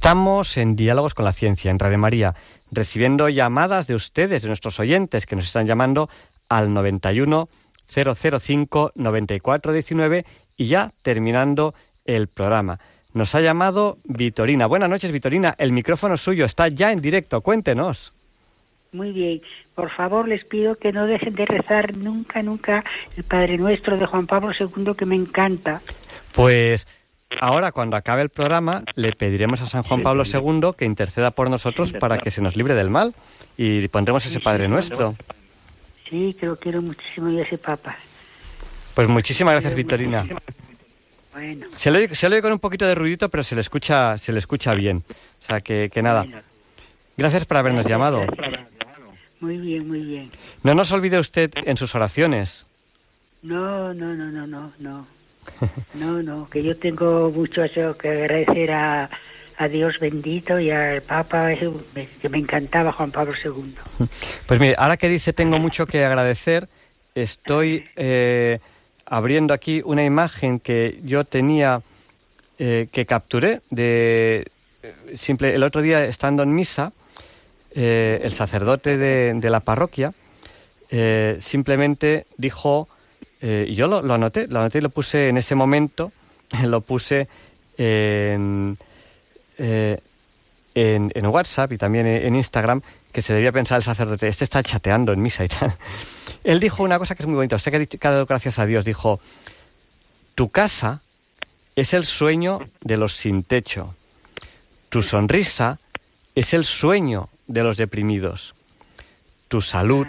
Estamos 0.03 0.57
en 0.57 0.75
Diálogos 0.75 1.13
con 1.13 1.23
la 1.23 1.31
Ciencia, 1.31 1.71
en 1.71 1.80
Radio 1.80 1.97
María, 1.97 2.35
recibiendo 2.73 3.30
llamadas 3.30 3.88
de 3.88 3.95
ustedes, 3.95 4.41
de 4.41 4.49
nuestros 4.49 4.77
oyentes, 4.81 5.25
que 5.25 5.38
nos 5.38 5.45
están 5.45 5.65
llamando 5.65 6.09
al 6.49 6.73
91 6.73 7.47
005 7.88 8.91
9419 8.95 10.25
y 10.57 10.67
ya 10.67 10.91
terminando 11.03 11.73
el 12.03 12.27
programa. 12.27 12.80
Nos 13.13 13.34
ha 13.34 13.39
llamado 13.39 13.97
Vitorina. 14.03 14.65
Buenas 14.65 14.89
noches, 14.89 15.09
Vitorina. 15.13 15.55
El 15.57 15.71
micrófono 15.71 16.17
suyo 16.17 16.43
está 16.43 16.67
ya 16.67 16.91
en 16.91 16.99
directo. 16.99 17.39
Cuéntenos. 17.39 18.11
Muy 18.91 19.13
bien. 19.13 19.41
Por 19.73 19.89
favor, 19.89 20.27
les 20.27 20.43
pido 20.43 20.75
que 20.75 20.91
no 20.91 21.07
dejen 21.07 21.34
de 21.34 21.45
rezar 21.45 21.95
nunca, 21.95 22.43
nunca 22.43 22.84
el 23.15 23.23
Padre 23.23 23.57
Nuestro 23.57 23.95
de 23.95 24.05
Juan 24.05 24.27
Pablo 24.27 24.51
II, 24.51 24.95
que 24.97 25.05
me 25.05 25.15
encanta. 25.15 25.81
Pues 26.34 26.88
ahora, 27.39 27.72
cuando 27.72 27.95
acabe 27.97 28.22
el 28.22 28.30
programa, 28.30 28.84
le 28.95 29.11
pediremos 29.14 29.61
a 29.61 29.65
San 29.65 29.84
Juan 29.84 30.01
Pablo 30.01 30.23
II 30.26 30.72
que 30.77 30.85
interceda 30.85 31.31
por 31.31 31.49
nosotros 31.49 31.93
para 31.93 32.18
que 32.18 32.31
se 32.31 32.41
nos 32.41 32.55
libre 32.55 32.76
del 32.76 32.89
mal 32.89 33.14
y 33.57 33.88
pondremos 33.89 34.26
ese 34.26 34.39
Padre 34.39 34.68
Nuestro. 34.68 35.15
Sí, 36.10 36.35
que 36.39 36.45
lo 36.45 36.55
quiero 36.57 36.81
muchísimo 36.81 37.30
y 37.30 37.39
ese 37.39 37.57
Papa. 37.57 37.95
Pues 38.95 39.07
muchísimas 39.07 39.53
gracias, 39.53 39.73
Vitorina. 39.76 40.27
Bueno, 41.34 41.65
Se 41.76 41.89
le, 41.89 41.99
oye- 42.05 42.15
se 42.15 42.30
le 42.30 42.35
oye 42.35 42.41
con 42.43 42.51
un 42.51 42.60
poquito 42.60 42.85
de 42.85 42.93
ruidito, 42.93 43.27
pero 43.30 43.43
se 43.43 43.55
le 43.55 43.61
escucha, 43.61 44.18
se 44.19 44.31
le 44.31 44.39
escucha 44.39 44.76
bien. 44.76 45.03
O 45.41 45.45
sea 45.45 45.60
que, 45.61 45.89
que 45.91 46.01
nada. 46.03 46.26
Gracias 47.18 47.45
por 47.45 47.57
habernos 47.57 47.85
llamado. 47.88 48.23
muy 49.39 49.57
bien, 49.57 49.88
muy 49.88 50.01
bien. 50.01 50.31
No 50.61 50.76
nos 50.76 50.91
olvide 50.91 51.18
usted 51.19 51.51
en 51.55 51.76
sus 51.77 51.95
oraciones. 51.95 52.65
No, 53.41 53.93
no, 53.93 54.14
no, 54.14 54.26
no, 54.26 54.45
no, 54.47 54.72
no. 54.80 55.07
No, 55.93 56.21
no, 56.21 56.49
que 56.49 56.63
yo 56.63 56.77
tengo 56.77 57.31
mucho 57.31 57.63
eso 57.63 57.95
que 57.97 58.09
agradecer 58.09 58.71
a, 58.71 59.09
a 59.57 59.67
Dios 59.67 59.99
bendito 59.99 60.59
y 60.59 60.71
al 60.71 61.01
Papa, 61.01 61.49
que 62.21 62.29
me 62.29 62.37
encantaba 62.37 62.91
Juan 62.91 63.11
Pablo 63.11 63.33
II. 63.43 63.75
Pues 64.47 64.59
mire, 64.59 64.75
ahora 64.77 64.97
que 64.97 65.09
dice 65.09 65.33
tengo 65.33 65.59
mucho 65.59 65.85
que 65.85 66.03
agradecer, 66.03 66.67
estoy 67.15 67.85
eh, 67.95 68.59
abriendo 69.05 69.53
aquí 69.53 69.81
una 69.85 70.03
imagen 70.03 70.59
que 70.59 70.99
yo 71.03 71.23
tenía, 71.23 71.81
eh, 72.59 72.87
que 72.91 73.05
capturé 73.05 73.61
de 73.69 74.47
eh, 74.81 75.17
simple 75.17 75.53
el 75.53 75.63
otro 75.63 75.81
día 75.81 76.05
estando 76.05 76.43
en 76.43 76.53
misa, 76.53 76.93
eh, 77.75 78.21
el 78.23 78.31
sacerdote 78.31 78.97
de, 78.97 79.33
de 79.35 79.49
la 79.49 79.59
parroquia 79.59 80.13
simplemente 81.39 82.27
dijo, 82.37 82.87
eh, 83.45 83.65
y 83.67 83.75
yo 83.75 83.87
lo, 83.87 84.01
lo 84.01 84.13
anoté, 84.13 84.47
lo 84.47 84.59
anoté 84.61 84.77
y 84.77 84.81
lo 84.81 84.89
puse 84.89 85.27
en 85.27 85.37
ese 85.37 85.53
momento, 85.53 86.11
lo 86.63 86.79
puse 86.81 87.27
en, 87.77 88.77
eh, 89.57 89.99
en, 90.73 91.11
en 91.13 91.25
WhatsApp 91.27 91.73
y 91.73 91.77
también 91.77 92.07
en 92.07 92.35
Instagram, 92.35 92.81
que 93.11 93.21
se 93.21 93.33
debía 93.33 93.51
pensar 93.51 93.77
el 93.77 93.83
sacerdote, 93.83 94.27
este 94.27 94.43
está 94.45 94.63
chateando 94.63 95.11
en 95.13 95.21
misa 95.21 95.43
y 95.45 95.49
tal. 95.49 95.75
Él 96.43 96.59
dijo 96.59 96.83
una 96.83 96.97
cosa 96.97 97.15
que 97.15 97.23
es 97.23 97.27
muy 97.27 97.35
bonita, 97.35 97.57
ha 97.57 97.77
dicho- 97.79 97.97
que 97.99 98.07
ha 98.07 98.11
dado 98.11 98.25
gracias 98.25 98.57
a 98.59 98.65
Dios, 98.65 98.85
dijo, 98.85 99.19
tu 100.35 100.49
casa 100.49 101.01
es 101.75 101.93
el 101.93 102.05
sueño 102.05 102.59
de 102.81 102.97
los 102.97 103.13
sin 103.13 103.43
techo, 103.43 103.93
tu 104.89 105.03
sonrisa 105.03 105.79
es 106.35 106.53
el 106.53 106.65
sueño 106.65 107.29
de 107.47 107.63
los 107.63 107.77
deprimidos, 107.77 108.55
tu 109.47 109.61
salud 109.61 110.07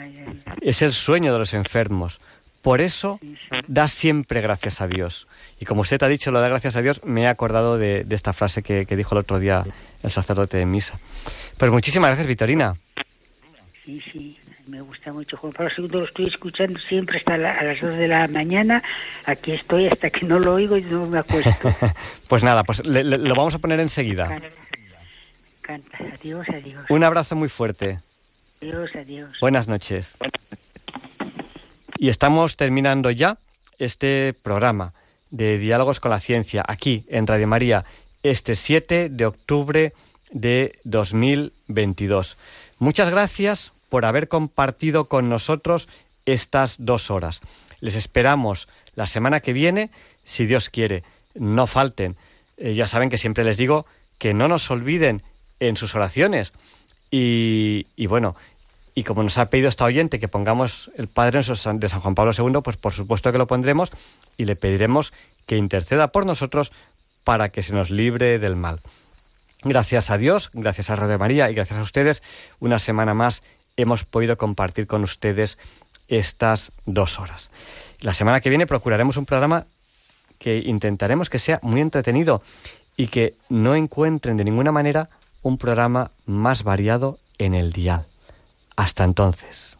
es 0.60 0.82
el 0.82 0.92
sueño 0.92 1.32
de 1.32 1.38
los 1.38 1.52
enfermos. 1.52 2.20
Por 2.64 2.80
eso 2.80 3.20
da 3.68 3.86
siempre 3.88 4.40
gracias 4.40 4.80
a 4.80 4.88
Dios. 4.88 5.28
Y 5.60 5.66
como 5.66 5.82
usted 5.82 6.02
ha 6.02 6.08
dicho 6.08 6.30
lo 6.32 6.40
da 6.40 6.48
gracias 6.48 6.74
a 6.76 6.82
Dios, 6.82 7.00
me 7.04 7.22
he 7.22 7.26
acordado 7.28 7.78
de, 7.78 8.02
de 8.04 8.14
esta 8.16 8.32
frase 8.32 8.62
que, 8.62 8.86
que 8.86 8.96
dijo 8.96 9.14
el 9.14 9.20
otro 9.20 9.38
día 9.38 9.64
el 10.02 10.10
sacerdote 10.10 10.56
de 10.56 10.64
misa. 10.66 10.98
Pues 11.58 11.70
muchísimas 11.70 12.08
gracias, 12.08 12.26
Vitorina. 12.26 12.74
Sí, 13.84 14.02
sí, 14.10 14.38
me 14.66 14.80
gusta 14.80 15.12
mucho 15.12 15.36
Juan 15.36 15.52
Pablo 15.52 15.70
II, 15.76 15.88
lo 15.88 16.04
estoy 16.06 16.26
escuchando 16.26 16.80
siempre 16.88 17.18
hasta 17.18 17.36
la- 17.36 17.52
a 17.52 17.62
las 17.64 17.80
2 17.82 17.98
de 17.98 18.08
la 18.08 18.26
mañana. 18.28 18.82
Aquí 19.26 19.52
estoy 19.52 19.86
hasta 19.86 20.08
que 20.08 20.24
no 20.24 20.38
lo 20.38 20.54
oigo 20.54 20.78
y 20.78 20.82
no 20.82 21.04
me 21.04 21.18
acuesto. 21.18 21.68
pues 22.28 22.42
nada, 22.42 22.64
pues 22.64 22.84
le- 22.86 23.04
le- 23.04 23.18
lo 23.18 23.34
vamos 23.34 23.54
a 23.54 23.58
poner 23.58 23.78
enseguida. 23.80 24.40
Canta. 25.60 25.98
Adiós, 26.18 26.46
adiós. 26.48 26.84
Un 26.88 27.04
abrazo 27.04 27.36
muy 27.36 27.50
fuerte. 27.50 28.00
Adiós, 28.62 28.90
adiós. 28.96 29.30
Buenas 29.40 29.68
noches. 29.68 30.16
Y 32.04 32.10
estamos 32.10 32.58
terminando 32.58 33.10
ya 33.10 33.38
este 33.78 34.34
programa 34.34 34.92
de 35.30 35.56
Diálogos 35.56 36.00
con 36.00 36.10
la 36.10 36.20
Ciencia 36.20 36.62
aquí 36.68 37.06
en 37.08 37.26
Radio 37.26 37.48
María 37.48 37.86
este 38.22 38.56
7 38.56 39.08
de 39.08 39.24
octubre 39.24 39.94
de 40.30 40.78
2022. 40.84 42.36
Muchas 42.78 43.08
gracias 43.08 43.72
por 43.88 44.04
haber 44.04 44.28
compartido 44.28 45.06
con 45.06 45.30
nosotros 45.30 45.88
estas 46.26 46.74
dos 46.76 47.10
horas. 47.10 47.40
Les 47.80 47.94
esperamos 47.94 48.68
la 48.96 49.06
semana 49.06 49.40
que 49.40 49.54
viene, 49.54 49.88
si 50.24 50.44
Dios 50.44 50.68
quiere. 50.68 51.04
No 51.34 51.66
falten. 51.66 52.16
Eh, 52.58 52.74
ya 52.74 52.86
saben 52.86 53.08
que 53.08 53.16
siempre 53.16 53.44
les 53.44 53.56
digo 53.56 53.86
que 54.18 54.34
no 54.34 54.46
nos 54.46 54.70
olviden 54.70 55.22
en 55.58 55.74
sus 55.76 55.94
oraciones. 55.94 56.52
Y, 57.10 57.86
y 57.96 58.08
bueno, 58.08 58.36
y 58.94 59.02
como 59.02 59.22
nos 59.22 59.38
ha 59.38 59.50
pedido 59.50 59.68
esta 59.68 59.84
oyente 59.84 60.20
que 60.20 60.28
pongamos 60.28 60.90
el 60.96 61.08
Padre 61.08 61.40
de 61.42 61.54
San 61.88 62.00
Juan 62.00 62.14
Pablo 62.14 62.32
II, 62.36 62.60
pues 62.62 62.76
por 62.76 62.92
supuesto 62.92 63.32
que 63.32 63.38
lo 63.38 63.46
pondremos 63.46 63.90
y 64.36 64.44
le 64.44 64.56
pediremos 64.56 65.12
que 65.46 65.56
interceda 65.56 66.08
por 66.08 66.26
nosotros 66.26 66.72
para 67.24 67.48
que 67.48 67.62
se 67.62 67.74
nos 67.74 67.90
libre 67.90 68.38
del 68.38 68.54
mal. 68.56 68.80
Gracias 69.62 70.10
a 70.10 70.18
Dios, 70.18 70.50
gracias 70.52 70.90
a 70.90 70.96
Radio 70.96 71.18
María 71.18 71.50
y 71.50 71.54
gracias 71.54 71.78
a 71.78 71.82
ustedes, 71.82 72.22
una 72.60 72.78
semana 72.78 73.14
más 73.14 73.42
hemos 73.76 74.04
podido 74.04 74.36
compartir 74.36 74.86
con 74.86 75.02
ustedes 75.02 75.58
estas 76.08 76.70
dos 76.86 77.18
horas. 77.18 77.50
La 78.00 78.14
semana 78.14 78.40
que 78.40 78.50
viene 78.50 78.66
procuraremos 78.66 79.16
un 79.16 79.24
programa 79.24 79.66
que 80.38 80.58
intentaremos 80.58 81.30
que 81.30 81.38
sea 81.38 81.58
muy 81.62 81.80
entretenido 81.80 82.42
y 82.96 83.08
que 83.08 83.34
no 83.48 83.74
encuentren 83.74 84.36
de 84.36 84.44
ninguna 84.44 84.70
manera 84.70 85.08
un 85.42 85.58
programa 85.58 86.10
más 86.26 86.62
variado 86.62 87.18
en 87.38 87.54
el 87.54 87.72
dial. 87.72 88.06
Hasta 88.76 89.04
entonces. 89.04 89.78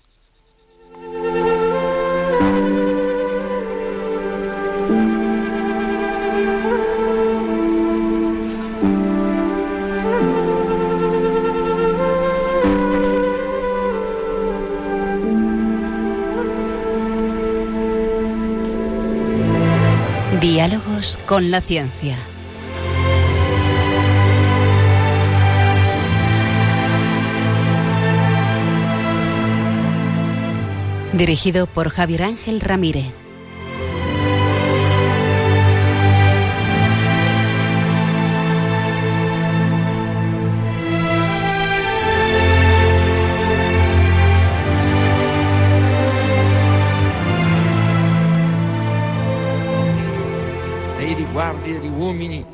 Diálogos 20.41 21.19
con 21.27 21.51
la 21.51 21.61
ciencia. 21.61 22.19
Dirigido 31.15 31.69
por 31.69 31.91
Javier 31.91 32.25
Ángel 32.25 32.61
Ramírez. 32.61 33.05
nei 50.99 51.15
riguardi 51.15 51.79
degli 51.79 51.87
uomini, 51.87 52.45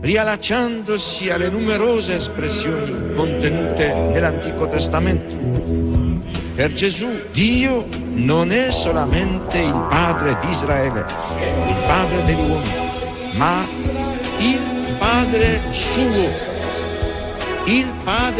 riallacciandosi 0.00 1.28
alle 1.28 1.50
numerose 1.50 2.14
espressioni 2.14 3.12
contenute 3.14 3.92
nell'Antico 3.92 4.66
Testamento. 4.68 6.03
Per 6.54 6.72
Gesù 6.72 7.08
Dio 7.32 7.86
non 8.12 8.52
è 8.52 8.70
solamente 8.70 9.58
il 9.58 9.86
Padre 9.90 10.38
di 10.40 10.48
Israele, 10.50 11.00
il 11.66 11.82
Padre 11.84 12.24
degli 12.24 12.48
uomini, 12.48 13.36
ma 13.36 13.66
il 14.38 14.94
Padre 14.96 15.62
suo, 15.72 16.30
il 17.66 17.92
Padre 18.04 18.24